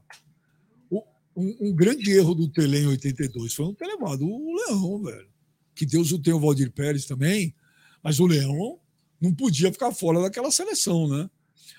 O- 0.89 1.03
um, 1.35 1.57
um 1.69 1.73
grande 1.73 2.11
erro 2.11 2.35
do 2.35 2.47
Tele 2.47 2.77
em 2.80 2.88
82 2.88 3.53
foi 3.53 3.65
não 3.65 3.73
ter 3.73 3.88
levado 3.88 4.23
o 4.23 4.55
Leão, 4.55 5.01
velho. 5.01 5.27
Que 5.73 5.85
Deus 5.85 6.11
o 6.11 6.19
tenha 6.19 6.35
o 6.35 6.39
Valdir 6.39 6.72
Pérez 6.72 7.05
também, 7.05 7.55
mas 8.03 8.19
o 8.19 8.27
Leão 8.27 8.80
não 9.19 9.34
podia 9.34 9.72
ficar 9.72 9.91
fora 9.91 10.22
daquela 10.22 10.51
seleção, 10.51 11.07
né? 11.07 11.27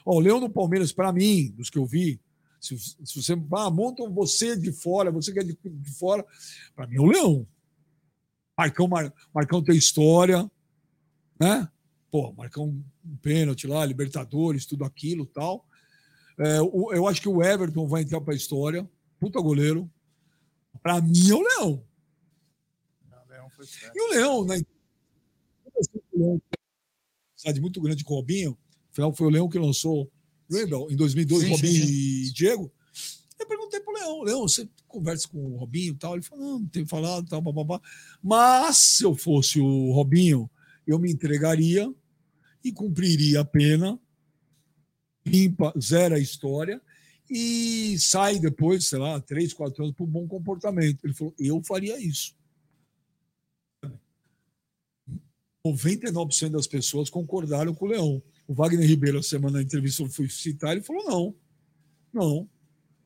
Ó, 0.05 0.17
o 0.17 0.21
Leão 0.21 0.41
no 0.41 0.51
Palmeiras, 0.51 0.93
para 0.93 1.13
mim, 1.13 1.53
dos 1.57 1.71
que 1.71 1.79
eu 1.79 1.87
vi, 1.87 2.21
se, 2.65 2.79
se 2.79 3.23
você 3.23 3.33
ah, 3.33 3.71
monta 3.71 4.09
você 4.09 4.57
de 4.57 4.73
fora, 4.73 5.11
você 5.11 5.33
que 5.33 5.39
é 5.41 5.45
de, 5.45 5.59
de 5.63 5.91
fora, 5.93 6.25
para 6.75 6.87
mim 6.87 6.97
é 6.97 7.01
o 7.01 7.07
Leão. 7.07 7.47
Marcão, 8.57 8.87
Mar, 8.87 9.13
Marcão 9.35 9.63
tem 9.63 9.77
história, 9.77 10.49
né? 11.41 11.69
Pô, 12.11 12.33
Marcão 12.33 12.67
um 13.05 13.17
pênalti 13.17 13.67
lá, 13.67 13.85
Libertadores, 13.85 14.65
tudo 14.67 14.85
aquilo 14.85 15.27
tal. 15.27 15.67
É, 16.39 16.61
o- 16.63 16.93
eu 16.93 17.07
acho 17.07 17.21
que 17.21 17.29
o 17.29 17.43
Everton 17.43 17.87
vai 17.87 18.03
entrar 18.03 18.21
para 18.21 18.33
a 18.33 18.37
história. 18.37 18.89
Puta 19.21 19.41
goleiro. 19.41 19.91
Para 20.83 21.01
mim 21.01 21.31
é 21.31 21.35
o 21.35 21.43
Leão. 21.43 21.85
Leão. 23.29 23.49
E 23.95 24.01
o 24.01 24.09
Leão, 24.11 24.45
né? 24.45 24.61
Cidade 27.37 27.61
muito 27.61 27.81
grande 27.81 28.05
com 28.05 28.15
o 28.15 28.17
Robinho. 28.19 28.57
Afinal, 28.93 29.13
foi 29.13 29.27
o 29.27 29.31
Leão 29.31 29.49
que 29.49 29.59
lançou. 29.59 30.11
Lembra? 30.51 30.79
Em 30.91 30.97
2002, 30.97 31.43
Sim, 31.43 31.51
Robinho 31.51 31.73
sim, 31.73 31.87
sim. 31.87 31.93
e 31.93 32.33
Diego. 32.33 32.73
Eu 33.39 33.47
perguntei 33.47 33.81
pro 33.81 33.93
Leão, 33.93 34.23
Leão, 34.23 34.43
você 34.43 34.69
conversa 34.87 35.29
com 35.29 35.39
o 35.39 35.57
Robinho 35.57 35.93
e 35.93 35.97
tal? 35.97 36.15
Ele 36.15 36.23
falou, 36.23 36.45
não, 36.45 36.59
não 36.61 36.69
tenho 36.69 36.87
falado, 36.87 37.29
tal, 37.29 37.43
babá. 37.43 37.81
Mas 38.23 38.79
se 38.79 39.05
eu 39.05 39.15
fosse 39.15 39.61
o 39.61 39.93
Robinho, 39.93 40.49
eu 40.87 40.99
me 40.99 41.11
entregaria 41.11 41.93
e 42.63 42.73
cumpriria 42.73 43.41
a 43.41 43.45
pena, 43.45 43.99
limpa, 45.27 45.75
zera 45.79 46.17
a 46.17 46.21
história 46.21 46.81
e 47.29 47.99
sai 47.99 48.39
depois, 48.39 48.87
sei 48.87 48.99
lá, 48.99 49.21
três, 49.21 49.53
quatro 49.53 49.83
anos 49.83 49.97
por 49.97 50.07
bom 50.07 50.27
comportamento. 50.29 51.05
Ele 51.05 51.15
falou, 51.15 51.35
eu 51.39 51.63
faria 51.63 51.99
isso. 51.99 52.35
99% 55.67 56.51
das 56.51 56.67
pessoas 56.67 57.09
concordaram 57.09 57.75
com 57.75 57.87
o 57.87 57.89
Leão. 57.89 58.23
O 58.47 58.55
Wagner 58.55 58.87
Ribeiro, 58.87 59.19
a 59.19 59.23
semana 59.23 59.59
da 59.59 59.63
entrevista, 59.63 60.03
eu 60.03 60.11
fui 60.11 60.29
citar, 60.29 60.73
ele 60.73 60.83
falou: 60.83 61.05
não, 61.05 61.35
não, 62.13 62.49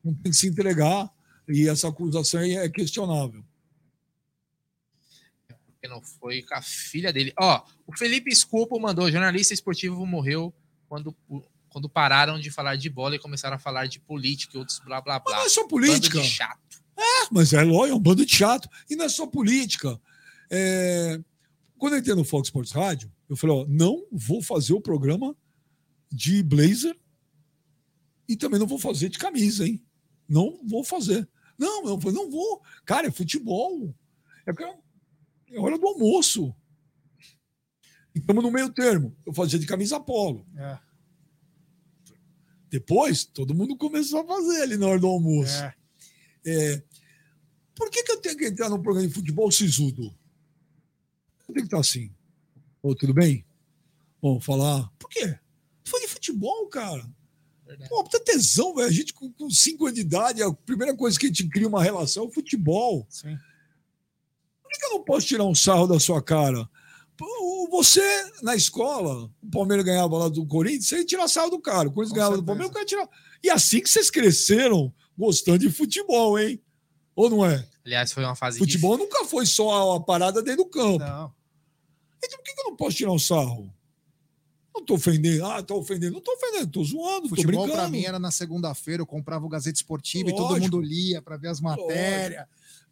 não 0.04 0.14
tem 0.14 0.32
que 0.32 0.38
se 0.38 0.48
entregar, 0.48 1.08
e 1.48 1.68
essa 1.68 1.88
acusação 1.88 2.40
aí 2.40 2.56
é 2.56 2.68
questionável. 2.68 3.44
Porque 5.46 5.62
Que 5.82 5.88
não 5.88 6.02
foi 6.02 6.42
com 6.42 6.54
a 6.54 6.62
filha 6.62 7.12
dele. 7.12 7.32
Ó, 7.38 7.64
o 7.86 7.96
Felipe 7.96 8.34
Scopo 8.34 8.78
mandou: 8.80 9.10
jornalista 9.10 9.54
esportivo 9.54 10.04
morreu 10.04 10.52
quando, 10.88 11.14
quando 11.68 11.88
pararam 11.88 12.38
de 12.40 12.50
falar 12.50 12.76
de 12.76 12.90
bola 12.90 13.14
e 13.16 13.18
começaram 13.18 13.56
a 13.56 13.60
falar 13.60 13.86
de 13.86 14.00
política 14.00 14.56
e 14.56 14.58
outros 14.58 14.80
blá 14.80 15.00
blá 15.00 15.14
Mas 15.14 15.24
blá. 15.24 15.36
não 15.38 15.46
é 15.46 15.48
só 15.48 15.60
Bando 15.62 15.68
política. 15.68 16.20
de 16.20 16.28
chato. 16.28 16.82
Mas 17.30 17.52
é 17.52 17.62
lógico, 17.62 17.94
é 17.94 17.94
um 17.94 18.00
bando 18.00 18.26
de 18.26 18.34
chato. 18.34 18.68
E 18.90 18.96
não 18.96 19.04
é 19.04 19.08
só 19.08 19.24
política. 19.26 20.00
É, 20.50 21.20
Quando 21.78 21.92
eu 21.92 22.00
entrei 22.00 22.16
no 22.16 22.24
Fox 22.24 22.48
Sports 22.48 22.72
Rádio, 22.72 23.12
eu 23.28 23.36
falei: 23.36 23.56
ó, 23.56 23.66
não 23.66 24.06
vou 24.10 24.42
fazer 24.42 24.72
o 24.72 24.80
programa 24.80 25.36
de 26.10 26.42
blazer 26.42 26.96
e 28.28 28.36
também 28.36 28.58
não 28.58 28.66
vou 28.66 28.78
fazer 28.78 29.08
de 29.08 29.18
camisa, 29.18 29.66
hein? 29.66 29.84
Não 30.28 30.60
vou 30.66 30.84
fazer. 30.84 31.28
Não, 31.58 31.88
eu 31.88 32.00
falei, 32.00 32.14
não 32.14 32.30
vou. 32.30 32.62
Cara, 32.84 33.08
é 33.08 33.10
futebol. 33.10 33.94
É, 34.46 35.54
é 35.54 35.60
hora 35.60 35.78
do 35.78 35.86
almoço. 35.86 36.54
Estamos 38.14 38.44
no 38.44 38.50
meio 38.50 38.72
termo. 38.72 39.16
Eu 39.26 39.32
fazia 39.32 39.58
de 39.58 39.66
camisa 39.66 39.98
polo. 39.98 40.46
É, 40.56 40.78
Depois, 42.70 43.24
todo 43.24 43.54
mundo 43.54 43.76
começou 43.76 44.20
a 44.20 44.26
fazer 44.26 44.62
ali 44.62 44.76
na 44.76 44.86
hora 44.86 45.00
do 45.00 45.06
almoço. 45.06 45.62
é. 45.62 45.74
É, 46.46 46.82
por 47.74 47.90
que, 47.90 48.02
que 48.02 48.12
eu 48.12 48.20
tenho 48.20 48.36
que 48.36 48.46
entrar 48.46 48.68
num 48.70 48.82
programa 48.82 49.06
de 49.06 49.14
futebol 49.14 49.50
sisudo? 49.50 50.14
Tenho 51.46 51.54
que 51.54 51.60
estar 51.62 51.78
assim. 51.78 52.10
Ô, 52.88 52.94
tudo 52.94 53.12
bem? 53.12 53.44
Bom, 54.20 54.40
falar. 54.40 54.90
Por 54.98 55.10
quê? 55.10 55.38
Foi 55.84 56.00
de 56.00 56.08
futebol, 56.08 56.66
cara. 56.68 57.06
Verdade. 57.66 57.90
Pô, 57.90 58.02
puta 58.02 58.18
tesão, 58.18 58.74
velho. 58.74 58.88
A 58.88 58.90
gente 58.90 59.12
com, 59.12 59.30
com 59.30 59.50
cinco 59.50 59.84
anos 59.84 59.96
de 59.96 60.00
idade, 60.00 60.42
a 60.42 60.50
primeira 60.50 60.96
coisa 60.96 61.18
que 61.18 61.26
a 61.26 61.28
gente 61.28 61.46
cria 61.50 61.68
uma 61.68 61.82
relação 61.82 62.24
é 62.24 62.26
o 62.28 62.30
futebol. 62.30 63.06
Sim. 63.10 63.36
Por 64.62 64.70
que, 64.70 64.86
eu 64.86 64.90
não 64.92 65.04
posso 65.04 65.26
tirar 65.26 65.44
um 65.44 65.54
sarro 65.54 65.86
da 65.86 66.00
sua 66.00 66.22
cara? 66.22 66.66
Pô, 67.14 67.68
Você, 67.70 68.00
na 68.42 68.56
escola, 68.56 69.30
o 69.42 69.50
Palmeiras 69.50 69.84
ganhava 69.84 70.16
lá 70.16 70.28
do 70.30 70.46
Corinthians, 70.46 70.88
você 70.88 70.98
ia 70.98 71.04
tirar 71.04 71.28
sarro 71.28 71.50
do 71.50 71.60
cara. 71.60 71.88
O 71.88 71.92
Corinthians 71.92 72.16
ganhava 72.16 72.36
do 72.36 72.38
certeza. 72.38 72.46
Palmeiras, 72.46 72.70
o 72.70 72.72
cara 72.72 72.84
ia 72.84 72.88
tirar. 72.88 73.08
E 73.44 73.50
assim 73.50 73.82
que 73.82 73.90
vocês 73.90 74.08
cresceram 74.08 74.94
gostando 75.16 75.58
de 75.58 75.70
futebol, 75.70 76.38
hein? 76.38 76.58
Ou 77.14 77.28
não 77.28 77.44
é? 77.44 77.68
Aliás, 77.84 78.12
foi 78.12 78.24
uma 78.24 78.34
fase 78.34 78.58
Futebol 78.58 78.96
nunca 78.96 79.26
foi 79.26 79.44
só 79.44 79.96
a 79.96 80.00
parada 80.00 80.42
dentro 80.42 80.64
do 80.64 80.70
campo. 80.70 81.00
Não. 81.00 81.37
Então 82.24 82.38
por 82.38 82.44
que, 82.44 82.60
eu 82.60 82.64
não 82.64 82.76
posso 82.76 82.96
tirar 82.96 83.12
um 83.12 83.18
sarro? 83.18 83.72
Não 84.74 84.84
tô 84.84 84.94
ofendendo. 84.94 85.44
Ah, 85.46 85.62
tô 85.62 85.78
ofendendo. 85.78 86.14
Não 86.14 86.20
tô 86.20 86.32
ofendendo, 86.32 86.66
tô 86.68 86.84
zoando, 86.84 87.22
tô 87.22 87.28
Futebol 87.30 87.64
brincando. 87.64 87.72
pra 87.72 87.88
mim 87.88 88.04
era 88.04 88.18
na 88.18 88.30
segunda-feira, 88.30 89.02
eu 89.02 89.06
comprava 89.06 89.44
o 89.44 89.48
Gazeta 89.48 89.76
Esportivo 89.76 90.28
e 90.30 90.32
todo 90.32 90.50
Lógico. 90.52 90.76
mundo 90.76 90.80
lia 90.80 91.20
pra 91.20 91.36
ver 91.36 91.48
as 91.48 91.60
matérias. 91.60 92.44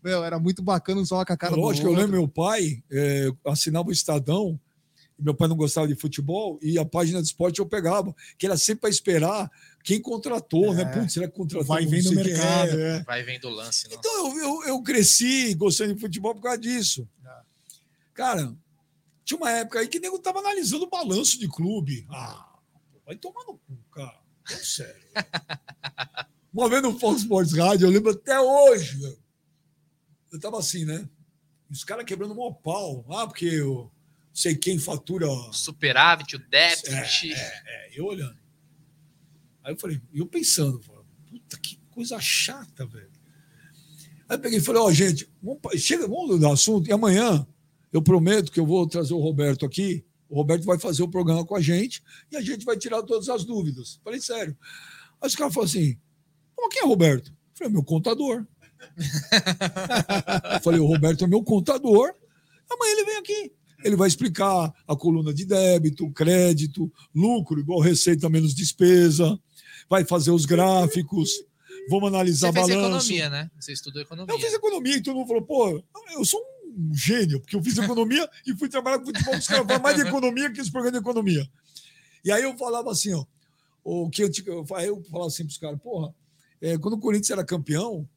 Meu, 0.02 0.24
era 0.24 0.38
muito 0.38 0.62
bacana 0.62 1.00
usar 1.00 1.24
com 1.24 1.32
a 1.32 1.36
cara 1.36 1.54
Lógico, 1.56 1.86
do 1.88 1.92
eu 1.94 1.98
lembro 1.98 2.12
meu 2.16 2.28
pai 2.28 2.82
é, 2.90 3.28
assinava 3.46 3.88
o 3.88 3.92
Estadão, 3.92 4.58
e 5.18 5.22
meu 5.22 5.34
pai 5.34 5.48
não 5.48 5.56
gostava 5.56 5.88
de 5.88 5.94
futebol, 5.94 6.58
e 6.62 6.78
a 6.78 6.84
página 6.84 7.20
de 7.20 7.26
esporte 7.28 7.58
eu 7.60 7.66
pegava, 7.66 8.14
que 8.36 8.46
era 8.46 8.56
sempre 8.56 8.82
para 8.82 8.90
esperar 8.90 9.50
quem 9.82 10.00
contratou, 10.00 10.72
É. 10.74 10.76
né? 10.76 10.84
Putz, 10.86 11.12
será 11.12 11.26
que 11.28 11.34
contratou? 11.36 11.66
Vai 11.66 11.86
vendo 11.86 12.10
o 12.10 12.14
mercado. 12.14 12.78
é, 12.80 12.96
é. 12.98 13.02
Vai 13.04 13.22
vendo 13.22 13.46
o 13.48 13.50
lance. 13.50 13.88
Nossa. 13.88 13.98
Então 13.98 14.36
eu, 14.38 14.44
eu, 14.44 14.64
eu 14.68 14.82
cresci 14.82 15.54
gostando 15.54 15.94
de 15.94 16.00
futebol 16.00 16.34
por 16.34 16.42
causa 16.42 16.58
disso. 16.58 17.08
É. 17.24 17.30
Cara, 18.12 18.54
tinha 19.26 19.36
uma 19.36 19.50
época 19.50 19.80
aí 19.80 19.88
que 19.88 19.98
nego 19.98 20.20
tava 20.20 20.38
analisando 20.38 20.84
o 20.84 20.88
balanço 20.88 21.36
de 21.36 21.48
clube. 21.48 22.06
Ah, 22.08 22.60
vai 23.04 23.16
tomar 23.16 23.44
no 23.44 23.58
cu, 23.58 23.76
cara. 23.90 24.20
É 24.48 24.54
sério. 24.54 25.02
uma 26.54 26.68
vez 26.68 26.80
no 26.80 26.96
Fox 26.96 27.22
Sports 27.22 27.52
Rádio, 27.52 27.88
eu 27.88 27.90
lembro 27.90 28.12
até 28.12 28.40
hoje. 28.40 28.96
velho. 28.96 29.18
Eu 30.32 30.38
tava 30.38 30.60
assim, 30.60 30.84
né? 30.84 31.08
Os 31.68 31.82
caras 31.82 32.04
quebrando 32.04 32.34
o 32.34 32.36
maior 32.36 32.52
pau. 32.52 33.04
Ah, 33.10 33.26
porque 33.26 33.46
eu 33.46 33.90
sei 34.32 34.54
quem 34.54 34.78
fatura. 34.78 35.26
Superávit, 35.52 36.36
o 36.36 36.48
déficit. 36.48 37.34
É, 37.34 37.90
eu 37.98 38.04
olhando. 38.04 38.38
Aí 39.64 39.72
eu 39.72 39.76
falei, 39.76 40.00
eu 40.14 40.26
pensando, 40.26 40.78
puta 41.28 41.58
que 41.58 41.80
coisa 41.90 42.20
chata, 42.20 42.86
velho. 42.86 43.10
Aí 44.28 44.36
eu 44.36 44.38
peguei 44.38 44.60
e 44.60 44.62
falei, 44.62 44.80
ó, 44.80 44.92
gente, 44.92 45.28
vamos, 45.42 45.60
chega, 45.82 46.06
vamos 46.06 46.28
mudar 46.28 46.50
o 46.50 46.52
assunto, 46.52 46.88
e 46.88 46.92
amanhã 46.92 47.44
eu 47.96 48.02
prometo 48.02 48.52
que 48.52 48.60
eu 48.60 48.66
vou 48.66 48.86
trazer 48.86 49.14
o 49.14 49.18
Roberto 49.18 49.64
aqui. 49.64 50.04
O 50.28 50.36
Roberto 50.36 50.64
vai 50.64 50.78
fazer 50.78 51.02
o 51.02 51.08
programa 51.08 51.46
com 51.46 51.56
a 51.56 51.62
gente 51.62 52.02
e 52.30 52.36
a 52.36 52.42
gente 52.42 52.62
vai 52.64 52.76
tirar 52.76 53.02
todas 53.02 53.28
as 53.30 53.42
dúvidas. 53.42 53.98
Falei, 54.04 54.20
sério. 54.20 54.54
Aí 55.20 55.28
os 55.28 55.34
caras 55.34 55.54
falaram 55.54 55.70
assim: 55.70 55.96
Como 56.54 56.68
quem 56.68 56.82
é 56.82 56.86
Roberto? 56.86 57.30
Eu 57.30 57.34
falei, 57.54 57.72
meu 57.72 57.82
contador. 57.82 58.46
Eu 60.52 60.60
falei, 60.60 60.80
o 60.80 60.86
Roberto 60.86 61.24
é 61.24 61.26
meu 61.26 61.42
contador. 61.42 62.12
Amanhã 62.70 62.92
ele 62.92 63.04
vem 63.04 63.16
aqui. 63.16 63.52
Ele 63.82 63.96
vai 63.96 64.08
explicar 64.08 64.74
a 64.86 64.96
coluna 64.96 65.32
de 65.32 65.46
débito, 65.46 66.10
crédito, 66.12 66.92
lucro, 67.14 67.58
igual 67.58 67.80
receita 67.80 68.28
menos 68.28 68.54
despesa, 68.54 69.38
vai 69.88 70.04
fazer 70.04 70.30
os 70.30 70.44
gráficos, 70.44 71.30
vamos 71.88 72.08
analisar 72.08 72.48
Você 72.52 72.64
fez 72.64 72.68
balanço. 72.68 73.12
economia, 73.12 73.30
né? 73.30 73.50
Você 73.58 73.72
estudou 73.72 74.02
economia. 74.02 74.34
Eu 74.34 74.38
fiz 74.38 74.52
economia 74.52 74.96
e 74.96 75.02
todo 75.02 75.16
mundo 75.16 75.28
falou, 75.28 75.42
pô, 75.42 75.82
eu 76.12 76.24
sou 76.24 76.40
um 76.40 76.55
gênio, 76.92 77.40
porque 77.40 77.56
eu 77.56 77.62
fiz 77.62 77.76
economia 77.78 78.28
e 78.46 78.54
fui 78.56 78.68
trabalhar 78.68 78.98
com 78.98 79.06
futebol, 79.06 79.36
os 79.36 79.46
caras 79.46 79.80
mais 79.80 79.96
de 79.96 80.02
economia 80.02 80.50
que 80.52 80.60
esse 80.60 80.70
programa 80.70 80.92
de 80.92 81.02
economia. 81.02 81.48
E 82.24 82.30
aí 82.32 82.42
eu 82.42 82.56
falava 82.56 82.90
assim, 82.90 83.14
ó, 83.14 83.24
o 83.84 84.10
que 84.10 84.22
eu, 84.22 84.30
eu, 84.46 84.66
fa- 84.66 84.84
eu 84.84 85.02
falava 85.04 85.28
assim 85.28 85.44
pros 85.44 85.58
caras, 85.58 85.80
porra, 85.80 86.14
é, 86.60 86.76
quando 86.78 86.94
o 86.94 86.98
Corinthians 87.00 87.30
era 87.30 87.44
campeão, 87.44 88.08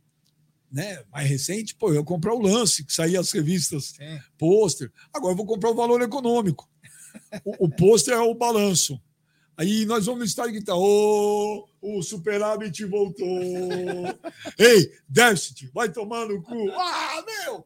né, 0.71 1.03
mais 1.11 1.27
recente, 1.29 1.75
pô, 1.75 1.89
eu 1.89 1.95
ia 1.95 2.03
comprar 2.03 2.33
o 2.33 2.41
lance, 2.41 2.83
que 2.83 2.93
saía 2.93 3.19
as 3.19 3.31
revistas 3.31 3.93
Sim. 3.97 4.19
pôster. 4.37 4.91
Agora 5.13 5.33
eu 5.33 5.37
vou 5.37 5.45
comprar 5.45 5.69
o 5.71 5.75
valor 5.75 6.01
econômico. 6.01 6.69
O, 7.43 7.65
o 7.65 7.69
pôster 7.69 8.13
é 8.13 8.19
o 8.19 8.35
balanço. 8.35 8.99
Aí 9.57 9.83
nós 9.85 10.05
vamos 10.05 10.19
no 10.19 10.25
estádio 10.25 10.53
gritar: 10.53 10.75
Ô, 10.75 11.67
o 11.81 12.01
superávit 12.01 12.85
voltou. 12.85 13.27
Ei, 14.57 14.91
déficit, 15.07 15.69
vai 15.73 15.91
tomar 15.91 16.25
no 16.27 16.41
cu. 16.41 16.71
Ah, 16.71 17.23
meu! 17.25 17.65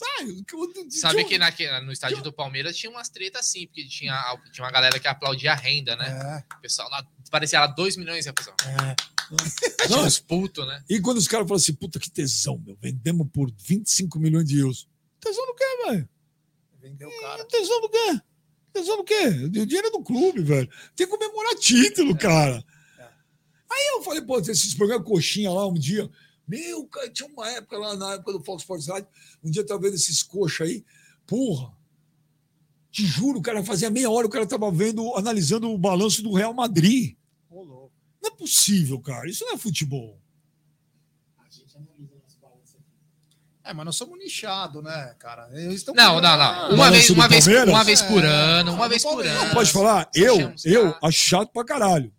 Sai, 0.00 0.44
Sabe 0.88 1.24
que 1.24 1.36
na, 1.36 1.52
que 1.52 1.68
no 1.82 1.92
estádio 1.92 2.22
do 2.22 2.32
Palmeiras 2.32 2.74
tinha 2.74 2.90
umas 2.90 3.10
tretas 3.10 3.46
assim, 3.46 3.66
porque 3.66 3.86
tinha, 3.86 4.14
tinha 4.50 4.64
uma 4.64 4.70
galera 4.72 4.98
que 4.98 5.06
aplaudia 5.06 5.52
a 5.52 5.54
renda, 5.54 5.94
né? 5.94 6.08
É, 6.48 6.54
O 6.56 6.60
pessoal 6.60 6.88
lá 6.88 7.06
parecia 7.30 7.60
lá 7.60 7.66
2 7.66 7.96
milhões 7.98 8.24
e 8.24 8.28
a 8.28 8.32
pessoa. 8.32 8.56
é. 8.64 8.96
Aí 9.30 9.86
tinha 9.86 9.98
Não. 9.98 10.06
uns 10.06 10.18
putos, 10.18 10.66
né? 10.66 10.82
E 10.88 11.00
quando 11.00 11.18
os 11.18 11.28
caras 11.28 11.46
falam 11.46 11.60
assim, 11.60 11.74
puta 11.74 12.00
que 12.00 12.10
tesão, 12.10 12.58
meu, 12.64 12.76
vendemos 12.80 13.28
por 13.32 13.52
25 13.58 14.18
milhões 14.18 14.46
de 14.46 14.58
euros. 14.58 14.88
Tesão 15.20 15.46
do 15.46 15.54
quê, 15.54 15.64
velho? 15.86 16.08
Vendeu 16.80 17.08
o 17.08 17.20
cara. 17.20 17.44
Tesão 17.44 17.80
do 17.82 17.88
quê? 17.90 18.20
Tesão 18.72 18.96
do 18.96 19.04
quê? 19.04 19.26
O 19.28 19.66
dinheiro 19.66 19.88
é 19.88 19.90
do 19.90 20.02
clube, 20.02 20.42
velho. 20.42 20.68
Tem 20.96 21.06
que 21.06 21.16
comemorar 21.16 21.54
título, 21.56 22.16
cara. 22.16 22.64
É. 22.98 23.02
Aí 23.70 23.88
eu 23.96 24.02
falei, 24.02 24.22
pô, 24.22 24.40
esses 24.40 24.74
programas 24.74 25.06
coxinha 25.06 25.50
lá 25.50 25.66
um 25.68 25.74
dia. 25.74 26.10
Meu, 26.50 26.84
cara, 26.86 27.08
tinha 27.10 27.28
uma 27.28 27.48
época 27.48 27.78
lá, 27.78 27.94
na 27.94 28.14
época 28.14 28.32
do 28.32 28.42
Fox 28.42 28.62
Sports 28.62 28.88
Rádio, 28.88 29.06
um 29.44 29.48
dia 29.48 29.62
eu 29.62 29.66
tava 29.66 29.80
vendo 29.82 29.94
esses 29.94 30.20
coxa 30.20 30.64
aí. 30.64 30.84
Porra, 31.24 31.72
te 32.90 33.06
juro, 33.06 33.38
o 33.38 33.42
cara 33.42 33.62
fazia 33.62 33.88
meia 33.88 34.10
hora, 34.10 34.26
o 34.26 34.30
cara 34.30 34.44
tava 34.44 34.68
vendo, 34.72 35.14
analisando 35.16 35.70
o 35.70 35.78
balanço 35.78 36.24
do 36.24 36.32
Real 36.34 36.52
Madrid. 36.52 37.14
Ô, 37.48 37.62
louco. 37.62 37.92
Não 38.20 38.30
é 38.32 38.34
possível, 38.34 38.98
cara. 39.00 39.30
Isso 39.30 39.44
não 39.44 39.52
é 39.52 39.56
futebol. 39.56 40.18
É, 43.62 43.72
mas 43.72 43.84
nós 43.84 43.94
somos 43.96 44.18
nichados, 44.18 44.82
né, 44.82 45.14
cara? 45.20 45.48
Eles 45.52 45.84
Não, 45.86 46.20
não, 46.20 46.36
não. 46.36 46.74
Uma 46.74 46.90
vez, 46.90 47.08
uma 47.10 47.28
vez, 47.28 47.46
uma 47.46 47.84
vez 47.84 48.02
por 48.02 48.24
É, 48.24 48.26
ano, 48.26 48.72
uma 48.72 48.88
vez 48.88 49.02
por 49.02 49.10
Palmeiras. 49.10 49.36
ano. 49.36 49.46
Não, 49.46 49.54
pode 49.54 49.70
falar, 49.70 50.10
eu, 50.12 50.52
eu 50.64 50.96
acho 51.00 51.18
chato 51.18 51.52
pra 51.52 51.64
caralho. 51.64 52.12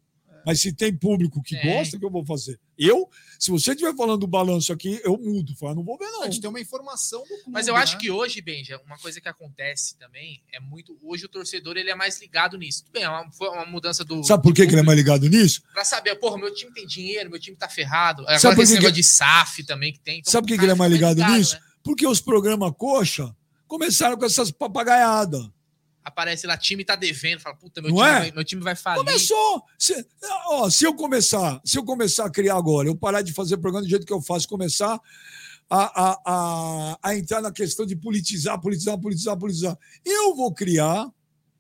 Mas 0.46 0.60
se 0.62 0.74
tem 0.74 0.96
público 0.96 1.42
que 1.42 1.56
Tem. 1.56 1.72
gosta, 1.78 1.98
o 1.98 2.00
que 2.00 2.06
eu 2.06 2.10
vou 2.12 2.26
fazer? 2.26 2.60
Eu, 2.78 3.08
se 3.38 3.52
você 3.52 3.72
estiver 3.72 3.96
falando 3.96 4.22
do 4.22 4.28
balanço 4.28 4.74
aqui, 4.74 5.00
eu 5.04 5.18
mudo. 5.18 5.56
Falo, 5.56 5.76
não 5.76 5.84
vou 5.84 5.98
ver, 5.98 6.06
não. 6.12 6.24
A 6.24 6.26
gente 6.26 6.42
tem 6.42 6.50
uma 6.50 6.60
informação 6.60 7.22
do 7.22 7.28
clube, 7.28 7.52
Mas 7.52 7.68
eu 7.68 7.76
acho 7.76 7.94
né? 7.94 8.00
que 8.00 8.10
hoje, 8.12 8.42
Benja, 8.42 8.82
uma 8.86 8.98
coisa 8.98 9.22
que 9.22 9.30
acontece 9.30 9.96
também 9.98 10.42
é 10.52 10.60
muito. 10.60 10.98
Hoje 11.04 11.26
o 11.26 11.30
torcedor 11.30 11.78
ele 11.78 11.90
é 11.90 11.96
mais 11.96 12.20
ligado 12.20 12.58
nisso. 12.58 12.84
Tudo 12.86 12.94
bem, 12.94 13.04
é 13.04 13.10
uma, 13.10 13.32
foi 13.32 13.50
uma 13.50 13.66
mudança 13.66 14.04
do. 14.04 14.24
Sabe 14.24 14.42
por 14.44 14.54
que, 14.54 14.66
que 14.66 14.74
ele 14.74 14.82
é 14.82 14.84
mais 14.84 14.98
ligado 14.98 15.28
nisso? 15.30 15.62
Pra 15.74 15.84
saber, 15.86 16.16
porra, 16.16 16.38
meu 16.38 16.54
time 16.54 16.74
tem 16.74 16.88
dinheiro, 16.88 17.30
meu 17.30 17.40
time 17.40 17.56
tá 17.56 17.70
ferrado. 17.70 18.24
Agora 18.24 18.40
Sabe 18.40 18.56
tem 18.56 18.66
por 18.66 18.72
esse 18.72 18.80
que 18.80 18.86
que- 18.88 18.92
de 18.92 19.04
SAF 19.04 19.64
também 19.64 19.94
que 19.94 20.00
tem. 20.00 20.20
então 20.20 20.32
Sabe 20.32 20.44
por 20.44 20.48
que 20.50 20.54
o 20.56 20.58
que 20.60 20.66
ele 20.66 20.72
é 20.72 20.76
mais 20.76 20.92
fica 20.92 21.10
ligado 21.14 21.32
nisso? 21.38 21.56
né? 21.56 21.62
Porque 21.84 22.08
os 22.08 22.20
programas 22.22 22.72
coxa 22.78 23.36
começaram 23.68 24.18
com 24.18 24.26
essas 24.26 24.52
papagaiadas. 24.52 25.48
Aparece 26.04 26.48
lá, 26.48 26.58
time 26.58 26.84
tá 26.84 26.96
devendo, 26.96 27.40
fala, 27.40 27.56
puta, 27.56 27.82
meu, 27.82 27.92
time, 27.92 28.02
é? 28.02 28.20
vai, 28.20 28.32
meu 28.32 28.44
time 28.44 28.62
vai 28.62 28.76
falir. 28.76 29.06
Começou. 29.06 29.64
Se, 29.78 30.06
ó, 30.50 30.70
se 30.70 30.84
eu 30.84 30.96
começar, 30.96 31.62
se 31.64 31.78
eu 31.78 31.84
começar 31.84 32.26
a 32.26 32.30
criar 32.30 32.56
agora, 32.56 32.88
eu 32.88 32.96
parar 32.96 33.22
de 33.22 33.32
fazer 33.32 33.58
programa 33.58 33.86
do 33.86 33.90
jeito 33.90 34.06
que 34.06 34.14
eu 34.14 34.22
faço, 34.22 34.48
começar 34.48 35.00
a, 35.70 36.10
a, 36.10 36.22
a, 36.26 37.00
a 37.04 37.16
entrar 37.16 37.42
na 37.42 37.52
questão 37.52 37.86
de 37.86 37.96
politizar, 37.96 38.60
politizar, 38.60 39.00
politizar, 39.00 39.38
politizar, 39.38 39.78
eu 40.04 40.36
vou 40.36 40.54
criar 40.54 41.10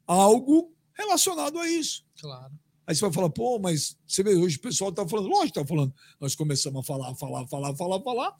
algo 0.07 0.73
relacionado 0.93 1.57
a 1.59 1.67
isso. 1.67 2.03
Claro. 2.19 2.51
Aí 2.85 2.95
você 2.95 3.01
vai 3.01 3.13
falar, 3.13 3.29
pô, 3.29 3.57
mas 3.59 3.97
você 4.05 4.21
vê, 4.21 4.35
hoje 4.35 4.57
o 4.57 4.61
pessoal 4.61 4.89
está 4.89 5.07
falando, 5.07 5.29
lógico 5.29 5.53
que 5.53 5.59
está 5.59 5.65
falando. 5.65 5.93
Nós 6.19 6.35
começamos 6.35 6.81
a 6.81 6.83
falar, 6.83 7.15
falar, 7.15 7.47
falar, 7.47 7.75
falar, 7.75 8.01
falar. 8.01 8.35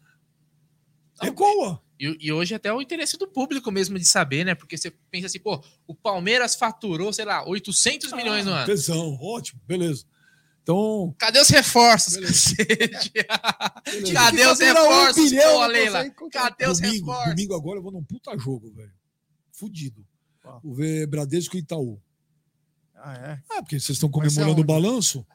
Ecoa. 1.28 1.82
E, 2.00 2.18
e 2.20 2.32
hoje 2.32 2.56
até 2.56 2.74
o 2.74 2.82
interesse 2.82 3.18
do 3.18 3.28
público 3.28 3.72
mesmo 3.72 3.98
de 4.00 4.06
saber, 4.06 4.44
né? 4.44 4.56
Porque 4.56 4.76
você 4.78 4.92
pensa 5.12 5.28
assim, 5.28 5.40
pô, 5.40 5.64
o 5.86 5.94
Palmeiras 5.94 6.56
faturou, 6.56 7.14
sei 7.14 7.26
lá, 7.26 7.48
800 7.48 8.12
milhões 8.14 8.46
no 8.46 8.54
Ah, 8.54 8.58
ano. 8.60 8.66
Tesão, 8.66 9.18
ótimo, 9.22 9.62
beleza. 9.68 10.04
Então, 10.64 11.14
Cadê 11.18 11.40
os 11.40 11.50
reforços. 11.50 12.16
Cadê 14.14 14.46
os 14.46 14.60
um 14.60 14.64
reforços, 14.64 15.30
bilhão, 15.30 15.60
pô, 15.60 15.66
Leila? 15.68 16.10
Cadê 16.32 16.68
os 16.68 16.80
domingo, 16.80 17.06
reforços? 17.08 17.30
domingo 17.36 17.56
agora 17.56 17.80
eu 17.80 17.84
vou 17.84 17.92
num 17.92 18.04
puta 18.04 18.38
jogo, 18.38 18.72
velho. 18.72 18.94
Fudido. 19.52 20.06
Qual? 20.42 20.60
Vou 20.64 20.74
ver 20.74 21.08
Bradesco 21.08 21.56
e 21.56 21.60
Itaú. 21.60 22.02
Ah, 22.96 23.14
é? 23.16 23.42
Ah, 23.52 23.62
porque 23.62 23.80
vocês 23.80 23.98
estão 23.98 24.10
comemorando 24.10 24.62
o 24.62 24.66
balanço. 24.66 25.26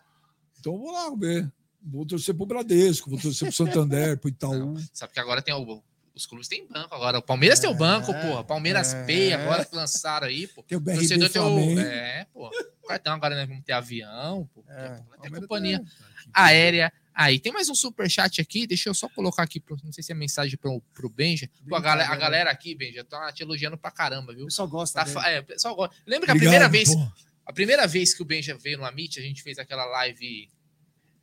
Então 0.59 0.75
eu 0.75 0.79
vou 0.79 0.93
lá 0.93 1.15
ver. 1.17 1.53
Vou 1.89 2.05
torcer 2.05 2.35
pro 2.35 2.45
Bradesco, 2.47 3.09
vou 3.09 3.19
torcer 3.21 3.47
pro 3.49 3.57
Santander, 3.57 4.19
pro 4.19 4.29
Itaú. 4.29 4.75
Sabe 4.93 5.13
que 5.13 5.21
agora 5.21 5.41
tem 5.41 5.55
o. 5.55 5.83
Os 6.15 6.25
clubes 6.25 6.49
têm 6.49 6.67
banco 6.67 6.95
agora. 6.95 7.19
O 7.19 7.23
Palmeiras 7.23 7.61
tem 7.61 7.69
o 7.69 7.75
banco, 7.75 8.11
É, 8.11 8.23
porra. 8.27 8.43
Palmeiras 8.43 8.95
é. 8.95 9.05
Pay 9.05 9.35
agora 9.35 9.67
que 9.67 9.77
lançaram 9.77 10.27
aí, 10.27 10.47
pô. 10.47 10.63
Tem 10.63 10.77
o 10.79 10.81
BRB 10.81 10.99
Torcedor 11.01 11.29
tem 11.29 11.43
o. 11.43 11.45
Flamengo. 11.45 11.81
É, 11.81 12.27
pô. 12.33 12.51
Cartão 12.89 13.13
agora 13.15 13.37
nós 13.37 13.47
vamos 13.47 13.63
ter 13.65 13.73
avião, 13.75 14.49
pô. 14.55 14.65
É, 14.69 14.89
Vai 14.89 14.97
ter 14.97 15.05
Palmeiras 15.17 15.41
companhia 15.41 15.79
tem- 15.79 15.87
aérea. 16.33 16.93
Aí 17.15 17.39
tem 17.39 17.53
mais 17.53 17.69
um 17.69 17.75
superchat 17.75 18.41
aqui, 18.41 18.67
deixa 18.67 18.89
eu 18.89 18.95
só 18.95 19.09
colocar 19.09 19.43
aqui, 19.43 19.59
pro- 19.61 19.77
não 19.85 19.93
sei 19.93 20.03
se 20.03 20.13
é 20.13 20.15
mensagem 20.15 20.57
pro, 20.59 20.83
pro 20.95 21.09
Benja. 21.09 21.49
Pô, 21.69 21.75
a, 21.77 21.81
galera, 21.81 22.11
a 22.13 22.17
galera 22.17 22.51
aqui, 22.51 22.75
Benja, 22.75 23.05
tá 23.05 23.31
te 23.33 23.43
elogiando 23.43 23.77
pra 23.79 23.91
caramba, 23.91 24.35
viu? 24.35 24.45
O 24.45 24.47
pessoal 24.49 24.69
gosta 24.69 25.05
Tá, 25.05 25.31
é, 25.31 25.41
o 25.41 25.45
pessoal 25.45 25.75
gosta. 25.77 25.95
Lembra 26.07 26.27
que 26.27 26.33
a 26.33 26.35
Obrigado, 26.35 26.53
primeira 26.53 26.69
vez, 26.69 26.95
pô. 26.95 27.13
a 27.47 27.53
primeira 27.53 27.87
vez 27.87 28.13
que 28.15 28.21
o 28.23 28.25
Benja 28.25 28.57
veio 28.59 28.77
no 28.79 28.85
Amit, 28.85 29.19
a 29.19 29.23
gente 29.23 29.43
fez 29.43 29.59
aquela 29.59 29.85
live 29.87 30.51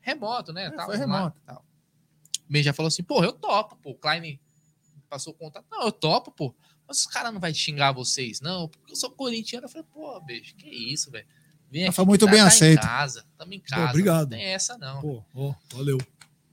remoto, 0.04 0.54
né? 0.54 0.66
É, 0.66 0.72
tal, 0.72 0.86
foi 0.86 0.98
remoto. 0.98 1.36
tal. 1.46 1.66
O 2.48 2.52
Benja 2.54 2.74
falou 2.74 2.88
assim, 2.90 3.02
pô, 3.04 3.24
eu 3.24 3.34
topo, 3.34 3.76
pô. 3.78 3.92
O 3.92 3.96
Klein 3.96 4.40
passou 5.10 5.34
o 5.34 5.36
contato. 5.36 5.66
Não, 5.72 5.84
eu 5.86 5.92
topo, 5.92 6.32
pô. 6.32 6.54
Mas 6.88 7.00
os 7.00 7.08
caras 7.08 7.34
não 7.34 7.40
vai 7.40 7.54
xingar 7.54 7.92
vocês, 7.94 8.42
não, 8.42 8.68
porque 8.68 8.92
eu 8.92 8.96
sou 8.96 9.10
corintiano. 9.10 9.66
Eu 9.66 9.70
falei, 9.70 9.88
pô, 9.92 10.20
beijo, 10.22 10.54
que 10.56 10.70
isso, 10.70 11.10
velho. 11.10 11.26
Vem 11.72 11.92
Foi 11.92 12.06
muito 12.06 12.26
tá- 12.26 12.32
bem 12.32 12.42
tá 12.42 12.48
aceito. 12.48 12.84
Em 12.84 12.88
casa, 12.88 13.26
tamo 13.38 13.54
em 13.54 13.60
casa. 13.60 13.90
obrigado. 13.90 14.30
Não 14.30 14.38
tem 14.38 14.46
essa, 14.46 14.78
não. 14.78 15.02
Pô, 15.02 15.24
ó, 15.34 15.56
valeu. 15.74 15.98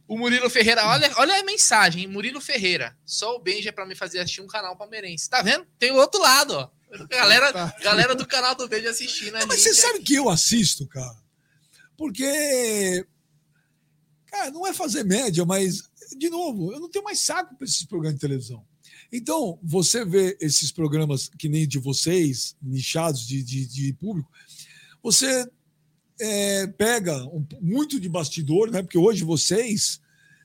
O 0.09 0.17
Murilo 0.19 0.49
Ferreira, 0.51 0.85
olha, 0.87 1.13
olha 1.19 1.39
a 1.39 1.45
mensagem, 1.45 2.03
hein? 2.03 2.09
Murilo 2.09 2.41
Ferreira. 2.41 2.97
Só 3.05 3.37
o 3.37 3.39
Benja 3.39 3.73
pra 3.73 3.85
me 3.87 3.95
fazer 3.95 4.19
assistir 4.19 4.41
um 4.41 4.47
canal 4.47 4.75
palmeirense. 4.77 5.29
Tá 5.29 5.41
vendo? 5.43 5.67
Tem 5.79 5.91
o 5.93 5.97
outro 5.97 6.21
lado, 6.21 6.53
ó. 6.55 6.71
Galera, 7.11 7.53
Tá. 7.53 7.77
galera 7.83 8.15
do 8.17 8.27
canal 8.27 8.55
do 8.57 8.67
Benja 8.67 8.91
assistindo 8.91 9.39
Não, 9.39 9.47
mas 9.47 9.61
você 9.61 9.73
sabe 9.75 10.01
que 10.01 10.15
eu 10.15 10.29
assisto, 10.29 10.89
cara? 10.89 11.17
Porque, 11.97 13.07
cara, 14.31 14.51
não 14.51 14.67
é 14.67 14.73
fazer 14.73 15.05
média, 15.05 15.45
mas, 15.45 15.83
de 16.17 16.31
novo, 16.31 16.73
eu 16.73 16.81
não 16.81 16.89
tenho 16.89 17.05
mais 17.05 17.21
saco 17.21 17.55
para 17.57 17.65
esses 17.67 17.85
programas 17.85 18.15
de 18.15 18.21
televisão. 18.21 18.65
Então, 19.13 19.59
você 19.63 20.05
vê 20.05 20.37
esses 20.41 20.71
programas 20.71 21.29
que 21.29 21.49
nem 21.49 21.67
de 21.67 21.79
vocês, 21.79 22.57
nichados 22.63 23.27
de, 23.27 23.43
de, 23.43 23.67
de 23.67 23.93
público, 23.95 24.31
você 25.03 25.49
é, 26.21 26.67
pega 26.67 27.25
um- 27.27 27.45
muito 27.61 27.99
de 27.99 28.09
bastidor, 28.09 28.71
né? 28.71 28.83
Porque 28.83 28.99
hoje 28.99 29.25
vocês 29.25 30.01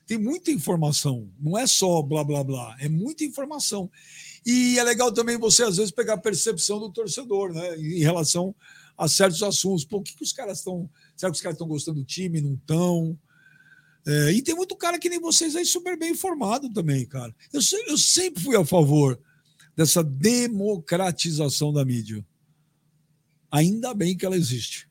têm 0.08 0.18
muita 0.18 0.52
informação, 0.52 1.30
não 1.40 1.58
é 1.58 1.68
só 1.68 2.02
blá 2.02 2.24
blá 2.24 2.44
blá, 2.44 2.76
é 2.80 2.88
muita 2.88 3.24
informação. 3.24 3.90
E 4.46 4.78
é 4.80 4.84
legal 4.84 5.12
também 5.12 5.38
você, 5.38 5.64
às 5.64 5.78
vezes, 5.78 5.92
pegar 5.92 6.14
a 6.14 6.18
percepção 6.18 6.80
do 6.80 6.90
torcedor, 6.92 7.54
né? 7.54 7.78
Em 7.78 8.00
relação 8.00 8.56
a 8.98 9.08
certos 9.08 9.44
assuntos. 9.44 9.84
Pô, 9.84 9.98
o 9.98 10.02
que, 10.02 10.16
que 10.16 10.24
os 10.24 10.32
caras 10.32 10.60
estão. 10.60 10.90
Será 11.16 11.32
que 11.32 11.36
os 11.36 11.42
caras 11.42 11.56
estão 11.56 11.68
gostando 11.68 12.00
do 12.00 12.06
time? 12.06 12.42
Não 12.42 12.54
estão? 12.54 13.18
É, 14.08 14.32
e 14.32 14.42
tem 14.42 14.54
muito 14.54 14.76
cara 14.76 15.00
que 15.00 15.10
nem 15.10 15.20
vocês 15.20 15.56
aí 15.56 15.66
super 15.66 15.98
bem 15.98 16.12
informado 16.12 16.72
também, 16.72 17.06
cara. 17.06 17.36
Eu, 17.52 17.60
eu 17.88 17.98
sempre 17.98 18.42
fui 18.42 18.56
a 18.56 18.64
favor 18.64 19.20
dessa 19.76 20.04
democratização 20.04 21.74
da 21.74 21.84
mídia. 21.84 22.26
Ainda 23.52 23.94
bem 23.94 24.16
que 24.16 24.26
ela 24.26 24.36
existe. 24.38 24.88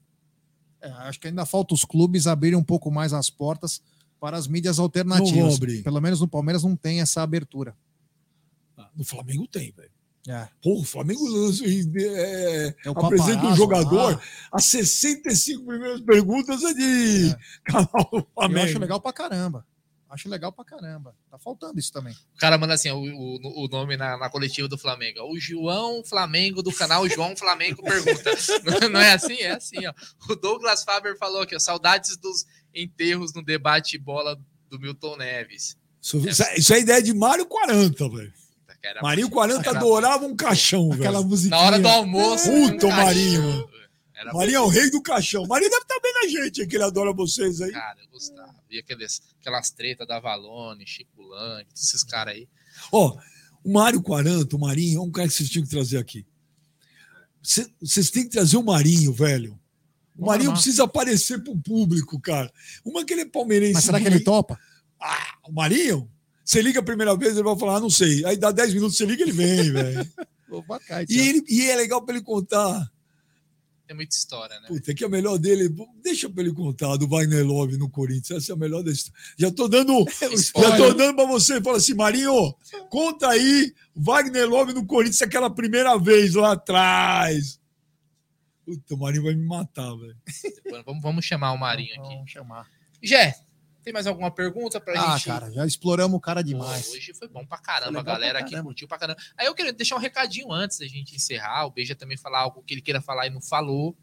É, 0.81 0.89
acho 0.89 1.21
que 1.21 1.29
ainda 1.29 1.47
falta 1.47 1.75
os 1.75 1.85
clubes 1.85 2.27
abrirem 2.27 2.59
um 2.59 2.65
pouco 2.65 2.91
mais 2.91 3.13
as 3.13 3.31
portas 3.31 3.81
para 4.19 4.37
as 4.37 4.47
mídias 4.49 4.79
alternativas. 4.79 5.59
Pelo 5.83 6.01
menos 6.01 6.21
no 6.21 6.29
Palmeiras 6.29 6.65
não 6.65 6.75
tem 6.75 7.01
essa 7.01 7.23
abertura. 7.23 7.77
No 8.97 9.05
Flamengo 9.05 9.47
tem, 9.47 9.73
velho. 9.73 9.91
É. 10.27 10.49
Pô, 10.63 10.81
o 10.81 10.85
Flamengo 10.85 11.27
lança 11.29 11.65
é, 11.67 12.75
É 12.85 12.91
o 12.91 12.93
apresenta 12.99 13.45
um 13.47 13.55
jogador. 13.55 14.13
lá. 14.15 14.21
As 14.53 14.65
65 14.65 15.67
primeiras 15.67 16.01
perguntas 16.01 16.63
é 16.63 16.73
de 16.73 17.31
É. 17.31 17.39
canal 17.73 18.09
do 18.11 18.19
Eu 18.19 18.27
Flamengo. 18.35 18.67
acho 18.67 18.79
legal 18.79 19.01
pra 19.01 19.13
caramba. 19.13 19.67
Acho 20.09 20.29
legal 20.29 20.53
pra 20.53 20.65
caramba. 20.65 21.15
Tá 21.31 21.39
faltando 21.39 21.79
isso 21.79 21.93
também. 21.93 22.15
O 22.37 22.39
cara 22.39 22.57
manda 22.57 22.73
assim, 22.73 22.89
o, 22.91 22.97
o, 22.99 23.65
o 23.65 23.69
nome 23.69 23.97
na, 23.97 24.17
na 24.17 24.31
coletiva 24.31 24.69
do 24.69 24.79
Flamengo. 24.79 25.21
O 25.31 25.39
João 25.41 26.03
Flamengo 26.05 26.63
do 26.63 26.73
canal 26.73 27.07
João 27.09 27.37
Flamengo 27.37 27.83
pergunta. 27.83 28.31
Não, 28.81 28.89
não 28.91 29.01
é 29.01 29.13
assim? 29.13 29.35
É 29.41 29.51
assim, 29.51 29.85
ó. 29.87 29.93
O 30.31 30.37
Douglas 30.37 30.85
Faber 30.85 31.19
falou 31.19 31.43
aqui, 31.43 31.57
ó, 31.57 31.59
saudades 31.59 32.17
dos 32.17 32.47
enterros 32.73 33.35
no 33.35 33.43
debate 33.43 33.99
bola 33.99 34.41
do 34.71 34.79
Milton 34.79 35.17
Neves. 35.17 35.77
Isso, 36.01 36.17
isso 36.29 36.43
é- 36.45 36.59
isso 36.59 36.73
é 36.75 36.81
ideia 36.81 37.03
de 37.03 37.13
Mário 37.13 37.45
40, 37.47 38.09
velho. 38.09 38.33
Era- 38.87 39.03
Marinho 39.03 39.31
40 39.31 39.69
era- 39.71 39.79
adorava 39.79 40.27
um 40.27 40.37
caixão, 40.37 40.93
Aquela 40.93 41.19
velho. 41.19 41.29
musiquinha. 41.29 41.59
Na 41.59 41.67
hora 41.67 41.79
do 41.79 41.89
almoço. 41.89 42.51
Puta, 42.51 42.87
um 42.87 42.91
o 42.91 42.93
Marinho. 42.93 43.69
Era 44.15 44.33
Marinho 44.33 44.57
é 44.57 44.61
o 44.61 44.69
rei 44.69 44.91
do 44.91 45.03
caixão. 45.03 45.47
Marinho 45.47 45.71
deve 45.71 45.83
estar 45.83 45.99
vendo 46.03 46.17
a 46.19 46.29
gente, 46.29 46.63
hein, 46.63 46.69
que 46.69 46.77
ele 46.77 46.85
adora 46.85 47.13
vocês 47.13 47.61
aí. 47.61 47.73
Cara, 47.73 47.99
eu 48.01 48.09
gostava. 48.11 48.55
E 48.71 48.79
aqueles, 48.79 49.23
aquelas 49.41 49.71
tretas 49.71 50.07
da 50.07 50.21
Valone, 50.21 50.87
Chico 50.87 51.23
Lang, 51.23 51.67
esses 51.75 52.03
caras 52.05 52.35
aí. 52.35 52.49
Ó, 52.93 53.17
o 53.65 53.73
Mário 53.73 54.03
40, 54.03 54.55
o 54.57 54.59
Marinho, 54.59 55.01
é 55.01 55.03
um 55.03 55.11
cara 55.11 55.29
que 55.29 55.35
vocês 55.35 55.49
tinham 55.49 55.65
que 55.65 55.71
trazer 55.71 55.99
aqui. 55.99 56.25
Cê- 57.43 57.71
Vocês 57.81 58.11
têm 58.11 58.25
que 58.25 58.31
trazer 58.31 58.57
o 58.57 58.63
Marinho, 58.63 59.13
velho. 59.13 59.59
O 60.17 60.27
Marinho 60.27 60.53
precisa 60.53 60.85
aparecer 60.85 61.43
pro 61.43 61.57
público, 61.57 62.19
cara. 62.21 62.51
Uma 62.85 63.05
que 63.05 63.13
ele 63.13 63.23
é 63.23 63.27
palmeirense. 63.27 63.75
Mas 63.75 63.85
será 63.85 64.01
que 64.01 64.07
ele 64.07 64.21
topa? 64.21 64.59
Ah, 65.01 65.35
o 65.49 65.53
Marinho? 65.53 66.09
Você 66.45 66.61
liga 66.61 66.81
a 66.81 66.83
primeira 66.83 67.17
vez, 67.17 67.33
ele 67.35 67.43
vai 67.43 67.59
falar, 67.59 67.77
ah, 67.77 67.81
não 67.81 67.91
sei. 67.91 68.25
Aí 68.27 68.37
dá 68.37 68.51
10 68.51 68.75
minutos, 68.75 68.97
você 68.97 69.07
liga, 69.07 69.23
ele 69.23 69.33
vem, 69.33 69.71
velho. 69.73 70.09
E, 71.09 71.19
ele- 71.29 71.45
e 71.49 71.71
é 71.71 71.77
legal 71.77 72.03
pra 72.05 72.15
ele 72.15 72.25
contar. 72.25 72.91
Tem 73.87 73.95
muita 73.95 74.15
história, 74.17 74.59
né? 74.61 74.69
Puta, 74.69 74.95
que 74.95 75.05
é 75.05 75.07
a 75.07 75.11
melhor 75.11 75.37
dele. 75.39 75.69
Deixa 76.03 76.29
pra 76.31 76.43
ele 76.43 76.55
contar 76.55 76.97
do 76.97 77.07
Wagner 77.07 77.45
Love 77.47 77.77
no 77.77 77.89
Corinthians. 77.91 78.43
Essa 78.43 78.53
é 78.53 78.55
a 78.55 78.59
melhor 78.59 78.83
da 78.83 78.91
história. 78.91 79.19
Já 79.39 79.51
tô 79.51 79.69
dando. 79.69 80.05
Já 80.57 80.77
tô 80.77 80.95
dando 80.95 81.17
pra 81.17 81.27
você. 81.27 81.61
Fala 81.61 81.77
assim, 81.77 81.93
Marinho, 81.93 82.55
conta 82.89 83.29
aí 83.29 83.75
Wagner 83.95 84.49
Love 84.49 84.73
no 84.73 84.87
Corinthians 84.87 85.21
aquela 85.21 85.51
primeira 85.51 85.99
vez 85.99 86.35
lá 86.35 86.53
atrás. 86.53 87.61
Puta, 88.65 88.95
o 88.95 88.99
Marinho 88.99 89.25
vai 89.25 89.35
me 89.35 89.45
matar, 89.47 89.95
velho. 89.97 90.17
Vamos, 90.87 91.03
vamos 91.03 91.25
chamar 91.27 91.53
o 91.53 91.59
Marinho 91.59 91.91
aqui. 92.01 92.15
Vamos 92.15 92.31
chamar. 92.31 92.67
Jé, 93.03 93.35
tem 93.85 93.93
mais 93.93 94.07
alguma 94.07 94.31
pergunta 94.31 94.81
pra 94.81 94.99
Ah, 95.01 95.13
gente? 95.17 95.27
cara, 95.27 95.51
já 95.53 95.67
exploramos 95.67 96.17
o 96.17 96.21
cara 96.21 96.41
Pô, 96.41 96.47
demais. 96.49 96.89
hoje 96.91 97.13
foi 97.15 97.29
bom 97.29 97.45
pra 97.47 97.59
caramba, 97.59 98.01
a 98.01 98.03
galera 98.03 98.39
aqui 98.39 98.61
curtiu 98.63 98.89
pra 98.89 98.99
caramba. 98.99 99.21
Aí 99.37 99.47
eu 99.47 99.55
queria 99.55 99.73
deixar 99.73 99.97
um 99.97 100.01
recadinho 100.01 100.51
antes 100.51 100.79
da 100.79 100.87
gente 100.87 101.15
encerrar. 101.15 101.67
O 101.67 101.71
Beija 101.71 101.95
também 101.95 102.17
falar 102.17 102.41
algo 102.41 102.63
que 102.63 102.73
ele 102.75 102.81
queira 102.81 103.01
falar 103.03 103.27
e 103.27 103.31
não 103.31 103.43
falou. 103.43 103.97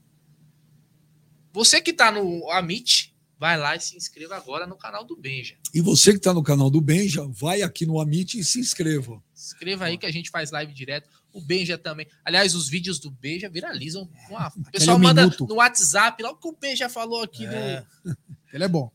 Você 1.53 1.81
que 1.81 1.91
tá 1.91 2.11
no 2.11 2.49
Amit, 2.51 3.13
vai 3.37 3.57
lá 3.57 3.75
e 3.75 3.79
se 3.81 3.97
inscreva 3.97 4.37
agora 4.37 4.65
no 4.65 4.77
canal 4.77 5.03
do 5.03 5.17
Benja. 5.17 5.57
E 5.73 5.81
você 5.81 6.13
que 6.13 6.19
tá 6.19 6.33
no 6.33 6.43
canal 6.43 6.69
do 6.69 6.79
Benja, 6.79 7.27
vai 7.27 7.61
aqui 7.61 7.85
no 7.85 7.99
Amit 7.99 8.37
e 8.39 8.43
se 8.43 8.59
inscreva. 8.59 9.21
Inscreva 9.35 9.85
aí 9.85 9.97
que 9.97 10.05
a 10.05 10.11
gente 10.11 10.29
faz 10.29 10.51
live 10.51 10.71
direto. 10.73 11.09
O 11.33 11.41
Benja 11.41 11.77
também. 11.77 12.07
Aliás, 12.23 12.53
os 12.55 12.69
vídeos 12.69 12.99
do 12.99 13.09
Benja 13.09 13.49
viralizam. 13.49 14.09
Uma- 14.29 14.47
O 14.55 14.71
pessoal 14.71 14.99
manda 14.99 15.23
minuto. 15.23 15.45
no 15.47 15.55
WhatsApp 15.55 16.21
lá 16.21 16.29
o 16.31 16.37
que 16.37 16.47
o 16.47 16.55
Benja 16.55 16.87
falou 16.87 17.23
aqui 17.23 17.45
no, 17.47 17.53
É. 17.53 17.85
Ele 18.53 18.63
é 18.63 18.67
bom. 18.67 18.91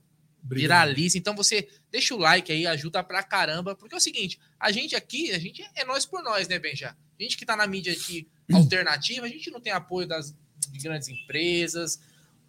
Obrigado. 0.46 0.86
viraliza. 0.86 1.18
Então 1.18 1.34
você 1.34 1.68
deixa 1.90 2.14
o 2.14 2.18
like 2.18 2.50
aí, 2.50 2.66
ajuda 2.66 3.02
pra 3.02 3.22
caramba. 3.22 3.74
Porque 3.74 3.94
é 3.94 3.98
o 3.98 4.00
seguinte, 4.00 4.38
a 4.58 4.72
gente 4.72 4.96
aqui, 4.96 5.32
a 5.32 5.38
gente 5.38 5.62
é 5.74 5.84
nós 5.84 6.06
por 6.06 6.22
nós, 6.22 6.48
né, 6.48 6.58
Benja? 6.58 6.96
A 7.18 7.22
gente 7.22 7.36
que 7.36 7.44
tá 7.44 7.56
na 7.56 7.66
mídia 7.66 7.92
aqui 7.92 8.26
alternativa, 8.52 9.26
a 9.26 9.28
gente 9.28 9.50
não 9.50 9.60
tem 9.60 9.72
apoio 9.72 10.06
das 10.06 10.34
de 10.70 10.78
grandes 10.78 11.08
empresas. 11.08 12.00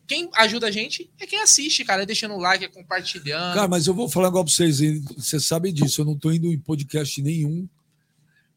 Quem 0.07 0.29
ajuda 0.35 0.67
a 0.67 0.71
gente 0.71 1.11
é 1.19 1.27
quem 1.27 1.41
assiste, 1.41 1.83
cara, 1.83 2.03
é 2.03 2.05
deixando 2.05 2.35
o 2.35 2.39
like, 2.39 2.63
é 2.63 2.69
compartilhando. 2.69 3.55
Cara, 3.55 3.67
mas 3.67 3.87
eu 3.87 3.93
vou 3.93 4.07
falar 4.07 4.27
agora 4.27 4.45
pra 4.45 4.53
vocês, 4.53 4.79
vocês 5.15 5.43
sabem 5.43 5.73
disso, 5.73 6.01
eu 6.01 6.05
não 6.05 6.17
tô 6.17 6.31
indo 6.31 6.51
em 6.51 6.57
podcast 6.57 7.21
nenhum. 7.21 7.67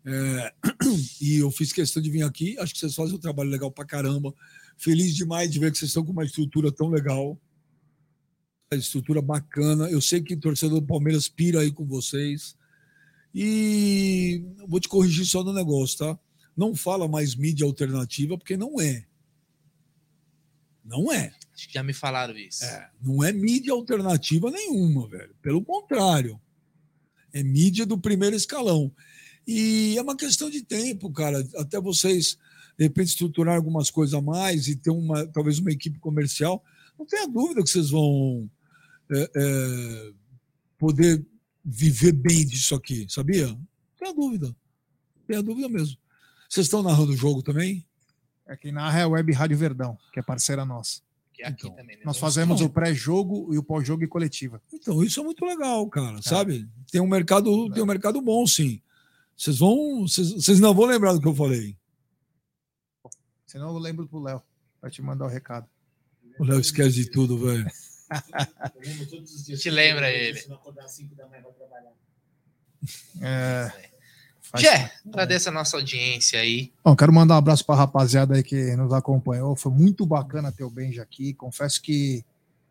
É, 0.04 0.52
e 1.20 1.38
eu 1.38 1.50
fiz 1.50 1.72
questão 1.72 2.00
de 2.00 2.10
vir 2.10 2.22
aqui, 2.22 2.56
acho 2.58 2.72
que 2.72 2.78
vocês 2.78 2.94
fazem 2.94 3.14
um 3.16 3.18
trabalho 3.18 3.50
legal 3.50 3.70
pra 3.70 3.84
caramba. 3.84 4.32
Feliz 4.76 5.14
demais 5.14 5.50
de 5.50 5.58
ver 5.58 5.72
que 5.72 5.78
vocês 5.78 5.90
estão 5.90 6.04
com 6.04 6.12
uma 6.12 6.24
estrutura 6.24 6.70
tão 6.70 6.88
legal. 6.88 7.36
Estrutura 8.78 9.20
bacana. 9.20 9.90
Eu 9.90 10.00
sei 10.00 10.22
que 10.22 10.34
o 10.34 10.38
torcedor 10.38 10.80
do 10.80 10.86
Palmeiras 10.86 11.28
pira 11.28 11.58
aí 11.58 11.72
com 11.72 11.84
vocês. 11.84 12.54
E 13.34 14.44
vou 14.68 14.78
te 14.78 14.88
corrigir 14.88 15.26
só 15.26 15.42
no 15.42 15.52
negócio, 15.52 15.98
tá? 15.98 16.18
Não 16.56 16.72
fala 16.76 17.08
mais 17.08 17.34
mídia 17.34 17.66
alternativa, 17.66 18.38
porque 18.38 18.56
não 18.56 18.80
é. 18.80 19.04
Não 20.84 21.12
é. 21.12 21.34
Acho 21.52 21.66
que 21.66 21.74
já 21.74 21.82
me 21.82 21.92
falaram 21.92 22.38
isso. 22.38 22.64
É, 22.64 22.88
não 23.02 23.24
é 23.24 23.32
mídia 23.32 23.72
alternativa 23.72 24.52
nenhuma, 24.52 25.08
velho. 25.08 25.34
Pelo 25.42 25.64
contrário. 25.64 26.40
É 27.32 27.42
mídia 27.42 27.84
do 27.84 27.98
primeiro 27.98 28.36
escalão. 28.36 28.92
E 29.48 29.96
é 29.98 30.02
uma 30.02 30.16
questão 30.16 30.48
de 30.48 30.62
tempo, 30.62 31.10
cara, 31.10 31.44
até 31.56 31.80
vocês, 31.80 32.38
de 32.78 32.84
repente, 32.84 33.08
estruturar 33.08 33.56
algumas 33.56 33.90
coisas 33.90 34.14
a 34.14 34.22
mais 34.22 34.68
e 34.68 34.76
ter 34.76 34.90
uma, 34.90 35.26
talvez 35.26 35.58
uma 35.58 35.72
equipe 35.72 35.98
comercial. 35.98 36.62
Não 36.96 37.04
tenha 37.04 37.26
dúvida 37.26 37.64
que 37.64 37.68
vocês 37.70 37.90
vão 37.90 38.48
é, 39.10 39.30
é, 39.36 40.12
poder 40.78 41.24
viver 41.64 42.12
bem 42.12 42.46
disso 42.46 42.74
aqui, 42.74 43.06
sabia? 43.08 43.48
Não 43.48 43.66
tenha 43.98 44.14
dúvida. 44.14 44.46
Não 44.48 45.24
tenha 45.26 45.42
dúvida 45.42 45.68
mesmo. 45.68 45.96
Vocês 46.48 46.66
estão 46.66 46.82
narrando 46.82 47.12
o 47.12 47.16
jogo 47.16 47.42
também? 47.42 47.86
É 48.46 48.56
quem 48.56 48.72
narra 48.72 48.98
é 48.98 49.02
a 49.02 49.08
Web 49.08 49.32
Rádio 49.32 49.56
Verdão, 49.56 49.96
que 50.12 50.18
é 50.18 50.22
parceira 50.22 50.64
nossa. 50.64 51.00
Que 51.32 51.42
é 51.42 51.46
aqui 51.46 51.66
Então, 51.66 51.76
também, 51.76 51.96
né? 51.96 52.02
Nós 52.04 52.18
fazemos 52.18 52.60
Não. 52.60 52.66
o 52.66 52.70
pré-jogo 52.70 53.54
e 53.54 53.58
o 53.58 53.62
pós-jogo 53.62 54.02
e 54.02 54.08
coletiva. 54.08 54.60
Então, 54.72 55.04
isso 55.04 55.20
é 55.20 55.22
muito 55.22 55.44
legal, 55.44 55.88
cara, 55.88 56.20
sabe? 56.22 56.68
Tem 56.90 57.00
um 57.00 57.06
mercado, 57.06 57.70
tem 57.70 57.82
um 57.82 57.86
mercado 57.86 58.20
bom, 58.20 58.44
sim. 58.46 58.82
Vocês 59.36 59.58
vão. 59.58 60.02
Vocês, 60.02 60.60
não 60.60 60.74
vão 60.74 60.86
lembrar 60.86 61.12
do 61.12 61.20
que 61.20 61.28
eu 61.28 61.34
falei. 61.34 61.76
Senão 63.46 63.68
eu 63.68 63.78
lembro 63.78 64.06
pro 64.08 64.20
Léo. 64.20 64.42
Vai 64.82 64.90
te 64.90 65.00
mandar 65.00 65.26
o 65.26 65.28
recado. 65.28 65.68
O 66.38 66.44
Léo 66.44 66.60
esquece 66.60 66.96
de 66.96 67.10
tudo, 67.10 67.38
velho. 67.38 67.66
Te 69.58 69.70
lembra 69.70 70.10
ele. 70.10 70.40
É. 73.20 73.72
Faz- 74.42 74.64
Jé, 74.64 74.90
agradeço 75.06 75.48
a 75.48 75.52
nossa 75.52 75.76
audiência 75.76 76.40
aí. 76.40 76.72
Bom, 76.84 76.96
quero 76.96 77.12
mandar 77.12 77.34
um 77.34 77.38
abraço 77.38 77.64
para 77.64 77.76
a 77.76 77.78
rapaziada 77.78 78.34
aí 78.34 78.42
que 78.42 78.74
nos 78.74 78.92
acompanhou. 78.92 79.54
Foi 79.54 79.70
muito 79.70 80.04
bacana 80.04 80.50
ter 80.50 80.64
o 80.64 80.70
Benja 80.70 81.02
aqui. 81.02 81.32
Confesso 81.34 81.80
que 81.80 82.24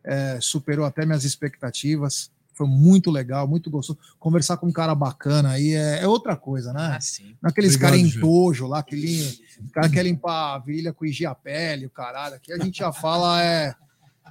é, 0.03 0.39
superou 0.41 0.85
até 0.85 1.05
minhas 1.05 1.23
expectativas. 1.23 2.31
Foi 2.53 2.67
muito 2.67 3.09
legal, 3.09 3.47
muito 3.47 3.69
gostoso. 3.69 3.97
Conversar 4.19 4.57
com 4.57 4.67
um 4.67 4.71
cara 4.71 4.93
bacana 4.93 5.51
aí 5.51 5.73
é, 5.73 6.01
é 6.01 6.07
outra 6.07 6.35
coisa, 6.35 6.73
né? 6.73 6.95
Ah, 6.97 6.99
sim. 6.99 7.37
Não 7.41 7.47
é 7.47 7.51
aqueles 7.51 7.75
Obrigado, 7.75 7.91
caras 7.93 8.09
Gê. 8.09 8.17
entojo 8.17 8.67
lá, 8.67 8.79
o 8.79 9.71
cara 9.71 9.89
quer 9.89 10.03
limpar 10.03 10.55
a 10.55 10.59
virilha 10.59 10.91
com 10.91 11.05
higiene 11.05 11.31
a 11.31 11.35
pele, 11.35 11.85
o 11.85 11.89
caralho. 11.89 12.35
Aqui 12.35 12.51
a 12.51 12.57
gente 12.57 12.79
já 12.79 12.91
fala, 12.91 13.41
é. 13.41 13.73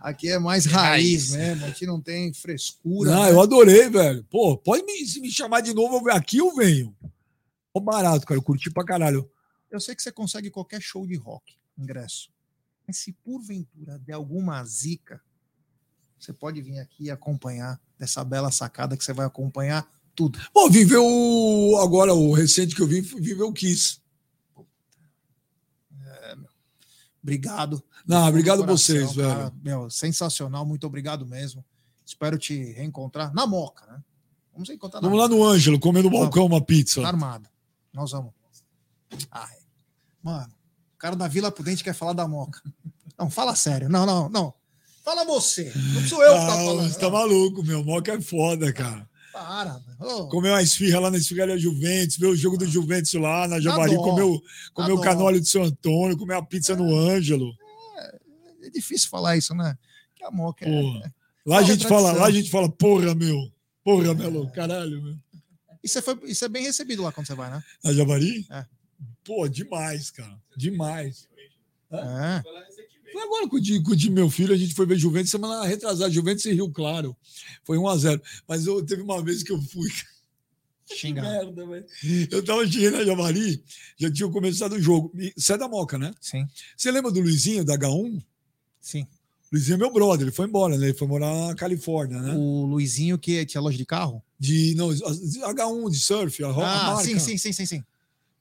Aqui 0.03 0.29
é 0.29 0.39
mais 0.39 0.65
raiz, 0.67 1.31
Raiz. 1.31 1.31
mesmo. 1.33 1.65
A 1.65 1.69
gente 1.69 1.87
não 1.87 2.01
tem 2.01 2.33
frescura. 2.33 3.11
Não, 3.11 3.23
né? 3.25 3.31
eu 3.33 3.41
adorei, 3.41 3.89
velho. 3.89 4.25
Pô, 4.25 4.57
pode 4.57 4.85
me, 4.85 5.07
se 5.07 5.21
me 5.21 5.31
chamar 5.31 5.61
de 5.61 5.75
novo, 5.75 6.09
aqui 6.11 6.39
eu 6.39 6.55
venho. 6.55 6.97
Ó, 7.75 7.81
barato, 7.81 8.27
cara. 8.27 8.39
Eu 8.39 8.43
curti 8.43 8.71
pra 8.71 8.85
caralho. 8.85 9.31
Eu 9.71 9.81
sei 9.81 9.95
que 9.95 10.03
você 10.03 10.11
consegue 10.13 10.51
qualquer 10.51 10.81
show 10.81 11.07
de 11.07 11.17
rock, 11.17 11.55
ingresso. 11.79 12.31
Mas 12.87 12.97
se 12.99 13.13
porventura 13.13 13.99
der 13.99 14.15
alguma 14.15 14.65
zica, 14.65 15.21
você 16.19 16.33
pode 16.33 16.61
vir 16.63 16.79
aqui 16.79 17.05
e 17.05 17.11
acompanhar 17.11 17.79
dessa 17.99 18.25
bela 18.25 18.51
sacada 18.51 18.97
que 18.97 19.05
você 19.05 19.13
vai 19.13 19.27
acompanhar 19.27 19.87
tudo. 20.15 20.39
Bom, 20.55 20.69
viveu 20.71 21.05
o- 21.05 21.77
agora 21.79 22.13
o 22.15 22.33
recente 22.33 22.75
que 22.75 22.81
eu 22.83 22.87
vi, 22.87 23.03
foi- 23.03 23.21
viveu 23.21 23.49
o 23.49 23.53
Kiss. 23.53 23.99
Obrigado. 27.23 27.83
Não, 28.07 28.27
obrigado 28.29 28.63
a 28.63 28.67
Coração, 28.67 28.77
vocês, 28.97 29.17
cara. 29.17 29.35
velho. 29.51 29.53
Meu, 29.63 29.91
sensacional, 29.91 30.65
muito 30.65 30.87
obrigado 30.87 31.27
mesmo. 31.27 31.65
Espero 32.05 32.39
te 32.39 32.73
reencontrar 32.73 33.33
na 33.35 33.47
Moca, 33.47 33.85
né? 33.87 34.01
Vamos 34.53 34.71
encontrar 34.71 35.01
Vamos 35.01 35.19
lá 35.19 35.29
no 35.29 35.45
Ângelo, 35.45 35.79
comer 35.79 36.03
no 36.03 36.11
balcão 36.11 36.47
uma 36.47 36.61
pizza. 36.61 37.01
Tá 37.03 37.09
armado. 37.09 37.49
Nós 37.93 38.11
vamos. 38.13 38.33
Ai. 39.31 39.57
Mano, 40.23 40.53
o 40.95 40.99
cara 40.99 41.15
da 41.15 41.29
Vila 41.29 41.51
Prudente 41.53 41.85
quer 41.85 41.95
falar 41.95 42.13
da 42.13 42.27
Moca. 42.27 42.61
Não, 43.19 43.29
fala 43.31 43.55
sério. 43.55 43.89
Não, 43.89 44.05
não, 44.07 44.29
não. 44.29 44.55
Fala 45.05 45.25
você. 45.25 45.73
Não 45.95 46.03
sou 46.03 46.23
eu 46.23 46.35
que 46.35 46.47
tá 46.47 46.53
Ah, 46.53 46.57
falando. 46.57 46.89
Você 46.93 46.99
tá 46.99 47.11
maluco, 47.11 47.63
meu. 47.63 47.85
Moca 47.85 48.13
é 48.13 48.21
foda, 48.21 48.73
cara. 48.73 49.09
Para. 49.39 49.83
Ô, 50.01 50.29
Comeu 50.29 50.53
uma 50.53 50.63
esfirra 50.63 51.01
lá 51.01 51.11
na 51.11 51.19
esfirraria 51.19 51.59
Juventus, 51.59 52.17
ver 52.17 52.27
o 52.27 52.37
jogo 52.37 52.57
do 52.57 52.67
Juventus 52.67 53.13
lá 53.15 53.47
na 53.49 53.61
Javari, 53.61 53.95
dó. 53.95 54.03
comeu, 54.03 54.43
comeu 54.75 54.97
dó. 54.97 55.03
canole 55.03 55.41
de 55.41 55.49
São 55.49 55.63
Antônio, 55.63 56.17
comeu 56.17 56.37
a 56.39 56.45
pizza 56.45 56.75
no 56.77 56.95
Ângelo. 56.97 57.53
É 58.63 58.71
difícil 58.71 59.09
falar 59.09 59.37
isso, 59.37 59.55
né? 59.55 59.77
Que 60.15 60.25
a 60.25 60.31
Moca 60.31 60.65
é. 60.69 60.71
Porra. 60.71 61.15
Lá 61.47 61.59
a 61.59 61.63
gente 61.63 61.87
fala, 61.89 62.13
lá 62.13 62.27
a 62.27 62.31
gente 62.31 62.51
fala, 62.51 62.69
porra, 62.69 63.15
meu. 63.15 63.51
Porra, 63.83 64.13
Melo, 64.13 64.51
caralho, 64.51 65.03
meu. 65.03 65.17
Isso, 65.83 65.99
é, 65.99 66.03
foi- 66.03 66.19
isso 66.25 66.45
é 66.45 66.49
bem 66.49 66.65
recebido 66.65 67.03
lá 67.03 67.11
quando 67.13 67.27
você 67.27 67.35
vai, 67.35 67.51
né? 67.51 67.63
Na 67.83 67.93
Javari? 67.93 68.47
É. 68.51 68.67
Pô, 69.25 69.49
demais, 69.49 70.11
cara. 70.11 70.37
Demais. 70.57 71.27
É. 71.91 72.43
Agora 73.23 73.49
com 73.49 73.57
o 73.57 73.61
de, 73.61 73.83
com 73.83 73.93
o 73.93 73.97
de 73.97 74.11
meu 74.11 74.31
filho, 74.31 74.55
a 74.55 74.57
gente 74.57 74.75
foi 74.75 74.87
ver 74.87 74.99
Juventus 74.99 75.31
semana 75.31 75.65
retrasada, 75.67 76.11
Juventus 76.11 76.45
e 76.47 76.53
Rio 76.53 76.71
Claro. 76.71 77.17
Foi 77.65 77.77
1x0. 77.79 78.21
Mas 78.47 78.67
eu, 78.67 78.85
teve 78.85 79.03
uma 79.03 79.23
vez 79.23 79.43
que 79.43 79.53
eu 79.53 79.61
fui. 79.61 79.89
Xingar. 80.91 81.23
merda, 81.23 81.67
velho. 81.67 81.85
Eu 82.31 82.43
tava 82.43 82.67
chegando 82.67 82.97
na 82.99 83.05
Javari, 83.05 83.63
já 83.99 84.11
tinha 84.11 84.27
começado 84.31 84.73
o 84.75 84.81
jogo. 84.81 85.13
Você 85.37 85.53
é 85.53 85.59
da 85.59 85.69
Moca, 85.69 85.99
né? 85.99 86.15
Sim, 86.19 86.47
Você 86.75 86.91
lembra 86.91 87.11
do 87.11 87.21
Luizinho, 87.21 87.63
da 87.65 87.77
H1? 87.77 88.23
sim. 88.81 89.07
Luizinho 89.53 89.75
é 89.77 89.79
meu 89.79 89.93
brother, 89.93 90.23
ele 90.27 90.31
foi 90.35 90.47
embora, 90.47 90.77
né? 90.79 90.89
Ele 90.89 90.97
foi 90.97 91.07
morar 91.09 91.49
na 91.49 91.55
Califórnia, 91.55 92.21
né? 92.21 92.35
O 92.35 92.65
Luizinho 92.67 93.19
que 93.19 93.45
tinha 93.47 93.61
loja 93.63 93.77
de 93.79 93.85
carro? 93.87 94.23
De, 94.39 94.75
não, 94.77 94.89
H1 94.91 95.91
de 95.91 95.99
surf, 96.01 96.43
a, 96.45 96.49
ro- 96.49 96.63
a 96.63 96.75
Ah, 96.75 96.87
marca. 96.95 97.05
sim, 97.05 97.19
sim, 97.19 97.37
sim, 97.39 97.53
sim, 97.53 97.67
sim. 97.67 97.85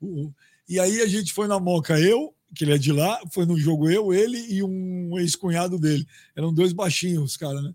O- 0.02 0.32
E 0.70 0.80
aí 0.80 1.02
a 1.02 1.08
gente 1.08 1.34
foi 1.34 1.48
na 1.48 1.60
Moca, 1.62 1.98
eu, 2.00 2.34
que 2.56 2.64
ele 2.64 2.74
é 2.74 2.78
de 2.78 2.92
lá, 2.92 3.20
foi 3.32 3.46
no 3.46 3.58
jogo 3.58 3.90
eu, 3.90 4.14
ele 4.14 4.38
e 4.38 4.64
um 4.64 5.18
ex-cunhado 5.20 5.78
dele. 5.78 6.08
Eram 6.36 6.54
dois 6.54 6.74
baixinhos, 6.74 7.38
cara, 7.38 7.62
né? 7.62 7.74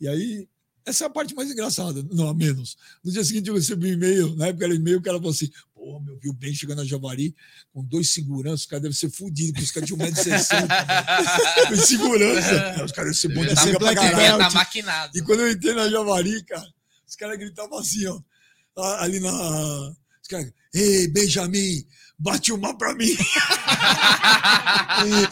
E 0.00 0.08
aí, 0.08 0.48
essa 0.84 1.04
é 1.04 1.06
a 1.06 1.10
parte 1.10 1.34
mais 1.34 1.50
engraçada, 1.50 2.04
não 2.10 2.28
a 2.28 2.34
menos. 2.34 2.76
No 3.04 3.12
dia 3.12 3.24
seguinte 3.24 3.48
eu 3.48 3.54
recebi 3.54 3.90
um 3.90 3.92
e-mail, 3.92 4.34
na 4.36 4.48
época 4.48 4.64
era 4.64 4.74
e-mail, 4.74 4.98
o 4.98 5.02
cara 5.02 5.16
falou 5.16 5.30
assim: 5.30 5.48
pô, 5.72 6.00
meu, 6.00 6.18
viu 6.18 6.32
bem 6.32 6.52
chegando 6.52 6.78
na 6.78 6.84
Javari 6.84 7.34
com 7.72 7.84
dois 7.84 8.10
seguranças, 8.10 8.60
os 8.60 8.66
caras 8.66 8.82
devem 8.82 8.96
ser 8.96 9.10
fodidos, 9.10 9.52
porque 9.52 9.64
os 9.64 9.70
caras 9.70 9.88
tinham 9.88 10.10
1,60m. 10.10 11.68
Dois 11.68 11.84
segurança. 11.86 12.84
Os 12.84 12.92
caras 12.92 12.96
devem 12.96 13.14
ser 13.14 13.28
bons 13.28 13.46
de 13.46 13.60
ser 13.60 13.78
pra 13.78 13.94
caralho. 13.94 14.38
Tá 14.38 14.50
maquinado. 14.50 15.16
E 15.16 15.22
quando 15.22 15.40
eu 15.40 15.50
entrei 15.50 15.74
na 15.74 15.88
Javari, 15.88 16.44
cara, 16.44 16.68
os 17.06 17.14
caras 17.14 17.38
gritavam 17.38 17.78
assim, 17.78 18.06
ó. 18.06 18.20
Ali 18.98 19.20
na. 19.20 19.30
Os 20.20 20.28
caras, 20.28 20.52
ei, 20.74 21.08
Benjamin, 21.08 21.86
bate 22.22 22.52
uma 22.52 22.76
pra 22.76 22.94
mim. 22.94 23.08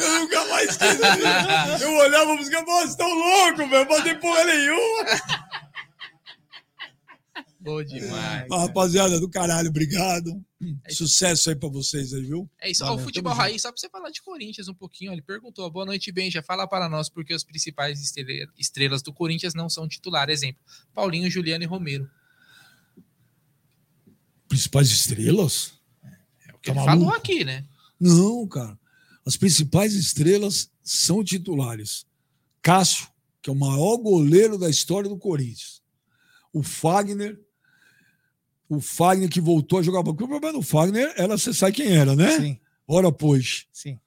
eu 0.01 0.21
nunca 0.21 0.45
mais 0.49 0.71
esqueci. 0.71 1.03
assim. 1.05 1.85
Eu 1.85 1.97
olhava 1.97 2.35
pros 2.37 2.49
caras, 2.49 2.67
vocês 2.67 2.91
estão 2.91 3.09
loucos, 3.15 3.71
velho, 3.71 3.89
bater 3.89 4.19
porra 4.21 4.45
nenhuma. 4.45 5.05
Bom 7.63 7.85
demais. 7.85 8.47
Ah, 8.51 8.59
rapaziada, 8.61 9.21
do 9.21 9.29
caralho, 9.29 9.69
obrigado. 9.69 10.43
É. 10.85 10.93
Sucesso 10.93 11.51
aí 11.51 11.57
pra 11.57 11.69
vocês 11.69 12.13
aí, 12.15 12.23
viu? 12.23 12.51
É 12.61 12.71
isso. 12.71 12.83
Ó, 12.83 12.89
Valeu, 12.89 13.03
o 13.03 13.05
futebol 13.05 13.33
raiz, 13.35 13.63
só 13.63 13.71
pra 13.71 13.79
você 13.79 13.89
falar 13.89 14.11
de 14.11 14.23
Corinthians 14.23 14.67
um 14.69 14.75
pouquinho. 14.75 15.13
Ele 15.13 15.21
perguntou: 15.23 15.71
boa 15.71 15.85
noite, 15.85 16.11
Benja. 16.11 16.43
Fala 16.43 16.67
para 16.67 16.89
nós 16.89 17.09
porque 17.11 17.35
os 17.35 17.45
principais 17.45 18.01
estrela- 18.01 18.51
estrelas 18.59 19.03
do 19.03 19.13
Corinthians 19.13 19.55
não 19.55 19.69
são 19.69 19.87
titular. 19.87 20.29
Exemplo: 20.31 20.61
Paulinho, 20.95 21.31
Juliano 21.31 21.63
e 21.63 21.67
Romero. 21.67 22.11
Principais 24.49 24.91
estrelas? 24.91 25.75
Tá 26.63 26.73
ele 26.73 26.81
maluco? 26.81 27.05
falou 27.07 27.15
aqui, 27.19 27.45
né? 27.45 27.65
Não, 27.99 28.47
cara. 28.47 28.79
As 29.27 29.37
principais 29.37 29.95
estrelas 29.95 30.71
são 30.83 31.23
titulares. 31.23 32.07
Cássio, 32.63 33.09
que 33.43 33.49
é 33.51 33.53
o 33.53 33.57
maior 33.57 33.97
goleiro 33.99 34.59
da 34.59 34.69
história 34.69 35.09
do 35.09 35.19
Corinthians. 35.19 35.81
O 36.53 36.63
Fagner, 36.63 37.39
o 38.69 38.81
Fagner 38.81 39.29
que 39.29 39.41
voltou 39.41 39.79
a 39.79 39.83
jogar 39.83 40.03
bola. 40.03 40.15
Porque 40.17 40.25
o 40.25 40.29
problema 40.29 40.59
do 40.59 40.63
Fagner 40.63 41.13
era 41.17 41.37
você 41.39 41.53
sabe 41.55 41.73
quem 41.77 41.93
era, 41.93 42.15
né? 42.17 42.39
Sim, 42.39 42.61
Ora, 42.87 43.13
pois. 43.13 43.67
sim. 43.73 43.99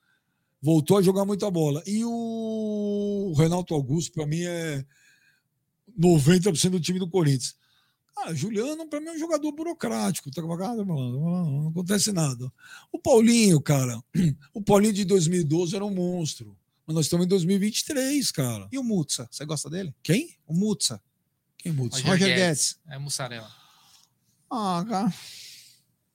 Voltou 0.61 0.97
a 0.97 1.01
jogar 1.01 1.25
muita 1.25 1.49
bola. 1.51 1.83
E 1.85 2.03
o 2.05 3.33
Renato 3.37 3.73
Augusto, 3.73 4.13
para 4.13 4.25
mim, 4.25 4.41
é 4.43 4.85
90% 5.99 6.69
do 6.69 6.79
time 6.79 6.99
do 6.99 7.09
Corinthians. 7.09 7.55
Ah, 8.15 8.33
Juliano, 8.33 8.87
para 8.87 9.01
mim, 9.01 9.07
é 9.07 9.13
um 9.13 9.19
jogador 9.19 9.51
burocrático. 9.51 10.31
Tá 10.31 10.41
com 10.41 10.53
a 10.53 10.57
cara, 10.57 10.85
mano, 10.85 11.19
não, 11.19 11.67
acontece 11.69 12.11
nada. 12.11 12.51
O 12.91 12.99
Paulinho, 12.99 13.59
cara. 13.61 14.01
O 14.53 14.61
Paulinho 14.61 14.93
de 14.93 15.03
2012 15.03 15.75
era 15.75 15.83
um 15.83 15.93
monstro. 15.93 16.55
Mas 16.85 16.95
nós 16.95 17.05
estamos 17.05 17.25
em 17.25 17.29
2023, 17.29 18.31
cara. 18.31 18.67
E 18.71 18.77
o 18.77 18.83
Mutsa? 18.83 19.27
Você 19.31 19.45
gosta 19.45 19.69
dele? 19.69 19.95
Quem? 20.03 20.35
O 20.45 20.53
Mutsa. 20.53 21.01
Quem 21.63 21.71
muda? 21.71 21.95
Roger 21.95 22.11
Roger 22.11 22.27
Guedes. 22.27 22.39
Guedes. 22.43 22.79
É 22.89 22.99
mussarela. 22.99 23.49
Ah, 24.51 24.85
cara. 24.87 25.13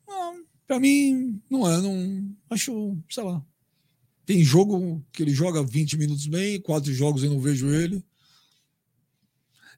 Não, 0.07 0.45
pra 0.67 0.79
mim, 0.79 1.43
não 1.49 1.67
é. 1.67 1.81
Não, 1.81 2.37
acho, 2.51 2.99
sei 3.09 3.25
lá. 3.25 3.43
Tem 4.27 4.45
jogo 4.45 5.03
que 5.11 5.23
ele 5.23 5.31
joga 5.31 5.63
20 5.63 5.97
minutos 5.97 6.27
bem, 6.27 6.61
quatro 6.61 6.93
jogos 6.93 7.23
eu 7.23 7.31
não 7.31 7.41
vejo 7.41 7.67
ele. 7.73 8.05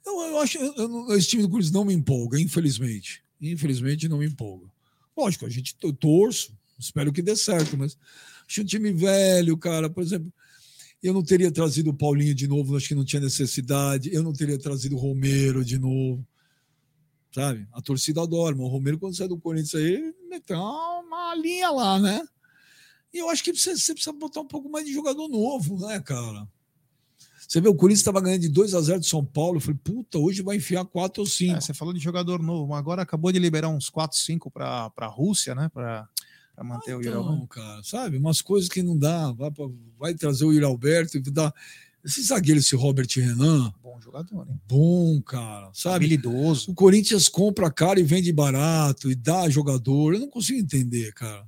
Eu, 0.05 0.21
eu 0.23 0.41
acho 0.41 0.59
não- 0.89 1.13
esse 1.15 1.29
time 1.29 1.43
do 1.43 1.49
Corinthians 1.49 1.73
não 1.73 1.85
me 1.85 1.93
empolga, 1.95 2.41
infelizmente. 2.41 3.23
Infelizmente 3.41 4.09
não 4.09 4.19
me 4.19 4.27
empolga. 4.27 4.67
Lógico, 5.17 5.47
a 5.47 5.49
gente 5.49 5.77
eu 5.83 5.93
torço, 5.93 6.57
espero 6.79 7.13
que 7.13 7.23
dê 7.23 7.37
certo, 7.37 7.77
mas 7.77 7.97
acho 8.49 8.63
um 8.63 8.65
time 8.65 8.93
velho, 8.93 9.57
cara. 9.57 9.89
Por 9.91 10.03
exemplo, 10.03 10.33
eu 11.03 11.13
não 11.13 11.23
teria 11.23 11.51
trazido 11.51 11.91
o 11.91 11.95
Paulinho 11.95 12.35
de 12.35 12.47
novo, 12.47 12.77
acho 12.77 12.89
que 12.89 12.95
não 12.95 13.05
tinha 13.05 13.21
necessidade. 13.21 14.13
Eu 14.13 14.23
não 14.23 14.33
teria 14.33 14.59
trazido 14.59 14.97
o 14.97 14.99
Romero 14.99 15.65
de 15.65 15.79
novo. 15.79 16.27
Sabe? 17.33 17.67
A 17.73 17.81
torcida 17.81 18.23
adora. 18.23 18.57
Mas 18.57 18.67
o 18.67 18.69
Romero, 18.69 18.99
quando 18.99 19.15
sai 19.17 19.29
do 19.29 19.39
Corinthians 19.39 19.75
aí, 19.75 20.15
meteu 20.29 20.59
uma 20.59 21.35
linha 21.35 21.71
lá, 21.71 21.99
né? 21.99 22.27
E 23.13 23.19
eu 23.19 23.29
acho 23.31 23.43
que 23.43 23.53
você, 23.53 23.77
você 23.77 23.93
precisa 23.93 24.13
botar 24.13 24.41
um 24.41 24.47
pouco 24.47 24.69
mais 24.69 24.87
de 24.87 24.93
jogador 24.93 25.29
novo, 25.29 25.87
né, 25.87 26.01
cara? 26.01 26.47
Você 27.51 27.61
vê, 27.61 27.69
o 27.69 27.75
Corinthians 27.75 27.99
estava 27.99 28.21
ganhando 28.21 28.43
de 28.43 28.49
2 28.49 28.75
a 28.75 28.81
0 28.81 29.01
de 29.01 29.09
São 29.09 29.25
Paulo. 29.25 29.57
Eu 29.57 29.61
falei, 29.61 29.77
puta, 29.83 30.19
hoje 30.19 30.41
vai 30.41 30.55
enfiar 30.55 30.85
4 30.85 31.21
ou 31.21 31.27
5. 31.27 31.57
É, 31.57 31.61
você 31.61 31.75
falou 31.75 31.93
de 31.93 31.99
jogador 31.99 32.41
novo, 32.41 32.69
mas 32.69 32.79
agora 32.79 33.03
acabou 33.03 33.33
de 33.33 33.41
liberar 33.41 33.69
uns 33.69 33.91
4, 33.91 34.17
5 34.17 34.49
para 34.53 34.93
a 34.97 35.07
Rússia, 35.07 35.53
né? 35.53 35.69
Para 35.75 36.09
manter 36.63 36.93
Ah, 36.93 36.99
o 36.99 37.03
Yuri 37.03 37.09
então, 37.09 37.47
cara, 37.49 37.83
sabe? 37.83 38.19
Umas 38.19 38.41
coisas 38.41 38.69
que 38.69 38.85
não 38.85 38.97
dá. 38.97 39.33
Vai, 39.33 39.51
pra- 39.51 39.67
vai 39.99 40.15
trazer 40.15 40.45
o 40.45 40.53
Yuri 40.53 40.65
Alberto 40.65 41.17
e 41.17 41.21
dá. 41.23 41.53
Esse 42.05 42.23
zagueiro, 42.23 42.61
esse 42.61 42.77
Robert 42.77 43.09
Renan, 43.17 43.75
Bom 43.83 44.01
jogador, 44.01 44.47
hein? 44.49 44.61
bom, 44.69 45.21
cara, 45.21 45.71
sabe? 45.75 45.97
Habilidoso. 46.07 46.71
O 46.71 46.75
Corinthians 46.75 47.29
compra 47.29 47.69
caro 47.69 47.99
e 47.99 48.05
vende 48.05 48.33
barato 48.33 49.11
e 49.11 49.15
dá 49.17 49.51
jogador. 49.51 50.15
Eu 50.15 50.21
não 50.21 50.31
consigo 50.31 50.61
entender, 50.61 51.13
cara. 51.15 51.45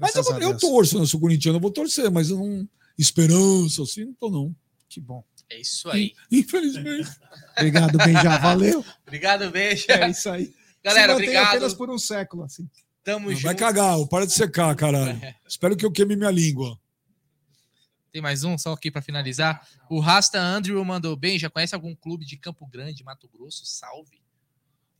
Mas 0.00 0.14
eu, 0.16 0.22
Graças 0.22 0.32
a 0.34 0.40
eu 0.40 0.48
Deus. 0.48 0.60
torço, 0.62 0.96
né? 0.96 1.02
Eu 1.02 1.06
sou 1.06 1.20
corintiano, 1.20 1.58
eu 1.58 1.62
vou 1.62 1.70
torcer, 1.70 2.10
mas 2.10 2.30
eu 2.30 2.38
não. 2.38 2.66
Esperança, 2.98 3.82
assim, 3.82 4.06
não 4.06 4.14
tô, 4.14 4.30
não. 4.30 4.56
Que 4.90 5.00
bom. 5.00 5.24
É 5.48 5.58
isso 5.60 5.88
aí. 5.88 6.14
Infelizmente. 6.30 7.08
Obrigado, 7.56 7.96
Benja. 7.96 8.36
Valeu. 8.38 8.84
Obrigado, 9.06 9.50
beijo. 9.50 9.86
É 9.88 10.10
isso 10.10 10.28
aí. 10.28 10.52
Galera, 10.84 11.12
obrigado. 11.14 11.46
apenas 11.48 11.72
por 11.74 11.88
um 11.90 11.98
século, 11.98 12.42
assim. 12.42 12.68
Tamo 13.04 13.26
Não, 13.28 13.32
junto. 13.32 13.44
vai 13.44 13.54
cagar, 13.54 13.96
para 14.08 14.26
de 14.26 14.32
secar, 14.32 14.74
caralho. 14.74 15.18
Espero 15.48 15.76
que 15.76 15.86
eu 15.86 15.92
queime 15.92 16.16
minha 16.16 16.30
língua. 16.30 16.78
Tem 18.12 18.20
mais 18.20 18.42
um 18.42 18.58
só 18.58 18.72
aqui 18.72 18.90
para 18.90 19.00
finalizar. 19.00 19.64
O 19.88 20.00
Rasta 20.00 20.40
Andrew 20.40 20.84
mandou 20.84 21.14
bem. 21.16 21.38
Já 21.38 21.48
conhece 21.48 21.74
algum 21.74 21.94
clube 21.94 22.24
de 22.26 22.36
Campo 22.36 22.66
Grande, 22.66 23.04
Mato 23.04 23.28
Grosso? 23.32 23.64
Salve. 23.64 24.20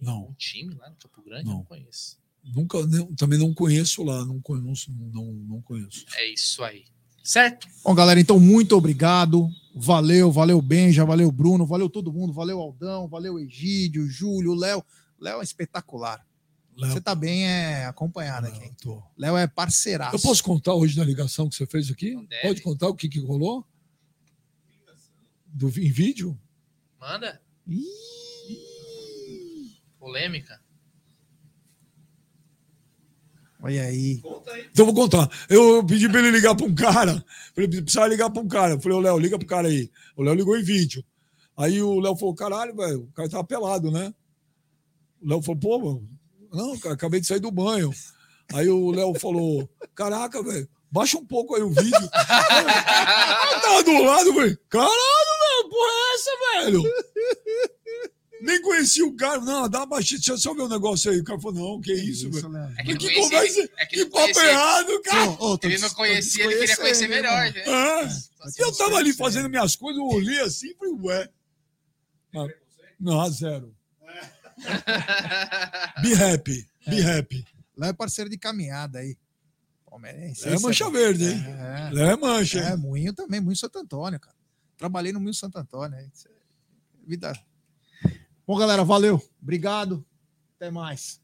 Não, 0.00 0.28
Um 0.28 0.34
time 0.34 0.72
lá 0.74 0.88
no 0.88 0.96
Campo 0.96 1.20
Grande? 1.22 1.44
Não. 1.46 1.54
Não, 1.56 1.64
conheço. 1.64 2.16
nunca, 2.44 2.86
não- 2.86 3.12
também 3.16 3.38
não 3.38 3.52
conheço 3.52 4.02
lá, 4.04 4.24
não 4.24 4.40
conheço, 4.40 4.90
não, 4.92 5.24
não 5.32 5.60
conheço. 5.60 6.06
É 6.14 6.26
isso 6.32 6.62
aí. 6.62 6.84
Certo? 7.22 7.68
Bom, 7.84 7.94
galera, 7.94 8.20
então 8.20 8.40
muito 8.40 8.76
obrigado. 8.76 9.48
Valeu, 9.74 10.32
valeu 10.32 10.60
Benja, 10.60 11.04
valeu 11.04 11.30
Bruno, 11.30 11.64
valeu 11.64 11.88
todo 11.88 12.12
mundo, 12.12 12.32
valeu 12.32 12.58
Aldão, 12.60 13.06
valeu 13.08 13.38
Egídio, 13.38 14.08
Júlio, 14.08 14.54
Léo. 14.54 14.84
Léo 15.18 15.40
é 15.40 15.44
espetacular. 15.44 16.26
Léo, 16.76 16.92
Você 16.92 17.00
tá 17.00 17.14
bem 17.14 17.46
é, 17.46 17.84
acompanhado 17.86 18.46
Léo, 18.46 18.56
aqui. 18.56 18.72
tô. 18.80 19.02
Léo 19.16 19.36
é 19.36 19.46
parceiraço. 19.46 20.16
Eu 20.16 20.20
posso 20.20 20.42
contar 20.42 20.74
hoje 20.74 20.96
da 20.96 21.04
ligação 21.04 21.48
que 21.48 21.54
você 21.54 21.66
fez 21.66 21.90
aqui? 21.90 22.16
Pode 22.42 22.62
contar 22.62 22.88
o 22.88 22.94
que, 22.94 23.08
que 23.08 23.20
rolou? 23.20 23.64
Do, 25.46 25.68
em 25.68 25.90
vídeo? 25.90 26.38
Manda. 26.98 27.40
Ih, 27.66 27.86
Polêmica. 29.98 30.60
Olha 33.62 33.82
aí. 33.82 34.22
Então 34.70 34.86
eu 34.86 34.86
vou 34.86 34.94
contar. 34.94 35.28
Eu, 35.48 35.84
pedi 35.84 36.08
pra 36.08 36.20
ele 36.20 36.30
ligar 36.30 36.54
pra 36.54 36.66
um 36.66 36.74
cara. 36.74 37.24
Falei, 37.54 37.68
precisava 37.68 38.08
ligar 38.08 38.30
pra 38.30 38.42
um 38.42 38.48
cara. 38.48 38.74
Eu 38.74 38.80
falei, 38.80 38.96
ô 38.98 39.00
Léo, 39.00 39.18
liga 39.18 39.38
pro 39.38 39.46
cara 39.46 39.68
aí. 39.68 39.90
O 40.16 40.22
Léo 40.22 40.34
ligou 40.34 40.58
em 40.58 40.62
vídeo. 40.62 41.04
Aí 41.60 41.82
o 41.82 42.00
Léo 42.00 42.16
falou, 42.16 42.34
caralho, 42.34 42.74
velho, 42.74 43.02
o 43.02 43.12
cara 43.12 43.28
tava 43.28 43.44
pelado, 43.44 43.90
né? 43.90 44.14
O 45.22 45.28
Léo 45.28 45.42
falou, 45.42 45.60
pô, 45.60 45.78
mano, 45.78 46.08
não, 46.50 46.78
cara, 46.78 46.94
acabei 46.94 47.20
de 47.20 47.26
sair 47.26 47.38
do 47.40 47.50
banho. 47.50 47.92
Aí 48.54 48.66
o 48.66 48.90
Léo 48.90 49.12
falou, 49.20 49.68
caraca, 49.94 50.42
velho, 50.42 50.66
baixa 50.90 51.18
um 51.18 51.26
pouco 51.26 51.54
aí 51.54 51.62
o 51.62 51.68
vídeo. 51.68 52.00
Eu 52.00 52.08
tava 53.60 53.82
do 53.82 54.02
lado, 54.02 54.32
falei, 54.32 54.56
caralho, 54.70 54.90
velho, 54.90 55.68
porra 55.68 55.92
é 55.92 56.14
essa, 56.14 56.30
velho? 56.64 56.82
Nem 58.42 58.60
conhecia 58.62 59.04
o 59.06 59.14
cara. 59.14 59.40
Não, 59.40 59.68
dá 59.68 59.80
uma 59.80 59.86
baixinha, 59.86 60.18
deixa 60.18 60.32
eu 60.32 60.38
só 60.38 60.54
ver 60.54 60.62
o 60.62 60.68
negócio 60.68 61.10
aí. 61.10 61.18
O 61.20 61.24
cara 61.24 61.38
falou, 61.40 61.74
não, 61.74 61.80
que 61.80 61.92
isso, 61.92 62.30
velho. 62.30 62.48
Léo. 62.48 62.74
É 62.78 62.82
que, 62.84 62.96
Que 62.96 63.14
conversa- 63.14 63.68
é 63.78 63.86
que 63.86 64.06
papo 64.06 64.40
errado, 64.40 65.02
cara. 65.02 65.36
Tô 65.36 65.58
Ele 65.62 65.78
não 65.78 65.90
conhecia, 65.90 66.44
ele 66.44 66.58
queria 66.58 66.76
conhecer 66.76 67.08
melhor. 67.08 67.52
né? 67.52 67.64
Ah, 67.66 68.02
mano? 68.04 68.52
e 68.58 68.62
eu 68.62 68.72
tava 68.76 68.96
ali 68.96 69.12
fazendo 69.12 69.48
minhas 69.48 69.76
coisas, 69.76 69.98
eu 70.00 70.06
olhei 70.06 70.40
assim 70.40 70.68
e 70.70 70.74
falei, 70.74 70.94
ué. 71.02 71.28
Ah, 72.34 72.46
Não, 72.98 73.30
zero. 73.30 73.74
Be 76.02 76.14
happy, 76.14 76.66
be 76.86 77.02
happy. 77.02 77.44
Léo 77.76 77.90
é 77.90 77.92
parceiro 77.92 78.28
de 78.30 78.36
caminhada 78.38 78.98
aí. 78.98 79.16
Palmeirense. 79.88 80.48
É 80.48 80.54
Isso 80.54 80.62
mancha 80.62 80.84
bom. 80.84 80.92
verde, 80.92 81.24
hein? 81.24 81.44
É, 81.96 82.10
É 82.12 82.16
mancha. 82.16 82.60
é? 82.60 82.76
Moinho 82.76 83.12
também, 83.12 83.40
Moinho 83.40 83.56
Santo 83.56 83.78
Antônio, 83.78 84.20
cara. 84.20 84.36
Trabalhei 84.76 85.12
no 85.12 85.18
Moinho 85.20 85.34
Santo 85.34 85.58
Antônio. 85.58 85.96
é 85.98 86.04
isso 86.14 86.28
é 86.28 86.30
Vida. 87.06 87.32
Bom, 88.50 88.58
galera, 88.58 88.82
valeu. 88.82 89.22
Obrigado. 89.40 90.04
Até 90.56 90.72
mais. 90.72 91.19